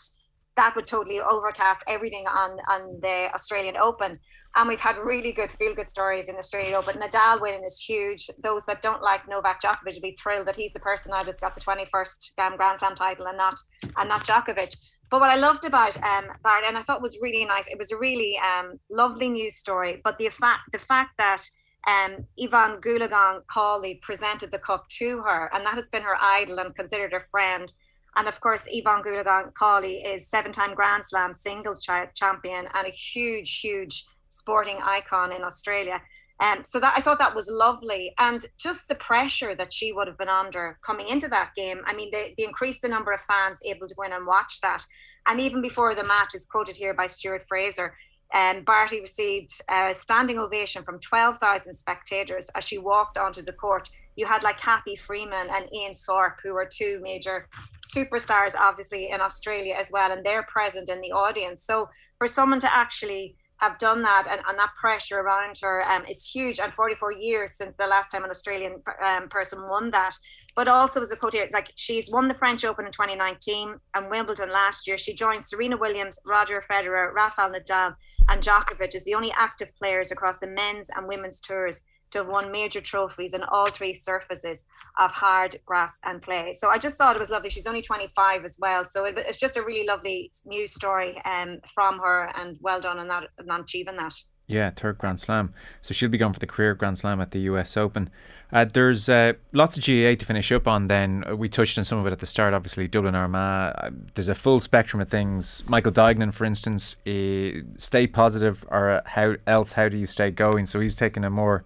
that 0.56 0.74
would 0.74 0.86
totally 0.86 1.20
overcast 1.20 1.84
everything 1.88 2.26
on, 2.26 2.58
on 2.68 2.98
the 3.02 3.28
Australian 3.34 3.76
Open. 3.76 4.18
And 4.56 4.68
we've 4.68 4.80
had 4.80 4.96
really 4.96 5.32
good 5.32 5.52
feel 5.52 5.74
good 5.74 5.88
stories 5.88 6.28
in 6.28 6.36
Australia 6.36 6.76
Open. 6.76 6.96
Nadal 6.96 7.40
winning 7.40 7.64
is 7.64 7.80
huge. 7.80 8.30
Those 8.42 8.64
that 8.66 8.82
don't 8.82 9.02
like 9.02 9.28
Novak 9.28 9.60
Djokovic 9.60 9.94
will 9.94 10.00
be 10.00 10.16
thrilled 10.20 10.46
that 10.46 10.56
he's 10.56 10.72
the 10.72 10.80
person 10.80 11.12
that's 11.12 11.40
got 11.40 11.54
the 11.54 11.60
21st 11.60 12.38
um, 12.38 12.56
Grand 12.56 12.78
Slam 12.78 12.94
title 12.94 13.26
and 13.26 13.36
not 13.36 13.56
and 13.96 14.08
not 14.08 14.24
Djokovic. 14.24 14.74
But 15.10 15.20
what 15.20 15.30
I 15.30 15.36
loved 15.36 15.64
about 15.64 15.96
um, 16.02 16.24
and 16.44 16.76
I 16.76 16.82
thought 16.82 17.02
was 17.02 17.18
really 17.20 17.44
nice, 17.44 17.66
it 17.68 17.78
was 17.78 17.92
a 17.92 17.98
really 17.98 18.38
um, 18.38 18.78
lovely 18.90 19.28
news 19.28 19.56
story. 19.56 20.00
But 20.04 20.18
the 20.18 20.28
fact 20.28 20.62
the 20.72 20.78
fact 20.78 21.12
that 21.18 21.42
um, 21.88 22.26
Evonne 22.36 22.80
Goolagong 22.80 23.40
Cawley 23.52 23.94
presented 24.02 24.50
the 24.50 24.58
cup 24.58 24.82
to 25.00 25.08
her, 25.26 25.50
and 25.54 25.64
that 25.64 25.74
has 25.80 25.88
been 25.88 26.02
her 26.02 26.18
idol 26.20 26.58
and 26.58 26.74
considered 26.74 27.12
her 27.12 27.26
friend. 27.30 27.72
And 28.16 28.28
of 28.28 28.40
course, 28.40 28.66
Evonne 28.68 29.02
Goolagong 29.02 29.54
Cawley 29.54 29.96
is 30.12 30.28
seven-time 30.28 30.74
Grand 30.74 31.04
Slam 31.06 31.32
singles 31.32 31.86
champion 32.14 32.64
and 32.74 32.86
a 32.86 32.90
huge, 32.90 33.60
huge 33.60 34.06
sporting 34.28 34.78
icon 34.82 35.32
in 35.32 35.42
Australia. 35.42 36.00
Um, 36.40 36.62
so 36.64 36.78
that 36.78 36.94
I 36.96 37.00
thought 37.00 37.18
that 37.18 37.34
was 37.34 37.48
lovely, 37.50 38.14
and 38.18 38.40
just 38.58 38.86
the 38.86 38.94
pressure 38.94 39.56
that 39.56 39.72
she 39.72 39.92
would 39.92 40.06
have 40.06 40.18
been 40.18 40.28
under 40.28 40.78
coming 40.86 41.08
into 41.08 41.28
that 41.28 41.50
game. 41.56 41.80
I 41.84 41.94
mean, 41.94 42.10
they, 42.12 42.34
they 42.36 42.44
increased 42.44 42.82
the 42.82 42.88
number 42.88 43.12
of 43.12 43.20
fans 43.22 43.58
able 43.64 43.88
to 43.88 43.94
go 43.94 44.02
in 44.02 44.12
and 44.12 44.26
watch 44.26 44.60
that, 44.60 44.84
and 45.26 45.40
even 45.40 45.60
before 45.62 45.94
the 45.96 46.04
match 46.04 46.34
is 46.34 46.46
quoted 46.46 46.76
here 46.76 46.94
by 46.94 47.08
Stuart 47.08 47.44
Fraser. 47.48 47.88
Um, 48.34 48.62
Barty 48.62 49.00
received 49.00 49.60
a 49.70 49.94
standing 49.94 50.38
ovation 50.38 50.82
from 50.82 51.00
12,000 51.00 51.72
spectators 51.74 52.50
as 52.54 52.64
she 52.64 52.78
walked 52.78 53.16
onto 53.16 53.42
the 53.42 53.52
court. 53.52 53.88
You 54.16 54.26
had 54.26 54.42
like 54.42 54.60
Cathy 54.60 54.96
Freeman 54.96 55.48
and 55.50 55.72
Ian 55.72 55.94
Thorpe, 55.94 56.38
who 56.42 56.52
were 56.52 56.68
two 56.70 57.00
major 57.02 57.48
superstars, 57.96 58.54
obviously, 58.58 59.10
in 59.10 59.20
Australia 59.20 59.76
as 59.78 59.90
well, 59.92 60.12
and 60.12 60.24
they're 60.24 60.42
present 60.42 60.88
in 60.88 61.00
the 61.00 61.12
audience. 61.12 61.64
So 61.64 61.88
for 62.18 62.28
someone 62.28 62.60
to 62.60 62.74
actually 62.74 63.36
have 63.58 63.78
done 63.78 64.02
that 64.02 64.26
and, 64.30 64.40
and 64.48 64.58
that 64.58 64.70
pressure 64.80 65.18
around 65.18 65.58
her 65.62 65.84
um, 65.88 66.04
is 66.06 66.28
huge 66.28 66.60
and 66.60 66.72
44 66.72 67.12
years 67.12 67.56
since 67.56 67.76
the 67.76 67.86
last 67.86 68.10
time 68.10 68.24
an 68.24 68.30
Australian 68.30 68.80
um, 69.04 69.28
person 69.28 69.68
won 69.68 69.90
that 69.90 70.16
but 70.54 70.68
also 70.68 71.00
as 71.00 71.12
a 71.12 71.16
co 71.16 71.28
like 71.52 71.70
she's 71.74 72.10
won 72.10 72.28
the 72.28 72.34
French 72.34 72.64
Open 72.64 72.86
in 72.86 72.92
2019 72.92 73.74
and 73.94 74.10
Wimbledon 74.10 74.50
last 74.50 74.86
year 74.86 74.96
she 74.96 75.12
joined 75.12 75.44
Serena 75.44 75.76
Williams 75.76 76.20
Roger 76.24 76.62
Federer 76.70 77.12
Rafael 77.12 77.50
Nadal 77.50 77.94
and 78.28 78.42
Djokovic 78.42 78.94
as 78.94 79.04
the 79.04 79.14
only 79.14 79.32
active 79.36 79.74
players 79.78 80.10
across 80.10 80.38
the 80.38 80.46
men's 80.46 80.90
and 80.94 81.08
women's 81.08 81.40
tours 81.40 81.82
to 82.10 82.18
have 82.18 82.28
won 82.28 82.50
major 82.50 82.80
trophies 82.80 83.34
on 83.34 83.42
all 83.44 83.66
three 83.66 83.94
surfaces 83.94 84.64
of 84.98 85.10
hard 85.12 85.56
grass 85.66 85.98
and 86.04 86.22
clay. 86.22 86.54
So 86.56 86.68
I 86.68 86.78
just 86.78 86.96
thought 86.96 87.16
it 87.16 87.20
was 87.20 87.30
lovely. 87.30 87.50
She's 87.50 87.66
only 87.66 87.82
25 87.82 88.44
as 88.44 88.58
well. 88.60 88.84
So 88.84 89.04
it, 89.04 89.14
it's 89.18 89.40
just 89.40 89.56
a 89.56 89.62
really 89.62 89.86
lovely 89.86 90.32
news 90.46 90.72
story 90.72 91.20
um, 91.24 91.58
from 91.74 91.98
her 91.98 92.30
and 92.36 92.56
well 92.60 92.80
done 92.80 92.98
on 92.98 93.08
that 93.08 93.28
on 93.48 93.60
achieving 93.60 93.96
that. 93.96 94.14
Yeah, 94.46 94.70
third 94.70 94.96
Grand 94.96 95.20
Slam. 95.20 95.52
So 95.82 95.92
she'll 95.92 96.08
be 96.08 96.18
going 96.18 96.32
for 96.32 96.40
the 96.40 96.46
career 96.46 96.74
Grand 96.74 96.98
Slam 96.98 97.20
at 97.20 97.32
the 97.32 97.40
US 97.40 97.76
Open. 97.76 98.10
Uh, 98.50 98.64
there's 98.64 99.08
uh, 99.10 99.34
lots 99.52 99.76
of 99.76 99.84
GAA 99.84 100.14
to 100.14 100.24
finish 100.24 100.50
up 100.52 100.66
on 100.66 100.88
then. 100.88 101.22
Uh, 101.28 101.36
we 101.36 101.48
touched 101.48 101.76
on 101.76 101.84
some 101.84 101.98
of 101.98 102.06
it 102.06 102.12
at 102.12 102.20
the 102.20 102.26
start, 102.26 102.54
obviously, 102.54 102.88
Dublin 102.88 103.14
Armagh. 103.14 103.74
Uh, 103.76 103.90
there's 104.14 104.28
a 104.28 104.34
full 104.34 104.58
spectrum 104.60 105.02
of 105.02 105.08
things. 105.08 105.62
Michael 105.66 105.92
Duignan, 105.92 106.32
for 106.32 106.46
instance, 106.46 106.96
uh, 107.06 107.60
stay 107.76 108.06
positive, 108.06 108.64
or 108.70 108.90
uh, 108.90 109.00
how 109.04 109.34
else, 109.46 109.72
how 109.72 109.88
do 109.90 109.98
you 109.98 110.06
stay 110.06 110.30
going? 110.30 110.64
So 110.64 110.80
he's 110.80 110.96
taking 110.96 111.24
a 111.24 111.30
more 111.30 111.64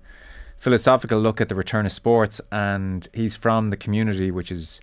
philosophical 0.58 1.20
look 1.20 1.40
at 1.40 1.48
the 1.48 1.54
return 1.54 1.86
of 1.86 1.92
sports, 1.92 2.40
and 2.50 3.06
he's 3.12 3.36
from 3.36 3.70
the 3.70 3.76
community, 3.76 4.30
which 4.30 4.50
is 4.50 4.80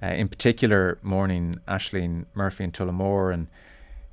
in 0.00 0.28
particular 0.28 0.96
mourning 1.02 1.58
Ashling 1.66 2.26
Murphy 2.34 2.64
and 2.64 2.72
Tullamore, 2.72 3.32
and 3.34 3.48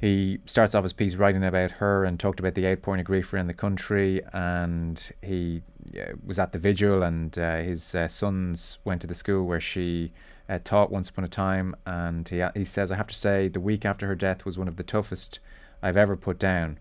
he 0.05 0.39
starts 0.45 0.75
off 0.75 0.83
his 0.83 0.93
piece 0.93 1.15
writing 1.15 1.43
about 1.43 1.71
her 1.71 2.05
and 2.05 2.19
talked 2.19 2.39
about 2.39 2.53
the 2.53 2.67
outpouring 2.67 2.99
of 2.99 3.07
grief 3.07 3.33
around 3.33 3.47
the 3.47 3.55
country, 3.55 4.21
and 4.33 5.11
he 5.23 5.63
uh, 5.99 6.13
was 6.23 6.37
at 6.37 6.51
the 6.51 6.59
vigil, 6.59 7.01
and 7.01 7.37
uh, 7.39 7.57
his 7.57 7.95
uh, 7.95 8.07
sons 8.07 8.77
went 8.83 9.01
to 9.01 9.07
the 9.07 9.15
school 9.15 9.45
where 9.45 9.61
she. 9.61 10.11
Uh, 10.47 10.59
taught 10.63 10.91
once 10.91 11.09
upon 11.09 11.25
a 11.25 11.27
time, 11.27 11.75
and 11.87 12.29
he 12.29 12.45
he 12.53 12.63
says, 12.63 12.91
"I 12.91 12.97
have 12.97 13.07
to 13.07 13.15
say, 13.15 13.47
the 13.47 13.59
week 13.59 13.83
after 13.83 14.05
her 14.05 14.13
death 14.13 14.45
was 14.45 14.59
one 14.59 14.67
of 14.67 14.75
the 14.75 14.83
toughest 14.83 15.39
I've 15.81 15.97
ever 15.97 16.15
put 16.15 16.37
down." 16.37 16.77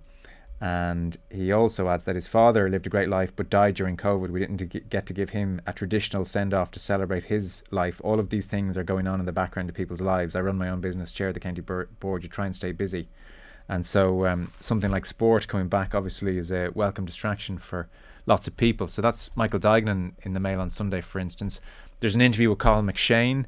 And 0.65 1.19
he 1.29 1.53
also 1.53 1.91
adds 1.91 2.05
that 2.05 2.15
his 2.15 2.27
father 2.27 2.71
lived 2.71 2.87
a 2.87 2.89
great 2.89 3.11
life 3.11 3.37
but 3.37 3.51
died 3.51 3.75
during 3.75 3.99
COVID. 3.99 4.31
We 4.31 4.41
didn't 4.41 4.89
get 4.89 5.05
to 5.05 5.13
give 5.13 5.29
him 5.29 5.61
a 5.67 5.75
traditional 5.75 6.25
send 6.25 6.55
off 6.55 6.71
to 6.71 6.79
celebrate 6.79 7.25
his 7.25 7.63
life. 7.71 8.01
All 8.03 8.19
of 8.19 8.31
these 8.31 8.47
things 8.47 8.79
are 8.79 8.83
going 8.83 9.07
on 9.07 9.21
in 9.21 9.27
the 9.27 9.33
background 9.33 9.69
of 9.69 9.75
people's 9.75 10.01
lives. 10.01 10.35
I 10.35 10.41
run 10.41 10.57
my 10.57 10.71
own 10.71 10.81
business, 10.81 11.13
chair 11.13 11.35
the 11.35 11.39
county 11.39 11.61
board. 11.61 12.23
You 12.23 12.31
try 12.31 12.47
and 12.47 12.57
stay 12.57 12.73
busy. 12.73 13.09
And 13.69 13.87
so 13.87 14.25
um, 14.25 14.53
something 14.59 14.91
like 14.91 15.05
sport 15.05 15.49
coming 15.49 15.69
back 15.69 15.95
obviously 15.95 16.39
is 16.39 16.51
a 16.51 16.71
welcome 16.75 17.05
distraction 17.05 17.59
for 17.59 17.91
lots 18.25 18.47
of 18.47 18.57
people. 18.57 18.89
So 18.89 19.03
that's 19.03 19.29
Michael 19.37 19.61
Duignan 19.61 20.13
in 20.23 20.33
the 20.33 20.41
Mail 20.41 20.63
on 20.63 20.71
Sunday, 20.71 21.03
for 21.03 21.19
instance. 21.19 21.61
There's 22.01 22.15
an 22.15 22.23
interview 22.23 22.49
with 22.49 22.61
Cathal 22.61 22.85
McShane 22.85 23.45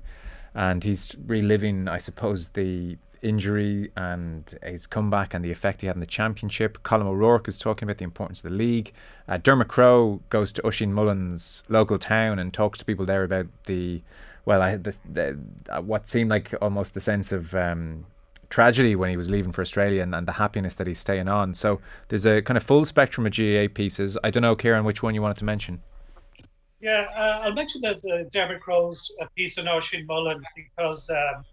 and 0.54 0.84
he's 0.84 1.16
reliving, 1.26 1.88
I 1.88 1.96
suppose, 1.96 2.50
the 2.50 2.98
injury 3.22 3.90
and 3.96 4.58
his 4.62 4.86
comeback 4.86 5.34
and 5.34 5.44
the 5.44 5.50
effect 5.50 5.80
he 5.80 5.86
had 5.86 5.96
in 5.96 6.00
the 6.00 6.06
championship. 6.06 6.82
Colm 6.82 7.06
O'Rourke 7.06 7.48
is 7.48 7.58
talking 7.58 7.86
about 7.86 7.98
the 7.98 8.04
importance 8.04 8.38
of 8.40 8.50
the 8.50 8.56
league. 8.56 8.92
Uh, 9.28 9.38
Dermot 9.38 9.68
Crowe 9.68 10.20
goes 10.30 10.52
to 10.52 10.66
Oisin 10.66 10.92
Mullin's 10.92 11.64
local 11.68 11.98
town 11.98 12.38
and 12.38 12.52
talks 12.52 12.78
to 12.78 12.84
people 12.84 13.06
there 13.06 13.24
about 13.24 13.46
the, 13.64 14.02
well, 14.44 14.62
I, 14.62 14.76
the, 14.76 14.96
the, 15.10 15.38
uh, 15.68 15.80
what 15.80 16.08
seemed 16.08 16.30
like 16.30 16.54
almost 16.60 16.94
the 16.94 17.00
sense 17.00 17.32
of 17.32 17.54
um, 17.54 18.06
tragedy 18.48 18.94
when 18.94 19.10
he 19.10 19.16
was 19.16 19.30
leaving 19.30 19.52
for 19.52 19.62
Australia 19.62 20.02
and, 20.02 20.14
and, 20.14 20.26
the 20.26 20.32
happiness 20.32 20.74
that 20.76 20.86
he's 20.86 20.98
staying 20.98 21.28
on. 21.28 21.54
So 21.54 21.80
there's 22.08 22.26
a 22.26 22.42
kind 22.42 22.56
of 22.56 22.62
full 22.62 22.84
spectrum 22.84 23.26
of 23.26 23.36
GAA 23.36 23.66
pieces. 23.72 24.16
I 24.22 24.30
don't 24.30 24.42
know, 24.42 24.56
Kieran, 24.56 24.84
which 24.84 25.02
one 25.02 25.14
you 25.14 25.22
wanted 25.22 25.38
to 25.38 25.44
mention. 25.44 25.82
Yeah, 26.80 27.08
uh, 27.16 27.40
I'll 27.42 27.54
mention 27.54 27.80
the, 27.80 27.98
the 28.02 28.28
Dermot 28.32 28.60
Crowe's 28.60 29.14
piece 29.34 29.58
on 29.58 29.66
Oisin 29.66 30.06
Mullin 30.06 30.44
because 30.54 31.10
um, 31.10 31.44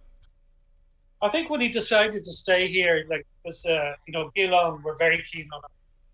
I 1.23 1.29
think 1.29 1.49
when 1.49 1.61
he 1.61 1.69
decided 1.69 2.21
to 2.25 2.33
stay 2.33 2.67
here, 2.67 3.05
like 3.09 3.25
this, 3.45 3.65
uh, 3.65 3.93
you 4.05 4.11
know, 4.11 4.29
Geelong 4.35 4.81
were 4.83 4.97
very 4.97 5.23
keen 5.31 5.47
on 5.53 5.59
him. 5.59 5.69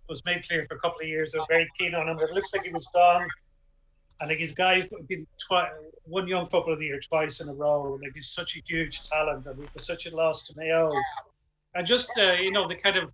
It 0.07 0.11
was 0.11 0.23
made 0.23 0.47
clear 0.47 0.67
for 0.69 0.75
a 0.75 0.79
couple 0.79 1.01
of 1.01 1.07
years 1.07 1.31
they 1.31 1.39
were 1.39 1.45
very 1.49 1.67
keen 1.79 1.95
on 1.95 2.07
him. 2.07 2.17
But 2.17 2.29
it 2.29 2.35
looks 2.35 2.53
like 2.53 2.63
he 2.63 2.71
was 2.71 2.87
gone. 2.93 3.25
I 4.21 4.27
think 4.27 4.39
his 4.39 4.53
guy's 4.53 4.87
been 5.07 5.25
twi- 5.47 5.71
one 6.03 6.27
young 6.27 6.47
footballer 6.47 6.73
of 6.73 6.79
the 6.79 6.85
year 6.85 6.99
twice 6.99 7.41
in 7.41 7.49
a 7.49 7.53
row. 7.53 7.93
And 7.93 8.03
like 8.03 8.11
he's 8.13 8.29
such 8.29 8.55
a 8.55 8.61
huge 8.67 9.01
talent, 9.09 9.47
and 9.47 9.59
it 9.59 9.69
was 9.73 9.87
such 9.87 10.05
a 10.05 10.15
loss 10.15 10.45
to 10.47 10.53
Mayo. 10.55 10.93
And 11.73 11.87
just 11.87 12.11
uh, 12.19 12.33
you 12.33 12.51
know 12.51 12.67
the 12.67 12.75
kind 12.75 12.97
of 12.97 13.11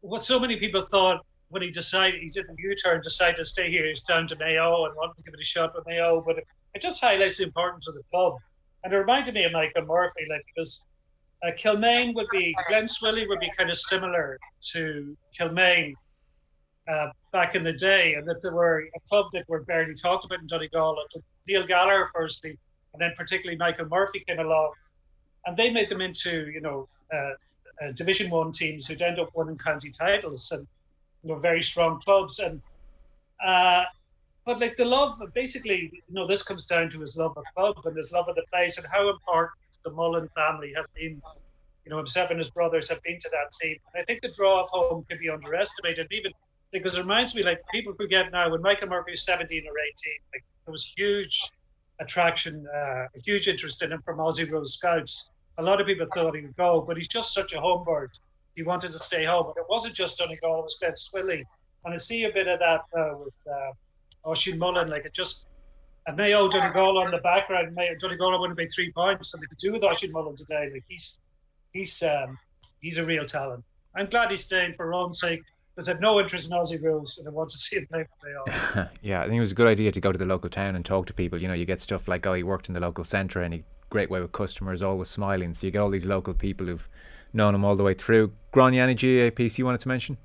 what 0.00 0.24
so 0.24 0.40
many 0.40 0.56
people 0.56 0.82
thought 0.90 1.24
when 1.50 1.62
he 1.62 1.70
decided 1.70 2.20
he 2.20 2.30
did 2.30 2.46
the 2.48 2.54
U-turn, 2.58 3.00
decided 3.00 3.36
to 3.36 3.44
stay 3.44 3.70
here, 3.70 3.86
he's 3.86 4.02
down 4.02 4.26
to 4.26 4.36
Mayo 4.36 4.86
and 4.86 4.96
wanted 4.96 5.14
to 5.18 5.22
give 5.22 5.34
it 5.34 5.40
a 5.40 5.44
shot 5.44 5.72
with 5.72 5.86
Mayo. 5.86 6.20
But 6.20 6.38
it, 6.38 6.44
it 6.74 6.82
just 6.82 7.00
highlights 7.00 7.38
the 7.38 7.44
importance 7.44 7.86
of 7.86 7.94
the 7.94 8.02
club 8.10 8.34
and 8.84 8.92
it 8.92 8.96
reminded 8.96 9.34
me 9.34 9.44
of 9.44 9.52
Michael 9.52 9.86
Murphy, 9.86 10.26
like 10.28 10.44
because 10.54 10.86
uh, 11.42 11.50
Kilmaine 11.52 12.14
would 12.14 12.28
be 12.30 12.54
Glenswilly 12.70 13.26
would 13.28 13.40
be 13.40 13.50
kind 13.56 13.70
of 13.70 13.76
similar 13.76 14.38
to 14.72 15.16
Kilmaine 15.38 15.94
uh, 16.88 17.08
back 17.32 17.54
in 17.54 17.64
the 17.64 17.72
day, 17.72 18.14
and 18.14 18.28
that 18.28 18.42
there 18.42 18.54
were 18.54 18.84
a 18.94 19.00
club 19.08 19.26
that 19.32 19.48
were 19.48 19.62
barely 19.64 19.94
talked 19.94 20.26
about 20.26 20.40
in 20.40 20.46
Donegal. 20.46 20.96
Neil 21.48 21.66
Gallagher 21.66 22.10
firstly, 22.14 22.58
and 22.92 23.00
then 23.00 23.12
particularly 23.16 23.56
Michael 23.56 23.86
Murphy 23.86 24.22
came 24.26 24.38
along, 24.38 24.72
and 25.46 25.56
they 25.56 25.70
made 25.70 25.88
them 25.88 26.02
into 26.02 26.50
you 26.50 26.60
know 26.60 26.88
uh, 27.12 27.30
uh 27.82 27.92
Division 27.94 28.30
One 28.30 28.52
teams 28.52 28.86
who'd 28.86 29.00
end 29.00 29.18
up 29.18 29.30
winning 29.34 29.58
county 29.58 29.90
titles 29.90 30.52
and 30.52 30.66
you 31.22 31.30
know 31.30 31.38
very 31.38 31.62
strong 31.62 32.00
clubs 32.00 32.38
and. 32.38 32.60
But 34.46 34.60
like 34.60 34.76
the 34.76 34.84
love, 34.84 35.20
basically, 35.34 35.90
you 35.92 36.14
know, 36.14 36.26
this 36.26 36.42
comes 36.42 36.66
down 36.66 36.90
to 36.90 37.00
his 37.00 37.16
love 37.16 37.36
of 37.36 37.44
club 37.56 37.76
and 37.84 37.96
his 37.96 38.12
love 38.12 38.28
of 38.28 38.34
the 38.34 38.44
place 38.52 38.76
and 38.76 38.86
how 38.92 39.08
important 39.08 39.52
the 39.84 39.90
Mullin 39.90 40.28
family 40.34 40.72
have 40.76 40.86
been. 40.94 41.20
You 41.84 41.90
know, 41.90 41.96
himself 41.98 42.30
and 42.30 42.38
his 42.38 42.50
brothers 42.50 42.88
have 42.88 43.02
been 43.02 43.18
to 43.20 43.28
that 43.30 43.52
team. 43.60 43.76
And 43.92 44.02
I 44.02 44.04
think 44.04 44.22
the 44.22 44.32
draw 44.36 44.62
of 44.62 44.70
home 44.70 45.04
could 45.08 45.18
be 45.18 45.28
underestimated, 45.28 46.08
even 46.10 46.32
because 46.72 46.98
it 46.98 47.00
reminds 47.00 47.34
me, 47.34 47.42
like 47.42 47.60
people 47.72 47.94
forget 47.94 48.32
now 48.32 48.50
when 48.50 48.60
Michael 48.60 48.88
Murphy 48.88 49.12
was 49.12 49.24
17 49.24 49.64
or 49.66 49.78
18, 49.78 50.12
like 50.32 50.44
there 50.64 50.72
was 50.72 50.84
huge 50.84 51.40
attraction, 52.00 52.66
uh, 52.74 53.06
a 53.14 53.20
huge 53.24 53.48
interest 53.48 53.82
in 53.82 53.92
him 53.92 54.02
from 54.02 54.18
Aussie 54.18 54.50
Rules 54.50 54.74
scouts. 54.74 55.30
A 55.58 55.62
lot 55.62 55.80
of 55.80 55.86
people 55.86 56.06
thought 56.12 56.34
he 56.34 56.42
would 56.42 56.56
go, 56.56 56.80
but 56.80 56.96
he's 56.96 57.08
just 57.08 57.32
such 57.32 57.52
a 57.52 57.60
home 57.60 57.84
bird. 57.84 58.10
He 58.56 58.62
wanted 58.62 58.92
to 58.92 58.98
stay 58.98 59.24
home, 59.24 59.46
but 59.46 59.60
it 59.60 59.66
wasn't 59.68 59.94
just 59.94 60.18
Donegal; 60.18 60.60
it 60.60 60.62
was 60.62 60.78
Glenswilly, 60.82 61.44
and 61.84 61.94
I 61.94 61.96
see 61.96 62.24
a 62.24 62.32
bit 62.32 62.48
of 62.48 62.58
that 62.58 62.80
uh, 62.96 63.18
with 63.18 63.34
uh, 63.50 63.72
Oisin 64.26 64.58
Mullin. 64.58 64.88
Like 64.88 65.04
it 65.04 65.12
just, 65.12 65.48
and 66.06 66.16
Mayo 66.16 66.48
done 66.48 66.74
a 66.74 66.78
on 66.78 67.10
the 67.10 67.18
background. 67.18 67.74
Mayo 67.74 67.94
wouldn't 68.00 68.56
be 68.56 68.66
three 68.66 68.92
points, 68.92 69.34
and 69.34 69.42
they 69.42 69.46
could 69.46 69.58
do 69.58 69.72
with 69.72 69.84
Oisin 69.84 70.12
Mullin 70.12 70.36
today. 70.36 70.70
Like 70.72 70.84
he's, 70.88 71.18
he's, 71.72 72.02
um, 72.02 72.38
he's 72.80 72.98
a 72.98 73.04
real 73.04 73.24
talent. 73.24 73.64
I'm 73.96 74.06
glad 74.06 74.30
he's 74.30 74.44
staying 74.44 74.74
for 74.74 74.92
own 74.92 75.12
sake 75.12 75.42
because 75.74 75.88
I 75.88 75.92
have 75.92 76.00
no 76.00 76.20
interest 76.20 76.50
in 76.50 76.56
Aussie 76.56 76.82
rules 76.82 77.18
and 77.18 77.28
I 77.28 77.30
want 77.30 77.50
to 77.50 77.56
see 77.58 77.76
him 77.76 77.86
play 77.86 78.04
for 78.04 78.26
Mayo. 78.26 78.88
yeah, 79.02 79.20
I 79.20 79.24
think 79.24 79.36
it 79.36 79.40
was 79.40 79.52
a 79.52 79.56
good 79.56 79.68
idea 79.68 79.92
to 79.92 80.00
go 80.00 80.12
to 80.12 80.18
the 80.18 80.26
local 80.26 80.50
town 80.50 80.76
and 80.76 80.84
talk 80.84 81.06
to 81.06 81.14
people. 81.14 81.40
You 81.40 81.48
know, 81.48 81.54
you 81.54 81.64
get 81.64 81.80
stuff 81.80 82.08
like, 82.08 82.26
oh, 82.26 82.34
he 82.34 82.42
worked 82.42 82.68
in 82.68 82.74
the 82.74 82.80
local 82.80 83.04
centre 83.04 83.40
and 83.40 83.54
he 83.54 83.64
great 83.90 84.10
way 84.10 84.20
with 84.20 84.32
customers, 84.32 84.82
always 84.82 85.08
smiling. 85.08 85.54
So 85.54 85.66
you 85.66 85.70
get 85.70 85.78
all 85.78 85.90
these 85.90 86.06
local 86.06 86.34
people 86.34 86.66
who've 86.66 86.88
known 87.32 87.54
him 87.54 87.64
all 87.64 87.76
the 87.76 87.84
way 87.84 87.94
through. 87.94 88.32
Gráinne, 88.52 88.76
any 88.76 89.30
piece 89.30 89.58
you 89.58 89.64
wanted 89.64 89.80
to 89.82 89.88
mention? 89.88 90.18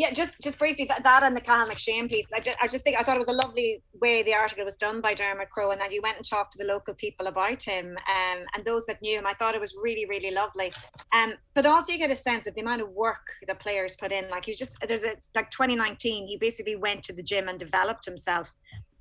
Yeah, 0.00 0.12
just 0.12 0.32
just 0.42 0.58
briefly 0.58 0.86
that, 0.86 1.02
that 1.04 1.22
and 1.24 1.36
the 1.36 1.42
Cathal 1.42 1.70
McShane 1.70 2.08
piece. 2.08 2.24
I 2.34 2.40
just, 2.40 2.56
I 2.62 2.68
just 2.68 2.84
think 2.84 2.98
I 2.98 3.02
thought 3.02 3.16
it 3.16 3.18
was 3.18 3.28
a 3.28 3.34
lovely 3.34 3.82
way 4.00 4.22
the 4.22 4.32
article 4.32 4.64
was 4.64 4.78
done 4.78 5.02
by 5.02 5.12
Dermot 5.12 5.50
Crowe, 5.50 5.72
and 5.72 5.80
that 5.82 5.92
you 5.92 6.00
went 6.02 6.16
and 6.16 6.24
talked 6.24 6.52
to 6.52 6.58
the 6.58 6.64
local 6.64 6.94
people 6.94 7.26
about 7.26 7.62
him, 7.62 7.98
um, 8.08 8.38
and 8.54 8.64
those 8.64 8.86
that 8.86 9.02
knew 9.02 9.18
him. 9.18 9.26
I 9.26 9.34
thought 9.34 9.54
it 9.54 9.60
was 9.60 9.76
really 9.76 10.06
really 10.06 10.30
lovely. 10.30 10.72
Um, 11.14 11.34
but 11.54 11.66
also 11.66 11.92
you 11.92 11.98
get 11.98 12.10
a 12.10 12.16
sense 12.16 12.46
of 12.46 12.54
the 12.54 12.62
amount 12.62 12.80
of 12.80 12.88
work 12.88 13.20
the 13.46 13.54
players 13.54 13.94
put 13.96 14.10
in. 14.10 14.26
Like 14.30 14.46
he 14.46 14.52
was 14.52 14.58
just 14.58 14.74
there's 14.88 15.04
a 15.04 15.16
like 15.34 15.50
2019, 15.50 16.28
he 16.28 16.38
basically 16.38 16.76
went 16.76 17.02
to 17.02 17.12
the 17.12 17.22
gym 17.22 17.48
and 17.48 17.58
developed 17.58 18.06
himself. 18.06 18.50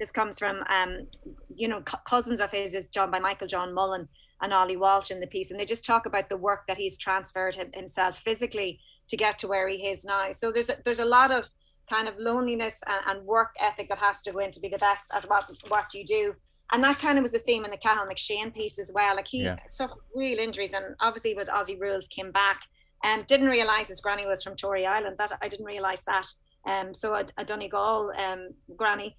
This 0.02 0.12
comes 0.12 0.38
from 0.38 0.66
um, 0.70 1.08
you 1.56 1.70
know 1.70 1.82
cousins 2.10 2.41
of 2.41 2.52
his 2.52 2.74
is 2.74 2.89
John 2.89 3.10
by 3.10 3.20
Michael 3.20 3.47
John 3.47 3.74
Mullen 3.74 4.10
and 4.41 4.52
Ollie 4.52 4.76
Walsh 4.76 5.12
in 5.12 5.22
the 5.22 5.28
piece, 5.28 5.50
and 5.50 5.58
they 5.58 5.66
just 5.66 5.86
talk 5.86 6.06
about 6.06 6.28
the 6.28 6.36
work 6.36 6.68
that 6.68 6.78
he's 6.78 6.97
transferred 6.97 7.56
himself 7.74 8.18
physically 8.18 8.82
to 9.10 9.18
get 9.18 9.38
to 9.39 9.47
where 9.47 9.68
he 9.68 9.88
is 9.88 10.05
now. 10.05 10.32
So 10.32 10.51
there's 10.51 10.70
a, 10.70 10.76
there's 10.86 10.99
a 10.99 11.05
lot 11.05 11.32
of 11.32 11.49
kind 11.89 12.07
of 12.07 12.16
loneliness 12.18 12.82
and, 12.88 13.18
and, 13.18 13.28
work 13.28 13.55
ethic 13.60 13.89
that 13.89 13.97
has 13.97 14.22
to 14.22 14.32
go 14.32 14.39
in 14.39 14.51
to 14.51 14.60
be 14.60 14.70
the 14.70 14.78
best 14.78 15.12
at 15.14 15.28
what 15.28 15.49
what 15.68 15.93
you 15.93 16.05
do. 16.05 16.36
And 16.72 16.84
that 16.84 16.99
kind 16.99 17.18
of 17.18 17.24
was 17.24 17.32
the 17.32 17.39
theme 17.39 17.66
in 17.66 17.72
the 17.72 17.78
Cathal 17.78 18.05
McShane 18.05 18.53
piece 18.53 18.78
as 18.78 18.91
well. 18.93 19.16
Like 19.16 19.28
he 19.28 19.43
yeah. 19.43 19.57
suffered 19.68 20.03
real 20.16 20.38
injuries, 20.38 20.74
and 20.74 20.86
obviously 20.99 21.34
with 21.34 21.47
Aussie 21.47 21.80
rules 21.80 22.07
came 22.07 22.32
back. 22.32 22.62
And 23.01 23.22
um, 23.22 23.26
didn't 23.28 23.47
realize 23.47 23.88
his 23.88 24.01
granny 24.01 24.26
was 24.26 24.43
from 24.43 24.57
Tory 24.57 24.86
Island. 24.86 25.16
That 25.18 25.32
I 25.41 25.47
didn't 25.47 25.66
realize 25.66 26.03
that. 26.03 26.28
Um, 26.68 26.93
so 26.93 27.16
a, 27.16 27.26
a 27.38 27.45
Donegal 27.45 28.12
um, 28.18 28.49
granny 28.76 29.16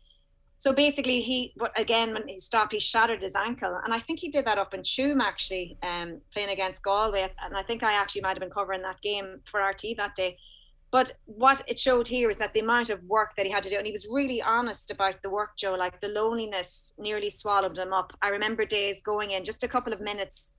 so 0.60 0.74
basically, 0.74 1.22
he 1.22 1.54
but 1.56 1.72
again 1.80 2.12
when 2.12 2.28
he 2.28 2.38
stopped, 2.38 2.72
he 2.72 2.80
shattered 2.80 3.22
his 3.22 3.34
ankle, 3.34 3.80
and 3.82 3.94
I 3.94 3.98
think 3.98 4.18
he 4.18 4.28
did 4.28 4.44
that 4.44 4.58
up 4.58 4.74
in 4.74 4.82
Tuam 4.82 5.22
actually, 5.22 5.78
um, 5.82 6.20
playing 6.34 6.50
against 6.50 6.82
Galway, 6.82 7.32
and 7.42 7.56
I 7.56 7.62
think 7.62 7.82
I 7.82 7.94
actually 7.94 8.20
might 8.20 8.36
have 8.36 8.40
been 8.40 8.50
covering 8.50 8.82
that 8.82 9.00
game 9.00 9.40
for 9.50 9.60
RTÉ 9.60 9.96
that 9.96 10.14
day. 10.14 10.36
But 10.90 11.12
what 11.24 11.62
it 11.66 11.78
showed 11.78 12.06
here 12.06 12.28
is 12.28 12.36
that 12.38 12.52
the 12.52 12.60
amount 12.60 12.90
of 12.90 13.02
work 13.04 13.30
that 13.36 13.46
he 13.46 13.52
had 13.52 13.62
to 13.62 13.70
do, 13.70 13.78
and 13.78 13.86
he 13.86 13.92
was 13.92 14.06
really 14.06 14.42
honest 14.42 14.90
about 14.90 15.22
the 15.22 15.30
work, 15.30 15.56
Joe. 15.56 15.76
Like 15.76 15.98
the 16.02 16.08
loneliness 16.08 16.92
nearly 16.98 17.30
swallowed 17.30 17.78
him 17.78 17.94
up. 17.94 18.12
I 18.20 18.28
remember 18.28 18.66
days 18.66 19.00
going 19.00 19.30
in, 19.30 19.44
just 19.44 19.64
a 19.64 19.68
couple 19.68 19.94
of 19.94 20.02
minutes, 20.02 20.50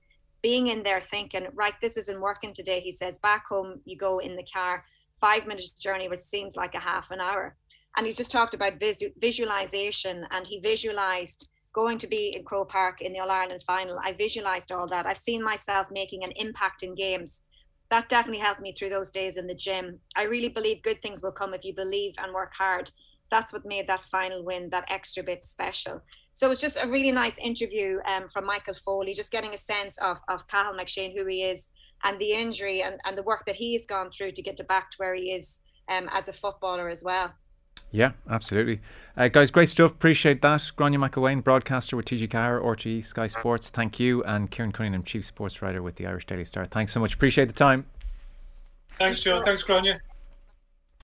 being 0.42 0.66
in 0.66 0.82
there 0.82 1.00
thinking, 1.00 1.46
right, 1.54 1.74
this 1.80 1.96
isn't 1.96 2.20
working 2.20 2.52
today. 2.52 2.80
He 2.80 2.90
says, 2.90 3.18
back 3.18 3.46
home, 3.46 3.82
you 3.84 3.96
go 3.96 4.18
in 4.18 4.34
the 4.34 4.46
car, 4.52 4.84
five 5.20 5.46
minutes 5.46 5.70
journey, 5.70 6.08
which 6.08 6.18
seems 6.18 6.56
like 6.56 6.74
a 6.74 6.80
half 6.80 7.12
an 7.12 7.20
hour 7.20 7.56
and 7.96 8.06
he 8.06 8.12
just 8.12 8.30
talked 8.30 8.54
about 8.54 8.80
visu- 8.80 9.12
visualization 9.20 10.26
and 10.30 10.46
he 10.46 10.60
visualized 10.60 11.48
going 11.72 11.98
to 11.98 12.06
be 12.06 12.34
in 12.36 12.44
Croke 12.44 12.68
Park 12.68 13.00
in 13.00 13.12
the 13.12 13.20
All 13.20 13.30
Ireland 13.30 13.64
final. 13.66 13.98
I 13.98 14.12
visualized 14.12 14.72
all 14.72 14.86
that. 14.88 15.06
I've 15.06 15.18
seen 15.18 15.42
myself 15.42 15.86
making 15.90 16.22
an 16.24 16.32
impact 16.32 16.82
in 16.82 16.94
games. 16.94 17.42
That 17.90 18.08
definitely 18.08 18.40
helped 18.40 18.60
me 18.60 18.72
through 18.72 18.90
those 18.90 19.10
days 19.10 19.36
in 19.36 19.46
the 19.46 19.54
gym. 19.54 19.98
I 20.16 20.24
really 20.24 20.48
believe 20.48 20.82
good 20.82 21.00
things 21.02 21.22
will 21.22 21.32
come 21.32 21.54
if 21.54 21.64
you 21.64 21.74
believe 21.74 22.14
and 22.18 22.32
work 22.32 22.52
hard. 22.54 22.90
That's 23.30 23.52
what 23.52 23.64
made 23.64 23.86
that 23.88 24.04
final 24.04 24.44
win 24.44 24.68
that 24.70 24.84
extra 24.88 25.22
bit 25.22 25.44
special. 25.44 26.02
So 26.34 26.46
it 26.46 26.50
was 26.50 26.60
just 26.60 26.78
a 26.80 26.88
really 26.88 27.12
nice 27.12 27.38
interview 27.38 27.98
um, 28.06 28.28
from 28.28 28.46
Michael 28.46 28.74
Foley, 28.74 29.14
just 29.14 29.32
getting 29.32 29.54
a 29.54 29.58
sense 29.58 29.98
of, 29.98 30.18
of 30.28 30.46
Cathal 30.48 30.74
McShane, 30.74 31.16
who 31.16 31.26
he 31.26 31.42
is, 31.42 31.68
and 32.04 32.18
the 32.18 32.32
injury 32.32 32.82
and, 32.82 32.98
and 33.04 33.16
the 33.16 33.22
work 33.22 33.44
that 33.46 33.56
he's 33.56 33.86
gone 33.86 34.10
through 34.10 34.32
to 34.32 34.42
get 34.42 34.56
to 34.58 34.64
back 34.64 34.90
to 34.90 34.96
where 34.98 35.14
he 35.14 35.32
is 35.32 35.60
um, 35.88 36.08
as 36.12 36.28
a 36.28 36.32
footballer 36.32 36.88
as 36.88 37.02
well. 37.02 37.32
Yeah, 37.90 38.12
absolutely. 38.28 38.80
Uh, 39.16 39.28
guys, 39.28 39.50
great 39.50 39.68
stuff. 39.68 39.90
Appreciate 39.90 40.40
that. 40.42 40.60
Gráinne 40.76 40.96
McElwain, 40.96 41.44
broadcaster 41.44 41.96
with 41.96 42.06
TG 42.06 42.30
Car, 42.30 42.60
RTÉ, 42.60 43.04
Sky 43.04 43.26
Sports. 43.26 43.68
Thank 43.68 44.00
you. 44.00 44.22
And 44.24 44.50
Kieran 44.50 44.72
Cunningham, 44.72 45.02
chief 45.02 45.24
sports 45.24 45.60
writer 45.60 45.82
with 45.82 45.96
the 45.96 46.06
Irish 46.06 46.26
Daily 46.26 46.44
Star. 46.44 46.64
Thanks 46.64 46.92
so 46.92 47.00
much. 47.00 47.14
Appreciate 47.14 47.46
the 47.46 47.54
time. 47.54 47.84
Thanks, 48.98 49.20
Joe. 49.20 49.42
Thanks, 49.42 49.64
Gráinne. 49.64 49.98